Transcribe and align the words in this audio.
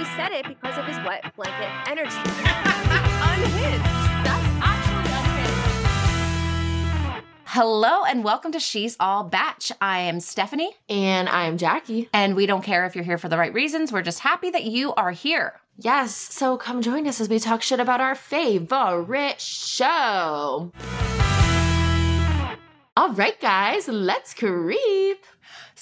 he 0.00 0.06
said 0.16 0.32
it 0.32 0.48
because 0.48 0.78
of 0.78 0.86
his 0.86 0.96
wet 1.04 1.22
blanket 1.36 1.68
energy. 1.86 2.16
unhinged. 2.16 3.84
That's 4.24 4.46
actually 4.62 5.12
unhinged. 7.12 7.26
Hello 7.44 8.04
and 8.04 8.24
welcome 8.24 8.50
to 8.52 8.60
She's 8.60 8.96
All 8.98 9.24
Bach. 9.24 9.58
I 9.78 9.98
am 10.00 10.16
Stefanie, 10.16 10.70
And 10.88 11.28
I'm 11.28 11.58
Jackie. 11.58 12.08
and 12.14 12.34
we 12.34 12.46
don't 12.46 12.62
care 12.62 12.86
if 12.86 12.94
you're 12.94 13.04
here 13.04 13.18
for 13.18 13.28
the 13.28 13.36
right 13.36 13.52
reasons. 13.52 13.92
We're 13.92 14.00
just 14.00 14.20
happy 14.20 14.48
that 14.48 14.64
you 14.64 14.94
are 14.94 15.10
here. 15.10 15.60
Yes, 15.76 16.14
so 16.16 16.56
come 16.56 16.80
join 16.80 17.06
us 17.06 17.20
as 17.20 17.28
we 17.28 17.38
talk 17.38 17.60
shit 17.60 17.78
about 17.78 18.00
our 18.00 18.14
favorite 18.14 19.38
show. 19.38 20.72
All 22.96 23.12
right, 23.12 23.38
guys, 23.38 23.86
let's 23.86 24.32
creep. 24.32 25.26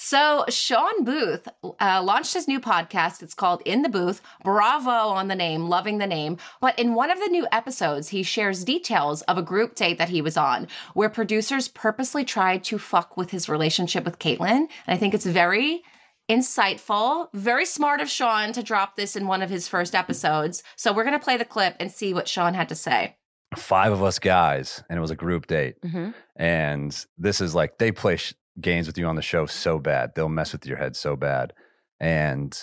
So, 0.03 0.45
Shawn 0.47 1.03
Booth 1.03 1.49
uh, 1.81 2.01
launched 2.01 2.33
his 2.33 2.47
new 2.47 2.61
podcast. 2.61 3.21
It's 3.21 3.33
called 3.33 3.61
In 3.65 3.81
the 3.81 3.89
Booth. 3.89 4.21
Bravo 4.45 4.89
on 4.89 5.27
the 5.27 5.35
name, 5.35 5.67
loving 5.67 5.97
the 5.97 6.07
name. 6.07 6.37
But 6.61 6.79
in 6.79 6.93
one 6.95 7.11
of 7.11 7.19
the 7.19 7.27
new 7.27 7.45
episodes, 7.51 8.07
he 8.07 8.23
shares 8.23 8.63
details 8.63 9.23
of 9.23 9.37
a 9.37 9.41
group 9.41 9.75
date 9.75 9.97
that 9.97 10.07
he 10.07 10.21
was 10.21 10.37
on 10.37 10.69
where 10.93 11.09
producers 11.09 11.67
purposely 11.67 12.23
tried 12.23 12.63
to 12.63 12.77
fuck 12.77 13.17
with 13.17 13.31
his 13.31 13.49
relationship 13.49 14.05
with 14.05 14.19
Kaitlyn. 14.19 14.59
And 14.59 14.69
I 14.87 14.95
think 14.95 15.13
it's 15.13 15.25
very 15.25 15.83
insightful, 16.29 17.27
very 17.33 17.65
smart 17.65 17.99
of 17.99 18.09
Shawn 18.09 18.53
to 18.53 18.63
drop 18.63 18.95
this 18.95 19.17
in 19.17 19.27
one 19.27 19.41
of 19.41 19.49
his 19.49 19.67
first 19.67 19.93
episodes. 19.93 20.63
So, 20.77 20.93
we're 20.93 21.03
going 21.03 21.19
to 21.19 21.23
play 21.23 21.35
the 21.35 21.43
clip 21.43 21.75
and 21.77 21.91
see 21.91 22.13
what 22.13 22.29
Shawn 22.29 22.53
had 22.53 22.69
to 22.69 22.75
say. 22.75 23.17
five 23.57 23.91
of 23.91 24.01
us 24.01 24.17
guys 24.19 24.81
and 24.89 24.97
it 24.97 25.01
was 25.01 25.11
a 25.11 25.15
group 25.15 25.47
date 25.47 25.75
Mm-hmm. 25.81 26.11
and 26.37 27.05
this 27.17 27.41
is 27.41 27.53
like 27.53 27.79
they 27.79 27.91
play 27.91 28.15
sh- 28.15 28.35
games 28.61 28.87
with 28.87 28.97
you 28.97 29.05
on 29.05 29.15
the 29.15 29.21
show 29.21 29.45
so 29.45 29.77
bad 29.79 30.11
they'll 30.15 30.29
mess 30.29 30.51
with 30.51 30.65
your 30.65 30.77
head 30.77 30.95
so 30.95 31.15
bad 31.15 31.53
and 31.99 32.57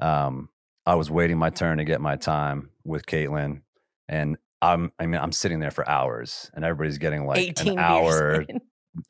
um 0.00 0.48
i 0.86 0.94
was 0.94 1.10
waiting 1.10 1.38
my 1.38 1.50
turn 1.50 1.78
to 1.78 1.84
get 1.84 2.00
my 2.00 2.16
time 2.16 2.70
with 2.84 3.06
kaitlyn 3.06 3.60
and 4.08 4.36
i'm 4.62 4.90
i 4.98 5.06
mean 5.06 5.20
i'm 5.20 5.32
sitting 5.32 5.60
there 5.60 5.70
for 5.70 5.88
hours 5.88 6.50
and 6.54 6.64
everybody's 6.64 6.98
getting 6.98 7.24
like 7.26 7.38
18 7.38 7.72
an 7.72 7.78
hour 7.78 8.40
in. 8.42 8.60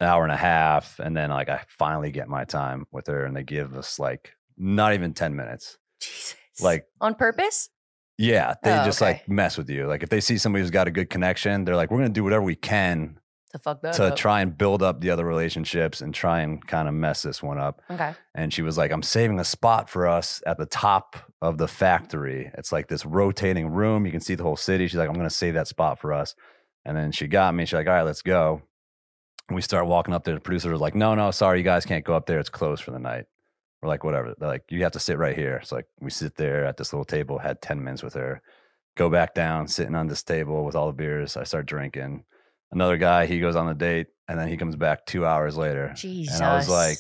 hour 0.01 0.23
and 0.23 0.33
a 0.33 0.37
half 0.37 0.99
and 0.99 1.17
then 1.17 1.31
like 1.31 1.49
i 1.49 1.62
finally 1.69 2.11
get 2.11 2.29
my 2.29 2.45
time 2.45 2.84
with 2.93 3.07
her 3.07 3.25
and 3.25 3.34
they 3.37 3.43
give 3.45 3.75
us 3.75 3.99
like 3.99 4.33
not 4.57 4.93
even 4.95 5.15
10 5.15 5.34
minutes 5.37 5.79
Jesus. 6.01 6.37
like 6.61 6.87
on 7.01 7.15
purpose? 7.15 7.71
yeah, 8.19 8.55
they 8.65 8.73
Oh, 8.73 8.84
just 8.84 9.01
okay. 9.01 9.12
like 9.12 9.29
mess 9.29 9.57
with 9.57 9.71
you. 9.71 9.87
Like 9.87 10.03
if 10.03 10.09
they 10.09 10.21
see 10.21 10.37
somebody 10.39 10.62
who's 10.62 10.73
got 10.73 10.89
a 10.89 10.91
good 10.91 11.09
connection, 11.09 11.65
they're 11.65 11.77
like, 11.77 11.93
we're 11.93 11.99
gonna 11.99 12.09
do 12.09 12.25
whatever 12.25 12.43
we 12.43 12.57
can 12.57 13.21
To 13.53 13.59
fuck 13.59 13.81
that 13.81 13.95
to 13.95 14.11
try 14.11 14.43
and 14.43 14.57
build 14.57 14.83
up 14.83 15.01
the 15.01 15.09
other 15.09 15.25
relationships 15.25 16.03
and 16.03 16.13
try 16.13 16.41
and 16.41 16.65
kind 16.67 16.87
of 16.87 16.93
mess 16.93 17.23
this 17.23 17.43
one 17.43 17.59
up. 17.59 17.81
Okay. 17.91 18.13
And 18.35 18.53
she 18.53 18.61
was 18.61 18.77
like, 18.77 18.91
I'm 18.91 19.03
saving 19.03 19.41
a 19.41 19.45
spot 19.45 19.89
for 19.89 20.07
us 20.07 20.43
at 20.47 20.59
the 20.59 20.67
top 20.67 21.17
of 21.41 21.57
the 21.57 21.67
factory. 21.67 22.51
It's 22.59 22.73
like 22.73 22.89
this 22.89 23.07
rotating 23.07 23.69
room. 23.69 24.05
You 24.05 24.13
can 24.13 24.21
see 24.21 24.35
the 24.35 24.43
whole 24.43 24.57
city. 24.57 24.87
She's 24.87 24.99
like, 24.99 25.09
I'm 25.09 25.15
gonna 25.15 25.31
save 25.31 25.55
that 25.55 25.67
spot 25.67 25.99
for 25.99 26.13
us. 26.13 26.35
And 26.85 26.95
then 26.95 27.11
she 27.11 27.27
got 27.27 27.55
me. 27.55 27.65
She's 27.65 27.73
like, 27.73 27.87
all 27.87 27.95
right, 27.95 28.03
let's 28.03 28.23
go. 28.23 28.61
And 29.49 29.57
we 29.57 29.62
start 29.62 29.87
walking 29.87 30.12
up 30.12 30.25
there. 30.25 30.35
The 30.35 30.41
producer 30.41 30.71
was 30.71 30.81
like, 30.81 30.95
no, 30.95 31.15
no, 31.15 31.31
sorry, 31.31 31.59
you 31.59 31.65
guys 31.65 31.87
can't 31.87 32.05
go 32.05 32.15
up 32.15 32.27
there. 32.27 32.39
It's 32.39 32.51
closed 32.51 32.83
for 32.83 32.91
the 32.91 32.99
night. 32.99 33.25
We're 33.81 33.89
like, 33.89 34.05
whatever. 34.05 34.35
They're 34.37 34.49
like, 34.49 34.65
you 34.69 34.83
have 34.83 34.93
to 34.93 35.01
sit 35.01 35.17
right 35.17 35.37
here. 35.37 35.57
It's 35.62 35.73
like 35.73 35.87
we 36.01 36.11
sit 36.11 36.37
there 36.37 36.67
at 36.67 36.77
this 36.77 36.93
little 36.93 37.05
table, 37.05 37.39
had 37.39 37.62
10 37.62 37.83
minutes 37.83 38.03
with 38.03 38.15
her, 38.15 38.43
go 38.97 39.09
back 39.09 39.35
down, 39.35 39.69
sitting 39.69 39.95
on 39.95 40.09
this 40.09 40.23
table 40.23 40.65
with 40.65 40.75
all 40.75 40.89
the 40.89 40.93
beers. 40.93 41.37
I 41.37 41.45
start 41.45 41.65
drinking. 41.65 42.25
Another 42.71 42.97
guy, 42.97 43.27
he 43.27 43.41
goes 43.41 43.57
on 43.57 43.67
the 43.67 43.75
date, 43.75 44.09
and 44.29 44.39
then 44.39 44.49
he 44.49 44.57
comes 44.57 44.77
back 44.77 45.07
two 45.07 45.25
hours 45.25 45.57
later. 45.57 45.93
Jesus. 45.97 46.35
And 46.37 46.45
I 46.45 46.57
was 46.57 46.69
like, 46.69 46.99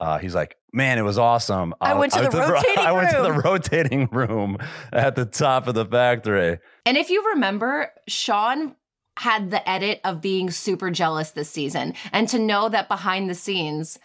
uh, 0.00 0.18
he's 0.18 0.34
like, 0.34 0.56
man, 0.72 0.98
it 0.98 1.02
was 1.02 1.18
awesome. 1.18 1.74
I 1.80 1.92
Uh, 1.92 1.98
went 1.98 2.12
to 2.12 2.22
the 2.22 2.30
ro- 2.30 2.48
rotating 2.54 2.78
I 2.78 2.92
went 2.92 3.10
to 3.10 3.22
the 3.22 3.32
rotating 3.32 4.08
room 4.10 4.58
at 4.92 5.14
the 5.16 5.24
top 5.24 5.66
of 5.68 5.74
the 5.74 5.86
factory. 5.86 6.58
And 6.84 6.96
if 6.96 7.08
you 7.10 7.24
remember, 7.30 7.90
Shawn 8.08 8.74
had 9.18 9.50
the 9.50 9.66
edit 9.68 10.00
of 10.04 10.20
being 10.20 10.50
super 10.50 10.90
jealous 10.90 11.30
this 11.30 11.50
season. 11.50 11.94
And 12.12 12.28
to 12.30 12.38
know 12.38 12.68
that 12.70 12.88
behind 12.88 13.28
the 13.30 13.34
scenes, 13.34 13.98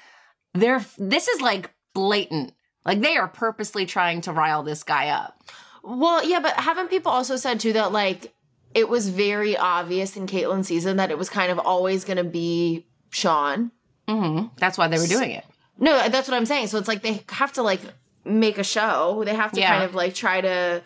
they're 0.54 0.86
this 0.98 1.28
is 1.28 1.42
like 1.42 1.72
blatant. 1.96 2.54
Like 2.86 3.02
they 3.02 3.18
are 3.18 3.28
purposely 3.28 3.86
trying 3.86 4.22
to 4.22 4.34
rile 4.34 4.64
this 4.64 4.84
guy 4.84 5.10
up. 5.10 5.42
Well, 5.84 6.24
yeah, 6.28 6.42
but 6.42 6.54
haven't 6.60 6.90
people 6.90 7.12
also 7.12 7.38
said 7.38 7.60
too 7.60 7.74
that 7.74 7.92
like 7.92 8.34
it 8.78 8.88
was 8.88 9.10
very 9.10 9.58
obvious 9.58 10.16
in 10.16 10.28
Kaitlyn's 10.28 10.68
season 10.68 10.98
that 10.98 11.10
it 11.12 11.18
was 11.18 11.30
kind 11.30 11.52
of 11.52 11.60
always 11.60 12.06
going 12.06 12.18
to 12.18 12.24
be 12.24 12.86
Shawn? 13.10 13.72
hmm 14.08 14.46
That's 14.58 14.78
why 14.78 14.88
they 14.88 15.00
were 15.00 15.08
doing 15.08 15.32
it. 15.32 15.46
No, 15.80 16.08
that's 16.10 16.28
what 16.28 16.36
I'm 16.38 16.46
saying. 16.46 16.68
So 16.68 16.78
it's 16.78 16.88
like 16.88 17.02
they 17.02 17.24
have 17.30 17.54
to 17.54 17.64
like 17.64 17.82
make 18.24 18.58
a 18.58 18.64
show. 18.64 19.24
They 19.26 19.36
have 19.36 19.52
to 19.54 19.60
Yeah. 19.60 19.70
kind 19.72 19.84
of 19.84 19.96
like 19.96 20.14
try 20.14 20.42
to 20.42 20.82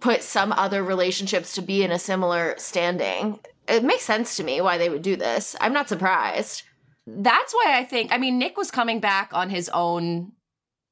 put 0.00 0.22
some 0.22 0.52
other 0.52 0.82
relationships 0.82 1.54
to 1.54 1.62
be 1.62 1.82
in 1.82 1.90
a 1.90 1.98
similar 1.98 2.54
standing. 2.58 3.38
It 3.68 3.84
makes 3.84 4.04
sense 4.04 4.36
to 4.36 4.44
me 4.44 4.60
why 4.60 4.76
they 4.78 4.88
would 4.90 5.02
do 5.02 5.16
this. 5.16 5.56
I'm 5.60 5.72
not 5.72 5.88
surprised. 5.88 6.62
That's 7.06 7.52
why 7.54 7.78
I 7.78 7.84
think, 7.84 8.12
I 8.12 8.18
mean, 8.18 8.38
Nick 8.38 8.56
was 8.56 8.70
coming 8.70 9.00
back 9.00 9.30
on 9.32 9.50
his 9.50 9.68
own. 9.70 10.32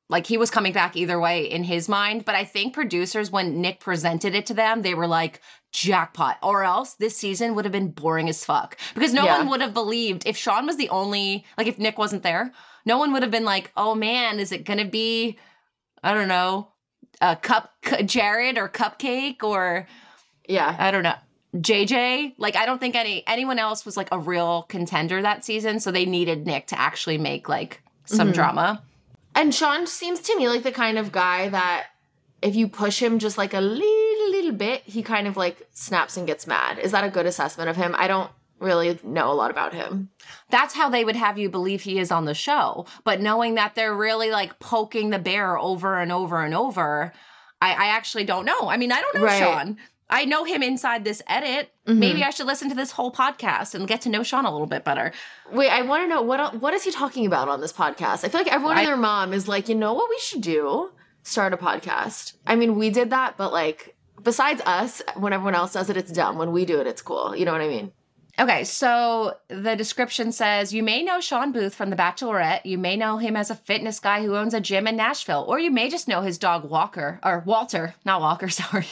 Like 0.08 0.26
he 0.26 0.36
was 0.36 0.50
coming 0.50 0.72
back 0.74 0.94
either 0.96 1.18
way 1.18 1.44
in 1.44 1.64
his 1.64 1.88
mind. 1.88 2.24
But 2.24 2.34
I 2.34 2.44
think 2.44 2.74
producers, 2.74 3.30
when 3.30 3.60
Nick 3.62 3.80
presented 3.80 4.34
it 4.34 4.44
to 4.46 4.54
them, 4.54 4.82
they 4.82 4.94
were 4.94 5.06
like, 5.06 5.40
jackpot. 5.72 6.38
Or 6.42 6.62
else 6.64 6.94
this 6.94 7.16
season 7.16 7.54
would 7.54 7.64
have 7.64 7.72
been 7.72 7.90
boring 7.90 8.28
as 8.28 8.44
fuck. 8.44 8.76
Because 8.94 9.12
no 9.12 9.24
Yeah. 9.24 9.38
one 9.38 9.48
would 9.48 9.60
have 9.60 9.74
believed 9.74 10.26
if 10.26 10.36
Shawn 10.36 10.66
was 10.66 10.76
the 10.76 10.88
only, 10.90 11.44
like 11.58 11.66
if 11.66 11.78
Nick 11.78 11.98
wasn't 11.98 12.22
there, 12.22 12.52
no 12.84 12.98
one 12.98 13.12
would 13.12 13.22
have 13.22 13.30
been 13.30 13.44
like, 13.44 13.72
oh 13.76 13.94
man, 13.94 14.38
is 14.38 14.52
it 14.52 14.64
going 14.64 14.78
to 14.78 14.84
be, 14.84 15.38
I 16.02 16.14
don't 16.14 16.28
know, 16.28 16.68
a 17.20 17.36
cup, 17.36 17.72
Jared 18.04 18.58
or 18.58 18.68
Cupcake 18.68 19.42
or 19.42 19.86
Yeah. 20.48 20.74
I 20.78 20.90
don't 20.90 21.02
know. 21.02 21.14
JJ, 21.56 22.34
like 22.38 22.56
I 22.56 22.64
don't 22.64 22.78
think 22.78 22.94
any 22.96 23.22
anyone 23.26 23.58
else 23.58 23.84
was 23.84 23.94
like 23.96 24.08
a 24.10 24.18
real 24.18 24.62
contender 24.70 25.20
that 25.20 25.44
season, 25.44 25.80
so 25.80 25.90
they 25.90 26.06
needed 26.06 26.46
Nick 26.46 26.66
to 26.68 26.80
actually 26.80 27.18
make 27.18 27.46
like 27.48 27.82
some 28.06 28.30
Mhm. 28.30 28.34
drama. 28.34 28.82
And 29.34 29.54
Shawn 29.54 29.86
seems 29.86 30.20
to 30.20 30.36
me 30.36 30.48
like 30.48 30.62
the 30.62 30.72
kind 30.72 30.98
of 30.98 31.12
guy 31.12 31.50
that 31.50 31.88
if 32.42 32.54
you 32.56 32.68
push 32.68 33.00
him 33.00 33.18
just 33.18 33.38
like 33.38 33.54
a 33.54 33.60
little 33.60 34.30
little 34.30 34.52
bit, 34.52 34.82
he 34.84 35.02
kind 35.02 35.26
of 35.26 35.36
like 35.36 35.66
snaps 35.72 36.16
and 36.16 36.26
gets 36.26 36.46
mad. 36.46 36.78
Is 36.78 36.92
that 36.92 37.04
a 37.04 37.10
good 37.10 37.26
assessment 37.26 37.70
of 37.70 37.76
him? 37.76 37.94
I 37.96 38.08
don't 38.08 38.30
really 38.58 38.98
know 39.02 39.30
a 39.30 39.34
lot 39.34 39.50
about 39.50 39.72
him. 39.74 40.10
That's 40.50 40.74
how 40.74 40.88
they 40.88 41.04
would 41.04 41.16
have 41.16 41.38
you 41.38 41.48
believe 41.48 41.82
he 41.82 41.98
is 41.98 42.10
on 42.10 42.24
the 42.24 42.34
show. 42.34 42.86
But 43.04 43.20
knowing 43.20 43.54
that 43.56 43.74
they're 43.74 43.94
really 43.94 44.30
like 44.30 44.58
poking 44.58 45.10
the 45.10 45.18
bear 45.18 45.58
over 45.58 45.98
and 45.98 46.10
over 46.12 46.42
and 46.44 46.54
over, 46.54 47.12
I, 47.60 47.70
I 47.72 47.86
actually 47.88 48.24
don't 48.24 48.44
know. 48.44 48.68
I 48.68 48.76
mean, 48.76 48.90
I 48.92 49.00
don't 49.00 49.14
know 49.16 49.24
Right. 49.24 49.38
Shawn. 49.38 49.78
I 50.10 50.24
know 50.26 50.44
him 50.44 50.62
inside 50.62 51.04
this 51.04 51.22
edit. 51.26 51.70
Mhm. 51.88 51.96
Maybe 51.98 52.22
I 52.22 52.30
should 52.30 52.46
listen 52.46 52.68
to 52.68 52.74
this 52.74 52.92
whole 52.92 53.10
podcast 53.12 53.74
and 53.74 53.88
get 53.88 54.00
to 54.02 54.08
know 54.10 54.22
Shawn 54.22 54.44
a 54.46 54.50
little 54.52 54.66
bit 54.66 54.84
better. 54.84 55.12
Wait, 55.52 55.70
I 55.70 55.82
want 55.82 56.02
to 56.04 56.08
know 56.08 56.22
what 56.22 56.60
what 56.60 56.74
is 56.74 56.84
he 56.84 56.90
talking 56.90 57.26
about 57.26 57.48
on 57.48 57.60
this 57.60 57.72
podcast? 57.72 58.24
I 58.24 58.28
feel 58.28 58.40
like 58.40 58.52
everyone 58.52 58.76
I- 58.76 58.80
and 58.80 58.88
their 58.88 58.96
mom 58.96 59.32
is 59.32 59.48
like, 59.48 59.68
you 59.68 59.74
know 59.74 59.92
what 59.94 60.08
we 60.10 60.18
should 60.18 60.40
do? 60.42 60.90
Start 61.22 61.52
a 61.52 61.56
podcast. 61.56 62.34
I 62.46 62.56
mean, 62.56 62.76
we 62.76 62.90
did 62.90 63.10
that, 63.10 63.36
but 63.36 63.52
like 63.52 63.96
besides 64.22 64.60
us, 64.66 65.02
when 65.16 65.32
everyone 65.32 65.54
else 65.54 65.72
does 65.72 65.90
it, 65.90 65.96
it's 65.96 66.12
dumb. 66.12 66.38
When 66.38 66.52
we 66.52 66.64
do 66.64 66.80
it, 66.80 66.86
it's 66.86 67.02
cool. 67.02 67.34
You 67.34 67.44
know 67.44 67.52
what 67.52 67.60
I 67.60 67.68
mean? 67.68 67.92
Okay, 68.40 68.64
so 68.64 69.36
the 69.48 69.76
description 69.76 70.32
says 70.32 70.72
you 70.72 70.82
may 70.82 71.02
know 71.02 71.20
Shawn 71.20 71.52
Booth 71.52 71.74
from 71.74 71.90
The 71.90 71.96
Bachelorette. 71.96 72.64
You 72.64 72.78
may 72.78 72.96
know 72.96 73.18
him 73.18 73.36
as 73.36 73.50
a 73.50 73.54
fitness 73.54 74.00
guy 74.00 74.22
who 74.22 74.36
owns 74.36 74.54
a 74.54 74.60
gym 74.60 74.86
in 74.86 74.96
Nashville, 74.96 75.44
or 75.46 75.58
you 75.58 75.70
may 75.70 75.90
just 75.90 76.08
know 76.08 76.22
his 76.22 76.38
dog 76.38 76.68
Walker, 76.68 77.20
or 77.22 77.42
Walter, 77.44 77.94
not 78.06 78.22
Walker, 78.22 78.48
sorry. 78.48 78.86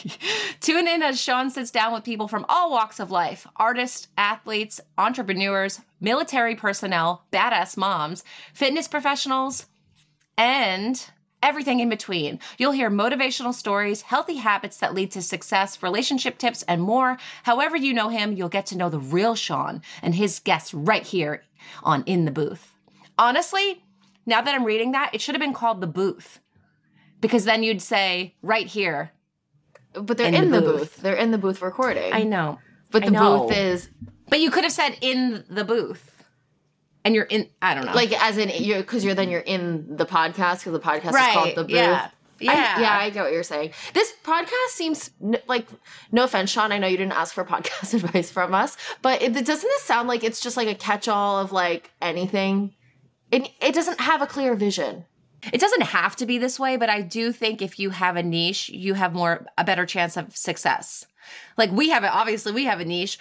Tune 0.59 0.87
in 0.87 1.01
as 1.01 1.19
Shawn 1.19 1.49
sits 1.49 1.71
down 1.71 1.91
with 1.91 2.03
people 2.03 2.27
from 2.27 2.45
all 2.49 2.69
walks 2.69 2.99
of 2.99 3.09
life 3.09 3.47
artists, 3.55 4.09
athletes, 4.15 4.79
entrepreneurs, 4.95 5.81
military 5.99 6.55
personnel, 6.55 7.25
badass 7.33 7.75
moms, 7.75 8.23
fitness 8.53 8.87
professionals, 8.87 9.65
and 10.37 11.03
everything 11.43 11.79
in 11.79 11.89
between. 11.89 12.39
You'll 12.57 12.71
hear 12.71 12.89
motivational 12.89 13.53
stories, 13.53 14.01
healthy 14.03 14.35
habits 14.35 14.77
that 14.77 14.93
lead 14.93 15.11
to 15.11 15.21
success, 15.21 15.81
relationship 15.83 16.37
tips, 16.37 16.63
and 16.63 16.81
more. 16.81 17.17
However, 17.43 17.75
you 17.75 17.93
know 17.93 18.09
him, 18.09 18.33
you'll 18.33 18.49
get 18.49 18.65
to 18.67 18.77
know 18.77 18.89
the 18.89 18.99
real 18.99 19.35
Shawn 19.35 19.81
and 20.01 20.15
his 20.15 20.39
guests 20.39 20.73
right 20.73 21.03
here 21.03 21.43
on 21.83 22.03
In 22.05 22.25
the 22.25 22.31
Booth. 22.31 22.73
Honestly, 23.17 23.83
now 24.25 24.41
that 24.41 24.53
I'm 24.55 24.63
reading 24.65 24.91
that, 24.93 25.11
it 25.13 25.21
should 25.21 25.35
have 25.35 25.41
been 25.41 25.53
called 25.53 25.81
The 25.81 25.87
Booth 25.87 26.39
because 27.19 27.45
then 27.45 27.63
you'd 27.63 27.81
say 27.81 28.35
right 28.41 28.67
here. 28.67 29.11
But 29.93 30.17
they're 30.17 30.27
In 30.27 30.35
in, 30.35 30.51
the 30.51 30.61
booth. 30.61 30.79
booth. 30.79 30.95
They're 30.97 31.15
in 31.15 31.31
the 31.31 31.37
booth 31.37 31.61
recording. 31.61 32.13
I 32.13 32.23
know. 32.23 32.59
but 32.91 33.03
the 33.03 33.11
know. 33.11 33.47
booth 33.47 33.57
is 33.57 33.89
But 34.29 34.39
you 34.39 34.49
could 34.49 34.63
have 34.63 34.71
said 34.73 34.97
in 35.01 35.43
the 35.49 35.63
booth. 35.65 36.10
And 37.03 37.15
you're 37.15 37.25
in, 37.25 37.49
I 37.61 37.73
don't 37.73 37.85
know. 37.85 37.93
like 37.93 38.11
as 38.21 38.37
in 38.37 38.49
you're 38.63 38.79
because 38.79 39.03
you're 39.03 39.15
then 39.15 39.29
you're 39.29 39.39
in 39.41 39.95
the 39.97 40.05
podcast 40.05 40.59
because 40.59 40.73
the 40.73 40.79
podcast 40.79 41.11
right. 41.13 41.29
is 41.29 41.33
called 41.33 41.55
the 41.55 41.63
booth. 41.63 41.71
Yeah. 41.71 42.09
I- 42.11 42.43
Yeah. 42.43 42.79
yeah, 42.79 42.97
I 42.97 43.09
get 43.11 43.23
what 43.23 43.33
you're 43.33 43.43
saying. 43.43 43.71
This 43.93 44.11
podcast 44.23 44.69
seems 44.69 45.11
n- 45.21 45.37
like, 45.47 45.67
no 46.11 46.23
offense, 46.23 46.49
Shawn. 46.49 46.71
I 46.71 46.79
know 46.79 46.87
you 46.87 46.97
didn't 46.97 47.13
ask 47.13 47.35
for 47.35 47.43
podcast 47.45 47.93
advice 48.03 48.31
from 48.31 48.55
us, 48.55 48.77
but 49.03 49.21
it, 49.21 49.33
doesn't 49.33 49.47
this 49.61 49.81
sound 49.83 50.07
like 50.07 50.23
it's 50.23 50.39
just 50.39 50.57
like 50.57 50.67
a 50.67 50.73
catch-all 50.73 51.37
of 51.39 51.51
like 51.51 51.91
anything? 52.01 52.73
It 53.31 53.49
it 53.61 53.73
doesn't 53.75 53.99
have 54.01 54.21
a 54.23 54.27
clear 54.27 54.55
vision. 54.55 55.05
It 55.53 55.59
doesn't 55.61 55.81
have 55.83 56.15
to 56.17 56.25
be 56.27 56.37
this 56.37 56.59
way, 56.59 56.77
but 56.77 56.89
I 56.89 57.01
do 57.01 57.31
think 57.31 57.61
if 57.61 57.79
you 57.79 57.89
have 57.91 58.15
a 58.15 58.21
niche, 58.23 58.69
you 58.69 58.93
have 58.95 59.13
more 59.13 59.45
a 59.57 59.63
better 59.63 59.85
chance 59.85 60.17
of 60.17 60.35
success. 60.35 61.05
Like 61.57 61.71
we 61.71 61.89
have 61.89 62.03
it, 62.03 62.11
obviously 62.13 62.51
we 62.51 62.65
have 62.65 62.79
a 62.79 62.85
niche, 62.85 63.17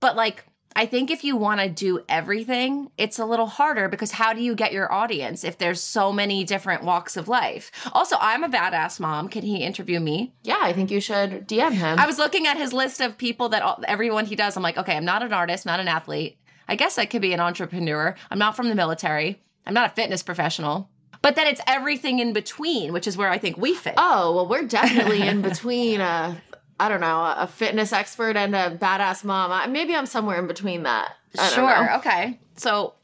but 0.00 0.16
like 0.16 0.44
I 0.76 0.86
think 0.86 1.10
if 1.10 1.22
you 1.22 1.36
want 1.36 1.60
to 1.60 1.68
do 1.68 2.00
everything, 2.08 2.90
it's 2.98 3.20
a 3.20 3.24
little 3.24 3.46
harder 3.46 3.88
because 3.88 4.12
how 4.12 4.32
do 4.32 4.42
you 4.42 4.56
get 4.56 4.72
your 4.72 4.92
audience 4.92 5.44
if 5.44 5.56
there's 5.56 5.80
so 5.80 6.12
many 6.12 6.42
different 6.42 6.82
walks 6.82 7.16
of 7.16 7.28
life? 7.28 7.70
Also, 7.92 8.16
I'm 8.20 8.42
a 8.42 8.48
badass 8.48 8.98
mom. 8.98 9.28
Can 9.28 9.42
he 9.42 9.62
interview 9.62 10.00
me? 10.00 10.34
Yeah, 10.42 10.58
I 10.60 10.72
think 10.72 10.90
you 10.90 11.00
should 11.00 11.46
DM 11.46 11.72
him. 11.72 11.98
I 11.98 12.06
was 12.06 12.18
looking 12.18 12.48
at 12.48 12.56
his 12.56 12.72
list 12.72 13.00
of 13.00 13.16
people 13.16 13.50
that 13.50 13.62
all, 13.62 13.82
everyone 13.86 14.26
he 14.26 14.34
does. 14.34 14.56
I'm 14.56 14.64
like, 14.64 14.76
okay, 14.76 14.96
I'm 14.96 15.04
not 15.04 15.22
an 15.22 15.32
artist, 15.32 15.64
not 15.64 15.78
an 15.78 15.86
athlete. 15.86 16.38
I 16.66 16.74
guess 16.74 16.98
I 16.98 17.06
could 17.06 17.22
be 17.22 17.32
an 17.32 17.40
entrepreneur. 17.40 18.16
I'm 18.30 18.38
not 18.38 18.56
from 18.56 18.68
the 18.68 18.74
military. 18.74 19.40
I'm 19.66 19.74
not 19.74 19.92
a 19.92 19.94
fitness 19.94 20.22
professional. 20.22 20.88
But 21.22 21.36
then 21.36 21.46
it's 21.46 21.60
everything 21.66 22.18
in 22.18 22.32
between, 22.32 22.92
which 22.92 23.06
is 23.06 23.16
where 23.16 23.30
I 23.30 23.38
think 23.38 23.56
we 23.56 23.74
fit. 23.74 23.94
oh, 23.96 24.34
well, 24.34 24.48
we're 24.48 24.66
definitely 24.66 25.22
in 25.26 25.40
between 25.40 26.00
a, 26.00 26.36
I 26.78 26.88
don't 26.88 27.00
know, 27.00 27.34
a 27.36 27.46
fitness 27.46 27.92
expert 27.92 28.36
and 28.36 28.54
a 28.54 28.76
badass 28.76 29.24
mom. 29.24 29.52
I, 29.52 29.66
maybe 29.66 29.94
I'm 29.94 30.06
somewhere 30.06 30.38
in 30.38 30.46
between 30.46 30.82
that. 30.84 31.12
Sure. 31.52 31.86
know. 31.86 31.96
Okay. 31.96 32.38
So 32.56 32.94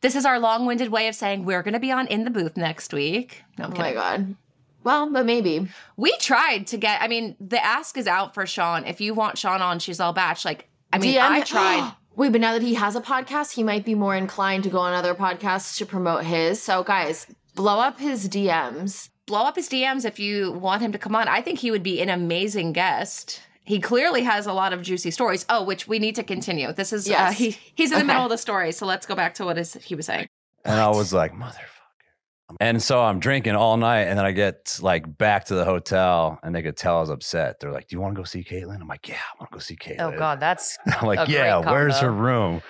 this 0.00 0.14
is 0.14 0.24
our 0.24 0.38
long-winded 0.38 0.90
way 0.90 1.08
of 1.08 1.14
saying 1.14 1.44
we're 1.44 1.62
going 1.62 1.74
to 1.74 1.80
be 1.80 1.92
on 1.92 2.06
in 2.06 2.24
the 2.24 2.30
booth 2.30 2.56
next 2.56 2.92
week. 2.92 3.42
No, 3.58 3.66
Oh 3.66 3.70
my. 3.70 3.92
God. 3.92 4.34
Well, 4.82 5.10
but 5.12 5.26
maybe. 5.26 5.68
We 5.96 6.16
tried 6.18 6.66
to 6.68 6.76
get. 6.78 7.02
I 7.02 7.08
mean, 7.08 7.36
the 7.40 7.62
ask 7.62 7.98
is 7.98 8.06
out 8.06 8.32
for 8.32 8.46
Shawn. 8.46 8.86
If 8.86 9.00
you 9.00 9.12
want 9.12 9.36
Shawn 9.36 9.60
on, 9.60 9.78
she's 9.78 10.00
all 10.00 10.12
Bach. 10.12 10.44
Like, 10.44 10.68
I 10.92 10.98
mean, 10.98 11.16
DM 11.16 11.20
I 11.20 11.40
tried. 11.42 11.92
Wait, 12.16 12.32
but 12.32 12.40
now 12.40 12.52
that 12.54 12.62
he 12.62 12.74
has 12.74 12.96
a 12.96 13.00
podcast, 13.00 13.52
he 13.52 13.62
might 13.62 13.84
be 13.84 13.94
more 13.94 14.16
inclined 14.16 14.64
to 14.64 14.70
go 14.70 14.78
on 14.78 14.92
other 14.92 15.14
podcasts 15.14 15.76
to 15.78 15.86
promote 15.86 16.24
his. 16.24 16.62
So, 16.62 16.82
guys, 16.82 17.26
blow 17.54 17.78
up 17.78 17.98
his 17.98 18.28
DMs. 18.28 19.10
Blow 19.30 19.44
up 19.44 19.54
his 19.54 19.68
DMs 19.68 20.04
if 20.04 20.18
you 20.18 20.50
want 20.50 20.82
him 20.82 20.90
to 20.90 20.98
come 20.98 21.14
on. 21.14 21.28
I 21.28 21.40
think 21.40 21.60
he 21.60 21.70
would 21.70 21.84
be 21.84 22.00
an 22.02 22.08
amazing 22.08 22.72
guest. 22.72 23.40
He 23.64 23.78
clearly 23.78 24.24
has 24.24 24.44
a 24.46 24.52
lot 24.52 24.72
of 24.72 24.82
juicy 24.82 25.12
stories. 25.12 25.46
Oh, 25.48 25.62
which 25.62 25.86
we 25.86 26.00
need 26.00 26.16
to 26.16 26.24
continue. 26.24 26.72
This 26.72 26.92
is 26.92 27.08
uh, 27.08 27.30
he 27.30 27.56
he's 27.76 27.92
in 27.92 27.98
the 27.98 28.02
Okay. 28.02 28.06
middle 28.08 28.24
of 28.24 28.30
the 28.30 28.38
story, 28.38 28.72
so 28.72 28.86
let's 28.86 29.06
go 29.06 29.14
back 29.14 29.34
to 29.34 29.44
what 29.44 29.56
is 29.56 29.74
he 29.74 29.94
was 29.94 30.06
saying. 30.06 30.26
And 30.64 30.80
I 30.80 30.88
was 30.88 31.12
like, 31.12 31.32
motherfucker. 31.32 32.56
And 32.58 32.82
so 32.82 33.00
I'm 33.00 33.20
drinking 33.20 33.54
all 33.54 33.76
night, 33.76 34.06
and 34.08 34.18
then 34.18 34.26
I 34.26 34.32
get 34.32 34.80
like 34.82 35.16
back 35.16 35.44
to 35.44 35.54
the 35.54 35.64
hotel, 35.64 36.40
and 36.42 36.52
they 36.52 36.62
could 36.62 36.76
tell 36.76 36.96
I 36.96 37.00
was 37.02 37.10
upset. 37.10 37.60
They're 37.60 37.70
like, 37.70 37.86
"Do 37.86 37.94
you 37.94 38.00
want 38.00 38.16
to 38.16 38.20
go 38.20 38.24
see 38.24 38.42
Kaitlyn?" 38.42 38.80
I'm 38.80 38.88
like, 38.88 39.06
"Yeah, 39.08 39.14
I 39.14 39.38
want 39.38 39.52
to 39.52 39.54
go 39.54 39.60
see 39.60 39.76
Kaitlyn." 39.76 40.12
Oh 40.12 40.18
God, 40.18 40.40
that's 40.40 40.76
I'm 41.00 41.06
like, 41.06 41.28
a 41.28 41.30
"Yeah, 41.30 41.62
great 41.62 41.70
where's 41.72 42.00
her 42.00 42.10
room?" 42.10 42.62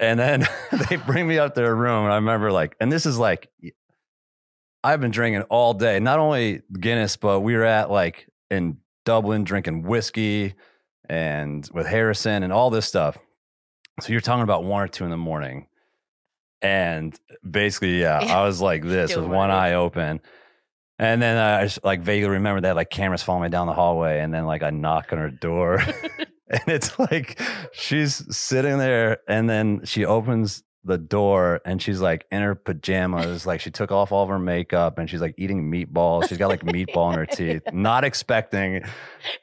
And 0.00 0.18
then 0.18 0.48
they 0.88 0.96
bring 0.96 1.28
me 1.28 1.38
up 1.38 1.54
to 1.56 1.60
her 1.60 1.76
room, 1.76 2.04
and 2.04 2.12
I 2.14 2.16
remember 2.16 2.50
like, 2.50 2.74
and 2.80 2.90
this 2.90 3.04
is 3.04 3.18
like, 3.18 3.50
I've 4.84 5.00
been 5.00 5.10
drinking 5.10 5.42
all 5.42 5.74
day. 5.74 6.00
Not 6.00 6.18
only 6.18 6.62
Guinness, 6.72 7.16
but 7.16 7.40
we 7.40 7.54
were 7.54 7.64
at 7.64 7.90
like 7.90 8.26
in 8.50 8.78
Dublin 9.04 9.44
drinking 9.44 9.82
whiskey 9.82 10.54
and 11.08 11.68
with 11.72 11.86
Harrison 11.86 12.42
and 12.42 12.52
all 12.52 12.70
this 12.70 12.86
stuff. 12.86 13.16
So 14.00 14.12
you're 14.12 14.20
talking 14.20 14.42
about 14.42 14.64
one 14.64 14.82
or 14.82 14.88
two 14.88 15.04
in 15.04 15.10
the 15.10 15.16
morning. 15.16 15.66
And 16.60 17.18
basically, 17.48 18.00
yeah, 18.00 18.24
Yeah. 18.24 18.38
I 18.38 18.44
was 18.46 18.60
like 18.60 18.82
this 18.84 19.14
with 19.14 19.26
one 19.26 19.50
eye 19.50 19.74
open. 19.74 20.20
And 20.98 21.20
then 21.20 21.36
I 21.36 21.64
just 21.64 21.82
like 21.84 22.02
vaguely 22.02 22.28
remember 22.30 22.60
that 22.62 22.76
like 22.76 22.90
cameras 22.90 23.22
following 23.22 23.44
me 23.44 23.48
down 23.48 23.66
the 23.66 23.72
hallway. 23.72 24.20
And 24.20 24.32
then 24.32 24.46
like 24.46 24.62
I 24.62 24.70
knock 24.70 25.12
on 25.12 25.18
her 25.18 25.30
door. 25.30 25.82
and 26.52 26.62
it's 26.66 26.98
like 26.98 27.40
she's 27.72 28.36
sitting 28.36 28.76
there 28.76 29.18
and 29.26 29.48
then 29.48 29.80
she 29.84 30.04
opens 30.04 30.62
the 30.84 30.98
door 30.98 31.60
and 31.64 31.80
she's 31.80 32.00
like 32.00 32.26
in 32.32 32.42
her 32.42 32.56
pajamas 32.56 33.46
like 33.46 33.60
she 33.60 33.70
took 33.70 33.92
off 33.92 34.10
all 34.10 34.24
of 34.24 34.28
her 34.28 34.38
makeup 34.38 34.98
and 34.98 35.08
she's 35.08 35.20
like 35.20 35.34
eating 35.38 35.70
meatballs. 35.70 36.28
She's 36.28 36.38
got 36.38 36.48
like 36.48 36.62
meatball 36.64 37.12
in 37.12 37.18
her 37.18 37.26
teeth. 37.26 37.62
Not 37.72 38.02
expecting 38.02 38.82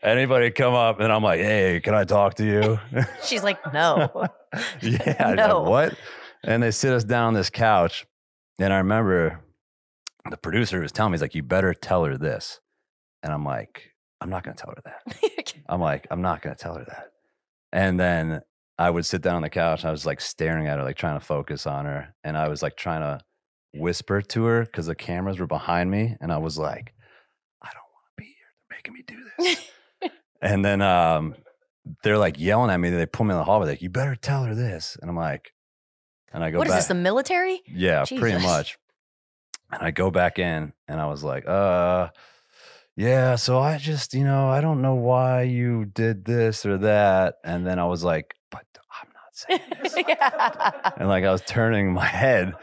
anybody 0.03 0.47
to 0.50 0.51
come 0.51 0.74
up 0.74 1.00
and 1.00 1.12
i'm 1.13 1.24
like 1.24 1.39
hey 1.39 1.80
can 1.81 1.94
i 1.95 2.03
talk 2.03 2.33
to 2.36 2.45
you? 2.45 2.80
She's 3.24 3.41
like, 3.44 3.74
no. 3.74 4.27
yeah 4.81 5.33
No. 5.36 5.62
like, 5.62 5.69
what? 5.69 5.95
And 6.44 6.62
they 6.62 6.71
sit 6.71 6.91
us 6.91 7.06
down 7.06 7.27
on 7.27 7.33
this 7.36 7.50
couch 7.50 8.06
and 8.59 8.74
i 8.74 8.77
remember 8.77 9.39
the 10.30 10.35
producer 10.38 10.81
was 10.81 10.92
telling 10.92 11.12
me 11.12 11.15
he's 11.15 11.21
like 11.21 11.35
you 11.35 11.44
better 11.44 11.74
tell 11.74 12.03
her 12.03 12.18
this. 12.18 12.59
And 13.24 13.31
i'm 13.31 13.45
like 13.45 13.94
i'm 14.19 14.30
not 14.30 14.44
going 14.44 14.57
to 14.57 14.62
tell 14.62 14.74
her 14.75 14.81
that. 14.83 15.53
I'm 15.69 15.80
like, 15.80 16.07
I'm 16.12 16.21
not 16.21 16.42
going 16.42 16.53
to 16.53 16.62
tell 16.62 16.75
her 16.75 16.83
that. 16.83 17.12
And 17.71 17.97
then 17.97 18.42
I 18.79 18.89
would 18.89 19.05
sit 19.05 19.21
down 19.21 19.35
on 19.35 19.41
the 19.41 19.49
couch. 19.49 19.81
And 19.81 19.89
I 19.89 19.91
was 19.91 20.05
like 20.05 20.21
staring 20.21 20.67
at 20.67 20.79
her, 20.79 20.85
like 20.85 20.95
trying 20.95 21.19
to 21.19 21.25
focus 21.25 21.67
on 21.67 21.83
her. 21.83 22.15
And 22.23 22.37
I 22.37 22.47
was 22.47 22.63
like 22.63 22.77
trying 22.77 23.01
to 23.01 23.19
whisper 23.73 24.21
to 24.21 24.43
her 24.45 24.63
because 24.63 24.85
the 24.85 24.95
cameras 24.95 25.37
were 25.37 25.47
behind 25.47 25.91
me. 25.91 26.15
And 26.21 26.31
I 26.31 26.37
was 26.37 26.57
like, 26.57 26.93
I 27.61 27.69
don't 27.73 27.83
want 27.93 28.05
to 28.07 28.23
be 28.23 28.23
here. 28.23 28.35
They're 28.69 28.77
making 28.77 28.93
me 28.93 29.03
do 29.05 30.01
this. 30.01 30.11
and 30.41 30.63
then 30.63 30.81
um, 30.81 31.35
they're 32.03 32.17
like 32.17 32.39
yelling 32.39 32.71
at 32.71 32.77
me. 32.77 32.89
They 32.89 33.05
pull 33.05 33.25
me 33.25 33.33
in 33.33 33.37
the 33.37 33.43
hallway. 33.43 33.67
Like, 33.67 33.81
you 33.81 33.89
better 33.89 34.15
tell 34.15 34.45
her 34.45 34.55
this. 34.55 34.97
And 35.01 35.09
I'm 35.09 35.17
like, 35.17 35.51
and 36.31 36.41
I 36.41 36.49
go 36.49 36.59
what 36.59 36.67
is 36.67 36.71
back. 36.71 36.79
this? 36.79 36.87
The 36.87 36.95
military? 36.95 37.61
Yeah, 37.67 38.05
pretty 38.05 38.41
much. 38.41 38.77
And 39.73 39.81
I 39.83 39.91
go 39.91 40.09
back 40.09 40.39
in 40.39 40.71
and 40.87 41.01
I 41.01 41.07
was 41.07 41.21
like, 41.21 41.45
uh, 41.47 42.09
yeah, 42.95 43.35
so 43.35 43.59
I 43.59 43.77
just, 43.77 44.13
you 44.13 44.23
know, 44.23 44.47
I 44.47 44.61
don't 44.61 44.81
know 44.81 44.95
why 44.95 45.43
you 45.43 45.85
did 45.85 46.23
this 46.23 46.65
or 46.65 46.77
that. 46.79 47.35
And 47.43 47.67
then 47.67 47.77
I 47.77 47.85
was 47.85 48.03
like, 48.03 48.35
but 48.49 48.65
I'm 49.01 49.09
not 49.13 49.31
saying 49.31 49.61
this. 49.81 49.95
yeah. 50.07 50.91
and 50.97 51.07
like 51.07 51.23
I 51.23 51.31
was 51.31 51.41
turning 51.41 51.93
my 51.93 52.05
head 52.05 52.53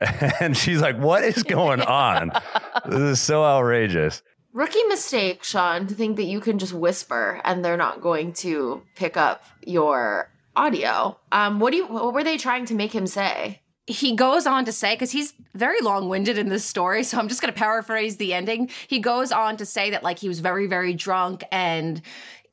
and 0.40 0.56
she's 0.56 0.80
like, 0.80 0.98
what 0.98 1.24
is 1.24 1.42
going 1.42 1.80
on? 1.82 2.30
This 2.86 3.00
is 3.00 3.20
so 3.20 3.44
outrageous. 3.44 4.22
Rookie 4.52 4.82
mistake, 4.84 5.44
Shawn, 5.44 5.86
to 5.88 5.94
think 5.94 6.16
that 6.16 6.24
you 6.24 6.40
can 6.40 6.58
just 6.58 6.72
whisper 6.72 7.40
and 7.44 7.64
they're 7.64 7.76
not 7.76 8.00
going 8.00 8.32
to 8.34 8.82
pick 8.96 9.16
up 9.16 9.44
your 9.64 10.30
audio. 10.56 11.18
Um, 11.32 11.60
what 11.60 11.70
do 11.70 11.78
you? 11.78 11.86
What 11.86 12.14
were 12.14 12.24
they 12.24 12.38
trying 12.38 12.64
to 12.66 12.74
make 12.74 12.92
him 12.92 13.06
say? 13.06 13.60
he 13.88 14.14
goes 14.14 14.46
on 14.46 14.66
to 14.66 14.72
say 14.72 14.94
because 14.94 15.10
he's 15.10 15.32
very 15.54 15.80
long-winded 15.80 16.36
in 16.36 16.50
this 16.50 16.64
story 16.64 17.02
so 17.02 17.18
i'm 17.18 17.26
just 17.26 17.40
going 17.40 17.52
to 17.52 17.58
paraphrase 17.58 18.18
the 18.18 18.34
ending 18.34 18.68
he 18.86 18.98
goes 18.98 19.32
on 19.32 19.56
to 19.56 19.64
say 19.64 19.90
that 19.90 20.02
like 20.02 20.18
he 20.18 20.28
was 20.28 20.40
very 20.40 20.66
very 20.66 20.92
drunk 20.92 21.42
and 21.50 22.02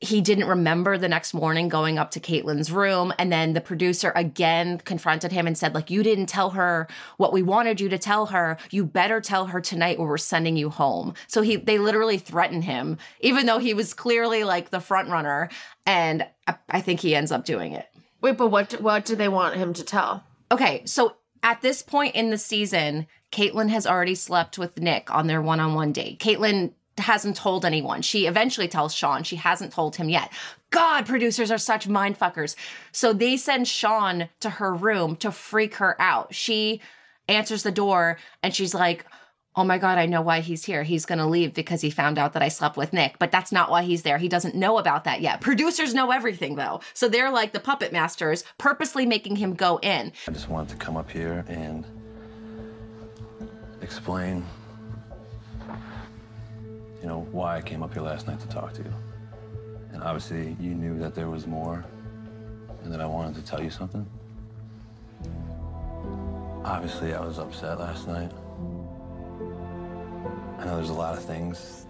he 0.00 0.20
didn't 0.20 0.46
remember 0.46 0.98
the 0.98 1.08
next 1.08 1.32
morning 1.34 1.68
going 1.68 1.98
up 1.98 2.10
to 2.12 2.20
Kaitlyn's 2.20 2.70
room 2.70 3.12
and 3.18 3.32
then 3.32 3.54
the 3.54 3.60
producer 3.60 4.12
again 4.14 4.78
confronted 4.78 5.32
him 5.32 5.46
and 5.46 5.56
said 5.56 5.74
like 5.74 5.90
you 5.90 6.02
didn't 6.02 6.26
tell 6.26 6.50
her 6.50 6.86
what 7.16 7.32
we 7.32 7.42
wanted 7.42 7.80
you 7.80 7.88
to 7.88 7.98
tell 7.98 8.26
her 8.26 8.58
you 8.70 8.84
better 8.84 9.20
tell 9.20 9.46
her 9.46 9.60
tonight 9.60 9.98
or 9.98 10.08
we're 10.08 10.18
sending 10.18 10.56
you 10.56 10.70
home 10.70 11.14
so 11.26 11.42
he 11.42 11.56
they 11.56 11.78
literally 11.78 12.18
threatened 12.18 12.64
him 12.64 12.98
even 13.20 13.46
though 13.46 13.58
he 13.58 13.74
was 13.74 13.94
clearly 13.94 14.44
like 14.44 14.70
the 14.70 14.80
front 14.80 15.08
runner 15.08 15.48
and 15.86 16.26
I, 16.46 16.56
I 16.68 16.80
think 16.80 17.00
he 17.00 17.14
ends 17.14 17.32
up 17.32 17.44
doing 17.44 17.72
it 17.72 17.88
Wait, 18.20 18.36
but 18.36 18.48
what? 18.48 18.72
What 18.80 19.04
do 19.04 19.16
they 19.16 19.28
want 19.28 19.56
him 19.56 19.72
to 19.74 19.84
tell? 19.84 20.24
Okay, 20.50 20.82
so 20.84 21.16
at 21.42 21.60
this 21.60 21.82
point 21.82 22.14
in 22.14 22.30
the 22.30 22.38
season, 22.38 23.06
Kaitlyn 23.30 23.68
has 23.68 23.86
already 23.86 24.14
slept 24.14 24.58
with 24.58 24.78
Nick 24.78 25.12
on 25.14 25.26
their 25.26 25.42
one 25.42 25.60
on 25.60 25.74
one 25.74 25.92
date. 25.92 26.18
Kaitlyn 26.18 26.72
hasn't 26.98 27.36
told 27.36 27.64
anyone. 27.64 28.02
She 28.02 28.26
eventually 28.26 28.68
tells 28.68 28.94
Shawn. 28.94 29.22
She 29.22 29.36
hasn't 29.36 29.72
told 29.72 29.96
him 29.96 30.08
yet. 30.08 30.32
God, 30.70 31.06
producers 31.06 31.50
are 31.50 31.58
such 31.58 31.88
mind 31.88 32.18
fuckers. 32.18 32.56
So 32.92 33.12
they 33.12 33.36
send 33.36 33.68
Shawn 33.68 34.28
to 34.40 34.50
her 34.50 34.74
room 34.74 35.16
to 35.16 35.30
freak 35.30 35.76
her 35.76 36.00
out. 36.00 36.34
She 36.34 36.80
answers 37.28 37.62
the 37.62 37.72
door 37.72 38.18
and 38.42 38.54
she's 38.54 38.74
like, 38.74 39.04
Oh 39.58 39.64
my 39.64 39.78
God, 39.78 39.96
I 39.96 40.04
know 40.04 40.20
why 40.20 40.40
he's 40.40 40.66
here. 40.66 40.82
He's 40.82 41.06
going 41.06 41.18
to 41.18 41.24
leave 41.24 41.54
because 41.54 41.80
he 41.80 41.88
found 41.88 42.18
out 42.18 42.34
that 42.34 42.42
I 42.42 42.48
slept 42.48 42.76
with 42.76 42.92
Nick. 42.92 43.18
But 43.18 43.32
that's 43.32 43.50
not 43.50 43.70
why 43.70 43.84
he's 43.84 44.02
there. 44.02 44.18
He 44.18 44.28
doesn't 44.28 44.54
know 44.54 44.76
about 44.76 45.04
that 45.04 45.22
yet. 45.22 45.40
Producers 45.40 45.94
know 45.94 46.10
everything, 46.10 46.56
though. 46.56 46.82
So 46.92 47.08
they're 47.08 47.30
like 47.30 47.52
the 47.54 47.60
puppet 47.60 47.90
masters, 47.90 48.44
purposely 48.58 49.06
making 49.06 49.36
him 49.36 49.54
go 49.54 49.78
in. 49.78 50.12
I 50.28 50.32
just 50.32 50.50
wanted 50.50 50.68
to 50.72 50.76
come 50.76 50.98
up 50.98 51.10
here 51.10 51.42
and 51.48 51.86
explain, 53.80 54.44
you 57.00 57.08
know, 57.08 57.26
why 57.32 57.56
I 57.56 57.62
came 57.62 57.82
up 57.82 57.92
here 57.92 58.02
last 58.02 58.26
night 58.26 58.40
to 58.40 58.48
talk 58.48 58.72
to 58.74 58.82
you. 58.82 58.92
And 59.92 60.02
obviously, 60.02 60.56
you 60.60 60.74
knew 60.74 60.98
that 60.98 61.14
there 61.14 61.30
was 61.30 61.46
more 61.46 61.84
and 62.82 62.92
that 62.92 63.00
I 63.00 63.06
wanted 63.06 63.34
to 63.36 63.42
tell 63.42 63.62
you 63.62 63.70
something. 63.70 64.06
Obviously, 66.64 67.14
I 67.14 67.20
was 67.20 67.38
upset 67.38 67.78
last 67.78 68.06
night. 68.08 68.30
I 70.58 70.64
know 70.64 70.76
there's 70.76 70.90
a 70.90 70.94
lot 70.94 71.16
of 71.16 71.24
things 71.24 71.86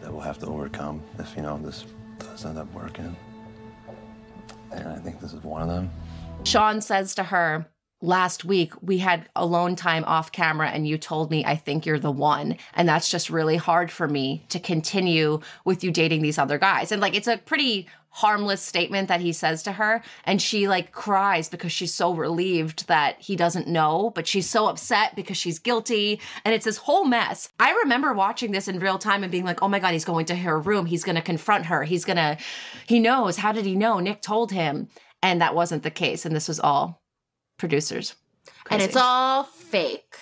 that 0.00 0.12
we'll 0.12 0.20
have 0.20 0.38
to 0.38 0.46
overcome 0.46 1.02
if, 1.18 1.34
you 1.36 1.42
know, 1.42 1.58
this 1.58 1.84
does 2.18 2.44
end 2.44 2.58
up 2.58 2.72
working. 2.72 3.16
And 4.72 4.88
I 4.88 4.98
think 4.98 5.20
this 5.20 5.32
is 5.32 5.42
one 5.42 5.62
of 5.62 5.68
them. 5.68 5.90
Shawn 6.44 6.80
says 6.80 7.14
to 7.14 7.24
her, 7.24 7.66
last 8.02 8.44
week 8.44 8.72
we 8.82 8.98
had 8.98 9.28
alone 9.34 9.74
time 9.74 10.04
off 10.04 10.30
camera 10.30 10.68
and 10.68 10.86
you 10.86 10.98
told 10.98 11.30
me 11.30 11.44
I 11.44 11.56
think 11.56 11.86
you're 11.86 11.98
the 11.98 12.10
one. 12.10 12.56
And 12.74 12.88
that's 12.88 13.10
just 13.10 13.30
really 13.30 13.56
hard 13.56 13.90
for 13.90 14.06
me 14.06 14.44
to 14.50 14.60
continue 14.60 15.40
with 15.64 15.82
you 15.82 15.90
dating 15.90 16.22
these 16.22 16.38
other 16.38 16.58
guys. 16.58 16.92
And 16.92 17.00
like 17.00 17.14
it's 17.14 17.28
a 17.28 17.38
pretty 17.38 17.88
harmless 18.10 18.62
statement 18.62 19.08
that 19.08 19.20
he 19.20 19.32
says 19.32 19.62
to 19.62 19.72
her. 19.72 20.02
And 20.24 20.40
she 20.40 20.68
like 20.68 20.92
cries 20.92 21.48
because 21.48 21.72
she's 21.72 21.92
so 21.92 22.14
relieved 22.14 22.86
that 22.88 23.20
he 23.20 23.36
doesn't 23.36 23.68
know 23.68 24.10
but 24.14 24.26
she's 24.26 24.48
so 24.48 24.66
upset 24.66 25.16
because 25.16 25.38
she's 25.38 25.58
guilty. 25.58 26.20
And 26.44 26.54
it's 26.54 26.66
this 26.66 26.78
whole 26.78 27.04
mess. 27.04 27.48
I 27.58 27.72
remember 27.82 28.12
watching 28.12 28.52
this 28.52 28.68
in 28.68 28.78
real 28.78 28.98
time 28.98 29.22
and 29.22 29.32
being 29.32 29.44
like 29.44 29.62
oh 29.62 29.68
my 29.68 29.78
god 29.78 29.92
he's 29.92 30.04
going 30.04 30.26
to 30.26 30.36
her 30.36 30.58
room. 30.58 30.84
He's 30.84 31.04
going 31.04 31.16
to 31.16 31.22
confront 31.22 31.66
her. 31.66 31.84
He's 31.84 32.04
going 32.04 32.18
to 32.18 32.36
he 32.86 32.98
knows. 32.98 33.38
How 33.38 33.52
did 33.52 33.64
he 33.64 33.74
know? 33.74 34.00
Nick 34.00 34.20
told 34.20 34.52
him. 34.52 34.88
And 35.22 35.40
that 35.40 35.54
wasn't 35.54 35.82
the 35.82 35.90
case. 35.90 36.26
And 36.26 36.36
this 36.36 36.46
was 36.46 36.60
all 36.60 37.02
producers 37.56 38.14
And 38.70 38.82
it's 38.82 38.96
all 38.96 39.44
fake. 39.44 40.16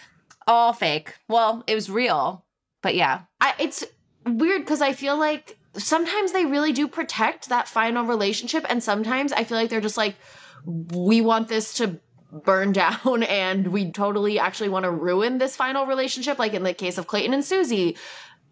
all 0.46 0.72
fake 0.72 1.14
well 1.28 1.64
it 1.66 1.74
was 1.74 1.90
real 1.90 2.44
but 2.82 2.94
yeah 2.94 3.22
I, 3.40 3.54
it's 3.58 3.84
weird 4.26 4.62
because 4.62 4.80
I 4.82 4.92
feel 4.92 5.18
like 5.18 5.58
sometimes 5.76 6.32
they 6.32 6.44
really 6.46 6.72
do 6.72 6.86
protect 6.88 7.48
that 7.48 7.68
final 7.68 8.04
relationship, 8.04 8.64
and 8.68 8.82
sometimes 8.82 9.32
I 9.32 9.44
feel 9.44 9.58
like 9.58 9.70
they're 9.70 9.80
just 9.80 9.96
like, 9.96 10.16
we 10.64 11.20
want 11.20 11.48
this 11.48 11.74
to 11.74 11.98
burn 12.30 12.72
down, 12.82 13.22
and 13.24 13.68
we 13.68 13.90
totally 13.90 14.38
actually 14.38 14.68
want 14.68 14.84
to 14.84 14.90
ruin 14.90 15.38
this 15.38 15.56
final 15.56 15.86
relationship, 15.86 16.38
like 16.38 16.54
in 16.54 16.62
the 16.62 16.74
case 16.74 16.98
of 16.98 17.06
Clayton 17.06 17.34
and 17.34 17.44
Susie. 17.44 17.96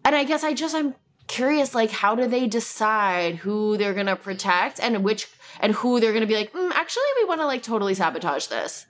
And 0.05 0.15
I 0.15 0.23
guess 0.25 0.43
I 0.43 0.53
just 0.53 0.75
I'm 0.75 0.95
curious, 1.27 1.73
like, 1.73 1.91
how 1.91 2.13
do 2.15 2.27
they 2.27 2.45
decide 2.47 3.35
who 3.37 3.77
they're 3.77 3.93
gonna 3.93 4.15
protect 4.17 4.79
and 4.81 5.03
which 5.03 5.27
and 5.59 5.73
who 5.73 5.99
they're 5.99 6.13
gonna 6.13 6.25
be 6.25 6.35
like, 6.35 6.53
mm, 6.53 6.71
actually, 6.71 7.03
we 7.21 7.27
want 7.27 7.41
to 7.41 7.45
like 7.45 7.63
totally 7.63 7.93
sabotage 7.93 8.47
this. 8.47 8.85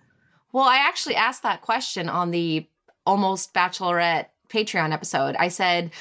Well, 0.52 0.66
I 0.66 0.78
actually 0.78 1.16
asked 1.16 1.44
that 1.44 1.62
question 1.62 2.10
on 2.10 2.32
the 2.32 2.68
Almost 3.06 3.54
Bachelorette 3.54 4.28
Patreon 4.50 4.92
episode. 4.92 5.36
I 5.38 5.48
said, 5.48 5.92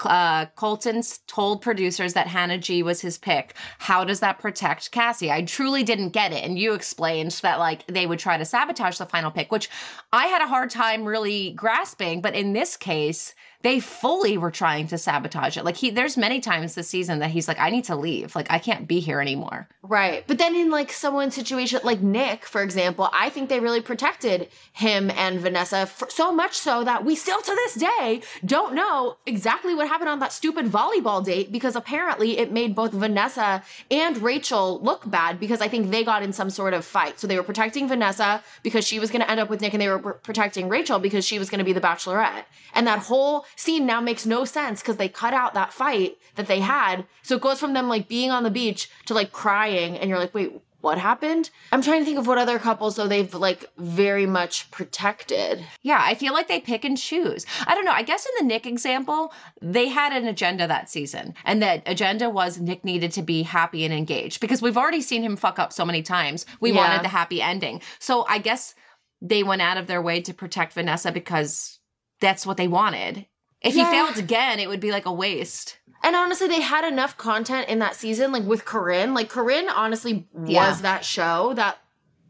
uh, 0.00 0.46
Colton's 0.56 1.18
told 1.26 1.62
producers 1.62 2.12
that 2.14 2.26
Hannah 2.26 2.58
G 2.58 2.82
was 2.82 3.00
his 3.00 3.18
pick. 3.18 3.54
How 3.78 4.04
does 4.04 4.20
that 4.20 4.38
protect 4.38 4.90
Cassie? 4.92 5.32
I 5.32 5.42
truly 5.42 5.82
didn't 5.82 6.10
get 6.10 6.32
it. 6.32 6.44
And 6.44 6.58
you 6.58 6.74
explained 6.74 7.32
that, 7.42 7.58
like, 7.58 7.86
they 7.86 8.06
would 8.06 8.18
try 8.18 8.36
to 8.36 8.44
sabotage 8.44 8.98
the 8.98 9.06
final 9.06 9.30
pick, 9.30 9.50
which 9.50 9.70
I 10.12 10.26
had 10.26 10.42
a 10.42 10.46
hard 10.48 10.70
time 10.70 11.04
really 11.04 11.52
grasping. 11.52 12.20
But 12.20 12.34
in 12.34 12.52
this 12.52 12.76
case, 12.76 13.34
they 13.62 13.80
fully 13.80 14.38
were 14.38 14.50
trying 14.50 14.86
to 14.88 14.98
sabotage 14.98 15.56
it. 15.56 15.64
Like, 15.64 15.76
he, 15.76 15.90
there's 15.90 16.16
many 16.16 16.40
times 16.40 16.74
this 16.74 16.88
season 16.88 17.18
that 17.20 17.30
he's 17.30 17.48
like, 17.48 17.58
I 17.58 17.70
need 17.70 17.84
to 17.84 17.96
leave. 17.96 18.34
Like, 18.34 18.46
I 18.50 18.58
can't 18.58 18.86
be 18.86 19.00
here 19.00 19.20
anymore. 19.20 19.68
Right. 19.82 20.24
But 20.26 20.38
then 20.38 20.54
in 20.56 20.70
like 20.70 20.92
someone's 20.92 21.34
situation, 21.34 21.80
like 21.84 22.00
Nick, 22.00 22.44
for 22.44 22.62
example, 22.62 23.08
I 23.12 23.28
think 23.30 23.48
they 23.48 23.60
really 23.60 23.80
protected 23.80 24.48
him 24.72 25.10
and 25.10 25.40
Vanessa 25.40 25.78
f- 25.78 26.10
so 26.10 26.32
much 26.32 26.54
so 26.54 26.82
that 26.84 27.04
we 27.04 27.14
still 27.14 27.40
to 27.40 27.54
this 27.54 27.74
day 27.74 28.20
don't 28.44 28.74
know 28.74 29.16
exactly 29.26 29.74
what 29.74 29.88
happened 29.88 30.08
on 30.08 30.18
that 30.18 30.32
stupid 30.32 30.66
volleyball 30.66 31.24
date 31.24 31.52
because 31.52 31.76
apparently 31.76 32.38
it 32.38 32.50
made 32.52 32.74
both 32.74 32.92
Vanessa 32.92 33.62
and 33.90 34.18
Rachel 34.18 34.80
look 34.80 35.08
bad 35.08 35.38
because 35.38 35.60
I 35.60 35.68
think 35.68 35.90
they 35.90 36.02
got 36.02 36.22
in 36.22 36.32
some 36.32 36.50
sort 36.50 36.74
of 36.74 36.84
fight. 36.84 37.20
So 37.20 37.26
they 37.26 37.36
were 37.36 37.44
protecting 37.44 37.88
Vanessa 37.88 38.42
because 38.62 38.86
she 38.86 38.98
was 38.98 39.10
going 39.10 39.22
to 39.22 39.30
end 39.30 39.40
up 39.40 39.48
with 39.48 39.60
Nick 39.60 39.72
and 39.72 39.80
they 39.80 39.88
were 39.88 39.98
pr- 39.98 40.10
protecting 40.10 40.68
Rachel 40.68 40.98
because 40.98 41.24
she 41.24 41.38
was 41.38 41.48
going 41.48 41.58
to 41.58 41.64
be 41.64 41.72
the 41.72 41.80
bachelorette. 41.80 42.44
And 42.74 42.86
that 42.86 42.98
whole 42.98 43.46
scene 43.56 43.84
now 43.86 44.00
makes 44.00 44.24
no 44.26 44.44
sense 44.44 44.80
because 44.80 44.96
they 44.98 45.08
cut 45.08 45.34
out 45.34 45.54
that 45.54 45.72
fight 45.72 46.16
that 46.36 46.46
they 46.46 46.60
had. 46.60 47.06
So 47.22 47.36
it 47.36 47.42
goes 47.42 47.58
from 47.58 47.72
them 47.72 47.88
like 47.88 48.06
being 48.08 48.30
on 48.30 48.42
the 48.44 48.50
beach 48.50 48.88
to 49.06 49.14
like 49.14 49.32
crying 49.32 49.96
and 49.96 50.08
you're 50.08 50.18
like, 50.18 50.34
wait, 50.34 50.52
what 50.82 50.98
happened? 50.98 51.50
I'm 51.72 51.82
trying 51.82 52.00
to 52.00 52.04
think 52.04 52.18
of 52.18 52.28
what 52.28 52.38
other 52.38 52.60
couples 52.60 52.94
though 52.94 53.08
they've 53.08 53.32
like 53.34 53.64
very 53.76 54.26
much 54.26 54.70
protected. 54.70 55.64
Yeah, 55.82 55.98
I 56.00 56.14
feel 56.14 56.32
like 56.32 56.46
they 56.46 56.60
pick 56.60 56.84
and 56.84 56.96
choose. 56.96 57.44
I 57.66 57.74
don't 57.74 57.84
know. 57.84 57.92
I 57.92 58.02
guess 58.02 58.24
in 58.26 58.32
the 58.46 58.54
Nick 58.54 58.66
example, 58.66 59.32
they 59.60 59.88
had 59.88 60.12
an 60.12 60.28
agenda 60.28 60.66
that 60.68 60.88
season. 60.88 61.34
And 61.44 61.60
that 61.62 61.82
agenda 61.86 62.30
was 62.30 62.60
Nick 62.60 62.84
needed 62.84 63.10
to 63.12 63.22
be 63.22 63.42
happy 63.42 63.84
and 63.84 63.92
engaged 63.92 64.40
because 64.40 64.62
we've 64.62 64.76
already 64.76 65.00
seen 65.00 65.22
him 65.22 65.34
fuck 65.34 65.58
up 65.58 65.72
so 65.72 65.84
many 65.84 66.02
times. 66.02 66.46
We 66.60 66.70
Yeah. 66.72 66.76
wanted 66.86 67.02
the 67.04 67.08
happy 67.08 67.42
ending. 67.42 67.80
So 67.98 68.24
I 68.28 68.38
guess 68.38 68.74
they 69.20 69.42
went 69.42 69.62
out 69.62 69.78
of 69.78 69.86
their 69.88 70.02
way 70.02 70.20
to 70.20 70.34
protect 70.34 70.74
Vanessa 70.74 71.10
because 71.10 71.80
that's 72.20 72.46
what 72.46 72.58
they 72.58 72.68
wanted. 72.68 73.26
If 73.60 73.74
Yeah. 73.74 73.84
he 73.84 73.90
failed 73.96 74.18
again, 74.18 74.60
it 74.60 74.68
would 74.68 74.80
be 74.80 74.90
like 74.92 75.06
a 75.06 75.12
waste. 75.12 75.78
And 76.02 76.14
honestly, 76.14 76.46
they 76.46 76.60
had 76.60 76.84
enough 76.84 77.16
content 77.16 77.68
in 77.68 77.78
that 77.80 77.96
season, 77.96 78.30
like 78.32 78.44
with 78.44 78.64
Corinne. 78.64 79.14
Like 79.14 79.28
Corinne 79.28 79.68
honestly 79.68 80.28
Yeah. 80.46 80.68
was 80.68 80.82
that 80.82 81.04
show 81.04 81.52
that 81.54 81.78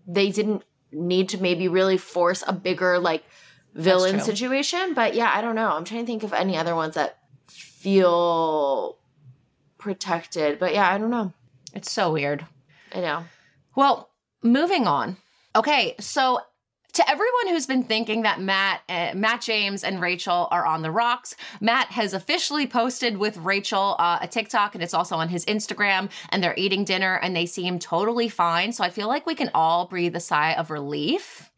they 0.07 0.31
didn't 0.31 0.63
need 0.93 1.29
to 1.31 1.39
maybe 1.39 1.69
really 1.69 1.99
force 1.99 2.43
a 2.47 2.53
bigger 2.53 2.99
like 2.99 3.25
villain 3.75 4.21
situation. 4.21 4.95
But 4.95 5.15
yeah, 5.15 5.31
I 5.35 5.41
don't 5.43 5.57
know. 5.57 5.71
I'm 5.73 5.85
trying 5.85 6.01
to 6.03 6.07
think 6.07 6.23
of 6.23 6.33
any 6.33 6.57
other 6.57 6.75
ones 6.75 6.95
that 6.95 7.19
feel 7.49 8.97
protected. 9.79 10.59
But 10.59 10.75
yeah, 10.75 10.91
I 10.91 10.99
don't 10.99 11.11
know. 11.11 11.33
It's 11.75 11.91
so 11.91 12.13
weird. 12.13 12.47
I 12.95 13.01
know. 13.01 13.25
Well, 13.75 14.11
moving 14.43 14.87
on. 14.87 15.19
Okay, 15.55 15.95
so 16.01 16.41
to 16.95 17.11
everyone 17.11 17.49
who's 17.49 17.67
been 17.67 17.83
thinking 17.83 18.23
that 18.23 18.41
Matt, 18.41 18.81
uh, 18.89 19.13
Matt 19.15 19.43
James 19.43 19.85
and 19.85 20.01
Rachael 20.01 20.49
are 20.51 20.65
on 20.65 20.83
the 20.83 20.91
rocks, 20.91 21.37
Matt 21.61 21.89
has 21.89 22.15
officially 22.15 22.67
posted 22.67 23.19
with 23.19 23.37
Rachael 23.37 23.97
uh, 23.99 24.19
a 24.23 24.29
TikTok, 24.29 24.75
and 24.75 24.83
it's 24.83 24.95
also 24.95 25.17
on 25.17 25.29
his 25.29 25.45
Instagram. 25.47 26.11
And 26.31 26.43
they're 26.43 26.55
eating 26.57 26.85
dinner, 26.85 27.17
and 27.17 27.37
they 27.37 27.47
seem 27.47 27.79
totally 27.79 28.29
fine. 28.29 28.73
So 28.73 28.83
I 28.83 28.91
feel 28.91 29.09
like 29.09 29.27
we 29.27 29.35
can 29.35 29.51
all 29.55 29.87
breathe 29.87 30.17
a 30.17 30.21
sigh 30.21 30.55
of 30.55 30.71
relief. 30.71 31.51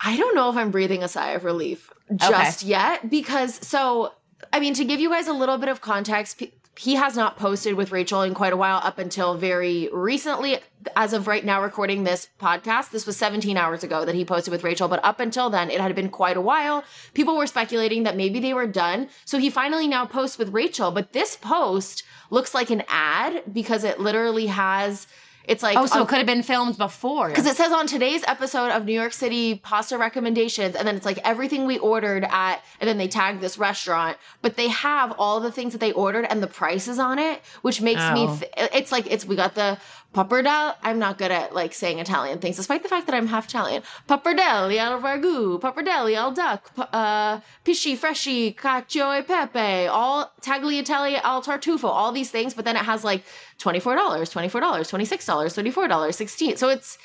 I 0.00 0.16
don't 0.16 0.34
know 0.34 0.50
if 0.50 0.56
I'm 0.56 0.70
breathing 0.70 1.02
a 1.02 1.08
sigh 1.08 1.30
of 1.30 1.44
relief 1.44 1.90
just 2.16 2.62
yet 2.62 3.08
because 3.08 3.66
so 3.66 4.12
I 4.52 4.60
mean 4.60 4.74
to 4.74 4.84
give 4.84 5.00
you 5.00 5.10
guys 5.10 5.28
a 5.28 5.32
little 5.32 5.58
bit 5.58 5.68
of 5.68 5.80
context 5.80 6.42
he 6.78 6.94
has 6.96 7.16
not 7.16 7.36
posted 7.36 7.74
with 7.74 7.92
Rachael 7.92 8.22
in 8.22 8.34
quite 8.34 8.52
a 8.52 8.56
while 8.56 8.80
up 8.82 8.98
until 8.98 9.36
very 9.36 9.88
recently. 9.92 10.58
As 10.96 11.12
of 11.12 11.26
right 11.26 11.44
now 11.44 11.62
recording 11.62 12.04
this 12.04 12.28
podcast 12.38 12.90
this 12.90 13.06
was 13.06 13.16
17 13.16 13.56
hours 13.56 13.82
ago 13.82 14.04
that 14.04 14.14
he 14.14 14.24
posted 14.24 14.52
with 14.52 14.64
Rachael 14.64 14.88
but 14.88 15.02
up 15.04 15.20
until 15.20 15.48
then 15.48 15.70
it 15.70 15.80
had 15.80 15.94
been 15.94 16.10
quite 16.10 16.36
a 16.36 16.42
while. 16.42 16.84
People 17.14 17.36
were 17.36 17.46
speculating 17.46 18.02
that 18.02 18.16
maybe 18.16 18.40
they 18.40 18.52
were 18.52 18.66
done. 18.66 19.08
So 19.24 19.38
he 19.38 19.50
finally 19.50 19.88
now 19.88 20.04
posts 20.04 20.36
with 20.36 20.52
Rachael 20.52 20.90
but 20.90 21.12
this 21.12 21.36
post 21.36 22.02
looks 22.30 22.54
like 22.54 22.70
an 22.70 22.82
ad 22.88 23.44
because 23.52 23.84
it 23.84 24.00
literally 24.00 24.46
has 24.46 25.06
it's 25.46 25.62
like 25.62 25.76
Oh, 25.76 25.86
so 25.86 25.96
on- 25.96 26.02
it 26.02 26.08
could 26.08 26.18
have 26.18 26.26
been 26.26 26.42
filmed 26.42 26.78
before. 26.78 27.28
because 27.28 27.46
it 27.46 27.56
says 27.56 27.70
on 27.72 27.86
today's 27.86 28.22
episode 28.26 28.70
of 28.70 28.84
New 28.84 28.92
York 28.92 29.12
City 29.12 29.56
pasta 29.56 29.98
recommendations, 29.98 30.74
and 30.74 30.86
then 30.88 30.96
it's 30.96 31.04
like 31.06 31.18
everything 31.24 31.66
we 31.66 31.78
ordered 31.78 32.24
at, 32.30 32.62
and 32.80 32.88
then 32.88 32.98
they 32.98 33.08
tag 33.08 33.40
this 33.40 33.58
restaurant, 33.58 34.16
but 34.42 34.56
they 34.56 34.68
have 34.68 35.12
all 35.18 35.40
the 35.40 35.52
things 35.52 35.72
that 35.72 35.78
they 35.80 35.92
ordered 35.92 36.24
and 36.30 36.42
the 36.42 36.46
prices 36.46 36.98
on 36.98 37.18
it, 37.18 37.40
which 37.62 37.80
makes 37.80 38.00
me, 38.12 38.26
Oh. 38.28 38.36
th- 38.38 38.70
it's 38.74 38.90
like, 38.92 39.06
it's, 39.10 39.24
we 39.24 39.36
got 39.36 39.54
the 39.54 39.78
pappardelle. 40.14 40.76
I'm 40.82 40.98
not 40.98 41.18
good 41.18 41.30
at 41.30 41.54
like 41.54 41.74
saying 41.74 41.98
Italian 41.98 42.38
things, 42.38 42.56
despite 42.56 42.82
the 42.82 42.88
fact 42.88 43.06
that 43.06 43.14
I'm 43.14 43.26
half 43.26 43.46
Italian. 43.46 43.82
Pappardelle 44.08 44.78
al 44.78 45.00
ragu, 45.00 45.60
pappardelle 45.60 46.16
al 46.16 46.32
duck, 46.32 46.70
uh, 46.78 47.40
pisci 47.64 47.96
fresci, 47.96 48.54
cacio 48.56 49.18
e 49.18 49.22
pepe, 49.22 49.88
all 49.88 50.32
tagliatelle 50.40 51.20
al 51.22 51.42
tartufo, 51.42 51.84
all 51.84 52.12
these 52.12 52.30
things, 52.30 52.54
but 52.54 52.64
then 52.64 52.76
it 52.76 52.84
has 52.84 53.04
like 53.04 53.24
$24, 53.58 53.96
$24, 53.96 54.50
$26, 54.50 55.72
$34, 55.72 56.14
16 56.14 56.56
So 56.56 56.68
it's, 56.68 56.98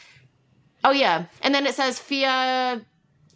Oh 0.84 0.92
yeah, 0.92 1.26
and 1.42 1.54
then 1.54 1.66
it 1.66 1.76
says 1.76 2.00
Fia. 2.00 2.82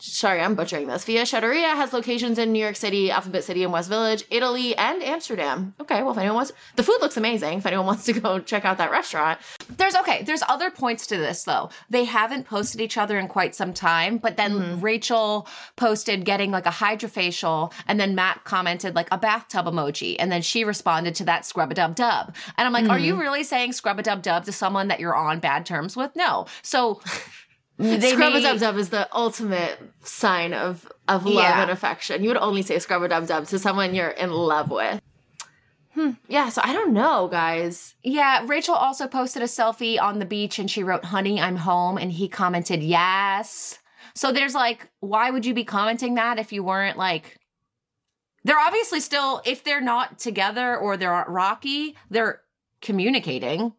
Sorry, 0.05 0.41
I'm 0.41 0.53
butchering 0.55 0.87
this. 0.87 1.05
Via 1.05 1.21
Shadderia 1.23 1.75
has 1.75 1.93
locations 1.93 2.37
in 2.37 2.51
New 2.51 2.59
York 2.59 2.75
City, 2.75 3.09
Alphabet 3.09 3.45
City, 3.45 3.63
and 3.63 3.71
West 3.71 3.87
Village, 3.87 4.25
Italy, 4.29 4.75
and 4.75 5.01
Amsterdam. 5.01 5.73
Okay, 5.79 6.03
well, 6.03 6.11
if 6.11 6.17
anyone 6.17 6.35
wants, 6.35 6.51
the 6.75 6.83
food 6.83 6.97
looks 6.99 7.15
amazing. 7.15 7.59
If 7.59 7.65
anyone 7.65 7.85
wants 7.91 8.03
to 8.05 8.13
go 8.13 8.39
check 8.39 8.65
out 8.65 8.77
that 8.79 8.91
restaurant, 8.91 9.39
There's 9.77 9.95
okay, 9.95 10.23
there's 10.23 10.43
other 10.49 10.69
points 10.71 11.07
to 11.07 11.15
this 11.17 11.45
though. 11.45 11.69
They 11.89 12.03
haven't 12.03 12.47
posted 12.47 12.81
each 12.81 12.97
other 12.97 13.17
in 13.17 13.29
quite 13.29 13.55
some 13.55 13.73
time, 13.73 14.17
but 14.17 14.35
then 14.35 14.51
Mm-hmm. 14.53 14.81
Rachael 14.81 15.47
posted 15.77 16.25
getting 16.25 16.51
like 16.51 16.65
a 16.65 16.69
hydrofacial, 16.69 17.71
and 17.87 17.97
then 17.99 18.13
Matt 18.13 18.43
commented 18.43 18.95
like 18.95 19.07
a 19.09 19.17
bathtub 19.17 19.65
emoji, 19.67 20.17
and 20.19 20.29
then 20.31 20.41
she 20.41 20.63
responded 20.65 21.15
to 21.15 21.23
that 21.25 21.45
scrub 21.45 21.71
a 21.71 21.73
dub 21.75 21.95
dub. 21.95 22.35
And 22.57 22.65
I'm 22.67 22.73
like, 22.73 22.89
are 22.89 22.97
Mm-hmm. 22.97 23.05
you 23.05 23.15
really 23.19 23.43
saying 23.43 23.71
scrub 23.71 23.99
a 23.99 24.03
dub 24.03 24.21
dub 24.21 24.43
to 24.45 24.51
someone 24.51 24.89
that 24.89 24.99
you're 24.99 25.15
on 25.15 25.39
bad 25.39 25.65
terms 25.65 25.95
with? 25.95 26.11
No. 26.15 26.45
So 26.61 26.99
they 27.77 28.11
scrub 28.11 28.33
a 28.35 28.41
dub 28.41 28.59
dub 28.59 28.77
is 28.77 28.89
the 28.89 29.07
ultimate 29.15 29.79
sign 30.03 30.53
of 30.53 30.89
of 31.07 31.25
love 31.25 31.35
Yeah. 31.35 31.61
and 31.63 31.71
affection. 31.71 32.21
You 32.23 32.29
would 32.29 32.37
only 32.37 32.61
say 32.61 32.79
scrub 32.79 33.01
a 33.03 33.07
dub 33.07 33.27
dub 33.27 33.47
to 33.47 33.59
someone 33.59 33.95
you're 33.95 34.09
in 34.09 34.31
love 34.31 34.69
with. 34.69 35.01
Hmm. 35.93 36.11
Yeah, 36.27 36.49
so 36.49 36.61
I 36.63 36.73
don't 36.73 36.91
know, 36.93 37.27
guys. 37.27 37.93
Yeah, 38.03 38.43
Rachael 38.47 38.73
also 38.73 39.07
posted 39.07 39.43
a 39.43 39.45
selfie 39.45 40.01
on 40.01 40.17
the 40.17 40.25
beach 40.25 40.57
and 40.57 40.69
she 40.69 40.83
wrote, 40.83 41.05
Honey, 41.05 41.39
I'm 41.39 41.55
home. 41.57 41.97
And 41.97 42.11
he 42.11 42.27
commented, 42.27 42.81
Yes. 42.81 43.77
So 44.15 44.31
there's 44.31 44.55
like, 44.55 44.89
why 45.01 45.29
would 45.31 45.45
you 45.45 45.53
be 45.53 45.63
commenting 45.63 46.15
that 46.15 46.39
if 46.39 46.51
you 46.51 46.63
weren't 46.63 46.97
like, 46.97 47.37
they're 48.43 48.59
obviously 48.59 48.99
still, 48.99 49.41
if 49.45 49.63
they're 49.63 49.81
not 49.81 50.19
together 50.19 50.75
or 50.77 50.97
they're 50.97 51.25
rocky, 51.27 51.95
they're 52.09 52.41
communicating. 52.81 53.73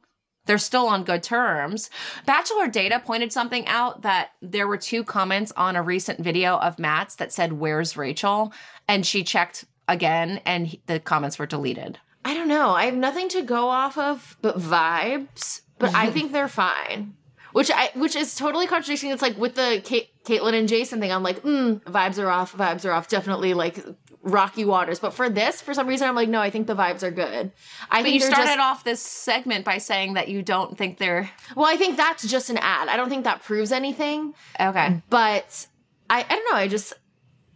They're 0.47 0.59
still 0.59 0.87
on 0.89 1.05
good 1.05 1.23
terms. 1.23 1.91
Bachelor 2.27 2.69
Data 2.69 3.01
pointed 3.05 3.33
something 3.33 3.67
out 3.67 4.03
that 4.03 4.31
there 4.43 4.69
were 4.69 4.77
two 4.77 5.03
comments 5.05 5.53
on 5.57 5.77
a 5.77 5.83
recent 5.83 6.21
video 6.21 6.57
of 6.59 6.79
Matt's 6.79 7.17
that 7.17 7.33
said, 7.33 7.55
Where's 7.55 7.97
Rachael? 7.97 8.53
And 8.87 9.07
she 9.07 9.25
checked 9.25 9.65
again 9.89 10.41
and 10.45 10.67
he- 10.69 10.83
the 10.87 11.01
comments 11.01 11.39
were 11.39 11.47
deleted. 11.47 11.99
I 12.25 12.35
don't 12.35 12.49
know. 12.49 12.71
I 12.71 12.85
have 12.87 12.95
nothing 12.95 13.29
to 13.31 13.43
go 13.43 13.69
off 13.69 13.99
of 13.99 14.37
but 14.41 14.59
vibes, 14.59 15.63
but 15.79 15.95
I 15.95 16.11
think 16.11 16.33
they're 16.33 16.49
fine. 16.49 17.15
Which 17.55 17.71
I 17.71 17.91
which 17.95 18.17
is 18.17 18.35
totally 18.35 18.67
contradicting. 18.67 19.11
It's 19.11 19.23
like 19.23 19.39
with 19.39 19.55
the 19.55 19.81
Kate, 19.85 20.11
Kaitlyn 20.25 20.55
and 20.59 20.69
Jason 20.69 20.99
thing. 20.99 21.13
I'm 21.13 21.23
like, 21.23 21.43
mm, 21.45 21.81
vibes 21.85 22.19
are 22.21 22.29
off. 22.29 22.53
Vibes 22.53 22.85
are 22.85 22.91
off. 22.91 23.07
Definitely 23.07 23.55
like 23.55 23.79
rocky 24.23 24.65
waters. 24.65 24.99
But 24.99 25.15
for 25.15 25.29
this, 25.31 25.63
for 25.63 25.73
some 25.73 25.87
reason, 25.87 26.09
I'm 26.09 26.17
like, 26.17 26.29
no. 26.29 26.41
I 26.41 26.51
think 26.51 26.67
the 26.67 26.75
vibes 26.75 27.05
are 27.05 27.13
good. 27.13 27.53
I 27.93 27.99
But 27.99 28.03
think 28.03 28.15
you 28.15 28.21
started 28.23 28.47
just, 28.47 28.59
off 28.59 28.83
this 28.83 29.01
segment 29.01 29.65
by 29.65 29.79
saying 29.79 30.15
that 30.15 30.27
you 30.27 30.43
don't 30.43 30.77
think 30.77 30.99
they're 30.99 31.31
Well, 31.55 31.67
I 31.67 31.77
think 31.77 31.97
that's 31.97 32.27
just 32.27 32.51
an 32.51 32.59
ad. 32.59 32.89
I 32.89 32.97
don't 32.97 33.09
think 33.09 33.23
that 33.23 33.45
proves 33.45 33.71
anything. 33.71 34.35
okay. 34.59 35.01
But 35.09 35.69
I 36.11 36.27
I 36.29 36.35
don't 36.35 36.51
know. 36.51 36.57
I 36.59 36.67
just 36.67 36.93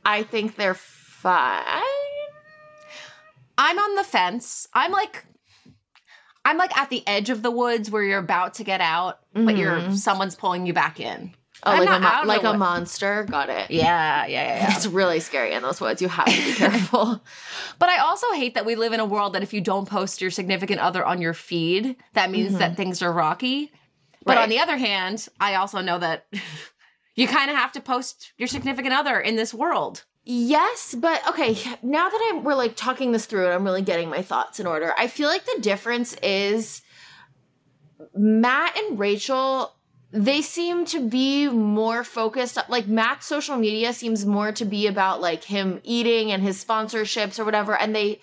I 0.05 0.23
think 0.23 0.55
they're 0.55 0.75
fine. 0.75 1.83
I'm 3.59 3.79
on 3.81 3.97
the 3.97 4.05
fence. 4.05 4.69
I'm 4.73 4.93
like 4.93 5.25
I'm 6.49 6.57
like 6.57 6.75
at 6.79 6.89
the 6.89 7.07
edge 7.07 7.29
of 7.29 7.43
the 7.43 7.51
woods 7.51 7.91
where 7.91 8.03
you're 8.03 8.19
about 8.19 8.55
to 8.55 8.65
get 8.65 8.81
out, 8.81 9.21
but 9.35 9.59
you're 9.59 9.77
mm-hmm. 9.77 9.95
someone's 9.95 10.35
pulling 10.35 10.65
you 10.67 10.73
back 10.73 10.99
in. 10.99 11.35
Oh, 11.63 11.73
I'm 11.73 11.85
like 11.85 11.89
a 11.89 12.01
mo- 12.01 12.23
like 12.25 12.43
a 12.45 12.57
monster. 12.57 13.25
Got 13.25 13.51
it. 13.51 13.71
Yeah, 13.71 14.25
yeah, 14.25 14.27
yeah, 14.27 14.57
yeah. 14.57 14.77
It's 14.77 14.87
really 14.87 15.21
scary 15.21 15.53
in 15.53 15.63
those 15.63 15.79
woods. 15.79 16.01
You 16.01 16.09
have 16.09 16.25
to 16.25 16.45
be 16.45 16.53
careful. 16.57 17.23
But 17.79 17.91
I 17.91 17.99
also 17.99 18.33
hate 18.33 18.55
that 18.55 18.65
we 18.65 18.77
live 18.77 18.95
in 18.95 19.01
a 19.01 19.05
world 19.05 19.35
that 19.35 19.43
if 19.43 19.53
you 19.53 19.61
don't 19.61 19.87
post 19.87 20.23
your 20.23 20.31
significant 20.31 20.81
other 20.81 21.05
on 21.05 21.21
your 21.21 21.35
feed, 21.35 21.97
that 22.15 22.31
means 22.31 22.57
that 22.57 22.71
mm-hmm. 22.71 22.77
things 22.77 23.03
are 23.03 23.13
rocky. 23.13 23.71
But 24.25 24.37
Right. 24.37 24.45
on 24.45 24.49
the 24.49 24.61
other 24.61 24.79
hand, 24.79 25.29
I 25.39 25.57
also 25.57 25.83
know 25.83 25.99
that 25.99 26.27
you 27.15 27.29
kind 27.29 27.51
of 27.51 27.59
have 27.59 27.73
to 27.73 27.81
post 27.83 28.33
your 28.39 28.49
significant 28.49 28.95
other 28.95 29.21
in 29.21 29.37
this 29.37 29.53
world. 29.53 30.05
Yes, 30.31 30.95
but 30.95 31.27
okay, 31.27 31.57
now 31.83 32.11
that 32.11 32.31
I'm 32.31 32.45
we're 32.45 32.55
like 32.55 32.77
talking 32.77 33.13
this 33.13 33.25
through 33.25 33.47
and 33.47 33.55
I'm 33.55 33.65
really 33.65 33.81
getting 33.81 34.11
my 34.11 34.21
thoughts 34.21 34.61
in 34.61 34.67
order. 34.67 34.93
I 34.99 35.07
feel 35.07 35.27
like 35.27 35.47
the 35.47 35.59
difference 35.63 36.13
is 36.23 36.83
Matt 38.15 38.77
and 38.77 38.99
Rachael 38.99 39.75
they 40.11 40.43
seem 40.43 40.85
to 40.87 41.09
be 41.09 41.49
more 41.49 42.05
focused 42.05 42.59
like 42.69 42.87
Matt's 42.87 43.25
social 43.25 43.57
media 43.57 43.95
seems 43.95 44.27
more 44.27 44.53
to 44.53 44.67
be 44.67 44.87
about 44.87 45.23
like 45.23 45.45
him 45.45 45.81
eating 45.83 46.31
and 46.31 46.43
his 46.43 46.63
sponsorships 46.63 47.39
or 47.39 47.47
whatever 47.47 47.75
and 47.75 47.97
they 47.97 48.21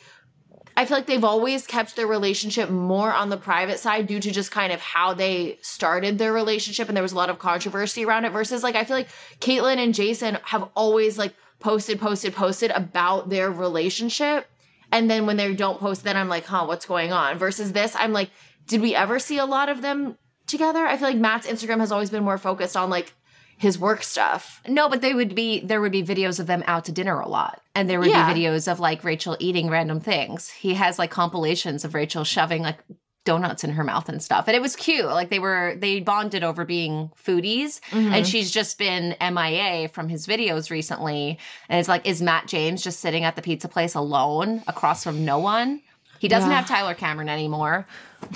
I 0.78 0.86
feel 0.86 0.98
like 0.98 1.08
they've 1.08 1.24
always 1.24 1.66
kept 1.66 1.96
their 1.96 2.06
relationship 2.06 2.70
more 2.70 3.14
on 3.14 3.30
the 3.30 3.38
private 3.38 3.80
side 3.80 4.06
due 4.06 4.20
to 4.20 4.32
just 4.32 4.52
kind 4.52 4.72
of 4.72 4.80
how 4.80 5.16
they 5.16 5.58
started 5.62 6.20
their 6.20 6.34
relationship 6.34 6.88
and 6.88 6.96
there 6.96 7.04
was 7.04 7.14
a 7.14 7.18
lot 7.18 7.32
of 7.32 7.40
controversy 7.40 8.06
around 8.06 8.26
it 8.26 8.32
versus 8.32 8.62
like 8.62 8.76
I 8.76 8.84
feel 8.84 8.98
like 8.98 9.10
Kaitlyn 9.40 9.78
and 9.78 9.96
Jason 9.96 10.38
have 10.44 10.70
always 10.76 11.18
like 11.18 11.34
posted, 11.60 12.00
posted, 12.00 12.34
posted 12.34 12.72
about 12.72 13.30
their 13.30 13.52
relationship. 13.52 14.48
And 14.92 15.10
then 15.10 15.26
when 15.26 15.38
they 15.38 15.54
don't 15.54 15.80
post, 15.80 16.04
then 16.04 16.16
I'm 16.16 16.30
like, 16.30 16.46
huh, 16.46 16.66
what's 16.66 16.86
going 16.86 17.12
on? 17.12 17.38
Versus 17.38 17.74
this, 17.74 17.96
I'm 17.98 18.14
like, 18.14 18.30
did 18.68 18.82
we 18.82 18.96
ever 18.96 19.20
see 19.20 19.38
a 19.38 19.46
lot 19.46 19.68
of 19.70 19.82
them 19.82 20.18
together? 20.48 20.86
I 20.86 20.98
feel 20.98 21.08
like 21.08 21.18
Matt's 21.18 21.48
Instagram 21.48 21.80
has 21.80 21.92
always 21.92 22.10
been 22.10 22.24
more 22.24 22.38
focused 22.38 22.78
on 22.78 22.90
like 22.90 23.14
his 23.58 23.80
work 23.80 24.04
stuff. 24.04 24.62
No, 24.68 24.90
but 24.90 25.02
they 25.02 25.14
would 25.14 25.34
be 25.34 25.60
there 25.62 25.80
would 25.82 25.92
be 25.92 26.04
videos 26.04 26.40
of 26.40 26.48
them 26.48 26.64
out 26.68 26.86
to 26.86 26.92
dinner 26.92 27.20
a 27.20 27.28
lot. 27.28 27.62
And 27.74 27.90
there 27.90 28.00
would 28.00 28.10
Yeah. 28.10 28.32
be 28.32 28.42
videos 28.42 28.70
of 28.72 28.80
like 28.80 29.04
Rachael 29.04 29.38
eating 29.40 29.70
random 29.70 30.00
things. 30.02 30.50
He 30.50 30.74
has 30.74 31.00
like 31.00 31.10
compilations 31.10 31.86
of 31.86 31.94
Rachel 31.94 32.24
shoving 32.24 32.62
like 32.64 32.80
donuts 33.26 33.64
in 33.64 33.72
her 33.72 33.84
mouth 33.84 34.08
and 34.08 34.24
stuff. 34.24 34.48
And 34.48 34.56
it 34.56 34.62
was 34.62 34.76
cute. 34.76 35.06
Like 35.06 35.30
they 35.30 35.40
were 35.40 35.76
they 35.78 36.00
bonded 36.00 36.44
over 36.44 36.64
being 36.64 37.12
foodies. 37.22 37.82
Mm-hmm. 37.90 38.14
And 38.14 38.28
she's 38.28 38.50
just 38.52 38.78
been 38.78 39.16
MIA 39.20 39.90
from 39.90 40.08
his 40.10 40.26
videos 40.26 40.70
recently. 40.70 41.38
And 41.68 41.80
it's 41.80 41.90
like, 41.90 42.06
is 42.08 42.22
Matt 42.22 42.48
James 42.48 42.82
just 42.84 43.00
sitting 43.02 43.24
at 43.24 43.36
the 43.36 43.42
pizza 43.42 43.68
place 43.68 43.96
alone 43.96 44.64
across 44.68 45.04
from 45.04 45.26
no 45.26 45.40
one? 45.40 45.82
He 46.20 46.28
doesn't 46.30 46.50
Yeah. 46.50 46.58
have 46.58 46.68
Tyler 46.68 46.94
Cameron 46.94 47.28
anymore. 47.28 47.86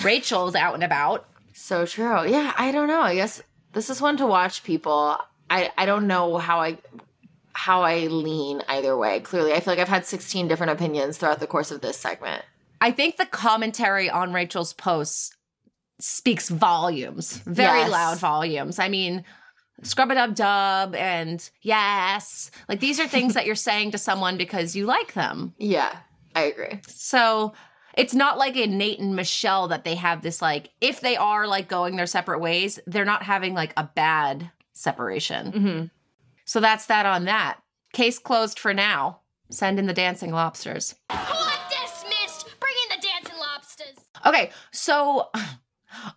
Rachael's 0.04 0.56
out 0.56 0.74
and 0.74 0.84
about. 0.84 1.26
So 1.54 1.86
true. 1.86 2.28
Yeah, 2.28 2.54
I 2.58 2.72
don't 2.72 2.88
know. 2.88 3.02
I 3.02 3.16
guess 3.16 3.42
this 3.74 3.90
is 3.90 4.02
one 4.02 4.18
to 4.18 4.26
watch 4.26 4.64
people. 4.64 5.18
I 5.50 5.72
I 5.78 5.86
don't 5.86 6.08
know 6.08 6.38
how 6.38 6.60
I 6.62 6.78
how 7.54 7.82
I 7.84 8.08
lean 8.08 8.62
either 8.68 8.96
way. 8.98 9.20
Clearly, 9.20 9.54
I 9.54 9.60
feel 9.60 9.74
like 9.74 9.80
I've 9.80 9.90
had 9.90 10.06
16 10.06 10.48
different 10.48 10.72
opinions 10.72 11.18
throughout 11.18 11.40
the 11.40 11.48
course 11.48 11.72
of 11.72 11.82
this 11.82 11.98
segment. 11.98 12.44
I 12.82 12.92
think 12.92 13.18
the 13.18 13.26
commentary 13.26 14.10
on 14.10 14.34
Rachael's 14.34 14.74
posts 14.74 15.36
speaks 16.00 16.50
volumes, 16.50 17.38
very 17.46 17.80
Yes. 17.80 17.92
loud 17.92 18.18
volumes. 18.20 18.80
I 18.80 18.88
mean, 18.88 19.26
scrub 19.84 20.12
a 20.12 20.16
dub 20.16 20.36
dub 20.36 20.96
and 20.96 21.50
yes, 21.62 22.52
like 22.70 22.80
these 22.80 23.00
are 23.00 23.08
things 23.08 23.34
that 23.34 23.46
you're 23.46 23.56
saying 23.56 23.92
to 23.92 23.98
someone 23.98 24.38
because 24.38 24.76
you 24.76 24.86
like 24.86 25.14
them. 25.14 25.54
Yeah, 25.58 25.94
I 26.36 26.44
agree. 26.44 26.80
So 26.88 27.54
it's 27.96 28.14
not 28.14 28.38
like 28.38 28.56
a 28.56 28.66
Nate 28.68 29.00
and 29.00 29.16
Michelle 29.16 29.68
that 29.70 29.84
they 29.84 29.96
have 29.96 30.22
this 30.22 30.42
like, 30.42 30.70
if 30.80 31.02
they 31.02 31.18
are 31.18 31.48
like 31.48 31.68
going 31.68 31.98
their 31.98 32.06
separate 32.06 32.40
ways, 32.40 32.80
they're 32.88 33.04
not 33.04 33.24
having 33.24 33.54
like 33.54 33.74
a 33.76 33.84
bad 33.84 34.52
separation. 34.72 35.52
Mm-hmm. 35.52 35.86
So 36.46 36.60
that's 36.62 36.86
that 36.86 37.06
on 37.06 37.26
that. 37.26 37.60
Case 37.92 38.20
closed 38.20 38.58
for 38.58 38.74
now. 38.74 39.20
Send 39.50 39.80
in 39.80 39.88
the 39.88 39.94
dancing 39.94 40.32
lobsters. 40.32 40.96
Okay, 44.30 44.52
so 44.72 45.30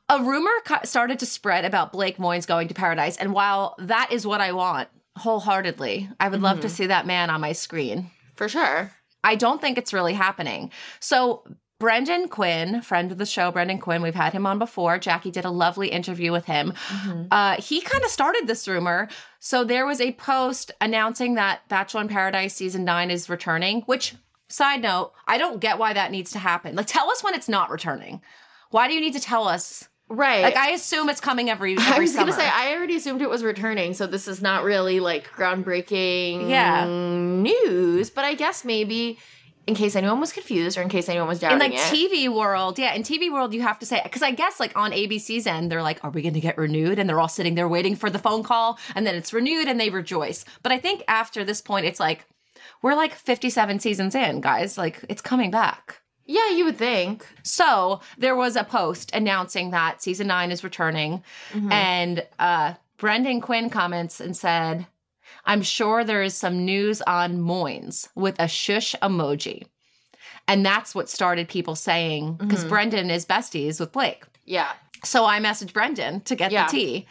a 0.09 0.22
rumor 0.22 0.51
started 0.85 1.18
to 1.20 1.27
spread 1.27 1.64
about 1.64 1.92
Blake 1.92 2.18
Moynes 2.18 2.46
going 2.46 2.68
to 2.68 2.75
paradise, 2.75 3.16
and 3.16 3.33
while 3.33 3.75
that 3.79 4.12
is 4.12 4.27
what 4.27 4.42
I 4.42 4.53
want 4.53 4.88
wholeheartedly, 5.16 6.09
I 6.20 6.29
would 6.29 6.42
love 6.42 6.61
to 6.61 6.68
see 6.68 6.87
that 6.87 7.07
man 7.07 7.31
on 7.31 7.40
my 7.40 7.53
screen. 7.53 8.11
For 8.37 8.48
sure. 8.48 8.92
I 9.25 9.35
don't 9.35 9.61
think 9.61 9.79
it's 9.79 9.92
really 9.92 10.14
happening. 10.14 10.70
So 11.01 11.44
Brendan 11.79 12.29
Quinn, 12.29 12.81
friend 12.81 13.11
of 13.11 13.18
the 13.18 13.27
show, 13.27 13.51
Brendan 13.51 13.79
Quinn, 13.79 14.03
we've 14.03 14.14
had 14.14 14.33
him 14.33 14.46
on 14.46 14.59
before. 14.59 14.98
Jackie 14.98 15.31
did 15.31 15.44
a 15.44 15.51
lovely 15.51 15.88
interview 15.88 16.33
with 16.33 16.44
him. 16.44 16.75
Uh, 17.31 17.61
he 17.61 17.81
kind 17.81 18.05
of 18.05 18.11
started 18.11 18.46
this 18.46 18.68
rumor. 18.68 19.09
So 19.40 19.64
there 19.64 19.85
was 19.85 20.01
a 20.01 20.12
post 20.12 20.70
announcing 20.81 21.35
that 21.35 21.66
Bachelor 21.68 22.03
in 22.03 22.09
Paradise 22.09 22.55
season 22.55 22.85
nine 22.85 23.11
is 23.11 23.29
returning, 23.29 23.83
which, 23.83 24.14
side 24.53 24.83
note, 24.83 25.12
I 25.27 25.38
don't 25.38 25.61
get 25.61 25.79
why 25.79 25.93
that 25.93 26.11
needs 26.11 26.31
to 26.33 26.38
happen. 26.38 26.77
Like, 26.77 26.87
tell 26.87 27.11
us 27.11 27.25
when 27.25 27.35
it's 27.35 27.49
not 27.49 27.71
returning. 27.71 28.21
Why 28.71 28.88
do 28.88 28.95
you 28.95 29.01
need 29.01 29.15
to 29.15 29.21
tell 29.21 29.49
us? 29.49 29.88
Right. 30.09 30.43
Like, 30.43 30.57
I 30.57 30.71
assume 30.73 31.09
it's 31.09 31.21
coming 31.21 31.49
every, 31.49 31.73
every 31.79 31.93
I 31.95 31.99
was 32.01 32.12
summer. 32.12 32.31
gonna 32.31 32.41
say 32.43 32.49
I 32.49 32.75
already 32.75 32.97
assumed 32.97 33.23
it 33.23 33.31
was 33.31 33.43
returning, 33.43 33.95
so 33.95 34.07
this 34.07 34.29
is 34.29 34.43
not 34.43 34.62
really 34.62 35.01
like 35.01 35.29
groundbreaking 35.31 36.51
Yeah. 36.51 36.87
news. 36.87 38.11
But 38.11 38.25
I 38.25 38.35
guess 38.35 38.65
maybe 38.65 39.19
in 39.67 39.75
case 39.77 39.95
anyone 39.95 40.19
was 40.21 40.33
confused 40.33 40.77
or 40.77 40.83
in 40.83 40.88
case 40.88 41.09
anyone 41.09 41.29
was 41.29 41.38
in 41.43 41.49
doubting 41.49 41.71
like 41.71 41.73
it. 41.75 41.95
TV 41.95 42.29
world, 42.29 42.79
yeah, 42.79 42.95
in 42.95 43.03
TV 43.05 43.33
world, 43.33 43.55
you 43.55 43.62
have 43.62 43.79
to 43.79 43.87
say 43.87 44.01
because 44.03 44.23
I 44.23 44.33
guess 44.33 44.59
like 44.59 44.77
on 44.77 44.91
ABC's 44.93 45.47
end, 45.47 45.71
they're 45.71 45.83
like, 45.83 46.05
"Are 46.05 46.11
we 46.11 46.21
going 46.21 46.35
to 46.35 46.41
get 46.41 46.59
renewed?" 46.59 46.99
And 46.99 47.09
they're 47.09 47.21
all 47.21 47.29
sitting 47.29 47.55
there 47.55 47.69
waiting 47.69 47.95
for 47.95 48.11
the 48.11 48.19
phone 48.19 48.43
call, 48.43 48.79
and 48.97 49.07
then 49.07 49.15
it's 49.15 49.33
renewed, 49.33 49.69
and 49.69 49.79
they 49.79 49.88
rejoice. 49.91 50.45
But 50.62 50.73
I 50.73 50.79
think 50.79 51.05
after 51.09 51.45
this 51.45 51.61
point, 51.61 51.87
it's 51.87 52.01
like 52.01 52.25
we're 52.83 52.95
like 52.95 53.14
fifty-seven 53.14 53.81
seasons 53.81 54.14
in, 54.14 54.40
guys. 54.40 54.77
Like 54.77 55.05
it's 55.09 55.23
coming 55.23 55.51
back. 55.51 56.01
yeah, 56.27 56.51
you 56.51 56.64
would 56.64 56.79
think. 56.79 57.27
So 57.42 58.01
there 58.18 58.37
was 58.37 58.57
a 58.57 58.64
post 58.64 59.11
announcing 59.14 59.71
that 59.71 60.03
season 60.03 60.27
nine 60.27 60.51
is 60.51 60.62
returning, 60.64 61.23
and 61.71 62.27
uh, 62.38 62.75
Brendan 62.99 63.40
Quinn 63.40 63.71
comments 63.71 64.21
and 64.21 64.37
said, 64.37 64.87
"I'm 65.45 65.62
sure 65.62 66.05
there 66.05 66.23
is 66.23 66.35
some 66.35 66.64
news 66.64 67.03
on 67.03 67.38
Moynes 67.38 68.09
with 68.14 68.37
a 68.38 68.49
shush 68.49 68.95
emoji." 69.03 69.66
And 70.49 70.66
that's 70.66 70.92
what 70.95 71.09
started 71.09 71.49
people 71.49 71.77
saying 71.77 72.35
because 72.35 72.64
Brendan 72.64 73.11
is 73.11 73.25
besties 73.25 73.79
with 73.79 73.92
Blake. 73.92 74.25
Yeah. 74.45 74.73
So 75.05 75.25
I 75.25 75.38
messaged 75.38 75.73
Brendan 75.73 76.21
to 76.23 76.35
get 76.35 76.51
Yeah. 76.51 76.66
the 76.66 76.71
tea. 76.73 77.07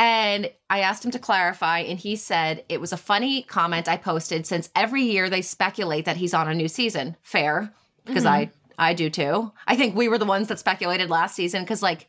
And 0.00 0.50
I 0.70 0.80
asked 0.80 1.04
him 1.04 1.10
to 1.10 1.18
clarify, 1.18 1.80
and 1.80 1.98
he 1.98 2.16
said 2.16 2.64
it 2.70 2.80
was 2.80 2.90
a 2.90 2.96
funny 2.96 3.42
comment 3.42 3.86
I 3.86 3.98
posted 3.98 4.46
since 4.46 4.70
every 4.74 5.02
year 5.02 5.28
they 5.28 5.42
speculate 5.42 6.06
that 6.06 6.16
he's 6.16 6.32
on 6.32 6.48
a 6.48 6.54
new 6.54 6.68
season. 6.68 7.18
Fair, 7.20 7.74
because 8.06 8.24
mm-hmm. 8.24 8.50
I 8.78 8.88
I 8.90 8.94
do 8.94 9.10
too. 9.10 9.52
I 9.66 9.76
think 9.76 9.94
we 9.94 10.08
were 10.08 10.16
the 10.16 10.24
ones 10.24 10.48
that 10.48 10.58
speculated 10.58 11.10
last 11.10 11.36
season 11.36 11.62
because 11.62 11.82
like 11.82 12.08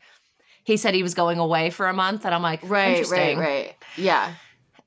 he 0.64 0.78
said 0.78 0.94
he 0.94 1.02
was 1.02 1.12
going 1.12 1.38
away 1.38 1.68
for 1.68 1.86
a 1.86 1.92
month, 1.92 2.24
and 2.24 2.34
I'm 2.34 2.40
like, 2.40 2.60
Right, 2.62 3.06
right, 3.10 3.36
right. 3.36 3.74
Yeah. 3.98 4.32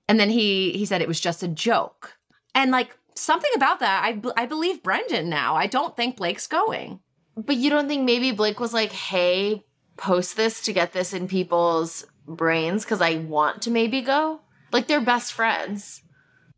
And 0.10 0.20
then 0.20 0.32
he 0.32 0.72
he 0.72 0.88
said 0.88 1.04
it 1.04 1.08
was 1.08 1.20
just 1.20 1.44
a 1.44 1.48
joke, 1.48 2.18
and 2.56 2.72
like 2.72 2.98
something 3.13 3.52
about 3.56 3.82
that, 3.82 4.04
I 4.04 4.20
I 4.36 4.48
believe 4.48 4.82
Brendan 4.82 5.30
now. 5.30 5.54
I 5.56 5.68
don't 5.68 5.96
think 5.96 6.18
Blake's 6.18 6.48
going. 6.48 7.02
But 7.38 7.58
you 7.58 7.70
don't 7.70 7.88
think 7.88 8.04
maybe 8.04 8.32
Blake 8.32 8.60
was 8.60 8.74
like, 8.74 8.94
hey, 8.94 9.63
post 9.96 10.38
this 10.38 10.63
to 10.63 10.74
get 10.74 10.94
this 10.94 11.13
in 11.13 11.28
people's 11.28 12.06
brains 12.28 12.84
because 12.84 13.02
I 13.02 13.18
want 13.18 13.62
to 13.64 13.72
maybe 13.72 14.02
go? 14.02 14.42
Like 14.72 14.88
they're 14.88 15.02
best 15.02 15.34
friends. 15.34 16.02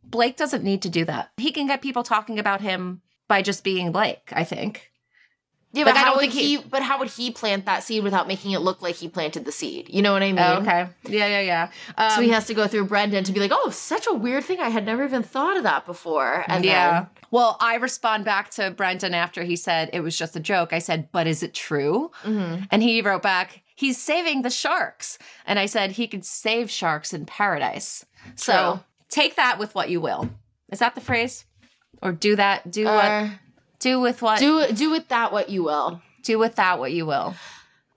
Blake 0.04 0.38
doesn't 0.38 0.64
need 0.64 0.82
to 0.84 0.90
do 0.90 1.06
that. 1.06 1.32
He 1.38 1.52
can 1.52 1.68
get 1.68 1.82
people 1.82 2.04
talking 2.04 2.40
about 2.40 2.62
him 2.62 3.02
by 3.28 3.42
just 3.42 3.64
being 3.64 3.92
Blake, 3.92 4.32
I 4.32 4.44
think. 4.44 4.92
Yeah, 5.74 5.84
Like, 5.84 5.94
but 5.94 5.98
I 5.98 6.00
how 6.00 6.06
don't 6.06 6.16
would 6.16 6.22
think 6.22 6.34
he, 6.34 6.56
he- 6.58 6.64
But 6.64 6.82
how 6.82 6.98
would 7.00 7.10
he 7.10 7.30
plant 7.30 7.66
that 7.66 7.84
seed 7.84 8.02
without 8.04 8.28
making 8.28 8.52
it 8.52 8.60
look 8.60 8.82
like 8.82 8.96
he 8.96 9.10
planted 9.10 9.44
the 9.46 9.52
seed? 9.52 9.88
You 9.90 10.02
know 10.02 10.14
what 10.14 10.24
I 10.24 10.32
mean? 10.32 10.40
Oh, 10.40 10.62
okay. 10.62 10.88
Yeah, 11.08 11.28
yeah, 11.28 11.42
yeah. 11.42 11.70
Um, 11.98 12.12
So 12.12 12.22
he 12.22 12.30
has 12.30 12.46
to 12.48 12.54
go 12.54 12.68
through 12.68 12.86
Brendan 12.86 13.24
to 13.26 13.32
be 13.34 13.40
like, 13.40 13.52
"Oh, 13.54 13.70
such 13.70 14.08
a 14.08 14.14
weird 14.14 14.46
thing. 14.46 14.60
I 14.60 14.70
had 14.70 14.86
never 14.86 15.04
even 15.04 15.24
thought 15.24 15.58
of 15.58 15.64
that 15.64 15.86
before." 15.86 16.46
And 16.48 16.64
yeah. 16.66 16.92
then 17.02 17.08
Well, 17.32 17.58
I 17.60 17.76
respond 17.76 18.24
back 18.24 18.50
to 18.52 18.72
Brendan 18.72 19.14
after 19.14 19.44
he 19.44 19.56
said 19.58 19.90
it 19.92 20.00
was 20.00 20.18
just 20.18 20.36
a 20.38 20.40
joke. 20.40 20.72
I 20.72 20.80
said, 20.80 21.10
but 21.12 21.28
is 21.28 21.44
it 21.44 21.54
true? 21.54 22.12
Mhm. 22.24 22.68
And 22.72 22.82
he 22.82 23.02
wrote 23.02 23.22
back, 23.22 23.62
he's 23.76 23.98
saving 24.02 24.44
the 24.44 24.50
sharks. 24.50 25.20
And 25.46 25.60
I 25.60 25.66
said 25.66 25.92
he 25.92 26.08
could 26.08 26.24
save 26.26 26.72
sharks 26.72 27.12
in 27.14 27.26
paradise. 27.26 28.06
So 28.36 28.80
take 29.10 29.36
that 29.36 29.60
with 29.60 29.76
what 29.76 29.90
you 29.90 30.00
will. 30.00 30.30
Is 30.72 30.80
that 30.80 30.96
the 30.96 31.02
phrase? 31.02 31.44
Or 32.02 32.14
do 32.14 32.36
that, 32.38 32.72
do 32.72 32.88
Uh, 32.88 32.96
what, 33.28 33.40
do 33.80 34.00
with 34.00 34.22
what, 34.22 34.40
do 34.40 34.68
do 34.74 34.90
with 34.90 35.08
that 35.10 35.32
what 35.32 35.50
you 35.50 35.64
will. 35.64 36.02
do 36.24 36.40
with 36.40 36.56
that 36.56 36.80
what 36.80 36.92
you 36.92 37.06
will. 37.06 37.36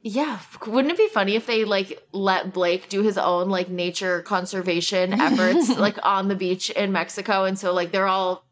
Yeah, 0.03 0.39
wouldn't 0.67 0.93
it 0.93 0.97
be 0.97 1.09
funny 1.09 1.37
if 1.37 1.47
they 1.47 1.65
like 1.65 2.03
let 2.13 2.55
Blake 2.55 2.89
do 2.89 3.03
his 3.03 3.19
own 3.19 3.51
like 3.51 3.69
nature 3.69 4.23
conservation 4.23 5.13
efforts 5.21 5.77
like 5.77 5.99
on 6.03 6.29
the 6.29 6.35
beach 6.35 6.71
in 6.71 6.91
Mexico 6.93 7.45
and 7.45 7.59
so 7.59 7.75
like 7.75 7.93
they're 7.93 8.07
all 8.07 8.45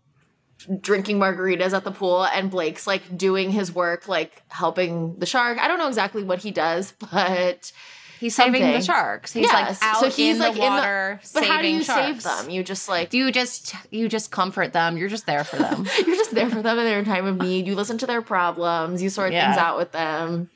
drinking 0.81 1.19
margaritas 1.19 1.73
at 1.73 1.85
the 1.85 1.91
pool 1.91 2.25
and 2.25 2.51
Blake's 2.51 2.87
like 2.87 3.17
doing 3.17 3.51
his 3.51 3.75
work 3.75 4.09
like 4.09 4.43
helping 4.49 5.19
the 5.19 5.27
shark. 5.27 5.59
I 5.59 5.69
don't 5.69 5.79
know 5.79 5.88
exactly 5.88 6.23
what 6.23 6.41
he 6.41 6.51
does, 6.51 6.93
but 7.12 7.73
He's 8.21 8.35
saving 8.35 8.63
the 8.63 8.81
sharks. 8.81 9.33
He's 9.33 9.45
Yes, 9.45 9.53
like 9.81 9.89
out 9.89 10.01
so 10.01 10.11
he's 10.11 10.37
in 10.37 10.41
like 10.41 10.55
the 10.55 10.61
in 10.65 10.73
the- 10.73 10.79
water 10.81 11.21
but 11.35 11.45
how 11.45 11.57
do 11.59 11.63
saving 11.63 11.75
you 11.77 11.83
sharks. 11.85 12.03
save 12.05 12.23
them? 12.23 12.51
You 12.51 12.63
just 12.65 12.89
like 12.89 13.13
You 13.15 13.31
just 13.33 13.75
you 13.91 14.09
just 14.09 14.31
comfort 14.31 14.73
them. 14.73 14.97
You're 14.99 15.09
just 15.09 15.27
there 15.27 15.45
for 15.45 15.57
them. 15.57 15.87
you're 16.07 16.17
just 16.17 16.35
there 16.35 16.51
for 16.51 16.61
them 16.63 16.79
in 16.79 16.85
their 16.85 17.05
time 17.05 17.27
of 17.27 17.37
need. 17.39 17.67
You 17.67 17.75
listen 17.75 17.99
to 17.99 18.07
their 18.07 18.23
problems. 18.23 19.03
You 19.03 19.11
sort 19.11 19.33
Yeah. 19.33 19.47
things 19.53 19.59
out 19.63 19.77
with 19.79 19.93
them. 19.93 20.51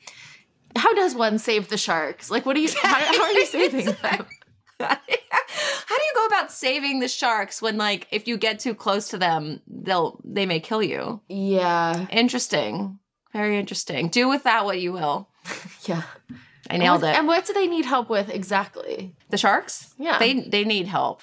How 0.75 0.93
does 0.93 1.13
one 1.15 1.37
save 1.37 1.69
the 1.69 1.77
sharks? 1.77 2.29
Like, 2.31 2.45
what 2.45 2.55
do 2.55 2.61
you? 2.61 2.69
How, 2.81 2.95
how 2.95 3.23
are 3.23 3.31
you 3.31 3.45
saving 3.45 3.85
them? 3.85 4.25
How 4.79 4.95
do 4.97 6.03
you 6.03 6.11
go 6.15 6.25
about 6.25 6.51
saving 6.51 6.99
the 6.99 7.07
sharks 7.07 7.61
when 7.61 7.77
like 7.77 8.07
if 8.11 8.27
you 8.27 8.37
get 8.37 8.59
too 8.59 8.73
close 8.75 9.09
to 9.09 9.17
them, 9.17 9.61
they'll 9.67 10.19
they 10.25 10.45
may 10.45 10.59
kill 10.59 10.81
you? 10.83 11.21
Yeah, 11.29 12.07
Interesting. 12.09 12.99
Very 13.33 13.57
interesting. 13.57 14.09
Do 14.09 14.27
with 14.27 14.43
that 14.43 14.63
what 14.65 14.79
you 14.79 14.93
will. 14.93 15.27
yeah. 15.85 16.03
I 16.73 16.77
nailed 16.77 16.95
and 16.95 17.01
what, 17.03 17.09
it. 17.09 17.17
And 17.17 17.27
what 17.27 17.45
do 17.45 17.53
they 17.53 17.67
need 17.67 17.85
help 17.85 18.09
with 18.09 18.29
exactly? 18.29 19.15
the 19.29 19.37
sharks? 19.37 19.93
Yeah. 19.97 20.19
They 20.19 20.41
they 20.41 20.63
need 20.63 20.87
help. 20.87 21.21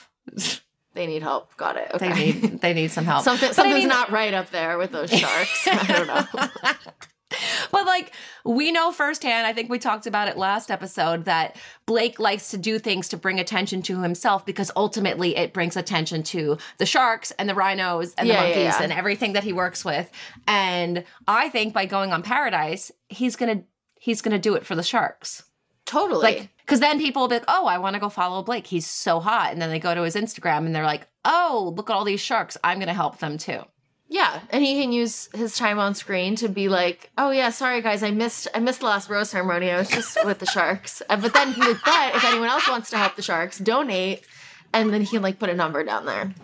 They 0.94 1.06
need 1.06 1.22
help. 1.22 1.56
Got 1.56 1.76
it. 1.76 1.90
Okay. 1.94 2.08
They 2.08 2.32
need 2.32 2.60
they 2.60 2.74
need 2.74 2.90
some 2.90 3.04
help. 3.04 3.24
Something, 3.24 3.52
something's 3.52 3.86
not 3.86 4.10
right 4.10 4.34
up 4.34 4.50
there 4.50 4.78
with 4.78 4.90
those 4.90 5.10
sharks. 5.10 5.66
I 5.66 5.84
don't 5.86 6.06
know. 6.06 6.72
But 7.70 7.86
like 7.86 8.12
we 8.44 8.72
know 8.72 8.90
firsthand, 8.90 9.46
I 9.46 9.52
think 9.52 9.70
we 9.70 9.78
talked 9.78 10.06
about 10.06 10.28
it 10.28 10.36
last 10.36 10.70
episode 10.70 11.26
that 11.26 11.56
Blake 11.86 12.18
likes 12.18 12.50
to 12.50 12.58
do 12.58 12.78
things 12.78 13.08
to 13.08 13.16
bring 13.16 13.38
attention 13.38 13.82
to 13.82 14.02
himself 14.02 14.44
because 14.44 14.70
ultimately 14.74 15.36
it 15.36 15.52
brings 15.52 15.76
attention 15.76 16.22
to 16.24 16.58
the 16.78 16.86
sharks 16.86 17.30
and 17.32 17.48
the 17.48 17.54
rhinos 17.54 18.14
and 18.14 18.26
Yeah, 18.26 18.34
the 18.34 18.40
yeah, 18.40 18.46
monkeys 18.48 18.78
yeah. 18.78 18.82
and 18.82 18.92
everything 18.92 19.34
that 19.34 19.44
he 19.44 19.52
works 19.52 19.84
with. 19.84 20.10
And 20.48 21.04
I 21.28 21.48
think 21.50 21.72
by 21.72 21.86
going 21.86 22.12
on 22.12 22.22
Paradise, 22.22 22.90
he's 23.08 23.36
gonna 23.36 23.62
he's 24.00 24.20
gonna 24.22 24.38
do 24.40 24.54
it 24.56 24.66
for 24.66 24.74
the 24.74 24.82
sharks. 24.82 25.44
Totally. 25.86 26.22
Like, 26.22 26.48
because 26.58 26.80
then 26.80 26.98
people 26.98 27.22
will 27.22 27.28
be 27.28 27.36
like, 27.36 27.44
oh, 27.48 27.66
I 27.66 27.78
want 27.78 27.94
to 27.94 28.00
go 28.00 28.08
follow 28.08 28.42
Blake. 28.42 28.66
He's 28.66 28.86
so 28.86 29.18
hot. 29.18 29.50
And 29.52 29.60
then 29.60 29.70
they 29.70 29.80
go 29.80 29.92
to 29.94 30.02
his 30.02 30.14
Instagram 30.14 30.64
and 30.66 30.74
they're 30.74 30.84
like, 30.84 31.06
oh, 31.24 31.72
look 31.76 31.90
at 31.90 31.94
all 31.94 32.04
these 32.04 32.20
sharks. 32.20 32.56
I'm 32.62 32.78
going 32.78 32.86
to 32.86 32.94
help 32.94 33.18
them 33.18 33.38
too. 33.38 33.62
yeah, 34.08 34.40
and 34.50 34.62
he 34.64 34.80
can 34.80 34.92
use 34.92 35.28
his 35.34 35.56
time 35.56 35.78
on 35.80 35.94
screen 35.96 36.36
to 36.36 36.48
be 36.48 36.68
like, 36.68 37.10
"Oh 37.18 37.30
yeah, 37.30 37.50
sorry 37.50 37.80
guys, 37.80 38.02
I 38.02 38.10
missed 38.10 38.46
I 38.54 38.58
missed 38.60 38.80
the 38.80 38.86
last 38.86 39.08
rose 39.10 39.30
ceremony. 39.30 39.70
I 39.70 39.78
was 39.78 39.88
just 39.88 40.18
with 40.24 40.38
the 40.40 40.46
sharks." 40.46 41.00
Uh, 41.08 41.16
But 41.16 41.32
then, 41.32 41.52
he 41.52 41.60
would, 41.60 41.78
but 41.84 42.14
if 42.16 42.24
anyone 42.24 42.48
else 42.48 42.68
wants 42.68 42.90
to 42.90 42.98
help 42.98 43.14
the 43.16 43.22
sharks, 43.22 43.58
donate, 43.58 44.24
and 44.72 44.92
then 44.92 45.00
he 45.02 45.06
can 45.08 45.22
like 45.22 45.38
put 45.38 45.48
a 45.50 45.54
number 45.54 45.82
down 45.84 46.06
there. 46.06 46.34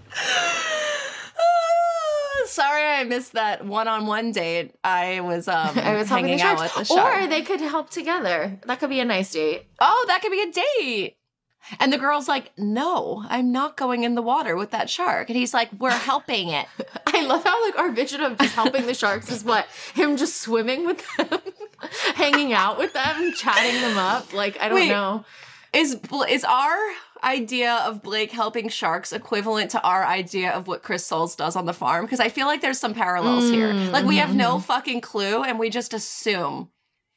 Sorry, 2.47 2.85
I 2.85 3.05
missed 3.05 3.33
that 3.33 3.65
one-on-one 3.67 4.33
date. 4.33 4.75
I 4.85 5.21
was 5.21 5.49
um 5.49 5.79
I 5.79 5.95
was 5.95 6.09
helping 6.09 6.27
hanging 6.29 6.39
the 6.39 6.45
out 6.45 6.61
with 6.61 6.75
the 6.75 6.85
shark. 6.85 7.23
or 7.23 7.27
they 7.27 7.43
could 7.43 7.61
help 7.61 7.91
together. 7.91 8.59
That 8.67 8.81
could 8.81 8.91
be 8.91 9.01
a 9.01 9.05
nice 9.05 9.33
date. 9.33 9.67
oh, 9.81 10.05
that 10.09 10.23
could 10.23 10.33
be 10.33 10.43
a 10.43 10.53
date. 10.53 11.17
And 11.81 11.93
the 11.93 11.99
girl's 11.99 12.29
like, 12.29 12.53
"No, 12.57 13.25
I'm 13.29 13.51
not 13.51 13.77
going 13.77 14.05
in 14.05 14.15
the 14.15 14.23
water 14.23 14.55
with 14.55 14.71
that 14.71 14.89
shark." 14.89 15.29
And 15.29 15.37
he's 15.37 15.53
like, 15.53 15.69
"We're 15.73 15.91
helping 15.91 16.49
it." 16.51 16.67
I 17.09 17.23
love 17.27 17.43
how 17.43 17.61
like 17.67 17.77
our 17.77 17.91
vision 17.91 18.21
of 18.21 18.39
just 18.39 18.55
helping 18.55 18.87
the 18.87 18.95
sharks 18.95 19.33
is 19.33 19.43
what 19.43 19.67
him 19.95 20.17
just 20.17 20.41
swimming 20.41 20.87
with 20.87 21.03
them, 21.17 21.41
hanging 22.15 22.53
out 22.53 22.79
with 22.79 22.93
them, 22.93 23.33
chatting 23.33 23.81
them 23.81 23.99
up. 23.99 24.33
Like 24.33 24.61
I 24.61 24.69
don't 24.69 24.77
Wait. 24.77 24.89
know. 24.91 25.25
Is 25.77 25.99
is 26.31 26.45
our 26.45 26.77
idea 27.23 27.75
of 27.87 28.03
Blake 28.03 28.33
helping 28.33 28.69
sharks 28.69 29.13
equivalent 29.13 29.71
to 29.73 29.83
our 29.83 30.07
idea 30.07 30.53
of 30.53 30.69
what 30.69 30.83
Chris 30.83 31.05
Soules 31.05 31.37
does 31.37 31.55
on 31.55 31.67
the 31.67 31.75
farm? 31.75 32.07
Because 32.07 32.21
I 32.21 32.31
feel 32.31 32.47
like 32.47 32.63
there's 32.63 32.79
some 32.79 32.95
parallels 32.95 33.51
here. 33.51 33.73
Mm, 33.73 33.93
like 33.93 34.07
we 34.07 34.17
have 34.17 34.35
no 34.35 34.55
mm-hmm. 34.55 34.63
fucking 34.63 35.01
clue, 35.03 35.43
and 35.43 35.59
we 35.59 35.69
just 35.69 35.93
assume. 35.93 36.71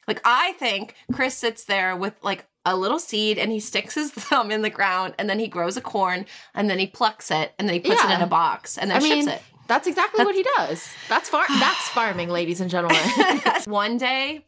Like 0.06 0.20
I 0.24 0.52
think 0.52 0.94
Chris 1.12 1.34
sits 1.34 1.64
there 1.64 1.96
with 1.96 2.14
like 2.22 2.44
a 2.66 2.76
little 2.76 2.98
seed, 2.98 3.38
and 3.38 3.50
he 3.50 3.60
sticks 3.60 3.94
his 3.94 4.10
thumb 4.12 4.50
in 4.50 4.60
the 4.60 4.70
ground, 4.70 5.14
and 5.18 5.30
then 5.30 5.38
he 5.38 5.48
grows 5.48 5.78
a 5.78 5.80
corn, 5.80 6.26
and 6.54 6.68
then 6.68 6.78
he 6.78 6.86
plucks 6.86 7.30
it, 7.30 7.54
and 7.58 7.66
then 7.66 7.74
he 7.74 7.80
puts 7.80 8.04
it 8.04 8.10
in 8.10 8.20
a 8.20 8.26
box, 8.26 8.76
and 8.76 8.90
then 8.90 8.98
I 8.98 9.00
ships 9.00 9.26
mean, 9.26 9.28
it. 9.28 9.42
that's 9.68 9.86
exactly 9.86 10.22
what 10.22 10.34
he 10.34 10.44
does. 10.56 10.86
That's 11.08 11.30
far. 11.30 11.46
That's 11.48 11.88
farming, 11.88 12.28
ladies 12.28 12.60
and 12.60 12.68
gentlemen. 12.68 13.00
One 13.66 13.96
day. 13.96 14.44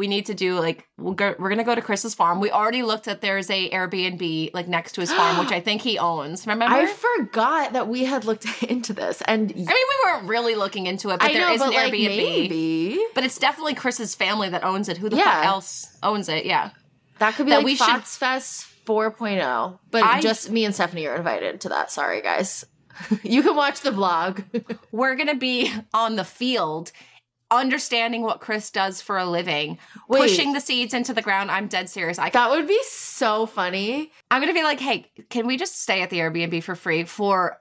We 0.00 0.08
need 0.08 0.24
to 0.26 0.34
do 0.34 0.58
like 0.58 0.88
we'll 0.96 1.12
go, 1.12 1.34
we're 1.38 1.50
gonna 1.50 1.62
go 1.62 1.74
to 1.74 1.82
Chris's 1.82 2.14
farm. 2.14 2.40
We 2.40 2.50
already 2.50 2.82
looked 2.82 3.06
at 3.06 3.20
there's 3.20 3.50
a 3.50 3.68
Airbnb 3.70 4.54
like 4.54 4.66
next 4.66 4.92
to 4.92 5.02
his 5.02 5.12
farm, 5.12 5.36
which 5.38 5.52
I 5.52 5.60
think 5.66 5.82
he 5.82 5.98
owns. 5.98 6.46
Remember? 6.46 6.74
I 6.74 6.86
forgot 6.86 7.74
that 7.74 7.86
we 7.86 8.04
had 8.06 8.24
looked 8.24 8.46
into 8.72 8.94
this, 8.94 9.20
and 9.26 9.50
I 9.52 9.54
mean, 9.54 9.66
we 9.66 9.96
weren't 10.04 10.26
really 10.26 10.54
looking 10.54 10.86
into 10.86 11.10
it, 11.10 11.20
but 11.20 11.28
I 11.28 11.32
there 11.34 11.42
know, 11.48 11.52
is 11.52 11.58
but 11.60 11.68
an 11.68 11.74
like 11.74 11.92
Airbnb. 11.92 12.16
maybe 12.16 13.04
But 13.14 13.24
it's 13.24 13.38
definitely 13.38 13.74
Chris's 13.74 14.14
family 14.14 14.48
that 14.48 14.64
owns 14.64 14.88
it. 14.88 14.96
Who 14.96 15.10
the 15.10 15.16
Yeah. 15.18 15.24
fuck 15.42 15.44
else 15.44 15.96
owns 16.02 16.28
it? 16.30 16.46
Yeah. 16.46 16.70
that 17.18 17.34
could 17.34 17.44
be 17.44 17.50
that 17.50 17.58
like 17.58 17.66
we 17.66 17.76
should- 17.76 17.86
Fox 17.86 18.16
Fest 18.16 18.66
4.0. 18.86 19.78
But 19.90 20.02
I- 20.02 20.20
just 20.22 20.50
me 20.50 20.64
and 20.64 20.74
Stefanie 20.74 21.06
are 21.10 21.16
invited 21.16 21.60
to 21.60 21.68
that. 21.68 21.90
Sorry, 21.90 22.22
guys. 22.22 22.64
you 23.22 23.42
can 23.42 23.54
watch 23.54 23.80
the 23.82 23.90
vlog. 23.90 24.42
We're 24.92 25.14
to 25.28 25.34
be 25.34 25.70
on 25.94 26.16
the 26.16 26.24
field 26.24 26.90
understanding 27.50 28.22
what 28.22 28.40
Chris 28.40 28.70
does 28.70 29.00
for 29.00 29.18
a 29.18 29.24
living, 29.24 29.78
Wait. 30.08 30.20
pushing 30.20 30.52
the 30.52 30.60
seeds 30.60 30.94
into 30.94 31.12
the 31.12 31.22
ground. 31.22 31.50
I'm 31.50 31.66
dead 31.66 31.88
serious. 31.88 32.18
I, 32.18 32.30
that 32.30 32.50
would 32.50 32.68
be 32.68 32.78
so 32.84 33.46
funny. 33.46 34.12
I'm 34.30 34.40
going 34.40 34.52
to 34.52 34.58
be 34.58 34.62
like, 34.64 34.80
hey, 34.80 35.10
can 35.30 35.46
we 35.46 35.56
just 35.56 35.80
stay 35.80 36.02
at 36.02 36.10
the 36.10 36.18
Airbnb 36.18 36.62
for 36.62 36.74
free 36.74 37.04
for 37.04 37.60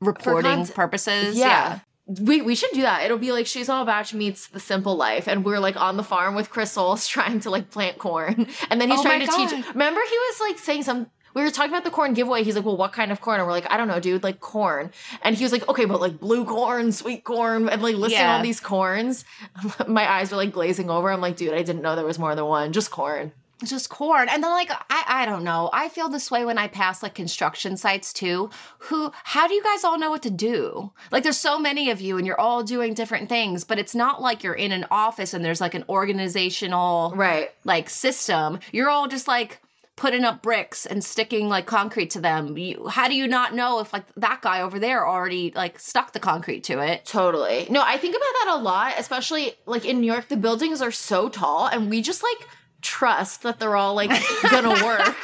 reporting 0.00 0.56
cont- 0.56 0.74
purposes? 0.74 1.36
Yeah. 1.36 1.80
We, 2.20 2.42
we 2.42 2.56
should 2.56 2.72
do 2.72 2.82
that. 2.82 3.04
It'll 3.04 3.18
be 3.18 3.30
like 3.30 3.46
She's 3.46 3.68
All 3.68 3.84
Bach 3.84 4.12
meets 4.12 4.48
The 4.48 4.58
Simple 4.58 4.96
Life, 4.96 5.28
and 5.28 5.44
we're 5.44 5.60
like 5.60 5.76
on 5.80 5.96
the 5.96 6.02
farm 6.02 6.34
with 6.34 6.50
Chris 6.50 6.72
Soules 6.72 7.06
trying 7.08 7.38
to 7.40 7.50
like 7.50 7.70
plant 7.70 7.98
corn, 7.98 8.48
and 8.68 8.80
then 8.80 8.90
he's 8.90 8.98
Oh 9.00 9.02
trying 9.04 9.20
to 9.20 9.26
teach. 9.26 9.52
Remember, 9.68 10.00
he 10.00 10.16
was 10.18 10.40
like 10.40 10.58
saying 10.58 10.82
some. 10.82 11.06
We 11.34 11.42
were 11.42 11.50
talking 11.50 11.70
about 11.70 11.84
the 11.84 11.90
corn 11.90 12.14
giveaway. 12.14 12.42
He's 12.44 12.56
like, 12.56 12.64
"Well, 12.64 12.76
what 12.76 12.92
kind 12.92 13.12
of 13.12 13.20
corn?" 13.20 13.38
And 13.40 13.46
we're 13.46 13.52
like, 13.52 13.70
"I 13.70 13.76
don't 13.76 13.88
know, 13.88 14.00
dude. 14.00 14.22
Like 14.22 14.40
corn." 14.40 14.90
And 15.22 15.36
he 15.36 15.44
was 15.44 15.52
like, 15.52 15.68
"Okay, 15.68 15.84
but 15.84 16.00
like 16.00 16.18
blue 16.20 16.44
corn, 16.44 16.92
sweet 16.92 17.24
corn, 17.24 17.68
and 17.68 17.82
like 17.82 17.96
listing 17.96 18.20
Yeah. 18.20 18.36
all 18.36 18.42
these 18.42 18.60
corns." 18.60 19.24
My 19.86 20.10
eyes 20.10 20.30
were 20.30 20.36
like 20.36 20.52
glazing 20.52 20.90
over. 20.90 21.10
I'm 21.10 21.20
like, 21.20 21.36
"Dude, 21.36 21.54
I 21.54 21.62
didn't 21.62 21.82
know 21.82 21.94
there 21.96 22.04
was 22.04 22.18
more 22.18 22.34
than 22.34 22.44
one. 22.46 22.72
Just 22.72 22.90
corn." 22.90 23.32
It's 23.62 23.68
just 23.70 23.90
corn. 23.90 24.30
And 24.30 24.42
then 24.42 24.50
like 24.52 24.70
I 24.70 25.04
I 25.06 25.26
don't 25.26 25.44
know. 25.44 25.68
I 25.74 25.90
feel 25.90 26.08
this 26.08 26.30
way 26.30 26.46
when 26.46 26.56
I 26.56 26.66
pass 26.66 27.02
like 27.02 27.14
construction 27.14 27.76
sites 27.76 28.10
too. 28.14 28.48
Who 28.88 29.12
how 29.22 29.46
do 29.46 29.52
you 29.52 29.62
guys 29.62 29.84
all 29.84 29.98
know 29.98 30.08
what 30.08 30.22
to 30.22 30.30
do? 30.30 30.92
Like 31.10 31.24
there's 31.24 31.36
so 31.36 31.58
many 31.58 31.90
of 31.90 32.00
you 32.00 32.16
and 32.16 32.26
you're 32.26 32.40
all 32.40 32.62
doing 32.62 32.94
different 32.94 33.28
things, 33.28 33.64
but 33.64 33.78
it's 33.78 33.94
not 33.94 34.22
like 34.22 34.42
you're 34.42 34.54
in 34.54 34.72
an 34.72 34.86
office 34.90 35.34
and 35.34 35.44
there's 35.44 35.60
like 35.60 35.74
an 35.74 35.84
organizational 35.90 37.12
Right. 37.14 37.50
like 37.64 37.90
system. 37.90 38.60
You're 38.72 38.88
all 38.90 39.08
just 39.08 39.28
like 39.28 39.60
putting 40.00 40.24
up 40.24 40.40
bricks 40.40 40.86
and 40.86 41.04
sticking 41.04 41.46
like 41.50 41.66
concrete 41.66 42.08
to 42.08 42.20
them. 42.20 42.56
You, 42.56 42.88
how 42.88 43.06
do 43.06 43.14
you 43.14 43.28
not 43.28 43.54
know 43.54 43.80
if 43.80 43.92
like 43.92 44.04
that 44.16 44.40
guy 44.40 44.62
over 44.62 44.78
there 44.78 45.06
already 45.06 45.52
like 45.54 45.78
stuck 45.78 46.14
the 46.14 46.18
concrete 46.18 46.64
to 46.64 46.78
it? 46.80 47.04
Totally. 47.04 47.66
No, 47.68 47.82
I 47.84 47.98
think 47.98 48.16
about 48.16 48.32
that 48.40 48.56
a 48.58 48.62
lot, 48.62 48.94
especially 48.96 49.52
like 49.66 49.84
in 49.84 50.00
New 50.00 50.06
York, 50.10 50.28
the 50.28 50.38
buildings 50.38 50.80
are 50.80 50.90
so 50.90 51.28
tall 51.28 51.66
and 51.66 51.90
we 51.90 52.00
just 52.00 52.22
like 52.22 52.48
trust 52.80 53.42
that 53.42 53.60
they're 53.60 53.76
all 53.76 53.94
like 53.94 54.10
gonna 54.50 54.82
work, 54.82 55.14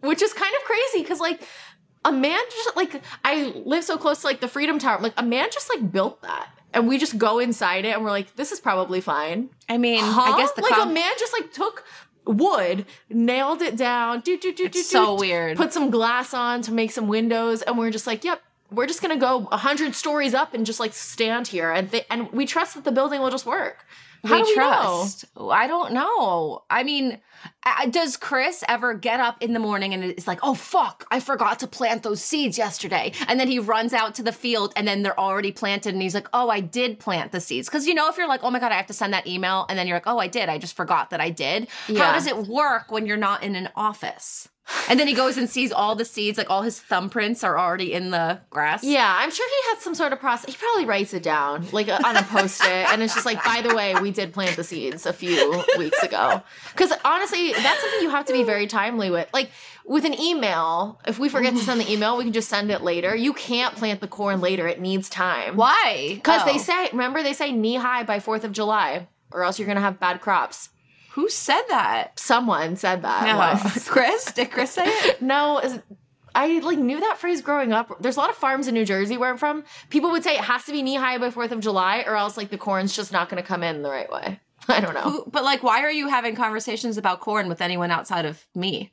which 0.00 0.20
is 0.20 0.34
kind 0.34 0.54
of 0.54 0.64
crazy 0.64 1.02
because 1.02 1.18
like 1.18 1.40
a 2.04 2.12
man 2.12 2.40
just 2.50 2.76
like 2.76 3.00
I 3.24 3.54
live 3.64 3.84
so 3.84 3.96
close 3.96 4.20
to 4.20 4.26
like 4.26 4.40
the 4.42 4.48
Freedom 4.48 4.78
Tower, 4.78 5.00
like 5.00 5.14
a 5.16 5.22
man 5.22 5.48
just 5.50 5.70
like 5.74 5.90
built 5.90 6.20
that. 6.20 6.50
And 6.74 6.86
we 6.86 6.98
just 6.98 7.16
go 7.18 7.38
inside 7.40 7.84
it 7.86 7.94
and 7.96 8.04
we're 8.04 8.10
like, 8.10 8.36
this 8.36 8.52
is 8.52 8.60
probably 8.60 9.00
fine. 9.00 9.48
I 9.68 9.78
mean, 9.78 10.04
Huh? 10.04 10.34
I 10.34 10.38
guess 10.38 10.52
the 10.52 10.60
like 10.62 10.72
com- 10.72 10.90
a 10.90 10.92
man 10.92 11.10
just 11.18 11.32
like 11.32 11.52
took 11.52 11.84
wood, 12.30 12.86
nailed 13.08 13.62
it 13.62 13.76
down, 13.76 14.20
do 14.20 14.38
do 14.38 14.52
do 14.52 14.68
do 14.68 14.82
so 14.82 15.16
do, 15.16 15.20
weird. 15.20 15.56
Put 15.56 15.72
some 15.72 15.90
glass 15.90 16.32
on 16.34 16.62
to 16.62 16.72
make 16.72 16.90
some 16.90 17.08
windows, 17.08 17.62
and 17.62 17.76
we're 17.78 17.90
just 17.90 18.06
like, 18.06 18.24
yep, 18.24 18.42
we're 18.70 18.86
just 18.86 19.02
gonna 19.02 19.16
go 19.16 19.48
a 19.50 19.56
hundred 19.56 19.94
stories 19.94 20.34
up 20.34 20.54
and 20.54 20.64
just 20.64 20.80
like 20.80 20.92
stand 20.92 21.48
here, 21.48 21.70
and 21.72 21.90
th- 21.90 22.06
and 22.10 22.30
we 22.32 22.46
trust 22.46 22.74
that 22.74 22.84
the 22.84 22.92
building 22.92 23.20
will 23.20 23.30
just 23.30 23.46
work. 23.46 23.84
How 24.24 24.38
we 24.38 24.44
do 24.44 24.50
we 24.50 24.56
know? 24.56 24.72
trust. 24.72 25.24
I 25.38 25.66
don't 25.66 25.92
know. 25.92 26.62
I 26.68 26.82
mean, 26.82 27.18
does 27.90 28.16
Chris 28.16 28.62
ever 28.68 28.94
get 28.94 29.20
up 29.20 29.42
in 29.42 29.52
the 29.52 29.58
morning 29.58 29.94
and 29.94 30.04
it's 30.04 30.26
like, 30.26 30.40
oh 30.42 30.54
fuck, 30.54 31.06
I 31.10 31.20
forgot 31.20 31.58
to 31.60 31.66
plant 31.66 32.02
those 32.02 32.22
seeds 32.22 32.58
yesterday, 32.58 33.12
and 33.28 33.40
then 33.40 33.48
he 33.48 33.58
runs 33.58 33.92
out 33.92 34.14
to 34.16 34.22
the 34.22 34.32
field 34.32 34.72
and 34.76 34.86
then 34.86 35.02
they're 35.02 35.18
already 35.18 35.52
planted, 35.52 35.94
and 35.94 36.02
he's 36.02 36.14
like, 36.14 36.28
oh, 36.32 36.50
I 36.50 36.60
did 36.60 36.98
plant 36.98 37.32
the 37.32 37.40
seeds, 37.40 37.68
because 37.68 37.86
you 37.86 37.94
know 37.94 38.08
if 38.08 38.18
you're 38.18 38.28
like, 38.28 38.42
oh 38.42 38.50
my 38.50 38.58
god, 38.58 38.72
I 38.72 38.76
have 38.76 38.86
to 38.86 38.92
send 38.92 39.12
that 39.14 39.26
email, 39.26 39.66
and 39.68 39.78
then 39.78 39.86
you're 39.86 39.96
like, 39.96 40.06
oh, 40.06 40.18
I 40.18 40.26
did, 40.26 40.48
I 40.48 40.58
just 40.58 40.76
forgot 40.76 41.10
that 41.10 41.20
I 41.20 41.30
did. 41.30 41.68
How 41.86 42.12
does 42.12 42.26
it 42.26 42.36
work 42.36 42.90
when 42.90 43.06
you're 43.06 43.16
not 43.16 43.42
in 43.42 43.56
an 43.56 43.70
office? 43.74 44.48
And 44.88 45.00
then 45.00 45.08
he 45.08 45.14
goes 45.14 45.36
and 45.36 45.48
sees 45.50 45.72
all 45.72 45.94
the 45.96 46.04
seeds, 46.04 46.38
like 46.38 46.48
all 46.50 46.62
his 46.62 46.80
thumbprints 46.80 47.42
are 47.42 47.58
already 47.58 47.92
in 47.92 48.10
the 48.10 48.40
grass. 48.50 48.84
Yeah, 48.84 49.16
I'm 49.18 49.30
sure 49.30 49.48
he 49.48 49.70
has 49.74 49.82
some 49.82 49.94
sort 49.94 50.12
of 50.12 50.20
process. 50.20 50.54
He 50.54 50.56
probably 50.58 50.84
writes 50.84 51.12
it 51.12 51.22
down, 51.24 51.66
like 51.72 51.88
uh, 51.88 51.98
on 52.04 52.16
a 52.16 52.22
post-it, 52.22 52.68
and 52.68 53.02
it's 53.02 53.14
just 53.14 53.26
like, 53.26 53.42
by 53.44 53.62
the 53.62 53.74
way, 53.74 53.94
we 54.00 54.10
did 54.12 54.32
plant 54.32 54.56
the 54.56 54.64
seeds 54.64 55.06
a 55.06 55.12
few 55.12 55.64
weeks 55.78 56.00
ago. 56.02 56.42
Because 56.72 56.92
honestly, 57.04 57.52
that's 57.52 57.80
something 57.80 58.00
you 58.02 58.10
have 58.10 58.26
to 58.26 58.32
be 58.32 58.42
very 58.44 58.66
timely 58.68 59.10
with. 59.10 59.28
Like 59.32 59.50
with 59.86 60.04
an 60.04 60.18
email, 60.20 61.00
if 61.06 61.18
we 61.18 61.28
forget 61.28 61.52
to 61.54 61.60
send 61.60 61.80
the 61.80 61.90
email, 61.90 62.16
we 62.16 62.24
can 62.24 62.32
just 62.32 62.48
send 62.48 62.70
it 62.70 62.82
later. 62.82 63.14
You 63.16 63.32
can't 63.32 63.74
plant 63.74 64.00
the 64.00 64.08
corn 64.08 64.40
later; 64.40 64.68
it 64.68 64.80
needs 64.80 65.08
time. 65.08 65.56
Why? 65.56 66.12
Because 66.14 66.44
they 66.44 66.54
Oh. 66.54 66.58
say, 66.58 66.88
remember, 66.92 67.22
they 67.22 67.32
say 67.32 67.50
knee 67.50 67.76
high 67.76 68.04
by 68.04 68.20
Fourth 68.20 68.44
of 68.44 68.52
July, 68.52 69.08
or 69.32 69.42
else 69.42 69.58
you're 69.58 69.68
gonna 69.68 69.80
have 69.80 69.98
bad 69.98 70.20
crops. 70.20 70.68
Who 71.12 71.28
said 71.28 71.62
that? 71.68 72.18
Someone 72.18 72.76
said 72.76 73.02
that 73.02 73.26
No. 73.64 73.70
Chris? 73.86 74.26
Did 74.32 74.50
Chris 74.50 74.70
say 74.70 74.86
it? 74.86 75.20
No, 75.22 75.60
I 76.34 76.60
like 76.60 76.78
knew 76.78 77.00
that 77.00 77.18
phrase 77.18 77.42
growing 77.42 77.72
up. 77.72 78.00
There's 78.00 78.16
a 78.16 78.20
lot 78.20 78.30
of 78.30 78.36
farms 78.36 78.68
in 78.68 78.74
New 78.74 78.84
Jersey 78.84 79.16
where 79.16 79.30
I'm 79.30 79.36
from. 79.36 79.64
People 79.88 80.10
would 80.12 80.22
say 80.22 80.34
it 80.36 80.44
has 80.44 80.64
to 80.64 80.72
be 80.72 80.82
knee 80.82 80.94
high 80.94 81.18
by 81.18 81.30
Fourth 81.30 81.50
of 81.52 81.60
July, 81.60 82.04
or 82.06 82.14
else 82.14 82.36
like 82.36 82.50
the 82.50 82.58
corn's 82.58 82.94
just 82.94 83.12
not 83.12 83.28
going 83.28 83.42
to 83.42 83.46
come 83.46 83.62
in 83.62 83.82
the 83.82 83.90
right 83.90 84.10
way. 84.10 84.40
I 84.68 84.80
don't 84.80 84.94
know. 84.94 85.00
Who, 85.00 85.24
but 85.30 85.42
like, 85.42 85.62
why 85.62 85.80
are 85.82 85.90
you 85.90 86.08
having 86.08 86.36
conversations 86.36 86.96
about 86.96 87.20
corn 87.20 87.48
with 87.48 87.60
anyone 87.60 87.90
outside 87.90 88.24
of 88.24 88.46
me? 88.54 88.92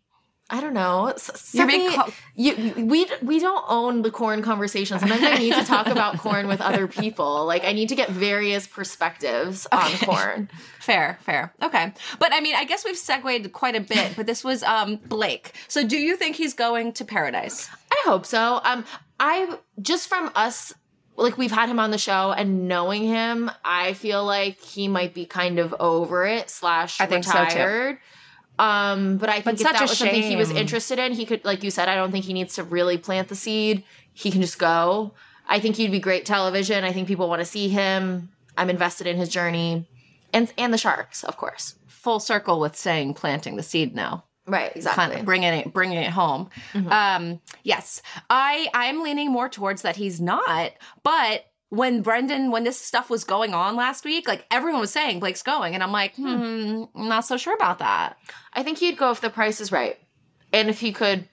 I 0.50 0.62
don't 0.62 0.74
know. 0.74 1.08
S- 1.08 1.52
You're 1.54 1.68
being 1.68 1.92
Stefanie, 1.92 2.14
you, 2.36 2.86
we 2.86 3.06
we 3.22 3.40
don't 3.40 3.66
own 3.68 4.02
the 4.02 4.12
corn 4.12 4.42
conversation. 4.42 4.98
Sometimes 4.98 5.22
I 5.24 5.36
need 5.38 5.54
to 5.54 5.66
talk 5.66 5.88
about 5.98 6.18
corn 6.20 6.48
with 6.48 6.62
other 6.62 6.88
people. 6.88 7.46
Like 7.46 7.66
I 7.66 7.74
need 7.74 7.90
to 7.90 7.96
get 7.96 8.10
various 8.10 8.66
perspectives 8.66 9.68
on 9.72 9.92
corn. 10.00 10.50
Fair, 10.80 11.20
fair. 11.24 11.54
Okay. 11.62 11.92
But 12.18 12.32
I 12.32 12.40
mean, 12.40 12.56
I 12.56 12.64
guess 12.64 12.86
we've 12.86 12.96
segued 12.98 13.52
quite 13.52 13.76
a 13.76 13.82
bit, 13.82 14.16
but 14.16 14.26
this 14.26 14.42
was 14.42 14.64
um 14.64 14.96
Blake. 15.06 15.52
So 15.68 15.86
do 15.86 15.98
you 15.98 16.16
think 16.16 16.38
he's 16.38 16.54
going 16.54 16.94
to 16.94 17.04
paradise? 17.04 17.70
I 17.92 18.02
hope 18.06 18.26
so. 18.26 18.62
Um, 18.64 18.86
I 19.20 19.58
just 19.82 20.08
from 20.08 20.32
us, 20.34 20.74
like 21.18 21.38
we've 21.38 21.52
had 21.52 21.68
him 21.68 21.78
on 21.80 21.92
the 21.92 21.98
show 21.98 22.32
and 22.32 22.70
knowing 22.70 23.04
him, 23.04 23.52
I 23.66 23.94
feel 23.94 24.24
like 24.24 24.62
he 24.62 24.88
might 24.88 25.14
be 25.14 25.26
kind 25.26 25.60
of 25.60 25.76
over 25.78 26.26
it 26.26 26.50
slash 26.50 27.02
I 27.02 27.06
think 27.06 27.26
so, 27.26 27.34
too. 27.34 27.40
retired. 27.42 27.98
Um, 28.60 29.18
but 29.18 29.30
I 29.30 29.34
think 29.34 29.46
But 29.46 29.54
if 29.56 29.62
that 29.62 29.82
was 29.82 29.98
something 29.98 30.22
he 30.22 30.36
was 30.36 30.52
interested 30.52 31.00
in, 31.00 31.14
he 31.14 31.26
could, 31.26 31.46
like 31.46 31.64
you 31.64 31.72
said, 31.72 31.88
I 31.90 31.96
don't 31.96 32.12
think 32.12 32.26
he 32.26 32.34
needs 32.34 32.56
to 32.56 32.64
really 32.64 32.98
plant 32.98 33.28
the 33.28 33.36
seed. 33.36 33.84
He 34.14 34.32
can 34.32 34.42
just 34.42 34.58
go. 34.58 35.14
I 35.48 35.60
think 35.60 35.76
he'd 35.76 35.92
be 35.92 36.00
great 36.00 36.26
television. 36.26 36.84
I 36.84 36.92
think 36.92 37.08
people 37.08 37.30
want 37.30 37.40
to 37.40 37.46
see 37.46 37.70
him. 37.70 38.30
I'm 38.58 38.70
invested 38.70 39.08
in 39.08 39.18
his 39.18 39.30
journey, 39.30 39.88
and 40.34 40.52
and 40.58 40.74
the 40.74 40.78
sharks, 40.78 41.24
of 41.24 41.38
course. 41.38 41.76
Full 41.88 42.20
circle 42.20 42.60
with 42.60 42.76
saying 42.76 43.14
planting 43.14 43.56
the 43.56 43.64
seed 43.64 43.96
now. 43.96 44.24
Right, 44.48 44.76
exactly. 44.76 45.02
Mm-hmm. 45.04 45.12
Kind 45.12 45.20
of 45.20 45.26
bringing 45.26 45.54
it 45.54 45.74
bringing 45.74 45.98
it 45.98 46.10
home. 46.10 46.50
Um 46.74 47.42
yes. 47.64 48.02
I 48.30 48.70
I'm 48.74 49.04
leaning 49.04 49.32
more 49.32 49.50
towards 49.50 49.82
that 49.84 49.98
he's 49.98 50.20
not, 50.22 50.72
but 51.04 51.46
when 51.70 52.02
Brendan, 52.02 52.52
when 52.52 52.64
this 52.64 52.80
stuff 52.80 53.10
was 53.10 53.24
going 53.24 53.54
on 53.54 53.76
last 53.76 54.06
week, 54.06 54.28
like 54.28 54.46
everyone 54.52 54.80
was 54.80 54.92
saying 54.92 55.20
Blake's 55.20 55.44
going, 55.44 55.74
and 55.74 55.84
I'm 55.84 55.92
like, 55.92 56.16
hmm, 56.16 56.84
I'm 56.96 57.10
not 57.10 57.26
so 57.26 57.36
sure 57.38 57.54
about 57.56 57.80
that. 57.80 58.18
I 58.54 58.64
think 58.64 58.78
he'd 58.78 58.98
go 58.98 59.12
if 59.12 59.20
the 59.22 59.30
price 59.30 59.60
is 59.60 59.72
right, 59.72 59.98
and 60.54 60.70
if 60.70 60.80
he 60.80 60.92
could 60.94 61.28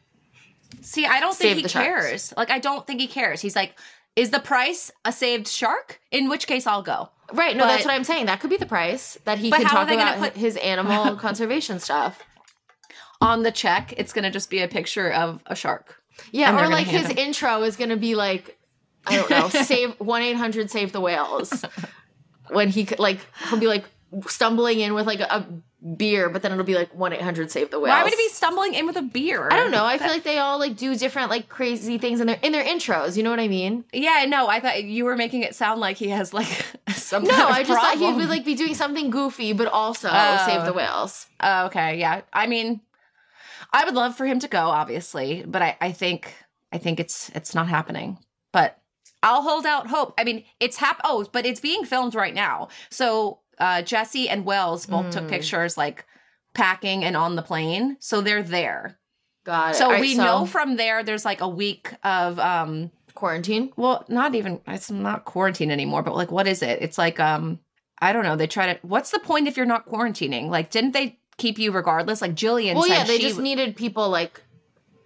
See, 0.80 1.06
I 1.06 1.20
don't 1.20 1.34
think 1.36 1.56
he 1.56 1.62
the 1.62 1.68
sharks. 1.68 1.86
cares. 1.86 2.34
Like, 2.36 2.50
I 2.50 2.58
don't 2.58 2.86
think 2.86 3.00
he 3.00 3.06
cares. 3.06 3.40
He's 3.40 3.54
like, 3.56 3.78
is 4.16 4.30
the 4.30 4.40
price 4.40 4.90
a 5.04 5.12
saved 5.12 5.46
shark? 5.48 6.00
In 6.10 6.28
which 6.28 6.46
case, 6.46 6.66
I'll 6.66 6.82
go. 6.82 7.10
Right. 7.32 7.56
No, 7.56 7.66
that's 7.66 7.84
what 7.84 7.94
I'm 7.94 8.04
saying. 8.04 8.26
That 8.26 8.40
could 8.40 8.50
be 8.50 8.56
the 8.58 8.66
price 8.66 9.16
that 9.24 9.38
he 9.38 9.50
But 9.50 9.58
can 9.58 9.66
are 9.66 9.70
talk 9.70 9.90
about 9.90 10.18
put- 10.18 10.36
his 10.36 10.56
animal 10.58 11.16
conservation 11.26 11.78
stuff. 11.78 12.22
On 13.20 13.42
the 13.44 13.52
check, 13.52 13.94
it's 13.96 14.12
gonna 14.12 14.30
just 14.30 14.50
be 14.50 14.60
a 14.60 14.68
picture 14.68 15.10
of 15.10 15.40
a 15.46 15.54
shark. 15.54 16.02
Yeah, 16.32 16.50
And 16.50 16.58
or 16.66 16.68
like 16.68 16.86
his 16.86 17.06
him- 17.06 17.18
intro 17.18 17.62
is 17.62 17.76
going 17.76 17.90
to 17.90 17.96
be 17.96 18.14
like, 18.14 18.58
I 19.06 19.16
don't 19.16 19.30
know, 19.30 19.48
save 19.62 19.98
one 20.00 20.22
eight 20.22 20.36
hundred 20.36 20.70
save 20.70 20.92
the 20.92 21.00
whales. 21.00 21.64
when 22.48 22.68
he 22.68 22.84
could 22.84 22.98
like 22.98 23.18
he'll 23.48 23.58
be 23.58 23.66
like 23.66 23.84
stumbling 24.28 24.80
in 24.80 24.94
with 24.94 25.06
like 25.06 25.20
a, 25.20 25.46
beer, 25.98 26.30
but 26.30 26.40
then 26.40 26.50
it'll 26.50 26.64
be 26.64 26.74
like 26.74 26.94
one 26.94 27.12
eight 27.12 27.20
hundred 27.20 27.50
save 27.50 27.70
the 27.70 27.78
whales. 27.78 27.90
Why 27.94 28.02
would 28.04 28.10
he 28.12 28.16
be 28.16 28.28
stumbling 28.30 28.72
in 28.72 28.86
with 28.86 28.96
a 28.96 29.02
beer? 29.02 29.48
I 29.50 29.56
don't 29.56 29.70
know. 29.70 29.84
I 29.84 29.98
feel 29.98 30.08
like 30.08 30.22
they 30.22 30.38
all 30.38 30.58
like 30.58 30.76
do 30.78 30.96
different 30.96 31.28
like 31.28 31.50
crazy 31.50 31.98
things 31.98 32.20
in 32.22 32.26
their 32.26 32.38
in 32.42 32.52
their 32.52 32.64
intros. 32.64 33.16
You 33.18 33.22
know 33.22 33.28
what 33.28 33.38
I 33.40 33.48
mean? 33.48 33.84
Yeah, 33.92 34.24
no, 34.26 34.48
I 34.48 34.60
thought 34.60 34.82
you 34.84 35.04
were 35.04 35.14
making 35.16 35.42
it 35.42 35.54
sound 35.54 35.80
like 35.80 35.98
he 35.98 36.08
has 36.08 36.32
like 36.32 36.46
some 36.94 37.24
No, 37.24 37.30
kind 37.34 37.42
of 37.42 37.48
I 37.56 37.62
just 37.64 37.78
thought 37.80 37.92
he 37.94 37.98
problem. 37.98 38.16
would 38.16 38.28
like 38.30 38.46
be 38.46 38.54
doing 38.54 38.74
something 38.74 39.10
goofy, 39.10 39.52
but 39.52 39.66
also 39.68 40.08
Oh. 40.10 40.42
save 40.46 40.64
the 40.64 40.72
whales. 40.72 41.26
Oh, 41.40 41.66
okay, 41.66 41.98
yeah. 41.98 42.22
I 42.32 42.46
mean, 42.46 42.80
I 43.70 43.84
would 43.84 43.94
love 43.94 44.16
for 44.16 44.24
him 44.24 44.38
to 44.38 44.48
go, 44.48 44.60
obviously, 44.60 45.44
but 45.46 45.60
I, 45.60 45.76
I 45.82 45.92
think 45.92 46.32
I 46.72 46.78
think 46.78 46.98
it's 46.98 47.30
it's 47.34 47.54
not 47.54 47.68
happening. 47.68 48.16
But 48.52 48.78
I'll 49.24 49.42
hold 49.42 49.66
out 49.66 49.88
hope. 49.88 50.14
I 50.18 50.24
mean, 50.24 50.44
it's 50.60 50.76
hap. 50.76 51.00
Oh, 51.02 51.26
but 51.32 51.44
it's 51.46 51.60
being 51.60 51.84
filmed 51.84 52.14
right 52.14 52.34
now. 52.34 52.68
So 52.90 53.40
uh, 53.58 53.82
Jesse 53.82 54.28
and 54.28 54.44
Wells 54.44 54.86
both 54.86 55.10
took 55.10 55.24
Mm. 55.24 55.28
pictures, 55.30 55.76
like 55.76 56.04
packing 56.52 57.04
and 57.04 57.16
on 57.16 57.34
the 57.34 57.42
plane. 57.42 57.96
So 58.00 58.20
they're 58.20 58.42
there. 58.42 58.98
Got 59.44 59.72
it. 59.72 59.78
So 59.78 59.90
right, 59.90 60.00
we 60.00 60.14
know 60.14 60.46
from 60.46 60.76
there. 60.76 61.02
There's 61.02 61.24
like 61.24 61.40
a 61.40 61.48
week 61.48 61.92
of 62.04 62.38
um. 62.38 62.90
quarantine. 63.14 63.72
Well, 63.76 64.04
not 64.08 64.34
even. 64.34 64.60
It's 64.66 64.90
not 64.90 65.24
quarantine 65.24 65.70
anymore. 65.70 66.02
But 66.02 66.16
like, 66.16 66.30
what 66.30 66.46
is 66.46 66.62
it? 66.62 66.80
It's 66.82 66.98
like 66.98 67.18
um. 67.20 67.60
I 68.00 68.12
don't 68.12 68.24
know. 68.24 68.36
They 68.36 68.46
try 68.46 68.72
to. 68.74 68.78
What's 68.82 69.10
the 69.10 69.18
point 69.20 69.48
if 69.48 69.56
you're 69.56 69.66
not 69.66 69.88
quarantining? 69.88 70.48
Like, 70.50 70.70
didn't 70.70 70.92
they 70.92 71.18
keep 71.38 71.58
you 71.58 71.72
regardless? 71.72 72.20
Like 72.20 72.34
Jillian. 72.34 72.74
Well, 72.74 72.84
said 72.84 72.90
yeah, 72.92 73.04
they 73.04 73.18
she 73.18 73.28
just 73.28 73.38
needed 73.40 73.76
people 73.76 74.08
like 74.10 74.42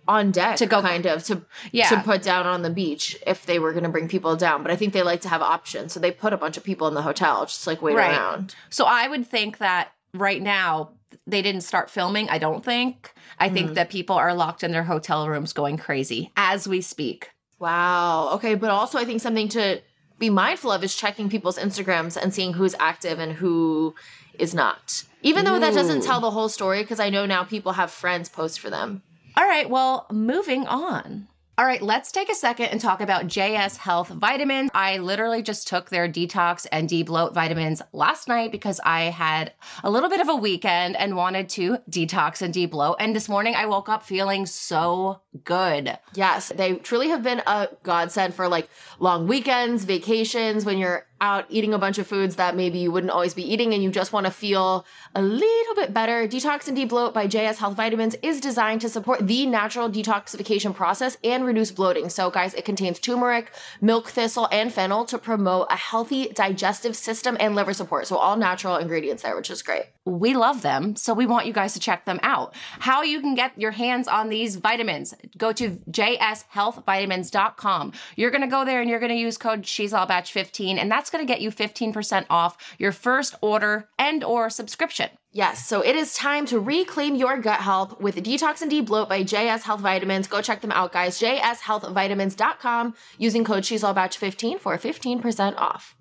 on 0.08 0.30
deck 0.32 0.56
To 0.56 0.66
go- 0.66 0.80
kind 0.80 1.06
of 1.06 1.22
to 1.24 1.42
Yeah. 1.70 1.88
to 1.90 2.00
put 2.00 2.22
down 2.22 2.46
on 2.46 2.62
the 2.62 2.70
beach 2.70 3.16
if 3.26 3.44
they 3.46 3.58
were 3.58 3.72
going 3.72 3.84
to 3.84 3.90
bring 3.90 4.08
people 4.08 4.34
down. 4.36 4.62
But 4.62 4.72
I 4.72 4.76
think 4.76 4.92
they 4.94 5.02
like 5.02 5.20
to 5.20 5.28
have 5.28 5.42
options, 5.42 5.92
so 5.92 6.00
they 6.00 6.10
put 6.10 6.32
a 6.32 6.36
bunch 6.38 6.56
of 6.56 6.64
people 6.64 6.88
in 6.88 6.94
the 6.94 7.02
hotel, 7.02 7.44
just 7.44 7.66
like 7.66 7.82
wait 7.82 7.94
Right. 7.94 8.10
around. 8.16 8.54
So 8.70 8.86
I 8.86 9.06
would 9.06 9.26
think 9.28 9.58
that 9.58 9.92
right 10.14 10.42
now 10.42 10.90
they 11.26 11.42
didn't 11.42 11.60
start 11.60 11.90
filming. 11.90 12.28
I 12.30 12.38
don't 12.38 12.64
think. 12.64 13.12
I 13.38 13.48
Hmm. 13.48 13.54
think 13.54 13.74
that 13.74 13.90
people 13.90 14.16
are 14.16 14.32
locked 14.34 14.64
in 14.64 14.72
their 14.72 14.84
hotel 14.84 15.28
rooms 15.28 15.52
going 15.52 15.76
crazy 15.76 16.32
as 16.36 16.66
we 16.66 16.80
speak. 16.80 17.30
Wow. 17.58 18.30
Okay, 18.32 18.54
but 18.54 18.70
also 18.70 18.98
I 18.98 19.04
think 19.04 19.20
something 19.20 19.48
to 19.50 19.80
be 20.18 20.30
mindful 20.30 20.72
of 20.72 20.82
is 20.82 20.96
checking 20.96 21.28
people's 21.28 21.58
Instagrams 21.58 22.16
and 22.16 22.32
seeing 22.32 22.54
who's 22.54 22.74
active 22.80 23.18
and 23.18 23.32
who 23.34 23.94
is 24.38 24.54
not. 24.54 25.02
Even 25.22 25.44
though 25.44 25.58
that 25.58 25.74
doesn't 25.74 26.02
tell 26.02 26.20
the 26.20 26.30
whole 26.30 26.48
story, 26.48 26.82
because 26.82 26.98
I 27.00 27.10
know 27.10 27.26
now 27.26 27.44
people 27.44 27.72
have 27.72 27.90
friends 27.90 28.28
post 28.28 28.58
for 28.58 28.70
them. 28.70 29.02
All 29.38 29.46
right, 29.46 29.70
well, 29.70 30.08
moving 30.10 30.66
on. 30.66 31.28
All 31.56 31.64
right, 31.64 31.80
let's 31.80 32.10
take 32.10 32.28
a 32.28 32.34
second 32.34 32.66
and 32.66 32.80
talk 32.80 33.00
about 33.00 33.28
JS 33.28 33.76
Health 33.76 34.08
vitamins. 34.08 34.68
I 34.74 34.98
literally 34.98 35.42
just 35.44 35.68
took 35.68 35.90
their 35.90 36.08
detox 36.08 36.66
and 36.72 36.88
debloat 36.88 37.34
vitamins 37.34 37.80
last 37.92 38.26
night 38.26 38.50
because 38.50 38.80
I 38.84 39.02
had 39.02 39.52
a 39.84 39.90
little 39.92 40.10
bit 40.10 40.20
of 40.20 40.28
a 40.28 40.34
weekend 40.34 40.96
and 40.96 41.14
wanted 41.14 41.48
to 41.50 41.78
detox 41.88 42.42
and 42.42 42.52
debloat. 42.52 42.96
And 42.98 43.14
this 43.14 43.28
morning 43.28 43.54
I 43.54 43.66
woke 43.66 43.88
up 43.88 44.02
feeling 44.02 44.44
so 44.44 45.20
good. 45.44 45.96
Yes, 46.14 46.50
they 46.56 46.74
truly 46.74 47.10
have 47.10 47.22
been 47.22 47.42
a 47.46 47.68
godsend 47.84 48.34
for 48.34 48.48
like 48.48 48.68
long 48.98 49.28
weekends, 49.28 49.84
vacations, 49.84 50.64
when 50.64 50.78
you're 50.78 51.06
out 51.20 51.46
eating 51.48 51.74
a 51.74 51.78
bunch 51.78 51.98
of 51.98 52.06
foods 52.06 52.36
that 52.36 52.56
maybe 52.56 52.78
you 52.78 52.92
wouldn't 52.92 53.10
always 53.10 53.34
be 53.34 53.52
eating 53.52 53.74
and 53.74 53.82
you 53.82 53.90
just 53.90 54.12
want 54.12 54.26
to 54.26 54.32
feel 54.32 54.86
a 55.14 55.22
little 55.22 55.74
bit 55.74 55.92
better. 55.92 56.26
Detox 56.28 56.68
and 56.68 56.76
Debloat 56.76 57.12
by 57.12 57.26
JS 57.26 57.56
Health 57.56 57.76
Vitamins 57.76 58.16
is 58.22 58.40
designed 58.40 58.80
to 58.82 58.88
support 58.88 59.26
the 59.26 59.46
natural 59.46 59.90
detoxification 59.90 60.74
process 60.74 61.16
and 61.24 61.44
reduce 61.44 61.70
bloating. 61.70 62.08
So, 62.08 62.30
guys, 62.30 62.54
it 62.54 62.64
contains 62.64 62.98
turmeric, 62.98 63.52
milk 63.80 64.08
thistle, 64.08 64.48
and 64.52 64.72
fennel 64.72 65.04
to 65.06 65.18
promote 65.18 65.68
a 65.70 65.76
healthy 65.76 66.28
digestive 66.28 66.96
system 66.96 67.36
and 67.40 67.54
liver 67.54 67.72
support. 67.72 68.06
So, 68.06 68.16
all 68.16 68.36
natural 68.36 68.76
ingredients 68.76 69.22
there, 69.22 69.36
which 69.36 69.50
is 69.50 69.62
great. 69.62 69.84
we 70.04 70.34
love 70.34 70.62
them, 70.62 70.96
so 70.96 71.14
we 71.14 71.26
want 71.26 71.46
you 71.46 71.52
guys 71.52 71.74
to 71.74 71.80
check 71.80 72.04
them 72.04 72.18
out. 72.22 72.54
How 72.80 73.02
you 73.02 73.20
can 73.20 73.34
get 73.34 73.58
your 73.58 73.72
hands 73.72 74.08
on 74.08 74.28
these 74.28 74.56
vitamins, 74.56 75.14
go 75.36 75.52
to 75.52 75.78
jshealthvitamins.com. 75.90 77.92
You're 78.16 78.30
going 78.30 78.42
to 78.42 78.48
go 78.48 78.64
there 78.64 78.80
and 78.80 78.88
you're 78.88 79.00
going 79.00 79.12
to 79.12 79.16
use 79.16 79.36
code 79.36 79.66
She's 79.66 79.92
All 79.92 80.06
Bach 80.06 80.26
15, 80.26 80.78
and 80.78 80.90
that's 80.90 81.07
that's 81.08 81.16
going 81.16 81.26
to 81.26 81.32
get 81.32 81.40
you 81.40 81.50
15% 81.50 82.26
off 82.28 82.76
your 82.78 82.92
first 82.92 83.34
order 83.40 83.88
and 83.98 84.22
or 84.22 84.50
subscription. 84.50 85.08
Yes, 85.32 85.66
so 85.66 85.80
it 85.80 85.96
is 85.96 86.14
time 86.14 86.44
to 86.46 86.58
reclaim 86.58 87.14
your 87.14 87.38
gut 87.38 87.60
health 87.60 87.98
with 88.00 88.16
Detox 88.16 88.60
and 88.60 88.86
Bloat 88.86 89.08
by 89.08 89.22
JS 89.22 89.62
Health 89.62 89.80
Vitamins. 89.80 90.26
Go 90.26 90.42
check 90.42 90.60
them 90.60 90.72
out, 90.72 90.92
guys. 90.92 91.18
JSHealthVitamins.com 91.18 92.94
using 93.18 93.44
code 93.44 93.64
She's 93.64 93.84
All 93.84 93.94
Bach 93.94 94.12
15 94.12 94.58
for 94.58 94.76
15% 94.76 95.56
off. 95.56 95.97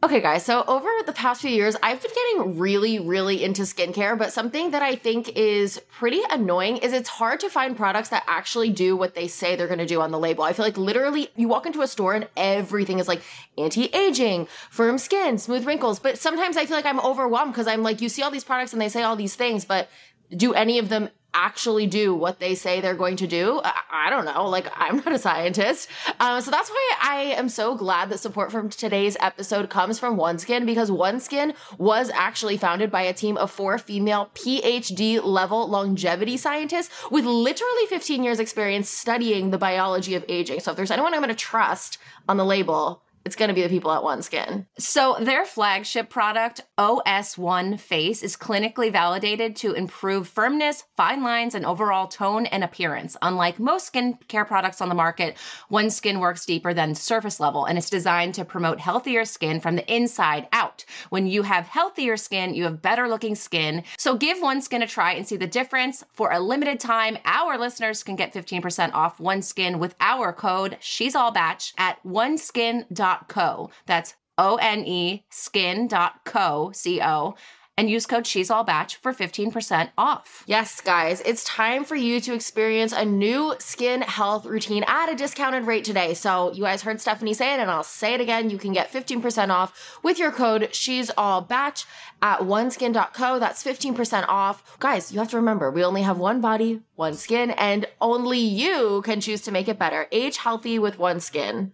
Okay, 0.00 0.20
guys, 0.20 0.44
so 0.44 0.62
over 0.68 0.88
the 1.06 1.12
past 1.12 1.40
few 1.40 1.50
years, 1.50 1.74
I've 1.82 2.00
been 2.00 2.12
getting 2.14 2.56
really, 2.56 3.00
really 3.00 3.42
into 3.42 3.62
skincare, 3.62 4.16
but 4.16 4.32
something 4.32 4.70
that 4.70 4.80
I 4.80 4.94
think 4.94 5.30
is 5.30 5.82
pretty 5.90 6.20
annoying 6.30 6.76
is 6.76 6.92
it's 6.92 7.08
hard 7.08 7.40
to 7.40 7.50
find 7.50 7.76
products 7.76 8.10
that 8.10 8.22
actually 8.28 8.70
do 8.70 8.96
what 8.96 9.16
they 9.16 9.26
say 9.26 9.56
they're 9.56 9.66
gonna 9.66 9.84
do 9.84 10.00
on 10.00 10.12
the 10.12 10.18
label. 10.18 10.44
I 10.44 10.52
feel 10.52 10.64
like 10.64 10.78
literally 10.78 11.30
you 11.34 11.48
walk 11.48 11.66
into 11.66 11.82
a 11.82 11.88
store 11.88 12.14
and 12.14 12.28
everything 12.36 13.00
is 13.00 13.08
like 13.08 13.22
anti 13.58 13.86
aging, 13.86 14.46
firm 14.70 14.98
skin, 14.98 15.36
smooth 15.36 15.66
wrinkles, 15.66 15.98
but 15.98 16.16
sometimes 16.16 16.56
I 16.56 16.64
feel 16.64 16.76
like 16.76 16.86
I'm 16.86 17.00
overwhelmed 17.00 17.52
because 17.52 17.66
I'm 17.66 17.82
like, 17.82 18.00
you 18.00 18.08
see 18.08 18.22
all 18.22 18.30
these 18.30 18.44
products 18.44 18.72
and 18.72 18.80
they 18.80 18.88
say 18.88 19.02
all 19.02 19.16
these 19.16 19.34
things, 19.34 19.64
but 19.64 19.88
do 20.30 20.54
any 20.54 20.78
of 20.78 20.90
them 20.90 21.08
actually 21.34 21.86
do 21.86 22.14
what 22.14 22.38
they 22.38 22.54
say 22.54 22.80
they're 22.80 22.94
going 22.94 23.16
to 23.16 23.26
do. 23.26 23.60
I, 23.64 24.10
don't 24.10 24.24
know. 24.24 24.48
Like, 24.48 24.66
I'm 24.74 24.96
not 24.96 25.12
a 25.12 25.18
scientist. 25.18 25.88
Uh, 26.18 26.40
so 26.40 26.50
that's 26.50 26.70
why 26.70 26.94
I 27.02 27.20
am 27.36 27.48
so 27.48 27.74
glad 27.76 28.08
that 28.10 28.18
support 28.18 28.50
from 28.50 28.70
today's 28.70 29.16
episode 29.20 29.68
comes 29.68 29.98
from 29.98 30.16
OneSkin 30.16 30.64
because 30.64 30.90
OneSkin 30.90 31.54
was 31.76 32.10
actually 32.14 32.56
founded 32.56 32.90
by 32.90 33.02
a 33.02 33.12
team 33.12 33.36
of 33.36 33.50
four 33.50 33.78
female 33.78 34.30
PhD 34.34 35.22
level 35.22 35.68
longevity 35.68 36.36
scientists 36.36 36.90
with 37.10 37.24
literally 37.24 37.86
15 37.88 38.22
years 38.24 38.40
experience 38.40 38.88
studying 38.88 39.50
the 39.50 39.58
biology 39.58 40.14
of 40.14 40.24
aging. 40.28 40.60
So 40.60 40.70
if 40.70 40.76
there's 40.76 40.90
anyone 40.90 41.14
I'm 41.14 41.20
going 41.20 41.28
to 41.28 41.34
trust 41.34 41.98
on 42.28 42.36
the 42.36 42.44
label, 42.44 43.02
it's 43.28 43.36
going 43.36 43.50
to 43.50 43.54
be 43.54 43.62
the 43.62 43.68
people 43.68 43.92
at 43.92 44.00
OneSkin. 44.00 44.64
So, 44.78 45.18
their 45.20 45.44
flagship 45.44 46.08
product, 46.08 46.62
OS1 46.78 47.78
Face, 47.78 48.22
is 48.22 48.38
clinically 48.38 48.90
validated 48.90 49.54
to 49.56 49.74
improve 49.74 50.26
firmness, 50.26 50.84
fine 50.96 51.22
lines, 51.22 51.54
and 51.54 51.66
overall 51.66 52.06
tone 52.06 52.46
and 52.46 52.64
appearance. 52.64 53.18
Unlike 53.20 53.58
most 53.58 53.92
skincare 53.92 54.46
products 54.46 54.80
on 54.80 54.88
the 54.88 54.94
market, 54.94 55.36
OneSkin 55.70 56.20
works 56.20 56.46
deeper 56.46 56.72
than 56.72 56.94
surface 56.94 57.38
level 57.38 57.66
and 57.66 57.76
it's 57.76 57.90
designed 57.90 58.34
to 58.36 58.46
promote 58.46 58.80
healthier 58.80 59.26
skin 59.26 59.60
from 59.60 59.76
the 59.76 59.94
inside 59.94 60.48
out. 60.50 60.86
When 61.10 61.26
you 61.26 61.42
have 61.42 61.66
healthier 61.66 62.16
skin, 62.16 62.54
you 62.54 62.64
have 62.64 62.80
better 62.80 63.08
looking 63.08 63.34
skin. 63.34 63.84
So, 63.98 64.16
give 64.16 64.38
OneSkin 64.38 64.82
a 64.82 64.86
try 64.86 65.12
and 65.12 65.28
see 65.28 65.36
the 65.36 65.46
difference. 65.46 66.02
For 66.14 66.32
a 66.32 66.40
limited 66.40 66.80
time, 66.80 67.18
our 67.26 67.58
listeners 67.58 68.02
can 68.02 68.16
get 68.16 68.32
15% 68.32 68.94
off 68.94 69.18
OneSkin 69.18 69.78
with 69.78 69.94
our 70.00 70.32
code 70.32 70.78
She's 70.80 71.14
All 71.14 71.30
Bach 71.30 71.60
at 71.76 72.02
oneskin.com 72.04 73.17
co. 73.26 73.70
That's 73.86 74.14
O 74.38 74.56
N 74.56 74.84
E 74.86 75.24
skin.co, 75.30 76.70
C 76.72 77.00
O, 77.02 77.34
and 77.78 77.88
use 77.88 78.06
code 78.06 78.26
She's 78.26 78.50
All 78.50 78.64
Bach 78.64 78.90
for 78.90 79.12
15% 79.12 79.90
off. 79.96 80.42
Yes, 80.46 80.80
guys, 80.80 81.20
it's 81.20 81.44
time 81.44 81.84
for 81.84 81.94
you 81.94 82.20
to 82.20 82.34
experience 82.34 82.92
a 82.92 83.04
new 83.04 83.54
skin 83.60 84.02
health 84.02 84.46
routine 84.46 84.84
at 84.88 85.08
a 85.08 85.14
discounted 85.14 85.64
rate 85.64 85.84
today. 85.84 86.12
So, 86.14 86.52
you 86.52 86.64
guys 86.64 86.82
heard 86.82 86.96
Stefanie 86.96 87.36
say 87.36 87.54
it, 87.54 87.60
and 87.60 87.70
I'll 87.70 87.84
say 87.84 88.14
it 88.14 88.20
again. 88.20 88.50
You 88.50 88.58
can 88.58 88.72
get 88.72 88.92
15% 88.92 89.50
off 89.50 90.00
with 90.02 90.18
your 90.18 90.32
code 90.32 90.74
She's 90.74 91.10
All 91.16 91.40
Bach 91.40 91.78
at 92.20 92.40
oneskin.co. 92.40 93.38
That's 93.38 93.62
15% 93.62 94.24
off. 94.28 94.78
Guys, 94.80 95.12
you 95.12 95.20
have 95.20 95.30
to 95.30 95.36
remember, 95.36 95.70
we 95.70 95.84
only 95.84 96.02
have 96.02 96.18
one 96.18 96.40
body, 96.40 96.80
one 96.96 97.14
skin, 97.14 97.52
and 97.52 97.86
only 98.00 98.40
you 98.40 99.02
can 99.02 99.20
choose 99.20 99.42
to 99.42 99.52
make 99.52 99.68
it 99.68 99.78
better. 99.78 100.08
Age 100.10 100.38
healthy 100.38 100.80
with 100.80 100.98
OneSkin. 100.98 101.72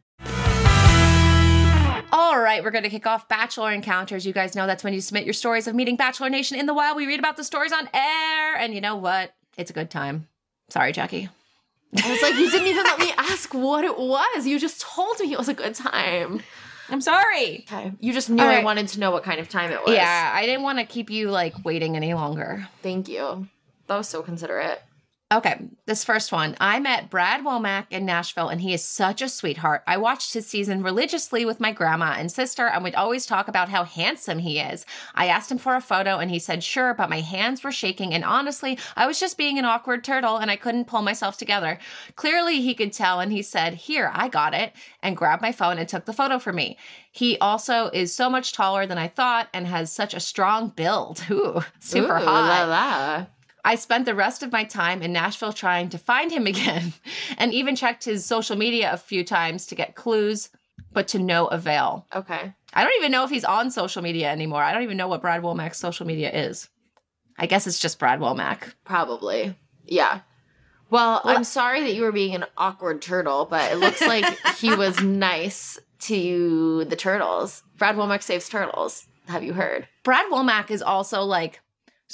All 2.17 2.39
right, 2.39 2.63
we're 2.63 2.71
going 2.71 2.85
to 2.85 2.91
kick 2.91 3.09
off 3.09 3.27
Bachelor 3.29 3.73
Encounters. 3.73 4.25
You 4.25 4.33
guys 4.33 4.55
know 4.55 4.69
that's 4.69 4.85
when 4.85 4.95
you 4.95 5.01
submit 5.01 5.25
your 5.25 5.33
stories 5.33 5.67
of 5.67 5.75
meeting 5.75 5.97
Bachelor 5.97 6.31
Nation 6.31 6.57
in 6.57 6.67
the 6.67 6.73
wild. 6.73 6.97
We 6.97 7.09
read 7.09 7.19
about 7.19 7.37
the 7.37 7.43
stories 7.43 7.73
on 7.73 7.89
air, 7.93 8.55
and 8.57 8.73
you 8.73 8.81
know 8.81 8.95
what? 8.95 9.35
It's 9.59 9.73
a 9.73 9.75
good 9.75 9.91
time. 9.91 10.29
Sorry, 10.69 10.93
Jackie. 10.93 11.29
I 12.05 12.09
was 12.09 12.23
like, 12.23 12.37
you 12.37 12.49
didn't 12.49 12.69
even 12.69 12.85
let 12.85 13.01
me 13.01 13.13
ask 13.19 13.53
what 13.53 13.85
it 13.85 13.99
was. 13.99 14.47
You 14.47 14.61
just 14.61 14.81
told 14.81 15.19
me 15.19 15.33
it 15.33 15.39
was 15.39 15.49
a 15.49 15.55
good 15.55 15.75
time. 15.75 16.41
I'm 16.89 17.01
sorry. 17.01 17.67
Okay. 17.69 17.91
You 17.99 18.13
just 18.13 18.31
knew 18.31 18.41
All 18.41 18.49
I 18.49 18.63
wanted 18.63 18.87
to 18.89 19.01
know 19.01 19.11
what 19.11 19.25
kind 19.25 19.41
of 19.41 19.49
time 19.49 19.73
it 19.73 19.81
was. 19.85 19.97
Yeah, 19.97 20.31
I 20.33 20.47
didn't 20.47 20.63
want 20.63 20.79
to 20.79 20.85
keep 20.85 21.11
you 21.11 21.33
like 21.33 21.65
waiting 21.65 21.97
any 21.97 22.15
longer. 22.15 22.69
Thank 22.81 23.09
you. 23.09 23.49
That 23.89 23.97
was 23.97 24.07
so 24.09 24.23
considerate. 24.23 24.81
Okay, 25.35 25.59
this 25.87 26.05
first 26.05 26.31
one. 26.31 26.55
I 26.61 26.79
met 26.79 27.11
Brad 27.11 27.45
Womack 27.45 27.87
in 27.91 28.07
Nashville, 28.07 28.51
and 28.51 28.61
he 28.61 28.73
is 28.73 28.85
such 28.85 29.21
a 29.21 29.29
sweetheart. 29.29 29.83
I 29.85 29.97
watched 29.97 30.33
his 30.33 30.47
season 30.47 30.81
religiously 30.85 31.45
with 31.45 31.59
my 31.59 31.73
grandma 31.73 32.15
and 32.17 32.31
sister, 32.31 32.69
and 32.69 32.85
we'd 32.85 32.95
always 32.95 33.27
talk 33.27 33.49
about 33.49 33.69
how 33.69 33.83
handsome 33.83 34.39
he 34.39 34.61
is. 34.61 34.87
I 35.13 35.27
asked 35.27 35.51
him 35.51 35.59
for 35.59 35.75
a 35.75 35.81
photo, 35.81 36.19
and 36.19 36.31
he 36.31 36.39
said 36.39 36.63
sure, 36.63 36.95
but 36.95 37.11
my 37.11 37.19
hands 37.19 37.65
were 37.65 37.73
shaking, 37.73 38.15
and 38.15 38.25
honestly, 38.25 38.79
I 38.95 39.09
was 39.09 39.19
just 39.19 39.37
being 39.37 39.59
an 39.59 39.65
awkward 39.65 40.05
turtle, 40.05 40.37
and 40.37 40.53
I 40.53 40.57
couldn't 40.57 40.87
pull 40.87 41.03
myself 41.03 41.37
together. 41.37 41.81
Clearly, 42.15 42.61
he 42.61 42.73
could 42.73 42.93
tell, 42.93 43.19
and 43.19 43.33
he 43.33 43.43
said, 43.43 43.75
Here, 43.75 44.13
I 44.15 44.29
got 44.29 44.55
it, 44.55 44.73
and 45.03 45.17
grabbed 45.17 45.43
my 45.43 45.51
phone 45.51 45.79
and 45.79 45.89
took 45.89 46.05
the 46.05 46.13
photo 46.13 46.39
for 46.39 46.53
me. 46.53 46.79
He 47.11 47.39
also 47.39 47.87
is 47.89 48.15
so 48.15 48.31
much 48.31 48.53
taller 48.53 48.87
than 48.87 48.99
I 48.99 49.09
thought 49.09 49.49
and 49.53 49.67
has 49.67 49.91
such 49.91 50.15
a 50.15 50.21
strong 50.21 50.69
build. 50.69 51.25
Ooh, 51.31 51.65
super 51.81 52.19
Ooh, 52.19 52.25
hot. 52.25 52.49
La, 52.49 52.65
la. 52.67 53.27
I 53.65 53.77
spent 53.77 54.05
the 54.05 54.15
rest 54.15 54.43
of 54.43 54.53
my 54.53 54.65
time 54.65 55.03
in 55.03 55.13
Nashville 55.13 55.53
trying 55.53 55.89
to 55.91 55.99
find 55.99 56.31
him 56.31 56.47
again 56.47 56.93
and 57.39 57.53
even 57.53 57.77
checked 57.77 58.05
his 58.05 58.25
social 58.25 58.57
media 58.57 58.93
a 58.93 58.99
few 58.99 59.25
times 59.25 59.67
to 59.67 59.75
get 59.75 59.95
clues, 59.95 60.51
but 60.93 61.09
to 61.09 61.19
no 61.19 61.47
avail. 61.47 62.07
Okay. 62.15 62.53
I 62.73 62.85
don't 62.85 62.95
even 62.99 63.13
know 63.13 63.25
if 63.25 63.31
he's 63.31 63.45
on 63.45 63.71
social 63.71 64.03
media 64.03 64.31
anymore. 64.31 64.63
I 64.63 64.73
don't 64.73 64.83
even 64.83 64.97
know 64.97 65.09
what 65.09 65.23
Brad 65.23 65.43
Womack's 65.43 65.79
social 65.79 66.07
media 66.07 66.31
is. 66.31 66.69
I 67.39 67.47
guess 67.47 67.67
it's 67.67 67.79
just 67.79 67.99
Brad 67.99 68.21
Womack. 68.21 68.75
Probably. 68.85 69.57
Yeah. 69.87 70.21
Well, 70.91 71.21
I'm 71.25 71.45
sorry 71.45 71.81
that 71.81 71.95
you 71.95 72.03
were 72.03 72.13
being 72.13 72.35
an 72.35 72.45
awkward 72.57 73.03
turtle, 73.03 73.47
but 73.47 73.73
it 73.73 73.77
looks 73.77 74.01
like 74.01 74.25
he 74.59 74.75
was 74.77 75.01
nice 75.03 75.79
to 76.01 76.85
the 76.85 76.97
turtles. 76.97 77.63
Brad 77.79 77.97
Womack 77.97 78.23
saves 78.23 78.49
turtles. 78.49 79.07
Have 79.27 79.43
you 79.43 79.55
heard? 79.55 79.89
Brad 80.03 80.31
Womack 80.31 80.71
is 80.71 80.83
also 80.83 81.23
like 81.23 81.61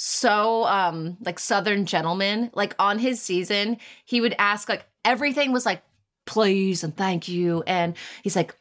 so 0.03 0.63
um 0.65 1.15
like 1.23 1.37
southern 1.37 1.85
gentleman 1.85 2.49
like 2.55 2.73
on 2.79 2.97
his 2.97 3.21
season 3.21 3.77
he 4.03 4.19
would 4.19 4.33
ask 4.39 4.67
like 4.67 4.83
everything 5.05 5.51
was 5.51 5.63
like 5.63 5.83
please 6.25 6.83
and 6.83 6.97
thank 6.97 7.27
you 7.27 7.61
and 7.67 7.95
he's 8.23 8.35
like 8.35 8.55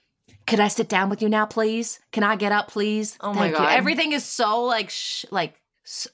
could 0.46 0.61
i 0.61 0.68
sit 0.68 0.87
down 0.87 1.09
with 1.09 1.22
you 1.22 1.31
now 1.31 1.46
please 1.46 1.98
can 2.12 2.22
i 2.22 2.37
get 2.37 2.53
up 2.53 2.68
please 2.68 3.16
Oh 3.22 3.33
my 3.33 3.40
Thank 3.40 3.53
you." 3.53 3.59
God. 3.59 3.72
everything 3.72 4.12
is 4.12 4.22
so 4.22 4.64
like 4.64 4.90
sh- 4.90 5.24
like 5.31 5.55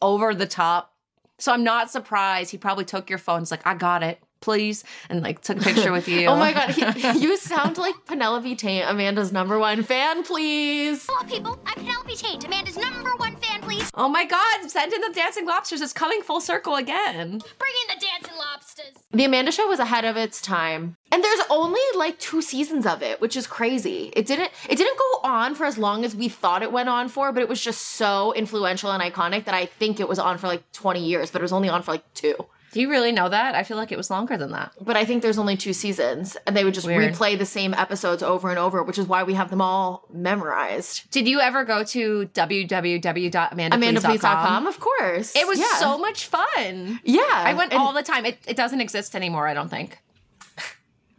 over 0.01 0.33
the 0.33 0.47
top 0.47 0.93
so 1.39 1.53
i'm 1.53 1.65
not 1.65 1.91
surprised 1.91 2.51
he 2.51 2.59
probably 2.59 2.85
took 2.85 3.09
your 3.11 3.19
phone 3.19 3.41
he's 3.41 3.51
like 3.51 3.67
i 3.67 3.75
got 3.75 4.03
it 4.03 4.19
please 4.41 4.85
and 5.09 5.23
like 5.23 5.41
took 5.41 5.57
a 5.59 5.61
picture 5.61 5.91
with 5.93 6.07
you 6.09 6.27
Oh 6.29 6.37
my 6.37 6.53
god, 6.53 6.71
he, 6.71 7.19
you 7.25 7.37
sound 7.39 7.79
like 7.79 7.95
Penelope 8.05 8.55
Taint, 8.57 8.85
Amanda's 8.89 9.33
number 9.33 9.59
one 9.59 9.83
fan, 9.83 10.23
please. 10.23 11.07
Hello, 11.09 11.27
people. 11.29 11.59
I'm 11.67 11.75
Penelope 11.75 12.15
Taint, 12.15 12.45
Amanda's 12.45 12.77
number 12.77 13.11
one 13.17 13.35
fan, 13.37 13.63
please. 13.63 13.91
oh 13.95 14.09
my 14.09 14.25
god 14.27 14.71
send 14.71 14.93
in 14.93 15.01
the 15.01 15.11
dancing 15.15 15.47
lobsters 15.47 15.81
it's 15.81 15.93
coming 15.95 16.21
full 16.23 16.41
circle 16.41 16.77
again 16.77 17.29
Bring 17.59 17.73
in 17.89 17.99
the 17.99 18.07
dancing 18.07 18.37
lobsters. 18.39 18.93
The 19.11 19.25
Amanda 19.25 19.51
Show 19.53 19.67
was 19.67 19.79
ahead 19.81 20.05
of 20.05 20.17
its 20.17 20.41
time. 20.43 20.96
And 21.13 21.23
there's 21.23 21.41
only 21.51 21.81
like 21.97 22.19
two 22.19 22.43
seasons 22.43 22.85
of 22.87 23.03
it, 23.03 23.21
which 23.21 23.37
is 23.37 23.47
crazy. 23.47 24.13
It 24.15 24.27
didn't 24.27 24.51
it 24.69 24.77
didn't 24.77 24.99
go 24.99 25.21
on 25.29 25.55
for 25.55 25.65
as 25.65 25.79
long 25.79 26.05
as 26.05 26.15
we 26.17 26.29
thought 26.29 26.63
it 26.63 26.73
went 26.73 26.89
on 26.89 27.09
for, 27.09 27.33
but 27.33 27.43
it 27.43 27.49
was 27.49 27.61
just 27.63 27.81
so 27.81 28.33
influential 28.35 28.91
and 28.91 29.03
iconic 29.03 29.45
that 29.45 29.55
I 29.55 29.67
think 29.67 30.01
it 30.01 30.09
was 30.09 30.19
on 30.19 30.37
for 30.39 30.47
like 30.49 30.63
20 30.73 31.05
years, 31.05 31.31
but 31.31 31.41
it 31.41 31.45
was 31.45 31.53
only 31.53 31.69
on 31.69 31.83
for 31.83 31.93
like 31.93 32.05
2. 32.15 32.35
do 32.73 32.81
you 32.81 32.91
really 32.91 33.13
know 33.13 33.29
that 33.29 33.55
i 33.55 33.63
feel 33.63 33.77
like 33.79 33.91
it 33.93 33.97
was 33.97 34.11
longer 34.11 34.37
than 34.37 34.51
that 34.51 34.73
But 34.81 34.97
I 34.97 35.05
think 35.07 35.23
there's 35.23 35.39
only 35.39 35.57
two 35.57 35.73
seasons 35.73 36.37
and 36.45 36.55
they 36.57 36.65
would 36.65 36.75
just 36.75 36.87
Weird. 36.87 37.15
replay 37.15 37.39
the 37.39 37.47
same 37.47 37.73
episodes 37.73 38.23
over 38.23 38.51
and 38.51 38.59
over, 38.59 38.83
which 38.83 38.99
is 38.99 39.07
why 39.07 39.23
we 39.23 39.35
have 39.35 39.49
them 39.51 39.63
all 39.63 40.05
memorized. 40.13 41.09
Did 41.11 41.27
you 41.29 41.41
ever 41.41 41.65
go 41.65 41.85
to 41.85 42.29
www.amandaplease.com? 42.35 43.81
AmandaPlease.com, 43.81 44.67
of 44.67 44.81
course. 44.81 45.35
It 45.37 45.47
was 45.47 45.59
Yeah. 45.59 45.75
so 45.79 45.97
much 45.99 46.27
fun. 46.27 47.01
Yeah. 47.05 47.23
I 47.31 47.55
went 47.55 47.73
and 47.73 47.81
all 47.81 47.93
the 47.93 48.03
time. 48.03 48.27
It, 48.27 48.39
it 48.47 48.57
doesn't 48.57 48.81
exist 48.81 49.15
anymore, 49.15 49.47
I 49.49 49.55
don't 49.55 49.69
think. 49.71 49.99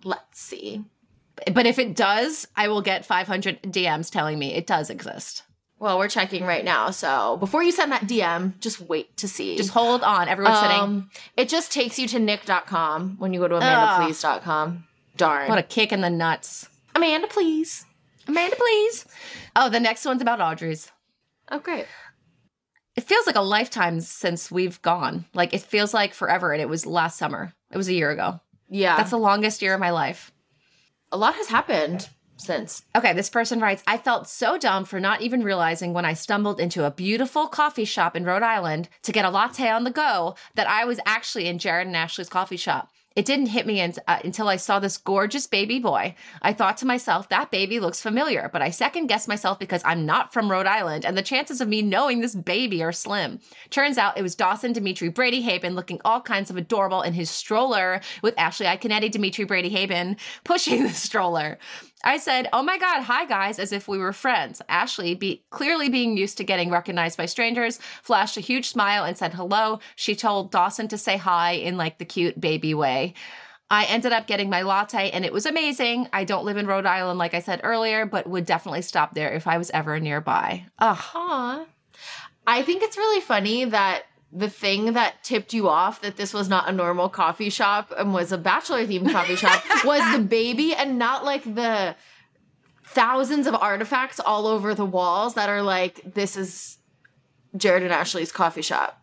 Let's 0.03 0.39
see. 0.39 0.83
But 1.51 1.65
if 1.65 1.77
it 1.77 1.95
does, 1.95 2.47
I 2.55 2.67
will 2.67 2.81
get 2.81 3.05
500 3.05 3.61
DMs 3.63 4.09
telling 4.11 4.39
me 4.39 4.53
it 4.53 4.65
does 4.65 4.89
exist. 4.89 5.43
Well, 5.79 5.99
we're 5.99 6.07
checking 6.07 6.43
right 6.43 6.65
now. 6.65 6.89
So 6.89 7.37
before 7.37 7.61
you 7.61 7.71
send 7.71 7.91
that 7.91 8.03
DM, 8.03 8.59
just 8.59 8.81
wait 8.81 9.15
to 9.17 9.27
see. 9.27 9.55
Just 9.57 9.69
hold 9.69 10.01
on. 10.01 10.27
Everyone's 10.27 10.59
sitting. 10.59 10.79
Um, 10.79 11.09
it 11.35 11.49
just 11.49 11.71
takes 11.71 11.99
you 11.99 12.07
to 12.07 12.19
nick.com 12.19 13.17
when 13.19 13.33
you 13.33 13.39
go 13.39 13.47
to 13.47 13.59
amandaplease.com. 13.59 14.85
Darn. 15.17 15.49
What 15.49 15.59
a 15.59 15.63
kick 15.63 15.91
in 15.91 16.01
the 16.01 16.09
nuts. 16.09 16.67
Amanda, 16.95 17.27
please. 17.27 17.85
Amanda, 18.27 18.55
please. 18.55 19.05
Oh, 19.55 19.69
the 19.69 19.79
next 19.79 20.03
one's 20.05 20.21
about 20.21 20.41
Audrey's. 20.41 20.91
Oh, 21.49 21.59
great. 21.59 21.85
It 22.95 23.03
feels 23.03 23.27
like 23.27 23.35
a 23.35 23.41
lifetime 23.41 24.01
since 24.01 24.51
we've 24.51 24.81
gone. 24.81 25.25
Like 25.35 25.53
it 25.53 25.61
feels 25.61 25.93
like 25.93 26.15
forever, 26.15 26.51
and 26.51 26.61
it 26.61 26.67
was 26.67 26.87
last 26.87 27.19
summer. 27.19 27.53
It 27.71 27.77
was 27.77 27.87
a 27.87 27.93
year 27.93 28.09
ago. 28.09 28.39
Yeah. 28.69 28.97
That's 28.97 29.11
the 29.11 29.17
longest 29.17 29.61
year 29.61 29.73
of 29.73 29.79
my 29.79 29.91
life. 29.91 30.31
a 31.11 31.17
lot 31.17 31.35
has 31.35 31.47
happened 31.47 32.09
since. 32.35 32.83
Okay, 32.95 33.13
this 33.13 33.29
person 33.29 33.59
writes 33.59 33.81
I 33.87 33.97
felt 33.97 34.27
so 34.27 34.57
dumb 34.57 34.85
for 34.85 34.99
not 34.99 35.21
even 35.21 35.41
realizing 35.43 35.93
when 35.93 36.05
I 36.05 36.13
stumbled 36.13 36.59
into 36.59 36.85
a 36.85 36.91
beautiful 36.91 37.47
coffee 37.47 37.85
shop 37.85 38.15
in 38.15 38.25
Rhode 38.25 38.43
Island 38.43 38.89
to 39.03 39.11
get 39.11 39.25
a 39.25 39.29
latte 39.29 39.69
on 39.69 39.83
the 39.85 39.91
go 39.91 40.35
that 40.55 40.67
I 40.69 40.85
was 40.85 40.99
actually 41.05 41.47
in 41.47 41.57
Jared 41.59 41.87
and 41.87 41.95
Ashley's 41.95 42.29
coffee 42.29 42.57
shop. 42.57 42.89
It 43.17 43.25
didn't 43.25 43.47
hit 43.47 43.65
me 43.65 43.81
in, 43.81 43.95
uh, 44.07 44.19
until 44.23 44.47
I 44.47 44.57
saw 44.57 44.77
this 44.77 44.99
gorgeous 44.99 45.47
baby 45.47 45.79
boy. 45.79 46.13
I 46.43 46.53
thought 46.53 46.77
to 46.77 46.85
myself, 46.85 47.29
that 47.29 47.49
baby 47.49 47.79
looks 47.79 47.99
familiar, 47.99 48.47
but 48.53 48.61
I 48.61 48.69
second 48.69 49.07
guessed 49.07 49.27
myself 49.27 49.57
because 49.57 49.81
I'm 49.83 50.05
not 50.05 50.31
from 50.31 50.51
Rhode 50.51 50.67
Island 50.67 51.03
and 51.03 51.17
the 51.17 51.23
chances 51.23 51.59
of 51.59 51.67
me 51.67 51.81
knowing 51.81 52.19
this 52.19 52.35
baby 52.35 52.83
are 52.83 52.91
slim. 52.91 53.39
Turns 53.71 53.97
out 53.97 54.19
it 54.19 54.21
was 54.21 54.35
Dawson 54.35 54.71
Dimitri 54.71 55.09
Brady 55.09 55.41
Haibon 55.41 55.73
looking 55.73 55.99
all 56.05 56.21
kinds 56.21 56.51
of 56.51 56.57
adorable 56.57 57.01
in 57.01 57.13
his 57.13 57.31
stroller 57.31 58.01
with 58.21 58.37
Ashley 58.37 58.67
Iaconetti 58.67 59.09
Dimitri 59.09 59.45
Brady 59.45 59.71
Haibon 59.71 60.15
pushing 60.43 60.83
the 60.87 60.89
stroller. 60.89 61.57
I 62.03 62.17
said, 62.17 62.47
"Oh 62.53 62.63
my 62.63 62.77
god, 62.77 63.03
hi 63.03 63.25
guys," 63.25 63.59
as 63.59 63.71
if 63.71 63.87
we 63.87 63.97
were 63.97 64.13
friends. 64.13 64.61
Ashley, 64.69 65.15
be 65.15 65.43
clearly 65.49 65.89
being 65.89 66.17
used 66.17 66.37
to 66.37 66.43
getting 66.43 66.69
recognized 66.69 67.17
by 67.17 67.25
strangers, 67.25 67.79
flashed 68.03 68.37
a 68.37 68.41
huge 68.41 68.69
smile 68.69 69.03
and 69.03 69.17
said 69.17 69.33
hello. 69.33 69.79
She 69.95 70.15
told 70.15 70.51
Dawson 70.51 70.87
to 70.89 70.97
say 70.97 71.17
hi 71.17 71.51
in 71.51 71.77
like 71.77 71.97
the 71.97 72.05
cute 72.05 72.39
baby 72.39 72.73
way. 72.73 73.13
I 73.69 73.85
ended 73.85 74.13
up 74.13 74.27
getting 74.27 74.49
my 74.49 74.61
latte 74.61 75.09
and 75.11 75.25
it 75.25 75.33
was 75.33 75.45
amazing. 75.45 76.07
I 76.13 76.23
don't 76.23 76.45
live 76.45 76.57
in 76.57 76.67
Rhode 76.67 76.85
Island 76.85 77.19
like 77.19 77.33
I 77.33 77.41
said 77.41 77.61
earlier, 77.63 78.05
but 78.05 78.27
would 78.27 78.45
definitely 78.45 78.81
stop 78.81 79.13
there 79.13 79.33
if 79.33 79.45
I 79.45 79.57
was 79.57 79.69
ever 79.71 79.99
nearby. 79.99 80.65
Ugh. 80.79 81.03
Aw. 81.15 81.65
I 82.45 82.61
think 82.63 82.81
it's 82.81 82.97
really 82.97 83.19
funny 83.19 83.65
that 83.65 84.03
the 84.31 84.49
thing 84.49 84.93
that 84.93 85.23
tipped 85.23 85.53
you 85.53 85.69
off 85.69 86.01
that 86.01 86.17
this 86.17 86.33
was 86.33 86.49
not 86.49 86.67
a 86.67 86.71
normal 86.71 87.07
coffee 87.09 87.49
shop 87.49 87.93
and 87.97 88.13
was 88.13 88.31
a 88.31 88.37
bachelor 88.37 88.85
themed 88.85 89.11
coffee 89.11 89.35
shop 89.35 89.63
was 89.85 90.01
the 90.11 90.19
baby 90.21 90.73
and 90.73 90.99
not 90.99 91.23
like 91.23 91.43
the 91.43 91.95
thousands 92.85 93.47
of 93.47 93.55
artifacts 93.55 94.19
all 94.19 94.47
over 94.47 94.73
the 94.75 94.85
walls 94.85 95.35
that 95.35 95.49
are 95.49 95.61
like, 95.61 96.01
this 96.13 96.35
is 96.35 96.77
Jared 97.55 97.83
and 97.83 97.91
Ashley's 97.91 98.31
coffee 98.31 98.61
shop. 98.61 99.01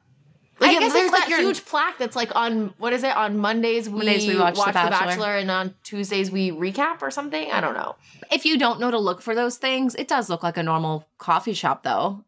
Like 0.60 0.76
I 0.76 0.80
guess 0.80 0.92
there's 0.92 1.10
like 1.10 1.28
that 1.28 1.40
huge 1.40 1.64
plaque 1.64 1.98
that's 1.98 2.14
like 2.14 2.34
on 2.36 2.74
what 2.78 2.92
is 2.92 3.02
it 3.02 3.14
on 3.16 3.38
Mondays 3.38 3.88
we, 3.88 3.98
Mondays 3.98 4.26
we 4.26 4.38
watch 4.38 4.56
watch, 4.56 4.66
The 4.72 4.84
the, 4.84 4.90
Bachelor. 4.90 5.06
Bachelor. 5.06 5.36
and 5.36 5.50
on 5.50 5.74
Tuesdays 5.82 6.30
we 6.30 6.52
recap 6.52 7.02
or 7.02 7.10
something. 7.10 7.50
I 7.50 7.60
don't 7.60 7.74
know. 7.74 7.96
If 8.30 8.46
you 8.46 8.56
don't 8.56 8.78
know 8.78 8.90
to 8.90 8.98
look 8.98 9.20
for 9.20 9.34
those 9.34 9.56
things, 9.56 9.94
it 9.96 10.06
does 10.06 10.30
look 10.30 10.42
like 10.42 10.56
a 10.56 10.62
normal 10.62 11.08
coffee 11.18 11.54
shop 11.54 11.82
though. 11.82 12.24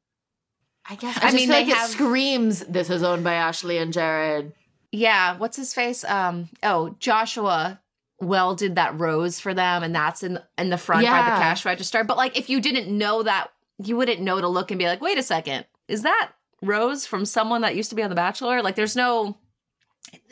I 0.89 0.95
guess 0.95 1.17
I 1.17 1.21
I, 1.29 1.31
just 1.31 1.35
mean, 1.37 1.49
like 1.49 1.67
have- 1.67 1.91
it 1.91 1.93
screams 1.93 2.61
this 2.61 2.91
is 2.91 3.03
owned 3.03 3.25
by 3.25 3.35
Ashley 3.35 3.79
and 3.79 3.93
Jared. 3.93 4.53
Yeah, 4.93 5.37
what's 5.37 5.57
his 5.57 5.75
face? 5.75 6.05
Um, 6.05 6.49
oh, 6.63 6.95
Joshua 7.01 7.81
welded 8.21 8.77
that 8.77 8.99
rose 8.99 9.41
for 9.41 9.53
them, 9.53 9.83
and 9.83 9.95
that's 9.95 10.23
in 10.23 10.39
in 10.57 10.71
the 10.71 10.79
front 10.79 11.05
by 11.05 11.19
the 11.19 11.37
cash 11.43 11.65
register. 11.65 12.05
But 12.05 12.17
like, 12.17 12.39
if 12.39 12.49
you 12.49 12.61
didn't 12.61 12.97
know 12.97 13.23
that, 13.23 13.49
you 13.83 13.97
wouldn't 13.97 14.21
know 14.21 14.41
to 14.41 14.49
look 14.49 14.71
and 14.71 14.79
be 14.79 14.87
like, 14.87 15.01
"Wait 15.01 15.19
a 15.19 15.23
second, 15.23 15.67
is 15.89 16.03
that 16.03 16.31
rose 16.63 17.05
from 17.05 17.25
someone 17.27 17.63
that 17.63 17.77
used 17.77 17.91
to 17.91 17.97
be 17.97 18.03
on 18.03 18.09
The 18.11 18.17
Bachelor?" 18.17 18.63
Like, 18.63 18.77
there's 18.77 18.97
no. 18.97 19.37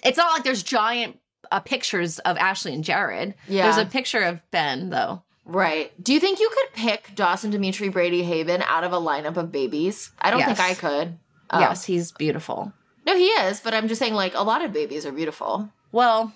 It's 0.04 0.16
not 0.16 0.32
like 0.32 0.44
there's 0.44 0.62
giant 0.62 1.18
uh, 1.50 1.60
pictures 1.60 2.20
of 2.20 2.36
Ashley 2.38 2.72
and 2.72 2.84
Jared. 2.84 3.34
Yeah. 3.48 3.64
there's 3.64 3.86
a 3.86 3.90
picture 3.90 4.22
of 4.22 4.40
Ben 4.52 4.90
though. 4.90 5.23
Right. 5.44 5.92
Do 6.02 6.12
you 6.14 6.20
think 6.20 6.40
you 6.40 6.50
could 6.52 6.72
pick 6.74 7.14
Dawson 7.14 7.50
Dimitri 7.50 7.88
Brady 7.88 8.22
Haibon 8.24 8.62
out 8.66 8.84
of 8.84 8.92
a 8.92 8.96
lineup 8.98 9.36
of 9.36 9.52
babies? 9.52 10.10
I 10.20 10.30
don't 10.30 10.42
think 10.44 10.60
I 10.60 10.74
could. 10.74 11.18
Oh. 11.50 11.60
Yes, 11.60 11.84
he's 11.84 12.12
beautiful. 12.12 12.72
No, 13.06 13.14
he 13.16 13.26
is, 13.26 13.60
but 13.60 13.74
I'm 13.74 13.86
just 13.88 13.98
saying, 13.98 14.14
like, 14.14 14.34
a 14.34 14.42
lot 14.42 14.64
of 14.64 14.72
babies 14.72 15.04
are 15.04 15.12
beautiful. 15.12 15.68
Well, 15.92 16.32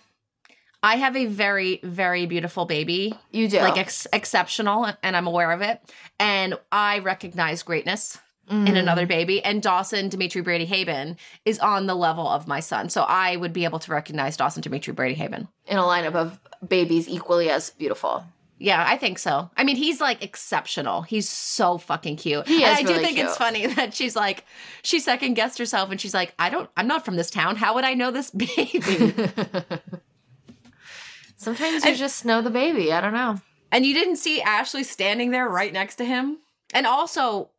I 0.83 0.97
have 0.97 1.17
a 1.17 1.25
very, 1.27 1.81
very 1.83 2.27
beautiful 2.27 2.67
baby. 2.67 3.15
You 3.33 3.49
do. 3.49 3.59
like 3.61 3.79
ex- 3.79 4.07
exceptional 4.13 4.89
and 5.03 5.17
I'm 5.17 5.27
aware 5.27 5.51
of 5.53 5.61
it. 5.63 5.81
And 6.21 6.55
I 6.71 6.99
recognize 7.01 7.63
greatness 7.63 8.19
in 8.51 8.65
Mm. 8.67 8.79
another 8.79 9.05
baby. 9.07 9.43
And 9.45 9.61
Dawson 9.63 10.09
Dimitri 10.09 10.41
Brady 10.41 10.67
Haibon 10.67 11.17
is 11.45 11.59
on 11.59 11.87
the 11.87 11.95
level 11.97 12.29
of 12.29 12.47
my 12.47 12.61
son. 12.61 12.89
So 12.91 13.03
I 13.03 13.37
would 13.37 13.53
be 13.53 13.65
able 13.65 13.79
to 13.81 13.91
recognize 13.91 14.37
Dawson 14.37 14.63
Dimitri 14.63 14.93
Brady 14.93 15.17
Haibon. 15.21 15.49
in 15.67 15.77
a 15.79 15.83
lineup 15.83 16.15
of 16.15 16.39
babies 16.67 17.09
equally 17.09 17.51
as 17.51 17.71
beautiful. 17.71 18.25
Yeah, 18.61 18.85
I 18.87 18.97
think 18.97 19.21
so. 19.21 19.51
I 19.57 19.63
mean, 19.63 19.77
he's 19.77 20.01
like 20.01 20.21
exceptional. 20.23 21.03
He's 21.03 21.29
so 21.29 21.79
fucking 21.79 22.17
cute. 22.17 22.49
He 22.49 22.57
is 22.57 22.63
and 22.69 22.77
I 22.77 22.83
do 22.83 22.89
really 22.95 23.05
think 23.05 23.19
it's 23.19 23.37
funny 23.37 23.67
that 23.69 23.95
she's 23.95 24.17
like, 24.17 24.45
she 24.83 24.99
second 24.99 25.35
guessed 25.35 25.59
herself 25.59 25.91
and 25.93 26.01
she's 26.01 26.13
like, 26.15 26.35
I 26.41 26.51
don't, 26.51 26.69
I'm 26.77 26.89
not 26.89 27.05
from 27.05 27.15
this 27.17 27.31
town. 27.31 27.55
How 27.57 27.75
would 27.75 27.85
I 27.85 27.95
know 27.95 28.11
this 28.11 28.31
baby? 28.31 28.83
Sometimes 31.37 31.85
you 31.85 31.95
just 31.95 32.25
know 32.25 32.43
the 32.43 32.51
baby. 32.51 32.93
I 32.93 33.01
don't 33.01 33.13
know. 33.13 33.41
And 33.71 33.87
you 33.87 33.95
didn't 33.95 34.17
see 34.17 34.43
Ashley 34.43 34.83
standing 34.83 35.31
there 35.31 35.49
right 35.49 35.73
next 35.73 35.97
to 35.97 36.05
him. 36.05 36.39
And 36.75 36.87
also, 36.87 37.51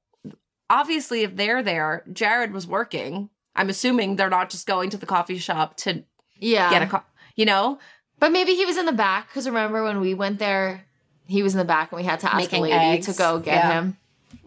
obviously, 0.69 1.21
if 1.23 1.35
they're 1.35 1.63
there, 1.63 2.03
Jared 2.11 2.51
was 2.51 2.67
working. 2.67 3.29
I'm 3.55 3.69
assuming 3.69 4.15
they're 4.15 4.29
not 4.29 4.49
just 4.49 4.67
going 4.67 4.89
to 4.89 4.97
the 4.97 5.05
coffee 5.05 5.37
shop 5.37 5.77
to 5.77 6.03
Yeah. 6.39 6.69
get 6.71 6.81
a, 6.81 6.87
co- 6.87 7.03
you 7.35 7.45
know, 7.45 7.79
but 8.19 8.31
maybe 8.33 8.53
he 8.55 8.65
was 8.65 8.77
in 8.77 8.85
the 8.85 8.91
back 8.91 9.27
because 9.29 9.47
remember 9.47 9.83
when 9.83 10.01
we 10.01 10.13
went 10.13 10.39
there, 10.39 10.85
he 11.29 11.43
was 11.43 11.53
in 11.53 11.59
the 11.59 11.65
back 11.65 11.91
and 11.91 11.97
we 12.01 12.05
had 12.05 12.19
to 12.21 12.27
ask 12.27 12.37
Making 12.51 12.59
a 12.59 12.61
lady 12.63 12.75
eggs. 12.75 13.05
to 13.05 13.13
go 13.13 13.39
get 13.39 13.55
Yeah. 13.55 13.71
him. 13.81 13.97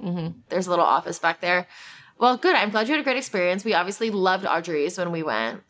hmm 0.01 0.29
There's 0.49 0.67
a 0.67 0.71
little 0.71 0.85
office 0.85 1.19
back 1.19 1.41
there. 1.41 1.67
Well, 2.19 2.37
good. 2.37 2.55
I'm 2.55 2.71
glad 2.71 2.89
you 2.89 2.93
had 2.95 3.01
a 3.01 3.05
great 3.05 3.17
experience. 3.17 3.65
We 3.65 3.75
obviously 3.75 4.11
loved 4.11 4.45
Audrey's 4.47 4.99
when 4.99 5.11
we 5.13 5.23
went. 5.23 5.63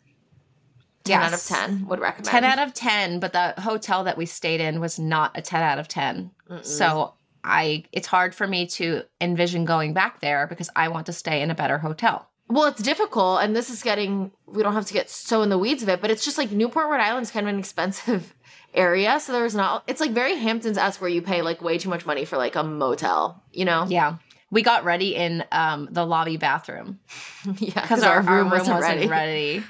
10 1.05 1.21
out 1.21 1.33
of 1.33 1.43
10 1.43 1.87
would 1.87 1.99
recommend. 1.99 2.25
10 2.27 2.43
out 2.43 2.59
of 2.59 2.73
10, 2.73 3.19
but 3.19 3.33
the 3.33 3.53
hotel 3.61 4.03
that 4.05 4.17
we 4.17 4.25
stayed 4.25 4.61
in 4.61 4.79
was 4.79 4.97
not 4.97 5.31
a 5.35 5.41
10 5.41 5.61
out 5.61 5.77
of 5.79 5.87
10. 5.87 6.31
So 6.61 7.13
I, 7.43 7.83
it's 7.91 8.07
hard 8.07 8.33
for 8.33 8.47
me 8.47 8.67
to 8.67 9.03
envision 9.19 9.65
going 9.65 9.93
back 9.93 10.21
there 10.21 10.47
because 10.47 10.69
I 10.75 10.87
want 10.89 11.07
to 11.07 11.13
stay 11.13 11.41
in 11.41 11.49
a 11.51 11.55
better 11.55 11.79
hotel. 11.79 12.29
Well, 12.53 12.65
it's 12.65 12.83
difficult, 12.83 13.41
and 13.41 13.55
this 13.55 13.71
is 13.71 13.81
getting, 13.81 14.31
we 14.45 14.61
don't 14.61 14.73
have 14.73 14.85
to 14.85 14.93
get 14.93 15.09
so 15.09 15.41
in 15.41 15.49
the 15.49 15.57
weeds 15.57 15.81
of 15.81 15.89
it, 15.89 16.01
but 16.01 16.11
it's 16.11 16.23
just 16.23 16.37
like 16.37 16.51
Newport, 16.51 16.87
Rhode 16.87 16.99
Island 16.99 17.23
is 17.23 17.31
kind 17.31 17.47
of 17.47 17.53
an 17.53 17.59
expensive 17.59 18.35
area. 18.75 19.19
So 19.19 19.31
there's 19.33 19.55
not, 19.55 19.83
it's 19.87 19.99
like 19.99 20.11
very 20.11 20.35
Hamptons 20.35 20.77
esque 20.77 21.01
where 21.01 21.09
you 21.09 21.23
pay 21.23 21.41
like 21.41 21.63
way 21.63 21.79
too 21.79 21.89
much 21.89 22.05
money 22.05 22.25
for 22.25 22.37
like 22.37 22.55
a 22.55 22.63
motel, 22.63 23.41
you 23.51 23.65
know? 23.65 23.87
Yeah. 23.89 24.17
We 24.51 24.61
got 24.61 24.83
ready 24.83 25.15
in 25.15 25.43
um, 25.51 25.87
the 25.89 26.05
lobby 26.05 26.37
bathroom 26.37 26.99
yeah. 27.57 27.81
because 27.81 28.03
our, 28.03 28.17
our 28.17 28.21
room 28.21 28.51
wasn't, 28.51 29.09
ready. 29.09 29.63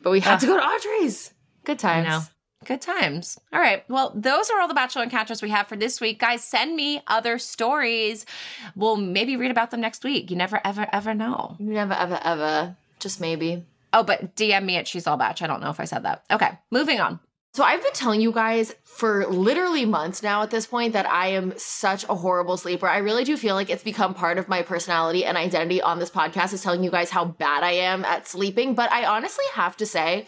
But 0.00 0.10
we 0.10 0.20
had 0.20 0.38
to 0.38 0.46
go 0.46 0.56
to 0.56 0.62
Audrey's. 0.62 1.34
Good 1.64 1.80
times. 1.80 2.30
Good 2.64 2.80
times. 2.80 3.38
All 3.52 3.60
right. 3.60 3.88
Well, 3.88 4.12
those 4.14 4.50
are 4.50 4.60
all 4.60 4.68
the 4.68 4.74
Bachelor 4.74 5.02
encounters 5.02 5.42
we 5.42 5.50
have 5.50 5.66
for 5.66 5.76
this 5.76 6.00
week. 6.00 6.20
Guys, 6.20 6.44
send 6.44 6.76
me 6.76 7.02
other 7.06 7.38
stories. 7.38 8.26
We'll 8.76 8.96
maybe 8.96 9.36
read 9.36 9.50
about 9.50 9.70
them 9.70 9.80
next 9.80 10.04
week. 10.04 10.30
You 10.30 10.36
never, 10.36 10.60
ever, 10.64 10.86
ever 10.92 11.14
know. 11.14 11.56
You 11.58 11.72
never, 11.72 11.94
ever, 11.94 12.20
ever. 12.22 12.76
Just 13.00 13.20
maybe. 13.20 13.64
Oh, 13.92 14.02
but 14.02 14.36
DM 14.36 14.64
me 14.64 14.76
at 14.76 14.88
She's 14.88 15.06
All 15.06 15.16
Bach. 15.16 15.42
I 15.42 15.46
don't 15.46 15.60
know 15.60 15.70
if 15.70 15.80
I 15.80 15.84
said 15.84 16.04
that. 16.04 16.24
Okay. 16.30 16.50
Moving 16.70 17.00
on. 17.00 17.20
So 17.54 17.62
I've 17.62 17.82
been 17.82 17.92
telling 17.92 18.22
you 18.22 18.32
guys 18.32 18.74
for 18.82 19.26
literally 19.26 19.84
months 19.84 20.22
now 20.22 20.42
at 20.42 20.50
this 20.50 20.66
point 20.66 20.94
that 20.94 21.04
I 21.04 21.28
am 21.28 21.52
such 21.58 22.04
a 22.04 22.14
horrible 22.14 22.56
sleeper. 22.56 22.88
I 22.88 22.96
really 22.98 23.24
do 23.24 23.36
feel 23.36 23.54
like 23.54 23.68
it's 23.68 23.82
become 23.82 24.14
part 24.14 24.38
of 24.38 24.48
my 24.48 24.62
personality 24.62 25.26
and 25.26 25.36
identity 25.36 25.82
on 25.82 25.98
this 25.98 26.10
podcast 26.10 26.54
is 26.54 26.62
telling 26.62 26.82
you 26.82 26.90
guys 26.90 27.10
how 27.10 27.26
bad 27.26 27.62
I 27.62 27.72
am 27.72 28.06
at 28.06 28.26
sleeping. 28.26 28.74
But 28.74 28.90
I 28.90 29.04
honestly 29.04 29.44
have 29.52 29.76
to 29.76 29.84
say, 29.84 30.26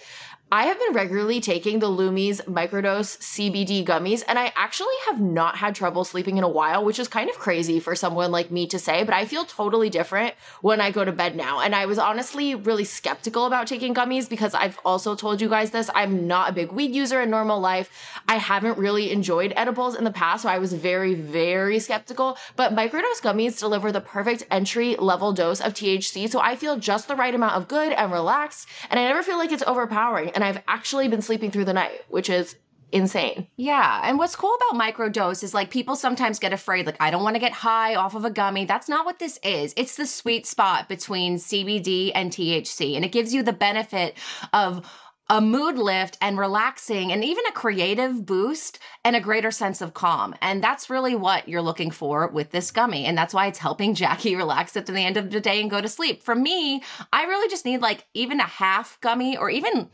I 0.54 0.66
have 0.66 0.78
been 0.78 0.92
regularly 0.92 1.40
taking 1.40 1.80
the 1.80 1.88
Lumi's 1.88 2.40
microdose 2.42 3.18
CBD 3.18 3.84
gummies, 3.84 4.22
and 4.28 4.38
I 4.38 4.52
actually 4.54 4.94
have 5.06 5.20
not 5.20 5.56
had 5.56 5.74
trouble 5.74 6.04
sleeping 6.04 6.38
in 6.38 6.44
a 6.44 6.48
while, 6.48 6.84
which 6.84 7.00
is 7.00 7.08
kind 7.08 7.28
of 7.28 7.40
crazy 7.40 7.80
for 7.80 7.96
someone 7.96 8.30
like 8.30 8.52
me 8.52 8.68
to 8.68 8.78
say, 8.78 9.02
but 9.02 9.14
I 9.14 9.24
feel 9.24 9.44
totally 9.44 9.90
different 9.90 10.34
when 10.60 10.80
I 10.80 10.92
go 10.92 11.04
to 11.04 11.10
bed 11.10 11.34
now. 11.34 11.58
And 11.58 11.74
I 11.74 11.86
was 11.86 11.98
honestly 11.98 12.54
really 12.54 12.84
skeptical 12.84 13.46
about 13.46 13.66
taking 13.66 13.94
gummies 13.94 14.28
because 14.28 14.54
I've 14.54 14.78
also 14.84 15.16
told 15.16 15.40
you 15.40 15.48
guys 15.48 15.72
this. 15.72 15.90
I'm 15.92 16.28
not 16.28 16.50
a 16.50 16.52
big 16.52 16.70
weed 16.70 16.94
user 16.94 17.20
in 17.20 17.30
normal 17.30 17.58
life. 17.58 17.90
I 18.28 18.36
haven't 18.36 18.78
really 18.78 19.10
enjoyed 19.10 19.52
edibles 19.56 19.96
in 19.96 20.04
the 20.04 20.12
past, 20.12 20.44
so 20.44 20.48
I 20.48 20.58
was 20.58 20.72
very, 20.72 21.14
very 21.14 21.80
skeptical. 21.80 22.38
But 22.54 22.76
microdose 22.76 23.20
gummies 23.20 23.58
deliver 23.58 23.90
the 23.90 24.00
perfect 24.00 24.46
entry 24.52 24.94
level 25.00 25.32
dose 25.32 25.60
of 25.60 25.74
THC, 25.74 26.30
so 26.30 26.38
I 26.38 26.54
feel 26.54 26.78
just 26.78 27.08
the 27.08 27.16
right 27.16 27.34
amount 27.34 27.56
of 27.56 27.66
good 27.66 27.92
and 27.92 28.12
relaxed, 28.12 28.68
and 28.88 29.00
I 29.00 29.02
never 29.02 29.24
feel 29.24 29.36
like 29.36 29.50
it's 29.50 29.64
overpowering. 29.66 30.30
And 30.30 30.43
I've 30.44 30.62
actually 30.68 31.08
been 31.08 31.22
sleeping 31.22 31.50
through 31.50 31.64
the 31.64 31.72
night, 31.72 32.02
which 32.08 32.30
is 32.30 32.56
insane. 32.92 33.48
Yeah. 33.56 34.02
And 34.04 34.18
what's 34.18 34.36
cool 34.36 34.54
about 34.54 34.80
microdose 34.80 35.42
is 35.42 35.52
like 35.52 35.70
people 35.70 35.96
sometimes 35.96 36.38
get 36.38 36.52
afraid, 36.52 36.86
like, 36.86 36.96
I 37.00 37.10
don't 37.10 37.24
want 37.24 37.34
to 37.34 37.40
get 37.40 37.52
high 37.52 37.96
off 37.96 38.14
of 38.14 38.24
a 38.24 38.30
gummy. 38.30 38.66
That's 38.66 38.88
not 38.88 39.04
what 39.04 39.18
this 39.18 39.38
is. 39.42 39.74
It's 39.76 39.96
the 39.96 40.06
sweet 40.06 40.46
spot 40.46 40.88
between 40.88 41.36
CBD 41.36 42.12
and 42.14 42.30
THC. 42.30 42.94
And 42.94 43.04
it 43.04 43.10
gives 43.10 43.34
you 43.34 43.42
the 43.42 43.52
benefit 43.52 44.16
of 44.52 44.88
a 45.30 45.40
mood 45.40 45.76
lift 45.76 46.18
and 46.20 46.38
relaxing 46.38 47.10
and 47.10 47.24
even 47.24 47.44
a 47.46 47.52
creative 47.52 48.26
boost 48.26 48.78
and 49.04 49.16
a 49.16 49.20
greater 49.20 49.50
sense 49.50 49.80
of 49.80 49.94
calm. 49.94 50.34
And 50.42 50.62
that's 50.62 50.90
really 50.90 51.16
what 51.16 51.48
you're 51.48 51.62
looking 51.62 51.90
for 51.90 52.28
with 52.28 52.50
this 52.50 52.70
gummy. 52.70 53.06
And 53.06 53.16
that's 53.16 53.34
why 53.34 53.46
it's 53.46 53.58
helping 53.58 53.94
Jackie 53.96 54.36
relax 54.36 54.76
at 54.76 54.86
the 54.86 55.00
end 55.00 55.16
of 55.16 55.30
the 55.30 55.40
day 55.40 55.60
and 55.60 55.70
go 55.70 55.80
to 55.80 55.88
sleep. 55.88 56.22
For 56.22 56.34
me, 56.34 56.82
I 57.12 57.24
really 57.24 57.48
just 57.48 57.64
need 57.64 57.80
like 57.80 58.04
even 58.14 58.38
a 58.38 58.44
half 58.44 59.00
gummy 59.00 59.36
or 59.36 59.50
even 59.50 59.90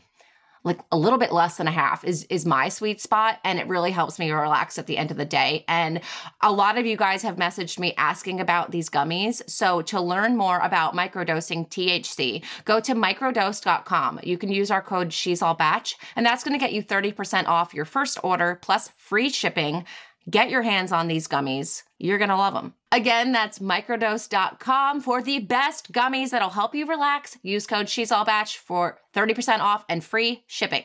like 0.63 0.79
a 0.91 0.97
little 0.97 1.17
bit 1.17 1.31
less 1.31 1.57
than 1.57 1.67
a 1.67 1.71
half 1.71 2.03
is 2.03 2.25
is 2.25 2.45
my 2.45 2.69
sweet 2.69 3.01
spot 3.01 3.39
and 3.43 3.59
it 3.59 3.67
really 3.67 3.91
helps 3.91 4.19
me 4.19 4.31
relax 4.31 4.77
at 4.77 4.87
the 4.87 4.97
end 4.97 5.11
of 5.11 5.17
the 5.17 5.25
day. 5.25 5.65
And 5.67 6.01
a 6.41 6.51
lot 6.51 6.77
of 6.77 6.85
you 6.85 6.97
guys 6.97 7.23
have 7.23 7.35
messaged 7.37 7.79
me 7.79 7.93
asking 7.97 8.39
about 8.39 8.71
these 8.71 8.89
gummies. 8.89 9.41
So 9.49 9.81
to 9.83 9.99
learn 9.99 10.37
more 10.37 10.59
about 10.59 10.95
microdosing 10.95 11.69
THC 11.69 12.43
go 12.65 12.79
to 12.79 12.93
microdose.com 12.93 14.19
you 14.23 14.37
can 14.37 14.51
use 14.51 14.71
our 14.71 14.81
code 14.81 15.13
she's 15.13 15.41
all 15.41 15.53
bach 15.53 15.87
and 16.15 16.25
that's 16.25 16.43
going 16.43 16.57
to 16.57 16.59
get 16.59 16.73
you 16.73 16.83
30% 16.83 17.47
off 17.47 17.73
your 17.73 17.85
first 17.85 18.19
order 18.23 18.59
plus 18.61 18.89
free 18.97 19.29
shipping 19.29 19.85
get 20.29 20.49
your 20.49 20.61
hands 20.61 20.91
on 20.91 21.07
these 21.07 21.27
gummies 21.27 21.83
you're 21.97 22.17
going 22.17 22.29
to 22.29 22.35
love 22.35 22.53
them 22.53 22.73
Again, 22.93 23.31
that's 23.31 23.59
microdose.com 23.59 24.99
for 24.99 25.21
the 25.21 25.39
best 25.39 25.93
gummies 25.93 26.31
that'll 26.31 26.49
help 26.49 26.75
you 26.75 26.85
relax. 26.85 27.37
Use 27.41 27.65
code 27.65 27.87
She's 27.87 28.09
for 28.09 28.99
30% 29.15 29.59
off 29.59 29.85
and 29.87 30.03
free 30.03 30.43
shipping. 30.45 30.83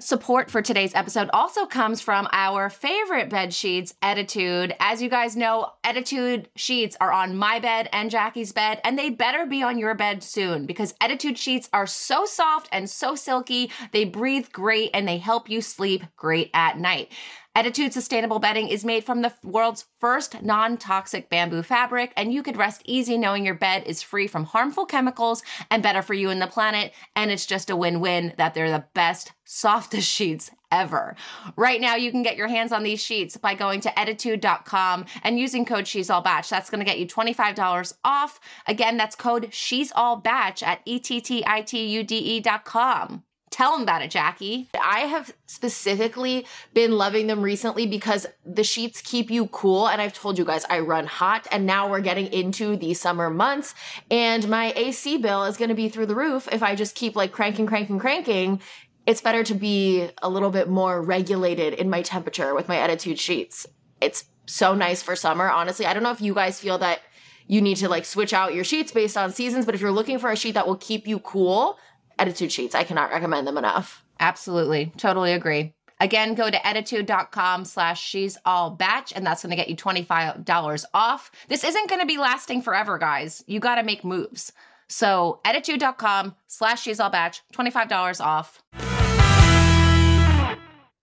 Support 0.00 0.50
for 0.50 0.62
today's 0.62 0.96
episode 0.96 1.30
also 1.32 1.64
comes 1.64 2.00
from 2.00 2.26
our 2.32 2.70
favorite 2.70 3.30
bed 3.30 3.54
sheets, 3.54 3.94
Ettitude. 4.02 4.74
As 4.80 5.00
you 5.00 5.08
guys 5.08 5.36
know, 5.36 5.74
Ettitude 5.84 6.46
sheets 6.56 6.96
are 7.00 7.12
on 7.12 7.36
my 7.36 7.60
bed 7.60 7.88
and 7.92 8.10
Jackie's 8.10 8.50
bed, 8.50 8.80
and 8.82 8.98
they 8.98 9.10
better 9.10 9.46
be 9.46 9.62
on 9.62 9.78
your 9.78 9.94
bed 9.94 10.24
soon 10.24 10.66
because 10.66 10.94
Ettitude 10.94 11.36
sheets 11.36 11.68
are 11.72 11.86
so 11.86 12.24
soft 12.24 12.68
and 12.72 12.90
so 12.90 13.14
silky. 13.14 13.70
They 13.92 14.04
breathe 14.04 14.50
great 14.50 14.90
and 14.92 15.06
they 15.06 15.18
help 15.18 15.48
you 15.48 15.60
sleep 15.60 16.02
great 16.16 16.50
at 16.52 16.78
night. 16.78 17.12
Ettitude 17.54 17.92
Sustainable 17.92 18.38
Bedding 18.38 18.68
is 18.68 18.82
made 18.82 19.04
from 19.04 19.20
the 19.20 19.34
world's 19.42 19.84
first 20.00 20.42
non 20.42 20.78
toxic 20.78 21.28
bamboo 21.28 21.62
fabric, 21.62 22.10
and 22.16 22.32
you 22.32 22.42
could 22.42 22.56
rest 22.56 22.80
easy 22.86 23.18
knowing 23.18 23.44
your 23.44 23.54
bed 23.54 23.82
is 23.84 24.00
free 24.00 24.26
from 24.26 24.44
harmful 24.44 24.86
chemicals 24.86 25.42
and 25.70 25.82
better 25.82 26.00
for 26.00 26.14
you 26.14 26.30
and 26.30 26.40
the 26.40 26.46
planet. 26.46 26.94
And 27.14 27.30
it's 27.30 27.44
just 27.44 27.68
a 27.68 27.76
win 27.76 28.00
win 28.00 28.32
that 28.38 28.54
they're 28.54 28.70
the 28.70 28.86
best, 28.94 29.32
softest 29.44 30.08
sheets 30.10 30.50
ever. 30.70 31.14
Right 31.54 31.78
now, 31.78 31.94
you 31.94 32.10
can 32.10 32.22
get 32.22 32.38
your 32.38 32.48
hands 32.48 32.72
on 32.72 32.84
these 32.84 33.02
sheets 33.02 33.36
by 33.36 33.54
going 33.54 33.82
to 33.82 33.90
ettitude.com 33.90 35.04
and 35.22 35.38
using 35.38 35.66
code 35.66 35.86
She's 35.86 36.08
All 36.08 36.22
Bach. 36.22 36.48
That's 36.48 36.70
going 36.70 36.78
to 36.78 36.90
get 36.90 36.98
you 36.98 37.06
$25 37.06 37.92
off. 38.02 38.40
Again, 38.66 38.96
that's 38.96 39.14
code 39.14 39.52
She's 39.52 39.92
All 39.94 40.16
Bach 40.16 40.62
at 40.62 40.80
E 40.86 40.98
T 40.98 41.20
T 41.20 41.44
I 41.46 41.60
T 41.60 41.84
U 41.84 42.02
D 42.02 42.38
E.com. 42.38 43.24
Tell 43.52 43.72
them 43.72 43.82
about 43.82 44.00
it, 44.00 44.10
Jackie. 44.10 44.70
I 44.82 45.00
have 45.00 45.34
specifically 45.44 46.46
been 46.72 46.92
loving 46.92 47.26
them 47.26 47.42
recently 47.42 47.86
because 47.86 48.26
the 48.46 48.64
sheets 48.64 49.02
keep 49.02 49.30
you 49.30 49.46
cool. 49.48 49.86
And 49.86 50.00
I've 50.00 50.14
told 50.14 50.38
you 50.38 50.44
guys 50.46 50.64
I 50.70 50.80
run 50.80 51.06
hot, 51.06 51.46
and 51.52 51.66
now 51.66 51.88
we're 51.88 52.00
getting 52.00 52.32
into 52.32 52.76
the 52.76 52.94
summer 52.94 53.28
months, 53.28 53.74
and 54.10 54.48
my 54.48 54.72
AC 54.74 55.18
bill 55.18 55.44
is 55.44 55.58
going 55.58 55.68
to 55.68 55.74
be 55.74 55.90
through 55.90 56.06
the 56.06 56.14
roof 56.14 56.48
if 56.50 56.62
I 56.62 56.74
just 56.74 56.94
keep 56.94 57.14
like 57.14 57.30
cranking, 57.30 57.66
cranking, 57.66 57.98
cranking. 57.98 58.60
It's 59.06 59.20
better 59.20 59.44
to 59.44 59.54
be 59.54 60.08
a 60.22 60.30
little 60.30 60.50
bit 60.50 60.68
more 60.68 61.02
regulated 61.02 61.74
in 61.74 61.90
my 61.90 62.00
temperature 62.02 62.54
with 62.54 62.68
my 62.68 62.76
Ettitude 62.76 63.20
sheets. 63.20 63.66
It's 64.00 64.24
so 64.46 64.74
nice 64.74 65.02
for 65.02 65.14
summer. 65.14 65.50
Honestly, 65.50 65.84
I 65.84 65.92
don't 65.92 66.02
know 66.02 66.10
if 66.10 66.22
you 66.22 66.34
guys 66.34 66.58
feel 66.58 66.78
that 66.78 67.00
you 67.46 67.60
need 67.60 67.76
to 67.76 67.88
like 67.88 68.04
switch 68.04 68.32
out 68.32 68.54
your 68.54 68.64
sheets 68.64 68.92
based 68.92 69.16
on 69.16 69.30
seasons, 69.32 69.66
but 69.66 69.74
if 69.74 69.80
you're 69.80 69.92
looking 69.92 70.18
for 70.18 70.30
a 70.30 70.36
sheet 70.36 70.54
that 70.54 70.66
will 70.66 70.76
keep 70.76 71.06
you 71.06 71.18
cool, 71.18 71.78
Ettitude 72.18 72.50
sheets. 72.50 72.74
I 72.74 72.84
cannot 72.84 73.10
recommend 73.10 73.46
them 73.46 73.58
enough. 73.58 74.04
Absolutely. 74.20 74.92
Totally 74.96 75.32
agree. 75.32 75.74
Again, 76.00 76.34
go 76.34 76.50
to 76.50 76.56
ettitude.com 76.56 77.64
slash 77.64 78.02
she's 78.02 78.36
all 78.44 78.70
bach, 78.70 79.08
and 79.14 79.24
that's 79.24 79.42
going 79.42 79.50
to 79.50 79.56
get 79.56 79.68
you 79.68 79.76
$25 79.76 80.84
off. 80.92 81.30
This 81.48 81.62
isn't 81.62 81.88
going 81.88 82.00
to 82.00 82.06
be 82.06 82.18
lasting 82.18 82.62
forever, 82.62 82.98
guys. 82.98 83.44
You 83.46 83.60
got 83.60 83.76
to 83.76 83.84
make 83.84 84.04
moves. 84.04 84.52
So, 84.88 85.40
ettitude.com 85.44 86.34
slash 86.48 86.82
she's 86.82 86.98
all 86.98 87.10
bach, 87.10 87.36
$25 87.54 88.20
off. 88.20 88.62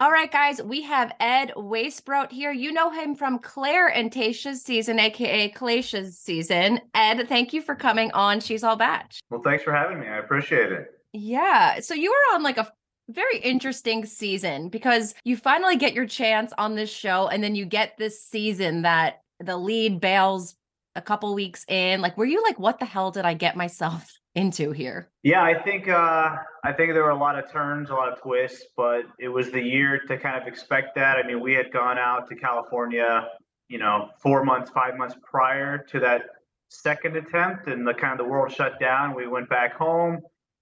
All 0.02 0.12
right, 0.12 0.32
guys, 0.32 0.62
we 0.62 0.82
have 0.84 1.14
Ed 1.20 1.52
Waisbrot 1.58 2.32
here. 2.32 2.52
You 2.52 2.72
know 2.72 2.90
him 2.90 3.16
from 3.16 3.40
Clare 3.40 3.88
and 3.88 4.12
Tayshia's 4.12 4.62
season, 4.62 5.00
aka 5.00 5.50
Claysha's 5.52 6.18
season. 6.18 6.80
Ed, 6.94 7.28
thank 7.28 7.52
you 7.52 7.62
for 7.62 7.76
coming 7.76 8.12
on 8.12 8.40
She's 8.42 8.64
All 8.64 8.76
Bach. 8.78 9.12
Well, 9.30 9.42
thanks 9.42 9.64
for 9.64 9.74
having 9.74 10.00
me. 10.00 10.08
I 10.08 10.18
appreciate 10.20 10.72
it. 10.72 10.99
Yeah. 11.14 11.80
So 11.80 11.94
you 11.94 12.12
were 12.12 12.36
on 12.36 12.44
like 12.44 12.58
a 12.58 12.72
very 13.10 13.40
interesting 13.40 14.06
season 14.06 14.70
because 14.70 15.16
you 15.24 15.36
finally 15.36 15.76
get 15.76 15.94
your 15.94 16.06
chance 16.06 16.54
on 16.58 16.76
this 16.76 16.92
show 16.92 17.28
and 17.28 17.44
then 17.44 17.56
you 17.56 17.66
get 17.66 17.98
this 17.98 18.24
season 18.24 18.84
that 18.84 19.22
the 19.40 19.58
lead 19.58 20.00
bails 20.00 20.56
a 20.96 21.02
couple 21.02 21.34
weeks 21.34 21.66
in. 21.68 22.02
Like, 22.02 22.18
were 22.18 22.26
you 22.26 22.44
like, 22.44 22.60
what 22.60 22.80
the 22.80 22.86
hell 22.86 23.12
did 23.12 23.26
I 23.26 23.34
get 23.34 23.56
myself 23.56 24.08
into 24.36 24.72
here? 24.72 25.10
Yeah, 25.24 25.42
I 25.42 25.60
think 25.62 25.88
uh, 25.88 26.36
I 26.64 26.72
think 26.74 26.94
there 26.94 27.04
were 27.04 27.10
a 27.10 27.18
lot 27.18 27.38
of 27.38 27.52
turns, 27.52 27.90
a 27.90 27.94
lot 27.94 28.12
of 28.12 28.22
twists, 28.22 28.66
but 28.78 29.04
it 29.18 29.30
was 29.30 29.52
the 29.52 29.62
year 29.62 30.00
to 30.08 30.18
kind 30.18 30.40
of 30.40 30.48
expect 30.48 30.96
that. 30.96 31.18
I 31.18 31.26
mean, 31.26 31.42
we 31.42 31.54
had 31.54 31.72
gone 31.72 31.98
out 31.98 32.30
to 32.30 32.36
California, 32.36 33.28
you 33.70 33.80
know, 33.80 34.10
four 34.22 34.44
months, 34.44 34.70
five 34.70 34.98
months 34.98 35.16
prior 35.24 35.80
to 35.90 36.00
that 36.00 36.24
second 36.70 37.18
attempt, 37.18 37.68
and 37.68 37.88
the 37.88 37.94
kind 37.94 38.12
of 38.14 38.26
the 38.26 38.32
world 38.32 38.52
shut 38.52 38.80
down. 38.80 39.16
We 39.16 39.28
went 39.28 39.50
back 39.50 39.74
home, 39.74 40.20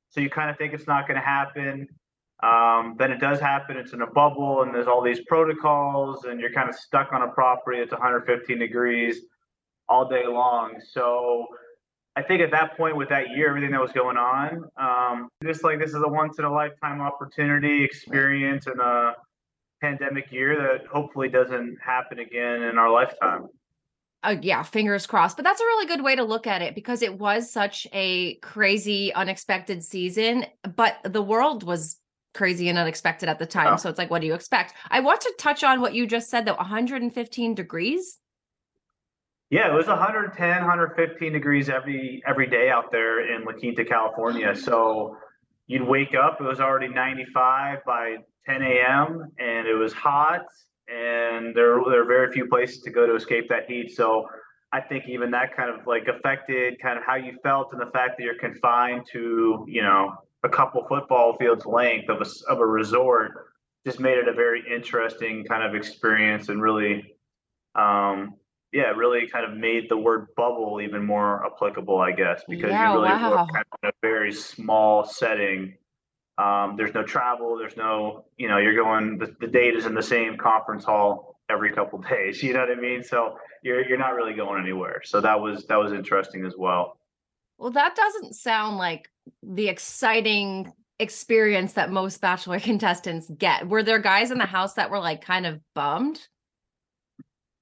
so 0.09 0.21
you 0.21 0.29
kind 0.29 0.49
of 0.49 0.57
think 0.57 0.73
it's 0.73 0.87
not 0.87 1.07
going 1.07 1.19
to 1.19 1.25
happen. 1.25 1.87
Um, 2.43 2.95
then 2.99 3.11
it 3.11 3.19
does 3.19 3.39
happen. 3.39 3.77
It's 3.77 3.93
in 3.93 4.01
a 4.01 4.07
bubble, 4.07 4.61
and 4.61 4.73
there's 4.73 4.87
all 4.87 5.01
these 5.01 5.21
protocols, 5.27 6.25
and 6.25 6.39
you're 6.39 6.51
kind 6.51 6.69
of 6.69 6.75
stuck 6.75 7.11
on 7.11 7.23
a 7.23 7.27
property 7.29 7.79
that's 7.79 7.91
115 7.91 8.59
degrees 8.59 9.21
all 9.89 10.07
day 10.07 10.27
long. 10.27 10.75
So 10.91 11.47
I 12.15 12.21
think 12.21 12.41
at 12.41 12.51
that 12.51 12.77
point 12.77 12.95
with 12.95 13.09
that 13.09 13.29
year, 13.29 13.49
everything 13.49 13.71
that 13.71 13.81
was 13.81 13.91
going 13.91 14.17
on, 14.17 14.65
um, 14.77 15.29
just 15.43 15.63
like 15.63 15.79
this 15.79 15.91
is 15.91 16.01
a 16.03 16.07
once 16.07 16.39
in 16.39 16.45
a 16.45 16.51
lifetime 16.51 17.01
opportunity 17.01 17.83
experience 17.83 18.67
in 18.67 18.79
a 18.79 19.13
pandemic 19.81 20.31
year 20.31 20.55
that 20.57 20.87
hopefully 20.87 21.29
doesn't 21.29 21.77
happen 21.83 22.19
again 22.19 22.63
in 22.63 22.77
our 22.77 22.89
lifetime. 22.89 23.47
Uh, 24.23 24.35
yeah, 24.41 24.63
fingers 24.63 25.05
crossed. 25.05 25.37
But 25.37 25.43
that's 25.43 25.61
a 25.61 25.65
really 25.65 25.85
good 25.85 26.03
way 26.03 26.15
to 26.15 26.23
look 26.23 26.47
at 26.47 26.61
it 26.61 26.75
because 26.75 27.01
it 27.01 27.19
was 27.19 27.51
such 27.51 27.85
a 27.93 28.35
crazy, 28.35 29.13
unexpected 29.13 29.83
season. 29.83 30.45
But 30.75 30.97
the 31.03 31.21
world 31.21 31.63
was 31.63 31.97
crazy 32.33 32.69
and 32.69 32.77
unexpected 32.77 33.29
at 33.29 33.39
the 33.39 33.45
time. 33.45 33.73
Oh. 33.73 33.77
So 33.77 33.89
it's 33.89 33.97
like, 33.97 34.09
what 34.09 34.21
do 34.21 34.27
you 34.27 34.33
expect? 34.33 34.73
I 34.89 34.99
want 34.99 35.21
to 35.21 35.33
touch 35.37 35.63
on 35.63 35.81
what 35.81 35.93
you 35.93 36.07
just 36.07 36.29
said, 36.29 36.45
though 36.45 36.55
115 36.55 37.55
degrees. 37.55 38.19
Yeah, 39.49 39.71
it 39.71 39.73
was 39.73 39.87
110, 39.87 40.49
115 40.49 41.31
degrees 41.31 41.69
every 41.69 42.21
every 42.27 42.47
day 42.47 42.69
out 42.69 42.91
there 42.91 43.33
in 43.33 43.45
La 43.45 43.53
Quinta, 43.53 43.85
California. 43.85 44.53
So 44.55 45.15
you'd 45.67 45.87
wake 45.87 46.15
up, 46.15 46.41
it 46.41 46.43
was 46.43 46.59
already 46.59 46.89
95 46.89 47.79
by 47.85 48.17
10 48.45 48.61
a.m. 48.61 49.31
and 49.39 49.67
it 49.67 49.75
was 49.75 49.93
hot, 49.93 50.45
and 50.87 51.55
there 51.55 51.79
there 51.89 52.01
are 52.01 52.05
very 52.05 52.31
few 52.31 52.47
places 52.47 52.81
to 52.83 52.89
go 52.89 53.05
to 53.05 53.15
escape 53.15 53.49
that 53.49 53.69
heat. 53.69 53.95
So 53.95 54.27
I 54.71 54.81
think 54.81 55.05
even 55.07 55.31
that 55.31 55.55
kind 55.55 55.69
of 55.69 55.85
like 55.87 56.07
affected 56.07 56.79
kind 56.81 56.97
of 56.97 57.03
how 57.05 57.15
you 57.15 57.37
felt 57.43 57.71
and 57.71 57.81
the 57.81 57.91
fact 57.91 58.17
that 58.17 58.23
you're 58.23 58.39
confined 58.39 59.05
to 59.11 59.65
you 59.67 59.81
know 59.81 60.13
a 60.43 60.49
couple 60.49 60.85
football 60.87 61.35
fields 61.37 61.65
length 61.65 62.09
of 62.09 62.21
a 62.21 62.51
of 62.51 62.59
a 62.59 62.65
resort 62.65 63.31
just 63.85 63.99
made 63.99 64.17
it 64.17 64.27
a 64.27 64.33
very 64.33 64.63
interesting 64.73 65.45
kind 65.45 65.63
of 65.63 65.73
experience 65.73 66.49
and 66.49 66.61
really 66.61 67.15
um, 67.75 68.35
yeah, 68.73 68.91
really 68.91 69.27
kind 69.27 69.45
of 69.45 69.57
made 69.57 69.89
the 69.89 69.97
word 69.97 70.27
bubble 70.35 70.81
even 70.81 71.05
more 71.05 71.45
applicable, 71.45 71.99
I 71.99 72.11
guess, 72.11 72.43
because 72.49 72.71
Yeah, 72.71 72.89
you 72.89 72.99
really 72.99 73.09
wow. 73.09 73.31
work 73.31 73.53
kind 73.53 73.65
of 73.71 73.79
in 73.83 73.89
a 73.89 73.93
very 74.01 74.33
small 74.33 75.05
setting. 75.05 75.75
Um, 76.37 76.75
there's 76.77 76.93
no 76.93 77.03
travel, 77.03 77.57
there's 77.57 77.77
no, 77.77 78.25
you 78.37 78.47
know, 78.47 78.57
you're 78.57 78.75
going, 78.75 79.17
the, 79.17 79.35
the 79.39 79.47
date 79.47 79.75
is 79.75 79.85
in 79.85 79.95
the 79.95 80.03
same 80.03 80.37
conference 80.37 80.85
hall 80.85 81.39
every 81.49 81.71
couple 81.71 81.99
days, 82.09 82.43
you 82.43 82.53
know 82.53 82.59
what 82.59 82.69
I 82.69 82.79
mean? 82.79 83.03
So 83.03 83.37
you're, 83.63 83.87
you're 83.87 83.97
not 83.97 84.13
really 84.13 84.33
going 84.33 84.61
anywhere. 84.61 85.01
So 85.03 85.19
that 85.21 85.39
was, 85.39 85.65
that 85.65 85.77
was 85.77 85.93
interesting 85.93 86.45
as 86.45 86.53
well. 86.55 86.97
Well, 87.57 87.71
that 87.71 87.95
doesn't 87.95 88.35
sound 88.35 88.77
like 88.77 89.09
the 89.41 89.67
exciting 89.67 90.71
experience 90.99 91.73
that 91.73 91.91
most 91.91 92.21
Bachelor 92.21 92.59
contestants 92.71 93.29
get. 93.37 93.67
Were 93.67 93.83
there 93.83 93.99
guys 93.99 94.31
in 94.31 94.37
the 94.37 94.45
house 94.45 94.73
that 94.75 94.89
were 94.89 94.99
like 94.99 95.23
kind 95.23 95.45
of 95.45 95.59
bummed? 95.73 96.27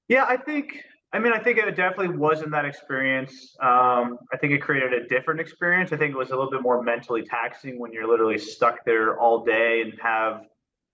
Yeah, 0.08 0.24
I 0.28 0.36
think. 0.36 0.82
I 1.12 1.18
mean, 1.18 1.32
I 1.32 1.38
think 1.38 1.58
it 1.58 1.70
definitely 1.76 2.16
wasn't 2.16 2.50
that 2.50 2.64
experience. 2.64 3.56
Um, 3.60 4.18
I 4.32 4.36
think 4.38 4.52
it 4.52 4.58
created 4.60 4.92
a 4.92 5.06
different 5.06 5.40
experience. 5.40 5.92
I 5.92 5.96
think 5.96 6.12
it 6.12 6.16
was 6.16 6.30
a 6.30 6.36
little 6.36 6.50
bit 6.50 6.62
more 6.62 6.82
mentally 6.82 7.22
taxing 7.22 7.78
when 7.78 7.92
you're 7.92 8.08
literally 8.08 8.38
stuck 8.38 8.84
there 8.84 9.18
all 9.18 9.44
day 9.44 9.82
and 9.82 9.94
have 10.02 10.42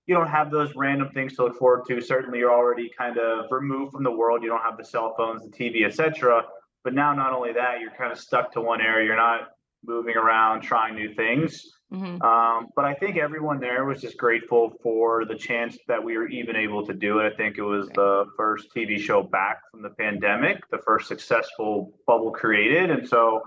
you 0.07 0.15
don't 0.15 0.29
have 0.29 0.51
those 0.51 0.75
random 0.75 1.11
things 1.15 1.35
to 1.37 1.45
look 1.45 1.57
forward 1.57 1.85
to. 1.87 2.01
Certainly, 2.01 2.41
you're 2.41 2.53
already 2.53 2.91
kind 2.97 3.19
of 3.19 3.51
removed 3.51 3.93
from 3.93 4.03
the 4.03 4.11
world. 4.11 4.43
You 4.43 4.49
don't 4.49 4.63
have 4.63 4.77
the 4.77 4.85
cell 4.85 5.15
phones, 5.17 5.43
the 5.43 5.49
TV, 5.49 5.87
etc. 5.87 6.43
But 6.83 6.95
now, 6.95 7.15
not 7.15 7.33
only 7.33 7.53
that, 7.53 7.81
you're 7.81 7.93
kind 7.93 8.11
of 8.11 8.19
stuck 8.19 8.53
to 8.53 8.61
one 8.61 8.81
area. 8.81 9.07
You're 9.07 9.17
not 9.17 9.51
moving 9.85 10.17
around, 10.17 10.63
trying 10.63 10.95
new 10.95 11.15
things. 11.15 11.79
Mhm. 11.93 12.23
Um, 12.23 12.69
but 12.75 12.87
I 12.87 12.95
think 12.95 13.19
everyone 13.19 13.61
there 13.61 13.85
was 13.85 14.01
just 14.01 14.17
grateful 14.17 14.71
for 14.83 15.27
the 15.27 15.35
chance 15.35 15.77
that 15.89 16.03
we 16.03 16.17
were 16.17 16.29
even 16.29 16.57
able 16.57 16.87
to 16.87 16.95
do 16.95 17.19
it. 17.19 17.31
I 17.31 17.37
think 17.37 17.59
it 17.59 17.63
was 17.63 17.89
the 17.91 18.25
first 18.37 18.75
TV 18.75 18.99
show 18.99 19.23
back 19.23 19.61
from 19.71 19.83
the 19.83 19.91
pandemic, 19.91 20.63
the 20.71 20.79
first 20.79 21.07
successful 21.07 21.93
bubble 22.07 22.31
created. 22.31 22.91
And 22.91 23.07
so 23.07 23.43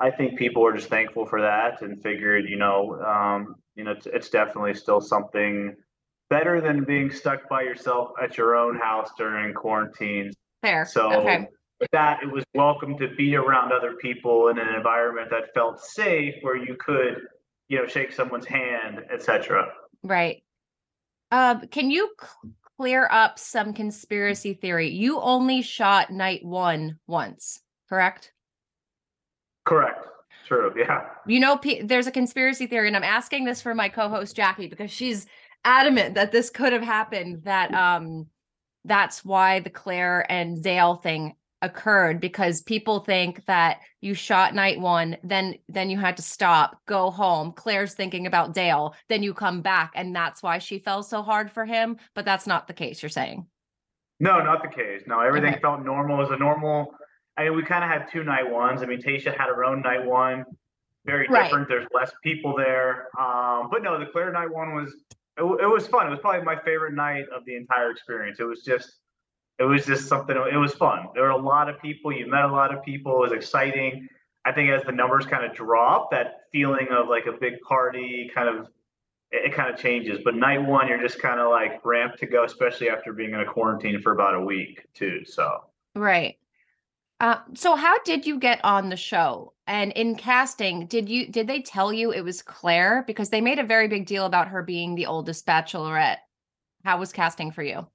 I 0.00 0.10
think 0.10 0.38
people 0.38 0.62
were 0.62 0.72
just 0.72 0.88
thankful 0.88 1.26
for 1.26 1.42
that 1.42 1.82
and 1.82 2.02
figured, 2.02 2.48
you 2.48 2.56
know, 2.56 2.98
um, 3.02 3.56
you 3.74 3.84
know, 3.84 3.90
it's, 3.90 4.06
it's 4.06 4.30
definitely 4.30 4.74
still 4.74 5.00
something 5.00 5.74
better 6.30 6.60
than 6.60 6.84
being 6.84 7.10
stuck 7.10 7.48
by 7.48 7.62
yourself 7.62 8.12
at 8.22 8.38
your 8.38 8.56
own 8.56 8.76
house 8.76 9.10
during 9.18 9.52
quarantine. 9.52 10.32
Fair. 10.62 10.86
So 10.86 11.12
okay. 11.20 11.48
That, 11.92 12.22
it 12.22 12.30
was 12.30 12.44
welcome 12.54 12.96
to 12.98 13.08
be 13.16 13.36
around 13.36 13.72
other 13.72 13.94
people 13.94 14.48
in 14.48 14.58
an 14.58 14.74
environment 14.74 15.28
that 15.30 15.52
felt 15.54 15.80
safe, 15.80 16.34
where 16.40 16.56
you 16.56 16.76
could, 16.78 17.22
you 17.68 17.78
know, 17.78 17.86
shake 17.86 18.12
someone's 18.12 18.46
hand, 18.46 19.00
etc. 19.12 19.66
Right. 20.02 20.42
Um, 21.30 21.66
can 21.68 21.90
you 21.90 22.10
c- 22.20 22.50
clear 22.78 23.08
up 23.10 23.38
some 23.38 23.74
conspiracy 23.74 24.54
theory? 24.54 24.88
You 24.88 25.20
only 25.20 25.60
shot 25.60 26.10
night 26.10 26.44
one 26.44 26.98
once, 27.06 27.60
correct? 27.88 28.32
Correct. 29.64 30.06
True. 30.46 30.72
Yeah. 30.76 31.02
You 31.26 31.40
know, 31.40 31.56
pe- 31.58 31.82
there's 31.82 32.06
a 32.06 32.12
conspiracy 32.12 32.66
theory, 32.66 32.86
and 32.86 32.96
I'm 32.96 33.02
asking 33.02 33.44
this 33.44 33.60
for 33.60 33.74
my 33.74 33.88
co-host 33.88 34.36
Jackie 34.36 34.68
because 34.68 34.90
she's 34.92 35.26
adamant 35.64 36.14
that 36.14 36.30
this 36.30 36.50
could 36.50 36.72
have 36.72 36.82
happened. 36.82 37.42
That 37.44 37.74
um, 37.74 38.28
that's 38.84 39.24
why 39.24 39.60
the 39.60 39.70
Clare 39.70 40.24
and 40.30 40.62
Dale 40.62 40.94
thing 40.94 41.34
occurred 41.62 42.20
because 42.20 42.62
people 42.62 43.00
think 43.00 43.44
that 43.46 43.78
you 44.00 44.14
shot 44.14 44.54
night 44.54 44.78
one, 44.80 45.16
then 45.22 45.54
then 45.68 45.90
you 45.90 45.98
had 45.98 46.16
to 46.16 46.22
stop, 46.22 46.80
go 46.86 47.10
home. 47.10 47.52
Clare's 47.52 47.94
thinking 47.94 48.26
about 48.26 48.54
Dale, 48.54 48.94
then 49.08 49.22
you 49.22 49.32
come 49.34 49.62
back, 49.62 49.92
and 49.94 50.14
that's 50.14 50.42
why 50.42 50.58
she 50.58 50.78
fell 50.78 51.02
so 51.02 51.22
hard 51.22 51.50
for 51.50 51.64
him. 51.64 51.96
But 52.14 52.24
that's 52.24 52.46
not 52.46 52.66
the 52.66 52.74
case. 52.74 53.02
You're 53.02 53.10
saying. 53.10 53.46
No, 54.20 54.40
not 54.40 54.62
the 54.62 54.68
case. 54.68 55.02
No, 55.06 55.20
everything 55.20 55.52
Okay. 55.52 55.60
felt 55.60 55.82
normal. 55.84 56.22
as 56.22 56.30
a 56.30 56.36
normal. 56.36 56.94
I 57.36 57.44
mean, 57.44 57.54
we 57.56 57.62
kind 57.62 57.84
of 57.84 57.90
had 57.90 58.10
two 58.10 58.24
night 58.24 58.50
ones. 58.50 58.82
I 58.82 58.86
mean, 58.86 59.02
Tayshia 59.02 59.36
had 59.36 59.48
her 59.48 59.62
own 59.64 59.82
night 59.82 60.04
one, 60.04 60.44
very 61.04 61.26
Right. 61.28 61.44
different. 61.44 61.68
There's 61.68 61.86
less 61.92 62.12
people 62.22 62.56
there. 62.56 63.08
Um, 63.18 63.68
but 63.70 63.82
no, 63.82 63.98
the 63.98 64.06
Clare 64.06 64.32
night 64.32 64.50
one 64.50 64.74
was 64.74 64.94
it, 65.38 65.42
it 65.42 65.66
was 65.66 65.86
fun. 65.86 66.06
It 66.06 66.10
was 66.10 66.20
probably 66.20 66.40
my 66.42 66.56
favorite 66.60 66.94
night 66.94 67.26
of 67.28 67.44
the 67.44 67.56
entire 67.56 67.90
experience. 67.90 68.40
It 68.40 68.44
was 68.44 68.62
just 68.62 69.00
it 69.58 69.64
was 69.64 69.86
just 69.86 70.08
something. 70.08 70.36
It 70.36 70.56
was 70.56 70.74
fun. 70.74 71.06
There 71.14 71.24
were 71.24 71.30
a 71.30 71.36
lot 71.36 71.68
of 71.68 71.80
people. 71.80 72.12
You 72.12 72.26
met 72.28 72.44
a 72.44 72.52
lot 72.52 72.74
of 72.74 72.84
people. 72.84 73.16
It 73.16 73.30
was 73.30 73.32
exciting. 73.32 74.08
I 74.44 74.52
think 74.52 74.70
as 74.70 74.82
the 74.84 74.92
numbers 74.92 75.26
kind 75.26 75.44
of 75.44 75.56
drop, 75.56 76.10
that 76.10 76.42
feeling 76.52 76.88
of 76.90 77.08
like 77.08 77.26
a 77.26 77.32
big 77.32 77.60
party 77.62 78.30
kind 78.32 78.48
of 78.48 78.68
it, 79.32 79.46
it 79.46 79.54
kind 79.54 79.72
of 79.72 79.78
changes. 79.78 80.20
But 80.24 80.36
night 80.36 80.62
one, 80.62 80.88
you're 80.88 81.00
just 81.00 81.20
kind 81.20 81.40
of 81.40 81.50
like 81.50 81.84
ramped 81.84 82.18
to 82.20 82.26
go, 82.26 82.44
especially 82.44 82.90
after 82.90 83.12
being 83.12 83.32
in 83.34 83.40
a 83.40 83.44
quarantine 83.44 84.00
for 84.02 84.12
about 84.12 84.34
a 84.34 84.40
week 84.40 84.86
too. 84.94 85.24
So 85.24 85.64
Right. 85.94 86.36
Uh, 87.18 87.38
so 87.54 87.76
how 87.76 87.98
did 88.04 88.26
you 88.26 88.38
get 88.38 88.62
on 88.62 88.90
the 88.90 88.96
show? 88.96 89.54
And 89.66 89.90
in 89.92 90.16
casting, 90.16 90.86
did 90.86 91.08
you 91.08 91.28
did 91.28 91.46
they 91.46 91.62
tell 91.62 91.92
you 91.92 92.12
it 92.12 92.20
was 92.20 92.42
Clare? 92.42 93.04
Because 93.06 93.30
they 93.30 93.40
made 93.40 93.58
a 93.58 93.64
very 93.64 93.88
big 93.88 94.06
deal 94.06 94.26
about 94.26 94.48
her 94.48 94.62
being 94.62 94.94
the 94.94 95.06
oldest 95.06 95.46
bachelorette. 95.46 96.18
How 96.84 96.98
was 96.98 97.12
casting 97.12 97.50
for 97.50 97.62
you? 97.62 97.86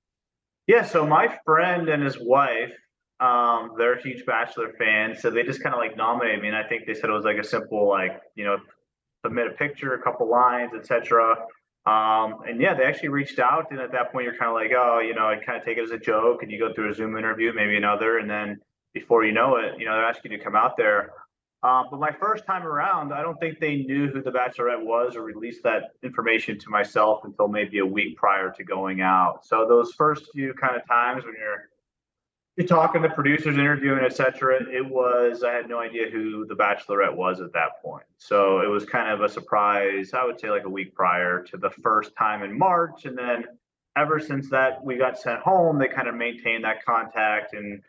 Yeah, 0.71 0.85
so 0.85 1.05
my 1.05 1.27
friend 1.43 1.89
and 1.89 2.01
his 2.01 2.17
wife, 2.17 2.73
um, 3.19 3.71
they're 3.77 3.99
huge 3.99 4.25
Bachelor 4.25 4.71
fans, 4.79 5.21
so 5.21 5.29
they 5.29 5.43
just 5.43 5.61
kind 5.61 5.75
of 5.75 5.79
like 5.79 5.97
nominated 5.97 6.41
me, 6.41 6.47
and 6.47 6.55
I 6.55 6.63
think 6.63 6.85
they 6.87 6.93
said 6.93 7.09
it 7.09 7.13
was 7.13 7.25
like 7.25 7.37
a 7.37 7.43
simple 7.43 7.89
like 7.89 8.21
you 8.35 8.45
know 8.45 8.55
submit 9.25 9.47
a 9.47 9.51
picture, 9.51 9.95
a 9.95 10.01
couple 10.01 10.31
lines, 10.31 10.71
etc. 10.73 11.35
Um, 11.85 12.39
and 12.47 12.61
yeah, 12.61 12.73
they 12.73 12.85
actually 12.85 13.09
reached 13.09 13.37
out, 13.37 13.65
and 13.71 13.81
at 13.81 13.91
that 13.91 14.13
point, 14.13 14.23
you're 14.23 14.37
kind 14.37 14.47
of 14.47 14.55
like, 14.55 14.71
oh, 14.73 14.99
you 14.99 15.13
know, 15.13 15.27
I 15.27 15.35
kind 15.45 15.59
of 15.59 15.65
take 15.65 15.77
it 15.77 15.83
as 15.83 15.91
a 15.91 15.97
joke, 15.97 16.41
and 16.41 16.49
you 16.49 16.57
go 16.57 16.73
through 16.73 16.89
a 16.89 16.93
Zoom 16.93 17.17
interview, 17.17 17.51
maybe 17.53 17.75
another, 17.75 18.19
and 18.19 18.29
then 18.29 18.57
before 18.93 19.25
you 19.25 19.33
know 19.33 19.57
it, 19.57 19.77
you 19.77 19.85
know, 19.85 19.91
they're 19.91 20.05
asking 20.05 20.31
you 20.31 20.37
to 20.37 20.43
come 20.43 20.55
out 20.55 20.77
there. 20.77 21.11
Um, 21.63 21.87
but 21.91 21.99
my 21.99 22.11
first 22.11 22.45
time 22.45 22.65
around, 22.65 23.13
I 23.13 23.21
don't 23.21 23.39
think 23.39 23.59
they 23.59 23.77
knew 23.77 24.07
who 24.07 24.21
the 24.21 24.31
Bachelorette 24.31 24.83
was 24.83 25.15
or 25.15 25.21
released 25.21 25.61
that 25.63 25.93
information 26.01 26.57
to 26.59 26.69
myself 26.69 27.23
until 27.23 27.47
maybe 27.47 27.77
a 27.79 27.85
week 27.85 28.17
prior 28.17 28.51
to 28.57 28.63
going 28.63 29.01
out. 29.01 29.45
So 29.45 29.67
those 29.67 29.93
first 29.93 30.25
few 30.33 30.53
kind 30.55 30.75
of 30.75 30.87
times 30.87 31.23
when 31.23 31.35
you're 31.37 31.69
you're 32.57 32.67
talking 32.67 33.01
to 33.01 33.09
producers, 33.09 33.57
interviewing, 33.57 34.03
etc., 34.03 34.59
it 34.69 34.85
was 34.85 35.41
I 35.43 35.53
had 35.53 35.69
no 35.69 35.79
idea 35.79 36.09
who 36.11 36.45
the 36.45 36.55
Bachelorette 36.55 37.15
was 37.15 37.39
at 37.39 37.53
that 37.53 37.81
point. 37.81 38.03
So 38.17 38.59
it 38.59 38.67
was 38.67 38.83
kind 38.85 39.09
of 39.09 39.21
a 39.21 39.29
surprise. 39.29 40.13
I 40.13 40.25
would 40.25 40.39
say 40.39 40.49
like 40.49 40.65
a 40.65 40.69
week 40.69 40.93
prior 40.93 41.43
to 41.43 41.57
the 41.57 41.69
first 41.69 42.15
time 42.17 42.43
in 42.43 42.57
March, 42.57 43.05
and 43.05 43.17
then 43.17 43.45
ever 43.95 44.19
since 44.19 44.49
that 44.49 44.83
we 44.83 44.97
got 44.97 45.17
sent 45.17 45.39
home, 45.39 45.77
they 45.77 45.87
kind 45.87 46.07
of 46.07 46.15
maintained 46.15 46.63
that 46.63 46.83
contact 46.83 47.53
and 47.53 47.81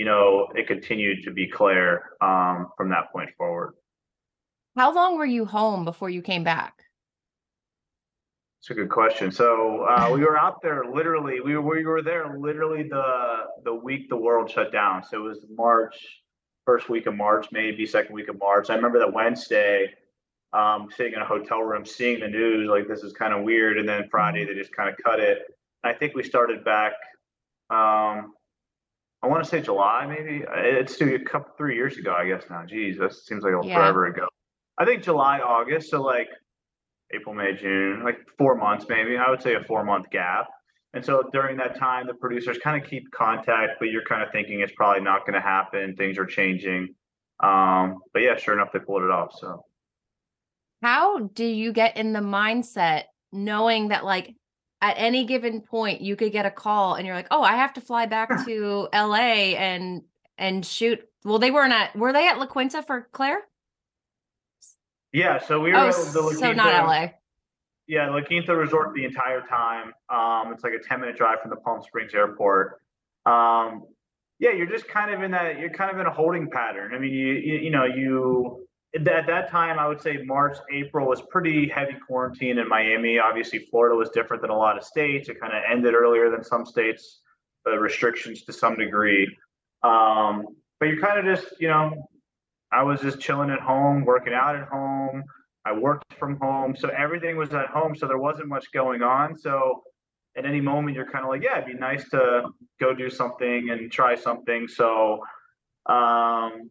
you 0.00 0.06
know, 0.06 0.48
it 0.54 0.66
continued 0.66 1.22
to 1.24 1.30
be 1.30 1.46
Clare 1.46 2.12
um, 2.22 2.68
from 2.74 2.88
that 2.88 3.12
point 3.12 3.28
forward. 3.36 3.74
How 4.74 4.94
long 4.94 5.18
were 5.18 5.26
you 5.26 5.44
home 5.44 5.84
before 5.84 6.08
you 6.08 6.22
came 6.22 6.42
back? 6.42 6.72
It's 8.60 8.70
a 8.70 8.74
good 8.74 8.88
question. 8.88 9.30
So 9.30 9.82
uh, 9.82 10.10
we 10.10 10.20
were 10.20 10.38
out 10.38 10.62
there 10.62 10.84
literally. 10.90 11.40
We 11.42 11.54
were 11.54 11.76
we 11.76 11.84
were 11.84 12.00
there 12.00 12.38
literally 12.38 12.84
the 12.84 13.40
the 13.62 13.74
week 13.74 14.08
the 14.08 14.16
world 14.16 14.50
shut 14.50 14.72
down. 14.72 15.04
So 15.04 15.18
it 15.18 15.28
was 15.28 15.44
March, 15.54 15.94
first 16.64 16.88
week 16.88 17.04
of 17.04 17.14
March, 17.14 17.48
maybe 17.52 17.84
second 17.84 18.14
week 18.14 18.28
of 18.28 18.38
March. 18.38 18.70
I 18.70 18.76
remember 18.76 19.00
that 19.00 19.12
Wednesday, 19.12 19.92
um, 20.54 20.88
sitting 20.96 21.12
in 21.12 21.20
a 21.20 21.26
hotel 21.26 21.60
room, 21.60 21.84
seeing 21.84 22.20
the 22.20 22.28
news 22.28 22.70
like 22.70 22.88
this 22.88 23.02
is 23.02 23.12
kind 23.12 23.34
of 23.34 23.42
weird, 23.42 23.76
and 23.76 23.86
then 23.86 24.08
Friday 24.10 24.46
they 24.46 24.54
just 24.54 24.72
kind 24.74 24.88
of 24.88 24.94
cut 25.04 25.20
it. 25.20 25.40
I 25.84 25.92
think 25.92 26.14
we 26.14 26.22
started 26.22 26.64
back. 26.64 26.94
Um, 27.68 28.32
I 29.22 29.26
want 29.26 29.44
to 29.44 29.50
say 29.50 29.60
July, 29.60 30.06
maybe. 30.06 30.44
It's 30.50 30.96
two, 30.96 31.14
a 31.14 31.18
couple, 31.18 31.52
three 31.58 31.74
years 31.76 31.98
ago, 31.98 32.14
I 32.14 32.26
guess 32.26 32.44
now. 32.48 32.64
Geez, 32.66 32.98
that 32.98 33.12
seems 33.12 33.44
like 33.44 33.52
a 33.52 33.66
Yeah. 33.66 33.74
forever 33.74 34.06
ago. 34.06 34.26
I 34.78 34.84
think 34.86 35.02
July, 35.02 35.40
August, 35.40 35.90
so 35.90 36.00
like 36.02 36.28
April, 37.12 37.34
May, 37.34 37.54
June, 37.54 38.02
like 38.02 38.18
four 38.38 38.54
months, 38.54 38.86
maybe. 38.88 39.18
I 39.18 39.28
would 39.28 39.42
say 39.42 39.54
a 39.54 39.62
four 39.64 39.84
month 39.84 40.08
gap. 40.10 40.46
And 40.94 41.04
so 41.04 41.22
during 41.32 41.56
that 41.58 41.76
time, 41.76 42.06
the 42.06 42.14
producers 42.14 42.58
kind 42.58 42.82
of 42.82 42.88
keep 42.88 43.10
contact, 43.12 43.72
but 43.78 43.90
you're 43.90 44.04
kind 44.04 44.22
of 44.22 44.32
thinking 44.32 44.60
it's 44.60 44.72
probably 44.74 45.02
not 45.02 45.20
going 45.20 45.34
to 45.34 45.40
happen. 45.40 45.94
Things 45.96 46.18
are 46.18 46.26
changing. 46.26 46.94
Um, 47.40 47.98
but 48.12 48.22
yeah, 48.22 48.36
sure 48.36 48.54
enough, 48.54 48.72
they 48.72 48.80
pulled 48.80 49.02
it 49.02 49.10
off. 49.10 49.32
So 49.38 49.64
How 50.82 51.18
do 51.20 51.44
you 51.44 51.72
get 51.72 51.96
in 51.96 52.12
the 52.12 52.20
mindset 52.20 53.04
knowing 53.32 53.88
that 53.88 54.04
like 54.04 54.34
at 54.80 54.94
any 54.98 55.24
given 55.24 55.60
point 55.60 56.00
you 56.00 56.16
could 56.16 56.32
get 56.32 56.46
a 56.46 56.50
call 56.50 56.94
and 56.94 57.06
you're 57.06 57.16
like, 57.16 57.28
"Oh, 57.30 57.42
I 57.42 57.56
have 57.56 57.72
to 57.74 57.80
fly 57.80 58.06
back 58.06 58.28
to 58.46 58.88
LA 58.92 59.54
and 59.56 60.02
and 60.38 60.64
shoot." 60.64 61.00
Well, 61.24 61.38
they 61.38 61.50
weren't 61.50 61.72
at 61.72 61.94
were 61.96 62.12
they 62.12 62.28
at 62.28 62.38
La 62.38 62.46
Quinta 62.46 62.82
for 62.82 63.08
Clare? 63.12 63.40
yeah, 65.12 65.38
so 65.38 65.60
we 65.60 65.72
were 65.72 65.78
Oh, 65.78 65.88
at 65.88 66.12
the 66.12 66.20
La 66.22 66.32
so 66.32 66.52
not 66.52 66.86
LA. 66.86 67.08
Yeah, 67.86 68.08
La 68.10 68.22
Quinta 68.22 68.54
Resort 68.54 68.94
the 68.94 69.04
entire 69.04 69.40
time. 69.42 69.92
Um, 70.08 70.52
it's 70.52 70.62
like 70.62 70.74
a 70.74 70.78
10 70.78 71.00
minute 71.00 71.16
drive 71.16 71.40
from 71.40 71.50
the 71.50 71.56
Palm 71.56 71.82
Springs 71.82 72.14
airport. 72.14 72.80
Um, 73.26 73.82
yeah, 74.38 74.52
you're 74.52 74.68
just 74.68 74.86
kind 74.86 75.12
of 75.12 75.22
in 75.22 75.32
that, 75.32 75.58
you're 75.58 75.70
kind 75.70 75.90
of 75.92 75.98
in 75.98 76.06
a 76.06 76.12
holding 76.12 76.48
pattern. 76.50 76.94
I 76.94 76.98
mean, 76.98 77.12
you, 77.12 77.32
you, 77.34 77.54
you 77.58 77.70
know, 77.70 77.84
you, 77.84 78.64
at 78.94 79.04
that 79.04 79.48
time, 79.50 79.78
I 79.78 79.86
would 79.86 80.00
say 80.00 80.18
March, 80.24 80.56
April 80.72 81.06
was 81.06 81.22
pretty 81.22 81.68
heavy 81.68 81.94
quarantine 82.06 82.58
in 82.58 82.68
Miami. 82.68 83.18
Obviously, 83.18 83.60
Florida 83.70 83.94
was 83.94 84.10
different 84.10 84.42
than 84.42 84.50
a 84.50 84.56
lot 84.56 84.76
of 84.76 84.84
states. 84.84 85.28
It 85.28 85.40
kind 85.40 85.52
of 85.52 85.62
ended 85.70 85.94
earlier 85.94 86.30
than 86.30 86.42
some 86.42 86.66
states, 86.66 87.20
the 87.64 87.78
restrictions 87.78 88.42
to 88.44 88.52
some 88.52 88.76
degree. 88.76 89.36
Um, 89.82 90.46
but 90.80 90.88
you're 90.88 91.00
kind 91.00 91.18
of 91.18 91.36
just, 91.36 91.60
you 91.60 91.68
know, 91.68 92.08
I 92.72 92.82
was 92.82 93.00
just 93.00 93.20
chilling 93.20 93.50
at 93.50 93.60
home, 93.60 94.04
working 94.04 94.32
out 94.32 94.56
at 94.56 94.68
home. 94.68 95.22
I 95.64 95.72
worked 95.72 96.14
from 96.14 96.38
home, 96.38 96.74
so 96.74 96.88
everything 96.88 97.36
was 97.36 97.52
at 97.52 97.66
home, 97.66 97.94
so 97.94 98.08
there 98.08 98.18
wasn't 98.18 98.48
much 98.48 98.72
going 98.72 99.02
on. 99.02 99.36
So 99.38 99.82
at 100.36 100.46
any 100.46 100.60
moment, 100.60 100.96
you're 100.96 101.10
kind 101.10 101.24
of 101.24 101.30
like, 101.30 101.42
yeah, 101.42 101.58
it'd 101.58 101.66
be 101.66 101.74
nice 101.74 102.08
to 102.10 102.44
go 102.80 102.94
do 102.94 103.10
something 103.10 103.70
and 103.70 103.92
try 103.92 104.14
something. 104.14 104.66
So 104.68 105.20
um, 105.86 106.70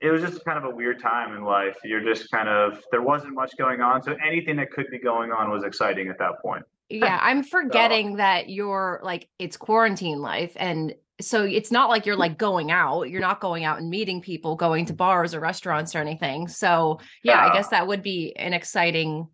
it 0.00 0.10
was 0.10 0.22
just 0.22 0.44
kind 0.44 0.58
of 0.58 0.64
a 0.64 0.74
weird 0.74 1.00
time 1.00 1.34
in 1.34 1.42
life. 1.42 1.76
You're 1.84 2.02
just 2.02 2.30
kind 2.30 2.48
of 2.48 2.82
there 2.90 3.02
wasn't 3.02 3.34
much 3.34 3.56
going 3.56 3.80
on, 3.80 4.02
so 4.02 4.16
anything 4.24 4.56
that 4.56 4.70
could 4.70 4.86
be 4.90 4.98
going 4.98 5.32
on 5.32 5.50
was 5.50 5.64
exciting 5.64 6.08
at 6.08 6.18
that 6.18 6.40
point. 6.42 6.64
Yeah, 6.88 7.18
I'm 7.22 7.42
forgetting 7.42 8.16
that 8.16 8.48
you're 8.48 9.00
like 9.02 9.28
it's 9.38 9.56
quarantine 9.56 10.20
life 10.20 10.52
and 10.56 10.94
so 11.20 11.44
it's 11.44 11.72
not 11.72 11.88
like 11.88 12.06
you're 12.06 12.16
like 12.16 12.38
going 12.38 12.70
out. 12.70 13.10
You're 13.10 13.20
not 13.20 13.40
going 13.40 13.64
out 13.64 13.80
and 13.80 13.90
meeting 13.90 14.20
people, 14.20 14.54
going 14.54 14.86
to 14.86 14.92
bars 14.92 15.34
or 15.34 15.40
restaurants 15.40 15.94
or 15.94 15.98
anything. 15.98 16.46
So, 16.46 17.00
yeah, 17.24 17.44
I 17.44 17.52
guess 17.52 17.68
that 17.68 17.86
would 17.86 18.02
be 18.02 18.36
an 18.36 18.52
exciting 18.52 19.26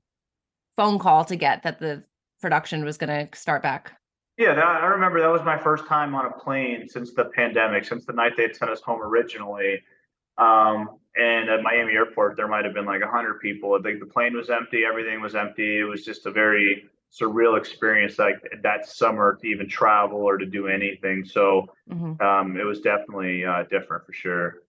phone 0.77 0.99
call 0.99 1.25
to 1.27 1.37
get 1.37 1.62
that 1.65 1.81
the 1.81 2.05
production 2.41 2.85
was 2.85 2.97
going 2.97 3.29
to 3.29 3.39
start 3.39 3.62
back. 3.62 3.93
Yeah, 4.39 4.55
that, 4.55 4.65
I 4.65 4.87
remember 4.87 5.21
that 5.21 5.31
was 5.31 5.45
my 5.45 5.59
first 5.59 5.87
time 5.87 6.15
on 6.15 6.27
a 6.27 6.31
plane 6.31 6.89
since 6.89 7.12
the 7.12 7.27
pandemic, 7.27 7.85
since 7.85 8.05
the 8.05 8.12
night 8.12 8.33
they 8.37 8.43
had 8.45 8.57
sent 8.57 8.71
us 8.71 8.81
home 8.81 9.01
originally. 9.01 9.81
Um, 10.39 10.99
and 11.16 11.49
at 11.49 11.62
Miami 11.62 11.93
Airport, 11.93 12.37
there 12.37 12.49
might 12.49 12.64
have 12.64 12.74
been 12.74 12.87
like 12.87 13.03
a 13.03 13.07
hundred 13.09 13.41
people. 13.41 13.74
I 13.78 13.82
think 13.82 14.01
the 14.01 14.07
plane 14.07 14.37
was 14.37 14.51
empty, 14.51 14.85
everything 14.85 15.20
was 15.20 15.35
empty. 15.35 15.78
It 15.80 15.85
was 15.85 16.05
just 16.05 16.26
a 16.26 16.30
very 16.30 16.89
surreal 17.12 17.57
experience, 17.57 18.18
like 18.18 18.43
that 18.62 18.87
summer 18.89 19.39
to 19.41 19.47
even 19.47 19.68
travel 19.68 20.18
or 20.18 20.37
to 20.37 20.47
do 20.47 20.66
anything. 20.66 21.24
So 21.24 21.68
Mhm. 21.89 22.20
um, 22.20 22.57
it 22.57 22.64
was 22.64 22.80
definitely 22.80 23.45
uh, 23.45 23.62
different 23.70 24.05
for 24.05 24.12
sure. 24.12 24.62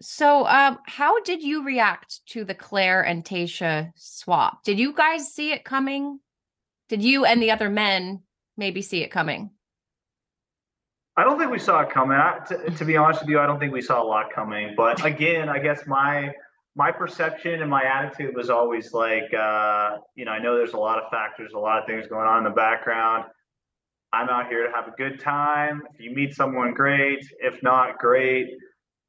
So, 0.00 0.46
um, 0.46 0.78
how 0.84 1.20
did 1.22 1.42
you 1.42 1.64
react 1.64 2.20
to 2.26 2.44
the 2.44 2.54
Clare 2.54 3.02
and 3.02 3.24
Tayshia 3.24 3.92
swap? 3.96 4.62
Did 4.62 4.78
you 4.78 4.92
guys 4.92 5.32
see 5.32 5.52
it 5.52 5.64
coming? 5.64 6.20
Did 6.88 7.02
you 7.02 7.24
and 7.24 7.42
the 7.42 7.50
other 7.50 7.70
men 7.70 8.22
maybe 8.56 8.82
see 8.82 9.02
it 9.02 9.10
coming? 9.10 9.50
I 11.16 11.24
don't 11.24 11.38
think 11.38 11.50
we 11.50 11.58
saw 11.58 11.80
it 11.80 11.90
coming. 11.90 12.18
I, 12.18 12.40
to, 12.48 12.70
to 12.70 12.84
be 12.84 12.96
honest 12.96 13.20
with 13.20 13.30
you, 13.30 13.40
I 13.40 13.46
don't 13.46 13.58
think 13.58 13.72
we 13.72 13.80
saw 13.80 14.02
a 14.02 14.04
lot 14.04 14.32
coming. 14.34 14.74
But 14.76 15.04
again, 15.04 15.48
I 15.48 15.58
guess 15.58 15.86
my 15.86 16.32
my 16.74 16.92
perception 16.92 17.62
and 17.62 17.70
my 17.70 17.82
attitude 17.82 18.36
was 18.36 18.50
always 18.50 18.92
like, 18.92 19.32
uh, 19.32 19.96
you 20.14 20.26
know, 20.26 20.30
I 20.30 20.38
know 20.38 20.56
there's 20.56 20.74
a 20.74 20.78
lot 20.78 20.98
of 20.98 21.10
factors, 21.10 21.52
a 21.54 21.58
lot 21.58 21.80
of 21.80 21.86
things 21.86 22.06
going 22.06 22.26
on 22.26 22.38
in 22.38 22.44
the 22.44 22.50
background. 22.50 23.24
I'm 24.12 24.28
out 24.28 24.48
here 24.48 24.66
to 24.66 24.72
have 24.72 24.86
a 24.86 24.90
good 24.90 25.18
time. 25.18 25.82
If 25.94 26.00
you 26.00 26.14
meet 26.14 26.34
someone, 26.34 26.74
great. 26.74 27.24
If 27.40 27.62
not, 27.62 27.96
great. 27.96 28.48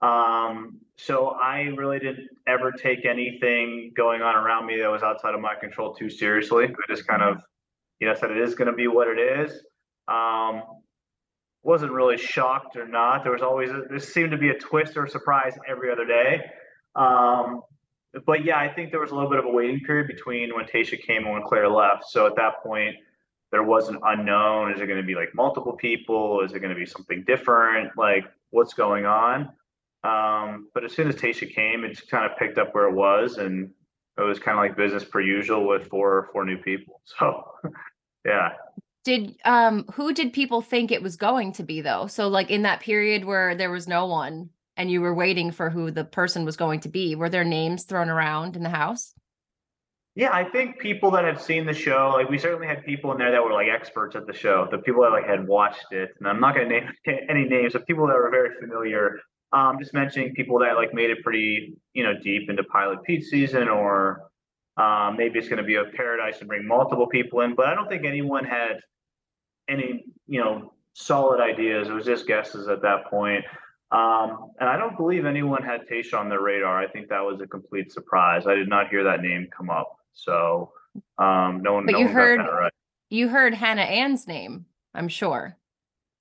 Um, 0.02 0.80
so 0.98 1.30
I 1.42 1.64
really 1.76 2.00
didn't 2.00 2.30
ever 2.48 2.72
take 2.72 3.06
anything 3.06 3.92
going 3.96 4.22
on 4.22 4.36
around 4.36 4.66
me 4.66 4.80
that 4.80 4.88
was 4.90 5.04
outside 5.04 5.36
of 5.36 5.42
my 5.42 5.56
control 5.56 5.94
too 5.94 6.10
seriously. 6.10 6.66
I 6.66 6.94
just 6.94 7.06
kind 7.06 7.22
of, 7.22 7.42
you 8.00 8.08
know, 8.08 8.14
said 8.16 8.32
it 8.32 8.38
is 8.38 8.56
going 8.56 8.70
to 8.70 8.76
be 8.76 8.88
what 8.88 9.08
it 9.08 9.20
is. 9.20 9.52
Um, 10.08 10.64
wasn't 11.64 11.92
really 11.92 12.18
shocked 12.18 12.76
or 12.76 12.88
not. 12.88 13.24
There 13.24 13.32
was 13.32 13.42
always 13.42 13.70
a, 13.70 13.84
there 13.90 14.00
seemed 14.00 14.32
to 14.32 14.38
be 14.38 14.50
a 14.50 14.58
twist 14.58 14.96
or 14.96 15.06
a 15.06 15.10
surprise 15.10 15.54
every 15.68 15.92
other 15.92 16.06
day. 16.06 16.42
Um, 16.96 17.62
but 18.26 18.46
yeah, 18.46 18.58
I 18.58 18.74
think 18.74 18.92
there 18.92 19.00
was 19.00 19.12
a 19.12 19.16
little 19.16 19.30
bit 19.30 19.40
of 19.40 19.46
a 19.46 19.52
waiting 19.52 19.82
period 19.82 20.08
between 20.08 20.56
when 20.56 20.66
Tayshia 20.66 21.02
came 21.02 21.24
and 21.24 21.34
when 21.34 21.44
Clare 21.44 21.70
left. 21.70 22.06
So 22.08 22.26
at 22.26 22.36
that 22.38 22.64
point, 22.64 22.96
there 23.52 23.64
was 23.64 23.90
an 23.90 24.00
unknown. 24.04 24.74
Is 24.74 24.82
it 24.82 24.88
going 24.88 25.00
to 25.00 25.06
be 25.06 25.16
like 25.16 25.30
multiple 25.36 25.74
people? 25.74 26.42
Is 26.42 26.54
it 26.54 26.60
going 26.60 26.74
to 26.74 26.80
be 26.80 26.86
something 26.86 27.24
different? 27.26 27.92
Like 27.98 28.26
what's 28.50 28.74
going 28.74 29.06
on? 29.06 29.50
Um, 30.04 30.70
but 30.74 30.84
as 30.84 30.94
soon 30.94 31.08
as 31.08 31.16
Tayshia 31.16 31.54
came, 31.54 31.84
it 31.84 31.90
just 31.90 32.10
kind 32.10 32.30
of 32.30 32.38
picked 32.38 32.58
up 32.58 32.74
where 32.74 32.88
it 32.88 32.94
was, 32.94 33.38
and 33.38 33.72
it 34.18 34.22
was 34.22 34.40
kind 34.40 34.58
of 34.58 34.64
like 34.64 34.78
business 34.78 35.04
per 35.04 35.20
usual 35.22 35.68
with 35.68 35.88
four 35.88 36.30
four 36.32 36.46
new 36.46 36.58
people. 36.58 37.02
So 37.20 37.52
yeah. 38.26 38.50
Did 39.08 39.38
um 39.46 39.86
who 39.94 40.12
did 40.12 40.34
people 40.34 40.62
think 40.62 40.92
it 40.92 41.02
was 41.02 41.16
going 41.16 41.54
to 41.54 41.64
be 41.64 41.80
though? 41.80 42.08
So 42.08 42.28
like 42.28 42.52
in 42.52 42.64
that 42.64 42.82
period 42.82 43.24
where 43.24 43.56
there 43.56 43.72
was 43.72 43.88
no 43.88 44.06
one 44.06 44.50
and 44.76 44.92
you 44.92 45.00
were 45.00 45.14
waiting 45.14 45.50
for 45.52 45.70
who 45.70 45.92
the 45.92 46.04
person 46.04 46.44
was 46.44 46.58
going 46.58 46.82
to 46.82 46.90
be, 46.90 47.16
were 47.16 47.30
there 47.30 47.46
names 47.46 47.86
thrown 47.86 48.10
around 48.10 48.58
in 48.58 48.64
the 48.64 48.70
house? 48.70 49.14
Yeah, 50.16 50.32
I 50.34 50.44
think 50.44 50.80
people 50.80 51.10
that 51.12 51.24
have 51.24 51.42
seen 51.42 51.66
the 51.66 51.74
show, 51.74 52.16
like 52.18 52.30
we 52.30 52.38
certainly 52.38 52.68
had 52.68 52.84
people 52.84 53.14
in 53.14 53.18
there 53.18 53.32
that 53.32 53.42
were 53.42 53.54
like 53.54 53.70
experts 53.70 54.14
at 54.18 54.28
the 54.28 54.34
show, 54.34 54.68
the 54.70 54.80
people 54.80 55.04
that 55.04 55.12
like 55.12 55.26
had 55.26 55.48
watched 55.48 55.86
it. 55.92 56.10
And 56.20 56.28
I'm 56.28 56.42
not 56.42 56.54
going 56.54 56.68
to 56.68 56.82
name 56.82 56.92
any 57.30 57.46
names, 57.46 57.76
of 57.76 57.88
people 57.88 58.08
that 58.08 58.16
were 58.18 58.30
very 58.30 58.60
familiar. 58.60 59.22
Um, 59.54 59.78
just 59.80 59.94
mentioning 59.94 60.34
people 60.34 60.60
that 60.60 60.76
like 60.76 60.94
made 60.94 61.12
it 61.12 61.24
pretty, 61.24 61.78
you 61.94 62.04
know, 62.04 62.12
deep 62.22 62.50
into 62.50 62.66
Pilot 62.66 63.04
Pete 63.04 63.24
season, 63.24 63.70
or 63.70 64.24
um, 64.76 65.16
maybe 65.16 65.40
it's 65.40 65.48
going 65.48 65.64
to 65.64 65.64
be 65.64 65.76
a 65.76 65.86
paradise 65.86 66.40
and 66.40 66.50
bring 66.50 66.68
multiple 66.68 67.08
people 67.08 67.40
in. 67.40 67.56
But 67.56 67.68
I 67.68 67.74
don't 67.74 67.88
think 67.88 68.04
anyone 68.04 68.44
had 68.44 68.82
any, 69.70 70.06
you 70.28 70.40
know, 70.40 70.74
solid 70.94 71.42
ideas. 71.42 71.88
It 71.88 71.94
was 71.94 72.06
just 72.06 72.28
guesses 72.28 72.68
at 72.68 72.82
that 72.82 73.06
point. 73.10 73.46
Um, 73.92 74.52
and 74.60 74.68
I 74.68 74.78
don't 74.78 74.98
believe 74.98 75.26
anyone 75.26 75.64
had 75.64 75.88
Tayshia 75.88 76.20
on 76.20 76.28
their 76.28 76.42
radar. 76.42 76.78
I 76.78 76.88
think 76.88 77.08
that 77.10 77.22
was 77.22 77.40
a 77.40 77.48
complete 77.48 77.92
surprise. 77.92 78.46
I 78.46 78.56
did 78.56 78.68
not 78.68 78.90
hear 78.90 79.04
that 79.04 79.22
name 79.22 79.48
come 79.56 79.70
up. 79.70 79.98
So 80.14 80.72
um, 81.18 81.62
no 81.62 81.74
one. 81.74 81.86
But 81.86 81.94
no 81.94 82.00
you 82.00 82.06
one 82.06 82.14
heard 82.14 82.40
right. 82.40 82.74
you 83.10 83.28
heard 83.30 83.54
Hannah 83.54 83.84
Ann's 83.84 84.28
name, 84.28 84.66
I'm 84.94 85.08
sure. 85.08 85.56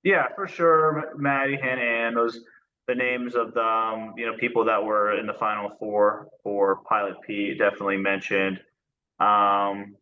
Yeah, 0.03 0.27
for 0.35 0.47
sure. 0.47 1.13
Maddie, 1.17 1.57
Hannah, 1.61 1.81
Ann, 1.81 2.13
those 2.13 2.39
the 2.87 2.95
names 2.95 3.35
of 3.35 3.53
the 3.53 3.61
um, 3.61 4.13
you 4.15 4.25
know 4.25 4.37
people 4.37 4.63
that 4.65 4.83
were 4.83 5.19
in 5.19 5.25
the 5.27 5.33
final 5.33 5.71
four 5.79 6.29
for 6.43 6.77
Pilot 6.87 7.15
Pete 7.25 7.57
definitely 7.57 7.97
mentioned. 7.97 8.59
Um, 9.19 9.95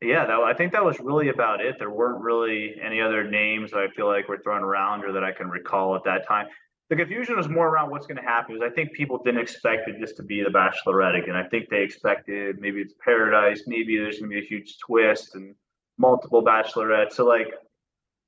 yeah, 0.00 0.26
that, 0.26 0.38
I 0.40 0.52
think 0.54 0.72
that 0.72 0.84
was 0.84 0.98
really 1.00 1.28
about 1.28 1.60
it. 1.60 1.76
There 1.78 1.90
weren't 1.90 2.22
really 2.22 2.74
any 2.82 3.00
other 3.00 3.28
names 3.28 3.70
that 3.70 3.78
I 3.78 3.88
feel 3.88 4.06
like 4.06 4.28
were 4.28 4.38
thrown 4.38 4.62
around 4.62 5.04
or 5.04 5.12
that 5.12 5.24
I 5.24 5.32
can 5.32 5.48
recall 5.48 5.94
at 5.96 6.04
that 6.04 6.26
time. 6.26 6.46
The 6.90 6.96
confusion 6.96 7.36
was 7.36 7.48
more 7.48 7.68
around 7.68 7.90
what's 7.90 8.06
going 8.06 8.18
to 8.18 8.22
happen. 8.22 8.54
Because 8.54 8.70
I 8.70 8.74
think 8.74 8.92
people 8.92 9.18
didn't 9.24 9.40
expect 9.40 9.88
it 9.88 9.98
just 9.98 10.16
to 10.16 10.22
be 10.22 10.42
the 10.42 10.50
Bachelorette 10.50 11.22
again. 11.22 11.36
I 11.36 11.48
think 11.48 11.70
they 11.70 11.82
expected 11.82 12.60
maybe 12.60 12.80
it's 12.80 12.94
Paradise, 13.02 13.62
maybe 13.66 13.96
there's 13.96 14.18
going 14.18 14.30
to 14.30 14.34
be 14.34 14.44
a 14.44 14.46
huge 14.46 14.78
twist 14.78 15.34
and 15.34 15.54
multiple 15.96 16.44
Bachelorettes. 16.44 17.12
So 17.12 17.24
like, 17.24 17.48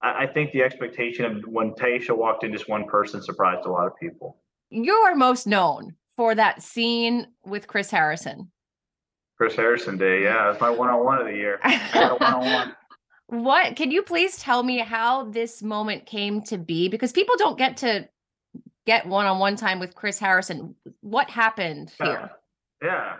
I, 0.02 0.24
I 0.24 0.26
think 0.26 0.52
the 0.52 0.62
expectation 0.62 1.24
of 1.24 1.44
when 1.46 1.72
Tayshia 1.72 2.16
walked 2.16 2.44
in, 2.44 2.52
just 2.52 2.68
one 2.68 2.86
person 2.86 3.22
surprised 3.22 3.66
a 3.66 3.70
lot 3.70 3.86
of 3.86 3.92
people. 4.00 4.38
You 4.70 4.94
are 4.94 5.14
most 5.14 5.46
known 5.46 5.94
for 6.16 6.34
that 6.34 6.62
scene 6.62 7.26
with 7.44 7.66
Chris 7.66 7.90
Harrison. 7.90 8.50
Chris 9.36 9.54
Harrison 9.54 9.98
Day, 9.98 10.22
yeah, 10.22 10.50
it's 10.50 10.60
my 10.60 10.70
one-on-one 10.70 11.20
of 11.20 11.26
the 11.26 11.34
year. 11.34 11.60
I 11.62 11.90
got 11.92 12.12
a 12.12 12.14
one-on-one. 12.14 12.76
What 13.28 13.76
can 13.76 13.90
you 13.90 14.02
please 14.02 14.38
tell 14.38 14.62
me 14.62 14.78
how 14.78 15.24
this 15.24 15.62
moment 15.62 16.06
came 16.06 16.42
to 16.42 16.56
be? 16.56 16.88
Because 16.88 17.12
people 17.12 17.34
don't 17.36 17.58
get 17.58 17.76
to 17.78 18.08
get 18.86 19.06
one-on-one 19.06 19.56
time 19.56 19.80
with 19.80 19.94
Chris 19.94 20.18
Harrison. 20.18 20.74
What 21.00 21.28
happened 21.28 21.92
here? 22.00 22.30
Yeah. 22.82 23.16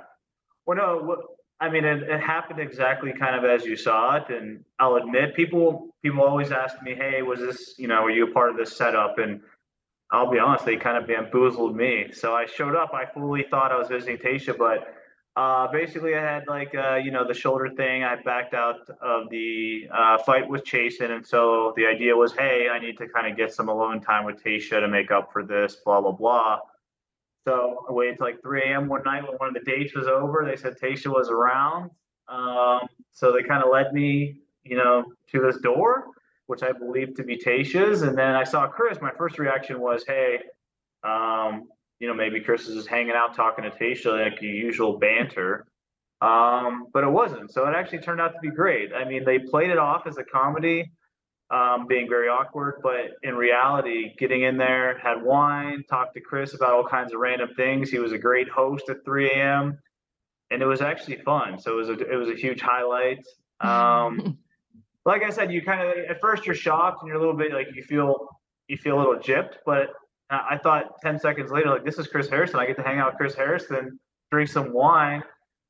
Well, 0.65 0.77
no, 0.77 0.99
what, 1.03 1.19
I 1.61 1.69
mean, 1.69 1.85
it, 1.85 2.05
it 2.05 2.21
happened 2.21 2.61
exactly 2.61 3.13
kind 3.13 3.35
of 3.35 3.45
as 3.45 3.65
you 3.65 3.77
saw 3.77 4.17
it, 4.17 4.31
and 4.31 4.65
I'll 4.79 4.97
admit, 4.97 5.35
people 5.35 5.89
people 6.03 6.23
always 6.23 6.53
ask 6.53 6.81
me, 6.83 6.95
"Hey, 6.95 7.23
was 7.23 7.41
this, 7.41 7.75
you 7.79 7.89
know, 7.89 8.03
were 8.03 8.11
you 8.11 8.29
a 8.29 8.33
part 8.33 8.51
of 8.51 8.57
this 8.57 8.77
setup?" 8.77 9.19
And 9.19 9.41
I'll 10.13 10.31
be 10.31 10.39
honest, 10.39 10.65
they 10.65 10.77
kind 10.77 10.97
of 10.97 11.07
bamboozled 11.07 11.75
me. 11.75 12.11
So 12.13 12.35
I 12.35 12.47
showed 12.47 12.77
up. 12.77 12.93
I 12.95 13.07
fully 13.07 13.45
thought 13.51 13.73
I 13.73 13.79
was 13.79 13.89
visiting 13.89 14.19
Tayshia, 14.19 14.57
but 14.57 14.95
uh, 15.37 15.71
basically, 15.71 16.15
I 16.15 16.23
had 16.23 16.49
like 16.49 16.75
uh, 16.75 16.95
you 16.95 17.11
know 17.11 17.27
the 17.27 17.35
shoulder 17.35 17.69
thing. 17.69 18.03
I 18.03 18.17
backed 18.23 18.55
out 18.55 18.89
of 19.03 19.29
the 19.29 19.87
uh, 19.93 20.17
fight 20.19 20.49
with 20.49 20.65
Chasen, 20.65 21.11
and 21.11 21.27
so 21.27 21.75
the 21.77 21.87
idea 21.87 22.17
was, 22.17 22.33
hey, 22.33 22.69
I 22.73 22.79
need 22.79 22.97
to 22.99 23.07
kind 23.07 23.31
of 23.31 23.37
get 23.37 23.53
some 23.53 23.69
alone 23.69 24.01
time 24.01 24.25
with 24.25 24.43
Tayshia 24.43 24.81
to 24.81 24.89
make 24.89 25.11
up 25.11 25.31
for 25.33 25.45
this, 25.45 25.77
blah 25.85 26.01
blah 26.01 26.13
blah. 26.13 26.61
So 27.45 27.85
I 27.87 27.93
waited 27.93 28.17
till 28.17 28.27
like 28.27 28.41
3 28.43 28.63
a.m. 28.63 28.89
one 28.89 29.03
night 29.05 29.23
when 29.25 29.37
one 29.37 29.49
of 29.49 29.55
the 29.55 29.71
dates 29.71 29.95
was 29.95 30.07
over. 30.07 30.45
They 30.49 30.57
said 30.57 30.79
Tayshia 30.83 31.15
was 31.15 31.29
around, 31.29 31.91
um, 32.29 32.89
so 33.13 33.31
they 33.31 33.47
kind 33.47 33.63
of 33.63 33.71
led 33.71 33.93
me, 33.93 34.39
you 34.65 34.79
know, 34.79 35.05
to 35.33 35.41
this 35.43 35.59
door, 35.59 36.07
which 36.47 36.63
I 36.63 36.73
believed 36.73 37.15
to 37.17 37.25
be 37.25 37.37
Tayshia's, 37.37 38.01
and 38.01 38.17
then 38.17 38.35
I 38.35 38.45
saw 38.45 38.67
Chris. 38.69 39.03
My 39.03 39.13
first 39.19 39.39
reaction 39.39 39.81
was, 39.81 40.03
hey. 40.07 40.39
Um, 41.05 41.69
you 41.99 42.09
know, 42.09 42.15
maybe 42.15 42.41
Chris 42.41 42.69
is 42.69 42.75
just 42.75 42.89
hanging 42.89 43.15
out 43.15 43.35
talking 43.35 43.65
to 43.65 43.71
Tayshia 43.71 44.25
like 44.25 44.41
the 44.41 44.47
usual 44.47 44.99
banter. 44.99 45.67
Um, 46.21 46.87
but 46.93 47.05
it 47.05 47.11
wasn't. 47.11 47.53
So 47.53 47.67
it 47.67 47.75
actually 47.75 47.99
turned 47.99 48.21
out 48.21 48.33
to 48.33 48.39
be 48.41 48.51
great. 48.51 48.93
I 48.95 49.05
mean, 49.05 49.25
they 49.25 49.39
played 49.39 49.71
it 49.71 49.79
off 49.79 50.07
as 50.07 50.17
a 50.17 50.25
comedy, 50.25 50.91
um, 51.51 51.87
being 51.87 52.09
very 52.09 52.29
awkward, 52.29 52.81
but 52.83 53.13
in 53.23 53.35
reality, 53.35 54.15
getting 54.19 54.43
in 54.43 54.57
there, 54.57 54.99
had 54.99 55.23
wine, 55.23 55.85
talked 55.89 56.15
to 56.15 56.21
Chris 56.21 56.55
about 56.55 56.73
all 56.73 56.85
kinds 56.85 57.13
of 57.13 57.21
random 57.21 57.51
things. 57.55 57.91
He 57.91 57.99
was 57.99 58.13
a 58.13 58.19
great 58.19 58.49
host 58.49 58.89
at 58.89 59.05
3 59.05 59.31
a.m. 59.31 59.79
And 60.51 60.63
it 60.63 60.67
was 60.67 60.81
actually 60.81 61.17
fun. 61.19 61.59
So 61.59 61.73
it 61.73 61.77
was 61.77 61.89
a 61.89 62.13
it 62.13 62.17
was 62.17 62.29
a 62.29 62.35
huge 62.35 62.61
highlight. 62.61 63.27
Um, 63.61 64.39
like 65.05 65.23
I 65.23 65.31
said, 65.31 65.53
you 65.53 65.61
kind 65.63 65.81
of 65.81 65.97
at 66.09 66.21
first 66.21 66.47
you're 66.47 66.55
shocked 66.55 67.03
and 67.03 67.09
you're 67.09 67.17
a 67.17 67.21
little 67.21 67.37
bit 67.37 67.53
like 67.53 67.69
you 67.75 67.83
feel 67.83 68.29
you 68.69 68.77
feel 68.77 68.97
a 68.97 69.01
little 69.01 69.17
gypped, 69.17 69.57
but 69.65 69.89
I 70.31 70.59
thought 70.59 71.01
10 71.03 71.21
seconds 71.21 71.51
later, 71.53 71.71
like, 71.71 71.85
this 71.85 71.99
is 71.99 72.09
Chris 72.09 72.29
Harrison. 72.29 72.59
I 72.59 72.67
get 72.67 72.77
to 72.77 72.83
hang 72.83 72.99
out 72.99 73.13
with 73.13 73.17
Chris 73.19 73.35
Harrison, 73.35 73.99
drink 74.33 74.49
some 74.51 74.73
wine, 74.73 75.23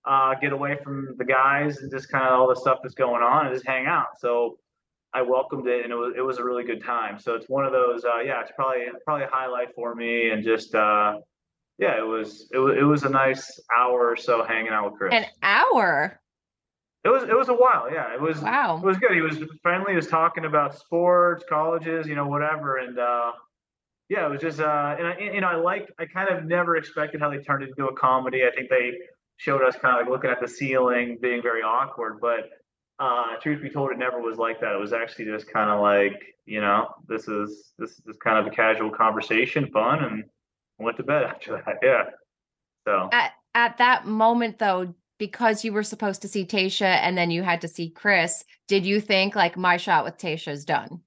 uh, 0.07 0.35
get 0.37 0.53
away 0.53 0.79
from 0.83 1.15
the 1.19 1.25
guys 1.25 1.79
and 1.79 1.91
just 1.91 2.11
kind 2.11 2.25
of 2.25 2.33
all 2.33 2.49
the 2.49 2.57
stuff 2.57 2.79
that's 2.83 2.95
going 2.95 3.23
on 3.23 3.47
and 3.47 3.55
just 3.55 3.67
hang 3.67 3.87
out. 3.87 4.19
So 4.19 4.59
I 5.13 5.23
welcomed 5.23 5.67
it 5.67 5.85
and 5.85 5.93
it 5.93 5.97
was, 5.97 6.15
it 6.17 6.21
was 6.23 6.39
a 6.39 6.45
really 6.45 6.65
good 6.65 6.83
time. 6.83 7.19
So 7.19 7.35
it's 7.35 7.49
one 7.49 7.67
of 7.67 7.73
those, 7.73 8.05
uh, 8.05 8.21
yeah, 8.21 8.41
it's 8.41 8.53
probably, 8.57 8.85
probably 9.05 9.25
a 9.25 9.31
highlight 9.31 9.75
for 9.75 9.95
me. 9.95 10.31
And 10.31 10.43
just, 10.43 10.75
uh, 10.75 11.19
yeah, 11.79 11.99
it 11.99 12.07
was, 12.07 12.49
it 12.53 12.59
was, 12.59 12.77
it 12.79 12.83
was 12.85 13.03
a 13.03 13.11
nice 13.11 13.61
hour 13.77 14.09
or 14.11 14.17
so 14.17 14.43
hanging 14.43 14.73
out 14.73 14.91
with 14.91 14.99
Chris. 14.99 15.13
An 15.13 15.27
hour. 15.43 16.19
It 17.05 17.09
was, 17.11 17.25
it 17.25 17.37
was 17.37 17.49
a 17.51 17.55
while. 17.55 17.93
Yeah. 17.93 18.15
It 18.15 18.21
was, 18.21 18.41
Wow. 18.41 18.79
it 18.79 18.85
was 18.85 18.97
good. 18.97 19.13
He 19.13 19.21
was 19.21 19.39
friendly. 19.63 19.93
He 19.93 19.97
was 19.97 20.07
talking 20.09 20.45
about 20.47 20.79
sports, 20.79 21.45
colleges, 21.49 22.07
you 22.07 22.15
know, 22.15 22.27
whatever. 22.27 22.79
And, 22.79 22.99
uh, 22.99 23.33
yeah, 24.09 24.27
it 24.27 24.31
was 24.31 24.41
just, 24.41 24.61
uh, 24.61 24.97
and 24.99 25.07
I, 25.07 25.17
you 25.19 25.41
know, 25.41 25.49
I 25.49 25.57
like, 25.57 25.89
I 25.99 26.07
kind 26.07 26.29
of 26.29 26.45
never 26.45 26.77
expected 26.77 27.21
how 27.21 27.31
they 27.31 27.39
turned 27.39 27.65
it 27.65 27.71
into 27.71 27.87
a 27.87 27.95
comedy. 27.97 28.45
I 28.45 28.55
think 28.55 28.71
they 28.71 28.93
showed 29.37 29.63
us 29.63 29.77
kind 29.77 29.95
of 29.97 30.07
like 30.07 30.11
looking 30.11 30.31
at 30.31 30.41
the 30.41 30.49
ceiling, 30.49 31.19
being 31.21 31.43
very 31.43 31.63
awkward, 31.63 32.19
but, 32.21 32.51
uh, 32.99 33.37
truth 33.43 33.61
be 33.63 33.69
told, 33.69 33.91
it 33.91 33.99
never 33.99 34.21
was 34.21 34.39
like 34.39 34.61
that. 34.61 34.75
It 34.75 34.81
was 34.81 34.93
actually 34.93 35.27
just 35.27 35.53
kind 35.53 35.71
of 35.71 35.81
like, 35.81 36.21
you 36.47 36.61
know, 36.61 36.89
this 37.09 37.29
is, 37.29 37.73
this 37.79 38.01
is 38.07 38.17
kind 38.23 38.39
of 38.39 38.47
a 38.47 38.55
casual 38.55 38.91
conversation, 38.91 39.71
fun, 39.73 40.05
and 40.05 40.25
went 40.79 40.97
to 40.99 41.03
bed 41.03 41.23
after 41.29 41.63
that. 41.65 41.79
Yeah. 41.83 42.05
So, 42.87 43.09
At 43.13 43.33
at 43.55 43.79
that 43.79 44.07
moment 44.07 44.59
though, 44.59 44.95
because 45.19 45.65
you 45.65 45.73
were 45.73 45.83
supposed 45.83 46.23
to 46.23 46.29
see 46.29 46.45
Tayshia 46.45 46.99
and 47.03 47.17
then 47.17 47.31
you 47.31 47.43
had 47.43 47.63
to 47.63 47.69
see 47.69 47.89
Chris, 47.89 48.45
did 48.69 48.85
you 48.85 49.01
think 49.01 49.35
like 49.35 49.57
my 49.57 49.79
shot 49.79 50.05
with 50.05 50.19
Tayshia 50.19 50.53
is 50.53 50.65
done? 50.65 51.01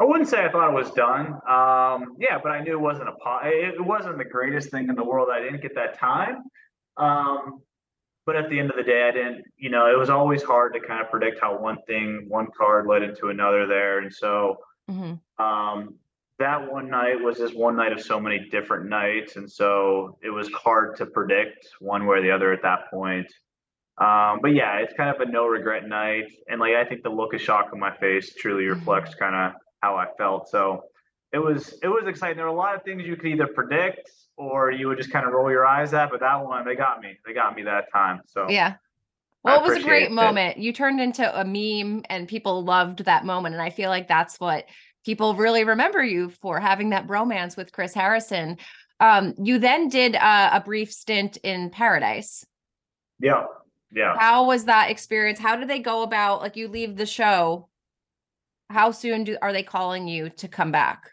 I 0.00 0.04
wouldn't 0.04 0.28
say 0.28 0.42
I 0.42 0.50
thought 0.50 0.70
it 0.70 0.74
was 0.74 0.90
done. 0.92 1.26
Um, 1.46 2.16
yeah, 2.18 2.38
but 2.42 2.52
I 2.52 2.62
knew 2.62 2.72
it 2.72 2.80
wasn't 2.80 3.10
a 3.10 3.12
po- 3.22 3.40
it, 3.44 3.84
wasn't 3.84 4.16
the 4.16 4.24
greatest 4.24 4.70
thing 4.70 4.88
in 4.88 4.94
the 4.94 5.04
world. 5.04 5.28
I 5.30 5.40
didn't 5.40 5.60
get 5.60 5.74
that 5.74 5.98
time. 5.98 6.44
Um, 6.96 7.60
but 8.24 8.34
at 8.34 8.48
the 8.48 8.58
end 8.58 8.70
of 8.70 8.76
the 8.76 8.82
day, 8.82 9.06
I 9.06 9.10
didn't. 9.10 9.44
You 9.58 9.68
know, 9.68 9.90
it 9.90 9.98
was 9.98 10.08
always 10.08 10.42
hard 10.42 10.72
to 10.74 10.80
kind 10.80 11.02
of 11.02 11.10
predict 11.10 11.40
how 11.40 11.58
one 11.58 11.78
thing, 11.86 12.24
one 12.28 12.46
card 12.56 12.86
led 12.86 13.02
into 13.02 13.28
another 13.28 13.66
there, 13.66 13.98
and 13.98 14.12
so 14.12 14.58
hmm 14.88 15.14
um, 15.38 15.94
that 16.38 16.70
one 16.72 16.88
night 16.88 17.20
was 17.20 17.36
just 17.36 17.54
one 17.54 17.76
night 17.76 17.92
of 17.92 18.00
so 18.00 18.18
many 18.18 18.48
different 18.50 18.88
nights, 18.88 19.36
and 19.36 19.50
so 19.50 20.18
it 20.22 20.30
was 20.30 20.50
hard 20.52 20.96
to 20.96 21.06
predict 21.06 21.68
one 21.78 22.06
way 22.06 22.18
or 22.18 22.22
the 22.22 22.30
other 22.30 22.52
at 22.52 22.62
that 22.62 22.90
point. 22.90 23.30
Um, 23.98 24.38
but 24.40 24.54
yeah, 24.54 24.78
it's 24.78 24.94
kind 24.94 25.14
of 25.14 25.20
a 25.20 25.30
no 25.30 25.46
regret 25.46 25.86
night, 25.86 26.32
and 26.48 26.58
like 26.58 26.74
I 26.74 26.86
think 26.86 27.02
the 27.02 27.10
look 27.10 27.34
of 27.34 27.40
shock 27.42 27.68
on 27.72 27.78
my 27.78 27.94
face 27.96 28.34
truly 28.34 28.64
reflects 28.64 29.14
kind 29.14 29.34
of 29.34 29.60
how 29.80 29.96
I 29.96 30.06
felt. 30.18 30.48
So 30.48 30.84
it 31.32 31.38
was 31.38 31.74
it 31.82 31.88
was 31.88 32.04
exciting. 32.06 32.36
There 32.36 32.46
were 32.46 32.52
a 32.52 32.56
lot 32.56 32.74
of 32.74 32.82
things 32.82 33.04
you 33.04 33.16
could 33.16 33.26
either 33.26 33.46
predict 33.46 34.10
or 34.36 34.70
you 34.70 34.88
would 34.88 34.98
just 34.98 35.12
kind 35.12 35.26
of 35.26 35.32
roll 35.32 35.50
your 35.50 35.66
eyes 35.66 35.92
at, 35.94 36.10
but 36.10 36.20
that 36.20 36.44
one 36.44 36.64
they 36.64 36.74
got 36.74 37.00
me. 37.00 37.16
They 37.26 37.32
got 37.32 37.54
me 37.54 37.62
that 37.62 37.86
time. 37.92 38.20
So 38.26 38.48
Yeah. 38.48 38.74
Well, 39.42 39.58
it 39.58 39.66
was 39.66 39.78
a 39.78 39.82
great 39.82 40.08
it. 40.08 40.12
moment. 40.12 40.58
You 40.58 40.72
turned 40.72 41.00
into 41.00 41.24
a 41.24 41.44
meme 41.44 42.02
and 42.10 42.28
people 42.28 42.62
loved 42.62 43.06
that 43.06 43.24
moment. 43.24 43.54
And 43.54 43.62
I 43.62 43.70
feel 43.70 43.88
like 43.88 44.06
that's 44.06 44.38
what 44.38 44.66
people 45.04 45.34
really 45.34 45.64
remember 45.64 46.04
you 46.04 46.28
for 46.28 46.60
having 46.60 46.90
that 46.90 47.06
bromance 47.06 47.56
with 47.56 47.72
Chris 47.72 47.94
Harrison. 47.94 48.58
Um, 48.98 49.34
you 49.42 49.58
then 49.58 49.88
did 49.88 50.14
uh, 50.14 50.50
a 50.52 50.60
brief 50.60 50.92
stint 50.92 51.38
in 51.38 51.70
Paradise. 51.70 52.44
yeah, 53.18 53.44
yeah. 53.90 54.14
How 54.18 54.44
was 54.44 54.66
that 54.66 54.90
experience? 54.90 55.38
How 55.38 55.56
did 55.56 55.68
they 55.68 55.78
go 55.78 56.02
about 56.02 56.42
like 56.42 56.56
you 56.56 56.68
leave 56.68 56.96
the 56.96 57.06
show? 57.06 57.69
How 58.70 58.92
soon 58.92 59.24
do 59.24 59.36
are 59.42 59.52
they 59.52 59.64
calling 59.64 60.06
you 60.06 60.30
to 60.30 60.46
come 60.46 60.70
back? 60.70 61.10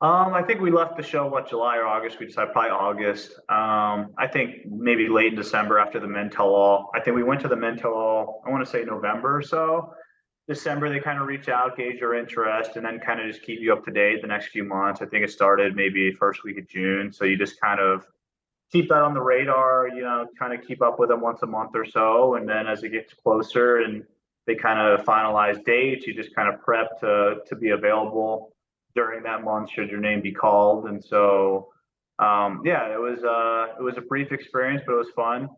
Um, 0.00 0.32
I 0.32 0.42
think 0.42 0.60
we 0.60 0.70
left 0.70 0.96
the 0.96 1.02
show 1.02 1.26
what 1.26 1.50
July 1.50 1.76
or 1.76 1.86
August. 1.86 2.18
We 2.18 2.24
decided 2.24 2.52
probably 2.52 2.70
August. 2.70 3.32
Um, 3.50 4.14
I 4.16 4.26
think 4.26 4.64
maybe 4.70 5.06
late 5.06 5.36
December 5.36 5.78
after 5.78 6.00
the 6.00 6.06
men 6.06 6.30
tell 6.30 6.48
all. 6.48 6.90
I 6.94 7.00
think 7.00 7.14
we 7.14 7.24
went 7.24 7.42
to 7.42 7.48
the 7.48 7.56
men 7.56 7.76
tell 7.76 7.92
all. 7.92 8.42
I 8.46 8.50
want 8.50 8.64
to 8.64 8.70
say 8.70 8.84
November 8.84 9.36
or 9.36 9.42
so. 9.42 9.92
December 10.46 10.88
they 10.88 10.98
kind 10.98 11.20
of 11.20 11.26
reach 11.26 11.50
out, 11.50 11.76
gauge 11.76 12.00
your 12.00 12.14
interest, 12.14 12.76
and 12.76 12.86
then 12.86 13.00
kind 13.00 13.20
of 13.20 13.26
just 13.26 13.42
keep 13.42 13.60
you 13.60 13.70
up 13.70 13.84
to 13.84 13.90
date 13.90 14.22
the 14.22 14.28
next 14.28 14.46
few 14.46 14.64
months. 14.64 15.02
I 15.02 15.06
think 15.06 15.24
it 15.24 15.30
started 15.30 15.76
maybe 15.76 16.10
first 16.12 16.42
week 16.42 16.58
of 16.58 16.66
June, 16.68 17.12
so 17.12 17.26
you 17.26 17.36
just 17.36 17.60
kind 17.60 17.80
of 17.80 18.06
keep 18.72 18.88
that 18.88 19.02
on 19.02 19.12
the 19.12 19.20
radar. 19.20 19.88
You 19.94 20.04
know, 20.04 20.26
kind 20.38 20.54
of 20.54 20.66
keep 20.66 20.80
up 20.80 20.98
with 20.98 21.10
them 21.10 21.20
once 21.20 21.42
a 21.42 21.46
month 21.46 21.72
or 21.74 21.84
so, 21.84 22.36
and 22.36 22.48
then 22.48 22.66
as 22.66 22.82
it 22.82 22.92
gets 22.92 23.12
closer 23.12 23.80
and 23.80 24.04
they 24.48 24.54
kind 24.54 24.80
of 24.80 25.04
finalize 25.04 25.62
dates, 25.64 26.06
you 26.06 26.14
just 26.14 26.34
kind 26.34 26.52
of 26.52 26.60
prep 26.62 26.98
to 27.00 27.36
to 27.46 27.54
be 27.54 27.70
available 27.70 28.54
during 28.94 29.22
that 29.22 29.44
month 29.44 29.70
should 29.70 29.90
your 29.90 30.00
name 30.00 30.22
be 30.22 30.32
called. 30.32 30.86
And 30.86 31.04
so, 31.04 31.68
um, 32.18 32.62
yeah, 32.64 32.92
it 32.92 32.98
was 32.98 33.22
uh, 33.22 33.78
it 33.78 33.82
was 33.82 33.98
a 33.98 34.00
brief 34.00 34.32
experience, 34.32 34.82
but 34.86 34.94
it 34.94 34.96
was 34.96 35.10
fun. 35.14 35.48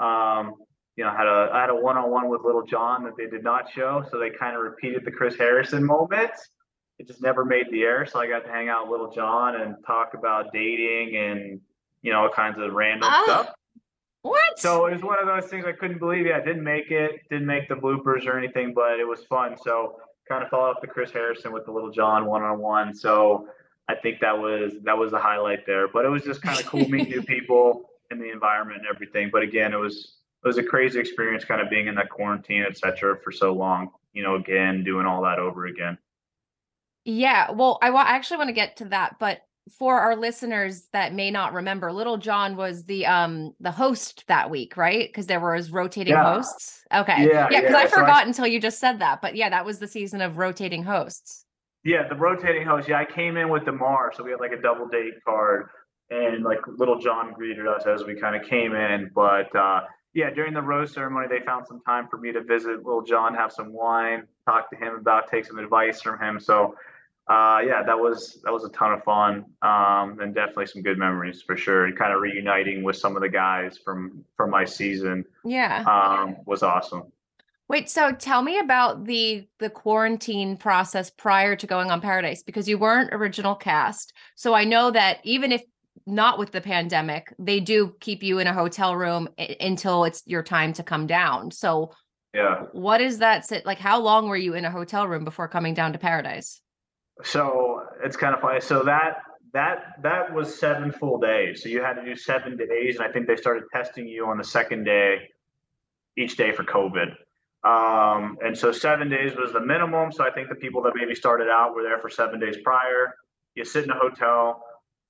Um, 0.00 0.54
you 0.96 1.04
know, 1.04 1.10
I 1.10 1.16
had 1.16 1.26
a 1.28 1.50
I 1.54 1.60
had 1.60 1.70
a 1.70 1.76
one 1.76 1.96
on 1.96 2.10
one 2.10 2.28
with 2.28 2.42
Lil 2.44 2.66
Jon 2.66 3.04
that 3.04 3.16
they 3.16 3.26
did 3.26 3.44
not 3.44 3.70
show, 3.72 4.04
so 4.10 4.18
they 4.18 4.30
kind 4.30 4.56
of 4.56 4.62
repeated 4.62 5.04
the 5.04 5.12
Chris 5.12 5.36
Harrison 5.38 5.84
moment. 5.84 6.32
It 6.98 7.06
just 7.06 7.22
never 7.22 7.44
made 7.44 7.66
the 7.70 7.84
air, 7.84 8.04
so 8.04 8.18
I 8.18 8.26
got 8.26 8.44
to 8.44 8.50
hang 8.50 8.68
out 8.68 8.90
with 8.90 9.00
Lil 9.00 9.12
Jon 9.12 9.60
and 9.60 9.76
talk 9.86 10.14
about 10.14 10.52
dating 10.52 11.16
and 11.16 11.60
you 12.02 12.12
know 12.12 12.22
all 12.22 12.30
kinds 12.30 12.58
of 12.58 12.72
random 12.72 13.08
stuff. 13.22 13.52
What? 14.22 14.58
So 14.58 14.86
it 14.86 14.92
was 14.92 15.02
one 15.02 15.16
of 15.20 15.26
those 15.26 15.50
things 15.50 15.64
I 15.66 15.72
couldn't 15.72 15.98
believe. 15.98 16.26
Yeah, 16.26 16.36
I 16.36 16.44
didn't 16.44 16.64
make 16.64 16.90
it, 16.90 17.22
didn't 17.30 17.46
make 17.46 17.68
the 17.68 17.74
bloopers 17.74 18.26
or 18.26 18.36
anything, 18.38 18.74
but 18.74 19.00
it 19.00 19.06
was 19.08 19.24
fun. 19.24 19.56
So 19.56 19.96
kind 20.28 20.44
of 20.44 20.50
followed 20.50 20.72
up 20.72 20.80
the 20.80 20.86
Chris 20.86 21.10
Harrison 21.10 21.52
with 21.52 21.64
the 21.64 21.72
Lil 21.72 21.90
Jon 21.90 22.26
one 22.26 22.42
on 22.42 22.58
one. 22.58 22.94
So 22.94 23.48
I 23.88 23.94
think 23.94 24.20
that 24.20 24.38
was 24.38 24.74
that 24.84 24.96
was 24.96 25.10
the 25.10 25.18
highlight 25.18 25.66
there. 25.66 25.88
But 25.88 26.04
it 26.04 26.08
was 26.08 26.22
just 26.22 26.42
kind 26.42 26.58
of 26.60 26.66
cool 26.66 26.88
meeting 26.88 27.10
new 27.10 27.22
people 27.34 27.90
in 28.10 28.18
the 28.18 28.30
environment 28.30 28.80
and 28.80 28.86
everything. 28.94 29.30
But 29.32 29.42
again, 29.42 29.72
it 29.72 29.78
was 29.78 30.16
it 30.44 30.46
was 30.46 30.58
a 30.58 30.62
crazy 30.62 30.98
experience 31.00 31.44
kind 31.44 31.60
of 31.60 31.70
being 31.70 31.86
in 31.86 31.94
that 31.96 32.10
quarantine, 32.10 32.64
et 32.68 32.76
cetera, 32.76 33.18
for 33.22 33.32
so 33.32 33.52
long. 33.52 33.90
You 34.12 34.22
know, 34.22 34.34
again, 34.36 34.84
doing 34.84 35.06
all 35.06 35.22
that 35.22 35.38
over 35.38 35.66
again. 35.66 35.96
Yeah, 37.04 37.52
well, 37.52 37.78
I 37.80 37.90
wa- 37.90 38.02
I 38.02 38.10
actually 38.16 38.36
want 38.38 38.48
to 38.48 38.54
get 38.54 38.76
to 38.78 38.84
that, 38.86 39.16
but 39.18 39.40
for 39.78 39.98
our 40.00 40.16
listeners 40.16 40.88
that 40.92 41.14
may 41.14 41.30
not 41.30 41.52
remember, 41.52 41.92
Lil 41.92 42.16
Jon 42.16 42.56
was 42.56 42.84
the 42.84 43.06
um 43.06 43.54
the 43.60 43.70
host 43.70 44.24
that 44.28 44.50
week, 44.50 44.76
right? 44.76 45.08
Because 45.08 45.26
there 45.26 45.40
was 45.40 45.70
rotating 45.70 46.12
Yeah. 46.14 46.24
hosts. 46.34 46.82
Okay. 46.92 47.26
Yeah, 47.28 47.48
Yeah, 47.50 47.60
because 47.60 47.70
yeah, 47.72 47.76
I 47.78 47.86
so 47.86 47.96
I- 47.96 48.00
forgot 48.00 48.26
until 48.26 48.46
you 48.46 48.60
just 48.60 48.78
said 48.78 48.98
that. 49.00 49.20
But 49.22 49.36
yeah, 49.36 49.48
that 49.50 49.64
was 49.64 49.78
the 49.78 49.88
season 49.88 50.20
of 50.20 50.38
rotating 50.38 50.82
hosts. 50.82 51.44
Yeah, 51.84 52.06
the 52.08 52.14
rotating 52.16 52.66
host. 52.66 52.88
Yeah, 52.88 52.98
I 52.98 53.04
came 53.06 53.36
in 53.36 53.48
with 53.48 53.64
Demar, 53.64 54.12
so 54.14 54.22
we 54.22 54.30
had 54.32 54.40
like 54.40 54.52
a 54.52 54.60
double 54.60 54.86
date 54.86 55.14
card, 55.24 55.68
and 56.10 56.44
like 56.44 56.60
Lil 56.66 56.98
Jon 56.98 57.32
greeted 57.32 57.66
us 57.66 57.86
as 57.86 58.04
we 58.04 58.14
kind 58.20 58.36
of 58.36 58.46
came 58.46 58.74
in. 58.74 59.10
But 59.14 59.54
uh, 59.56 59.82
yeah, 60.12 60.28
during 60.30 60.52
the 60.52 60.60
rose 60.60 60.92
ceremony, 60.92 61.28
they 61.30 61.40
found 61.44 61.66
some 61.66 61.80
time 61.86 62.06
for 62.10 62.18
me 62.18 62.32
to 62.32 62.42
visit 62.42 62.84
Lil 62.84 63.02
Jon, 63.02 63.34
have 63.34 63.50
some 63.52 63.72
wine, 63.72 64.24
talk 64.44 64.68
to 64.70 64.76
him 64.76 64.96
about, 64.96 65.30
take 65.30 65.46
some 65.46 65.58
advice 65.58 66.02
from 66.02 66.18
him. 66.20 66.38
So 66.38 66.74
uh, 67.30 67.60
yeah, 67.64 67.82
that 67.84 67.96
was 67.98 68.40
that 68.42 68.52
was 68.52 68.64
a 68.64 68.68
ton 68.70 68.92
of 68.92 69.04
fun, 69.04 69.44
um, 69.62 70.18
and 70.20 70.34
definitely 70.34 70.66
some 70.66 70.82
good 70.82 70.98
memories 70.98 71.42
for 71.42 71.56
sure. 71.56 71.84
And 71.86 71.96
kind 71.96 72.12
of 72.12 72.20
reuniting 72.20 72.82
with 72.82 72.96
some 72.96 73.14
of 73.16 73.22
the 73.22 73.28
guys 73.28 73.78
from 73.78 74.24
from 74.36 74.50
my 74.50 74.64
season 74.64 75.24
Yeah. 75.44 75.84
um, 75.86 76.36
was 76.44 76.62
awesome. 76.64 77.04
Wait, 77.68 77.88
so 77.88 78.10
tell 78.10 78.42
me 78.42 78.58
about 78.58 79.04
the 79.04 79.46
the 79.60 79.70
quarantine 79.70 80.56
process 80.56 81.08
prior 81.08 81.54
to 81.54 81.66
going 81.68 81.92
on 81.92 82.00
Paradise 82.00 82.42
because 82.42 82.68
you 82.68 82.76
weren't 82.78 83.14
original 83.14 83.54
cast. 83.54 84.12
So 84.34 84.52
I 84.52 84.64
know 84.64 84.90
that 84.90 85.18
even 85.22 85.52
if 85.52 85.62
not 86.06 86.36
with 86.36 86.50
the 86.50 86.60
pandemic, 86.60 87.32
they 87.38 87.60
do 87.60 87.94
keep 88.00 88.24
you 88.24 88.40
in 88.40 88.48
a 88.48 88.52
hotel 88.52 88.96
room 88.96 89.28
i- 89.38 89.56
until 89.60 90.02
it's 90.02 90.22
your 90.26 90.42
time 90.42 90.72
to 90.72 90.82
come 90.82 91.06
down. 91.06 91.52
So 91.52 91.92
Yeah. 92.34 92.62
what 92.72 93.00
is 93.00 93.18
that 93.18 93.48
like 93.64 93.78
how 93.78 94.00
long 94.00 94.28
were 94.28 94.36
you 94.36 94.54
in 94.54 94.64
a 94.64 94.70
hotel 94.70 95.06
room 95.06 95.24
before 95.24 95.46
coming 95.46 95.74
down 95.74 95.92
to 95.92 95.98
Paradise? 96.00 96.60
So 97.24 97.86
it's 98.02 98.16
kind 98.16 98.34
of 98.34 98.40
funny. 98.40 98.60
So 98.60 98.82
that 98.84 99.18
that 99.52 99.94
that 100.02 100.32
was 100.32 100.58
seven 100.58 100.92
full 100.92 101.18
days. 101.18 101.62
So 101.62 101.68
you 101.68 101.82
had 101.82 101.94
to 101.94 102.04
do 102.04 102.16
seven 102.16 102.56
days, 102.56 102.96
and 102.96 103.04
I 103.04 103.12
think 103.12 103.26
they 103.26 103.36
started 103.36 103.64
testing 103.72 104.06
you 104.06 104.26
on 104.26 104.38
the 104.38 104.44
second 104.44 104.84
day, 104.84 105.28
each 106.16 106.36
day 106.36 106.52
for 106.52 106.64
COVID. 106.64 107.14
Um, 107.62 108.38
and 108.42 108.56
so 108.56 108.72
seven 108.72 109.10
days 109.10 109.32
was 109.36 109.52
the 109.52 109.60
minimum. 109.60 110.12
So 110.12 110.24
I 110.24 110.30
think 110.30 110.48
the 110.48 110.54
people 110.54 110.82
that 110.82 110.92
maybe 110.94 111.14
started 111.14 111.48
out 111.48 111.74
were 111.74 111.82
there 111.82 111.98
for 111.98 112.08
seven 112.08 112.40
days 112.40 112.56
prior. 112.64 113.14
You 113.54 113.64
sit 113.64 113.84
in 113.84 113.90
a 113.90 113.98
hotel. 113.98 114.64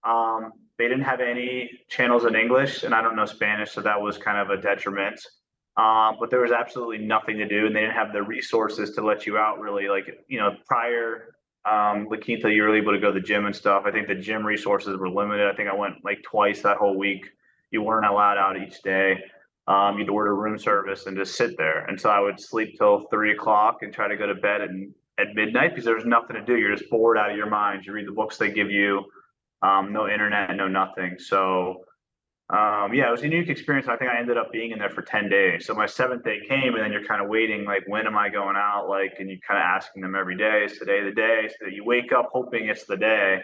Um, 0.05 0.53
they 0.79 0.89
didn't 0.89 1.05
have 1.05 1.21
any 1.21 1.71
channels 1.89 2.25
in 2.25 2.35
English, 2.35 2.85
and 2.85 2.95
I 2.95 3.03
don't 3.03 3.15
know 3.15 3.27
Spanish, 3.27 3.71
so 3.71 3.83
that 3.83 4.01
was 4.01 4.17
kind 4.17 4.39
of 4.39 4.49
a 4.49 4.61
detriment. 4.61 5.21
Um, 5.77 6.17
but 6.19 6.31
there 6.31 6.41
was 6.41 6.53
absolutely 6.53 6.99
nothing 6.99 7.37
to 7.37 7.47
do, 7.47 7.67
and 7.67 7.77
they 7.77 7.81
didn't 7.81 7.95
have 7.95 8.13
the 8.13 8.23
resources 8.23 8.93
to 8.93 9.03
let 9.05 9.27
you 9.27 9.37
out. 9.37 9.61
Really, 9.61 9.89
like 9.89 10.25
you 10.27 10.39
know, 10.39 10.57
prior 10.67 11.35
um, 11.65 12.07
La 12.11 12.17
Quinta, 12.17 12.51
you 12.51 12.63
were 12.63 12.75
able 12.75 12.93
to 12.93 12.99
go 12.99 13.13
to 13.13 13.21
the 13.21 13.27
gym 13.27 13.47
and 13.47 13.55
stuff. 13.55 13.85
I 13.87 13.91
think 13.91 14.09
the 14.09 14.15
gym 14.15 14.47
resources 14.47 14.97
were 14.97 15.09
limited. 15.09 15.47
I 15.47 15.55
think 15.55 15.69
I 15.69 15.75
went 15.75 16.05
like 16.05 16.23
twice 16.23 16.63
that 16.63 16.79
whole 16.79 16.97
week. 16.97 17.27
You 17.71 17.83
weren't 17.83 18.07
allowed 18.07 18.39
out 18.39 18.61
each 18.61 18.83
day. 18.83 19.23
Um, 19.69 19.99
you'd 19.99 20.09
order 20.09 20.35
room 20.35 20.59
service 20.59 21.07
and 21.07 21.17
just 21.17 21.37
sit 21.37 21.57
there. 21.57 21.85
And 21.85 22.01
so 22.01 22.09
I 22.09 22.19
would 22.19 22.41
sleep 22.41 22.77
till 22.79 23.07
three 23.11 23.33
o'clock 23.33 23.83
and 23.83 23.93
try 23.93 24.09
to 24.09 24.17
go 24.17 24.27
to 24.27 24.35
bed 24.35 24.63
at, 24.63 24.71
at 25.19 25.35
midnight 25.35 25.71
because 25.71 25.85
there 25.85 25.95
was 25.95 26.07
nothing 26.07 26.35
to 26.35 26.43
do. 26.43 26.57
You're 26.57 26.75
just 26.75 26.91
bored 26.91 27.19
out 27.19 27.31
of 27.31 27.37
your 27.37 27.49
mind. 27.49 27.85
You 27.85 27.93
read 27.93 28.09
the 28.09 28.13
books 28.13 28.37
they 28.37 28.51
give 28.51 28.71
you, 28.71 29.05
um, 29.63 29.93
no 29.93 30.09
internet, 30.09 30.57
no 30.57 30.67
nothing. 30.67 31.19
So 31.19 31.85
um, 32.53 32.93
yeah, 32.93 33.09
it 33.09 33.13
was 33.13 33.21
a 33.23 33.29
unique 33.29 33.49
experience. 33.49 33.87
I 33.87 33.97
think 33.97 34.11
I 34.11 34.19
ended 34.19 34.37
up 34.37 34.51
being 34.51 34.73
in 34.73 34.79
there 34.79 34.91
for 34.91 35.03
10 35.03 35.29
days. 35.29 35.67
So 35.67 35.75
my 35.75 35.87
seventh 35.87 36.25
day 36.25 36.41
came 36.49 36.75
and 36.75 36.83
then 36.83 36.91
you're 36.91 37.05
kind 37.05 37.23
of 37.23 37.29
waiting, 37.29 37.65
like, 37.65 37.85
when 37.87 38.09
am 38.09 38.17
I 38.17 38.29
going 38.29 38.57
out? 38.57 38.89
Like, 38.89 39.17
and 39.21 39.31
you're 39.31 39.39
kind 39.47 39.59
of 39.59 39.65
asking 39.65 40.03
them 40.03 40.17
every 40.17 40.37
day, 40.37 40.65
is 40.65 40.77
today 40.77 41.05
the 41.05 41.13
day? 41.13 41.49
So 41.61 41.69
you 41.69 41.85
wake 41.85 42.13
up 42.13 42.31
hoping 42.33 42.69
it's 42.69 42.87
the 42.87 42.97
day. 42.97 43.43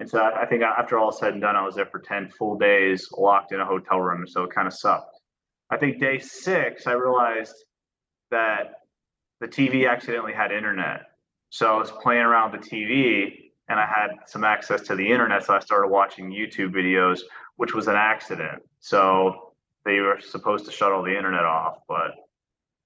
And 0.00 0.08
so 0.10 0.18
I 0.18 0.42
I 0.42 0.46
think 0.46 0.62
after 0.62 0.98
all 0.98 1.12
said 1.12 1.32
and 1.32 1.40
done, 1.40 1.56
I 1.56 1.64
was 1.64 1.76
there 1.76 1.86
for 1.86 1.98
10 1.98 2.28
full 2.38 2.58
days 2.58 3.08
locked 3.16 3.52
in 3.52 3.60
a 3.60 3.64
hotel 3.64 4.00
room. 4.00 4.26
So 4.26 4.42
it 4.42 4.50
kind 4.54 4.66
of 4.66 4.74
sucked. 4.74 5.18
I 5.70 5.78
think 5.78 5.98
day 5.98 6.18
six, 6.18 6.86
I 6.86 6.92
realized 6.92 7.54
that 8.30 8.80
the 9.40 9.48
TV 9.48 9.90
accidentally 9.90 10.34
had 10.34 10.52
internet. 10.52 11.06
So 11.48 11.74
I 11.74 11.78
was 11.78 11.90
playing 11.90 12.22
around 12.22 12.52
the 12.52 12.58
TV 12.58 13.50
and 13.68 13.80
I 13.80 13.86
had 13.86 14.10
some 14.26 14.44
access 14.44 14.82
to 14.82 14.94
the 14.94 15.10
internet. 15.10 15.44
So 15.44 15.54
I 15.54 15.60
started 15.60 15.88
watching 15.88 16.30
YouTube 16.30 16.72
videos, 16.72 17.20
which 17.56 17.74
was 17.74 17.88
an 17.88 17.96
accident. 17.96 18.62
So 18.80 19.52
they 19.84 20.00
were 20.00 20.20
supposed 20.20 20.66
to 20.66 20.72
shut 20.72 20.92
all 20.92 21.02
the 21.02 21.16
internet 21.16 21.44
off. 21.44 21.78
But 21.88 22.12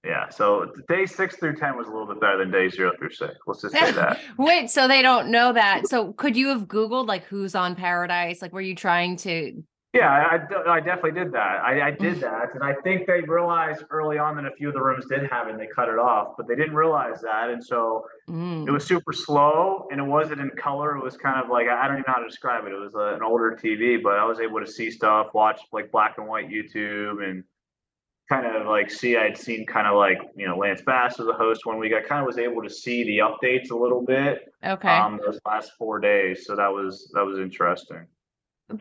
yeah, 0.04 0.28
so 0.30 0.72
day 0.88 1.04
six 1.06 1.36
through 1.36 1.56
10 1.56 1.76
was 1.76 1.86
a 1.86 1.90
little 1.90 2.06
bit 2.06 2.20
better 2.20 2.38
than 2.38 2.50
day 2.50 2.68
zero 2.70 2.92
through 2.98 3.10
six. 3.10 3.34
Let's 3.46 3.62
just 3.62 3.74
say 3.74 3.90
that. 3.92 4.18
Wait, 4.38 4.70
so 4.70 4.88
they 4.88 5.02
don't 5.02 5.30
know 5.30 5.52
that. 5.52 5.88
So 5.88 6.12
could 6.14 6.36
you 6.36 6.48
have 6.48 6.66
Googled 6.66 7.06
like 7.06 7.24
who's 7.24 7.54
on 7.54 7.74
Paradise? 7.74 8.40
Like 8.40 8.52
were 8.52 8.60
you 8.60 8.74
trying 8.74 9.16
to 9.18 9.62
Yeah, 9.92 10.08
I, 10.08 10.70
I 10.70 10.78
definitely 10.80 11.20
did 11.20 11.32
that. 11.32 11.60
I, 11.64 11.88
I 11.88 11.90
did 11.90 12.20
that, 12.20 12.54
and 12.54 12.62
I 12.62 12.74
think 12.84 13.08
they 13.08 13.22
realized 13.22 13.82
early 13.90 14.18
on 14.18 14.36
that 14.36 14.44
a 14.46 14.52
few 14.52 14.68
of 14.68 14.74
the 14.74 14.80
rooms 14.80 15.06
did 15.06 15.28
have 15.28 15.48
it, 15.48 15.50
and 15.50 15.58
they 15.60 15.66
cut 15.66 15.88
it 15.88 15.98
off. 15.98 16.34
But 16.36 16.46
they 16.46 16.54
didn't 16.54 16.74
realize 16.76 17.20
that, 17.22 17.50
and 17.50 17.62
so 17.64 18.06
Mm. 18.28 18.68
it 18.68 18.70
was 18.70 18.84
super 18.84 19.12
slow, 19.12 19.88
and 19.90 19.98
it 20.00 20.04
wasn't 20.04 20.40
in 20.40 20.50
color. 20.50 20.96
It 20.96 21.02
was 21.02 21.16
kind 21.16 21.42
of 21.42 21.50
like 21.50 21.66
I 21.66 21.88
don't 21.88 21.96
even 21.96 22.04
know 22.06 22.12
how 22.14 22.20
to 22.22 22.28
describe 22.28 22.64
it. 22.66 22.72
It 22.72 22.78
was 22.78 22.94
a, 22.94 23.14
an 23.16 23.22
older 23.24 23.58
TV, 23.60 24.00
but 24.00 24.12
I 24.20 24.24
was 24.24 24.38
able 24.38 24.60
to 24.60 24.66
see 24.70 24.92
stuff, 24.92 25.34
watch 25.34 25.60
like 25.72 25.90
black 25.90 26.18
and 26.18 26.28
white 26.28 26.48
YouTube, 26.48 27.28
and 27.28 27.42
kind 28.28 28.46
of 28.46 28.68
like 28.68 28.88
see. 28.92 29.16
I'd 29.16 29.36
seen 29.36 29.66
kind 29.66 29.88
of 29.88 29.96
like 29.96 30.18
you 30.36 30.46
know 30.46 30.56
Lance 30.56 30.82
Bass 30.82 31.18
was 31.18 31.26
a 31.26 31.32
host 31.32 31.66
one 31.66 31.78
week. 31.78 31.92
I 31.92 32.00
kind 32.06 32.20
of 32.20 32.26
was 32.26 32.38
able 32.38 32.62
to 32.62 32.70
see 32.70 33.02
the 33.02 33.18
updates 33.18 33.72
a 33.72 33.76
little 33.76 34.02
bit 34.02 34.52
Okay. 34.64 34.88
um 34.88 35.18
those 35.26 35.40
last 35.44 35.72
four 35.76 35.98
days, 35.98 36.46
so 36.46 36.54
that 36.54 36.68
was 36.68 37.10
that 37.14 37.24
was 37.26 37.40
interesting. 37.40 38.06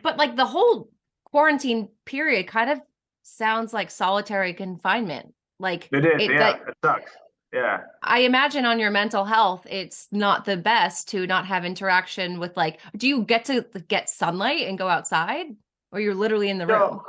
but 0.03 0.17
like 0.17 0.35
the 0.35 0.45
whole 0.45 0.91
quarantine 1.31 1.89
period 2.05 2.47
kind 2.47 2.69
of 2.69 2.81
sounds 3.23 3.73
like 3.73 3.91
solitary 3.91 4.53
confinement. 4.53 5.33
Like 5.59 5.89
It 5.91 6.05
is, 6.05 6.11
it- 6.23 6.31
yeah, 6.31 6.47
like, 6.49 6.61
it 6.67 6.75
sucks. 6.83 7.11
Yeah. 7.51 7.79
I 8.03 8.19
imagine 8.19 8.65
on 8.65 8.77
your 8.77 8.91
mental 8.91 9.25
health, 9.25 9.65
it's 9.67 10.07
not 10.11 10.45
the 10.45 10.55
best 10.55 11.07
to 11.09 11.25
not 11.25 11.47
have 11.47 11.65
interaction 11.65 12.39
with 12.39 12.55
like, 12.55 12.79
do 12.95 13.07
you 13.07 13.23
get 13.23 13.45
to 13.45 13.65
get 13.87 14.07
sunlight 14.07 14.67
and 14.67 14.77
go 14.77 14.87
outside? 14.87 15.47
Or 15.91 15.99
you're 15.99 16.13
literally 16.13 16.49
in 16.51 16.59
the 16.59 16.67
room? 16.67 17.01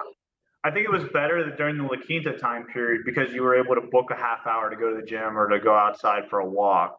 I 0.64 0.70
think 0.70 0.86
it 0.86 0.90
was 0.90 1.04
better 1.12 1.44
that 1.44 1.58
during 1.58 1.76
the 1.76 1.82
La 1.82 1.96
Quinta 2.06 2.32
time 2.38 2.64
period 2.64 3.02
because 3.04 3.32
you 3.32 3.42
were 3.42 3.54
able 3.54 3.74
to 3.74 3.82
book 3.82 4.10
a 4.10 4.14
half 4.16 4.46
hour 4.46 4.70
to 4.70 4.76
go 4.76 4.94
to 4.94 5.00
the 5.00 5.06
gym 5.06 5.38
or 5.38 5.48
to 5.48 5.60
go 5.60 5.74
outside 5.74 6.22
for 6.30 6.38
a 6.38 6.48
walk. 6.48 6.96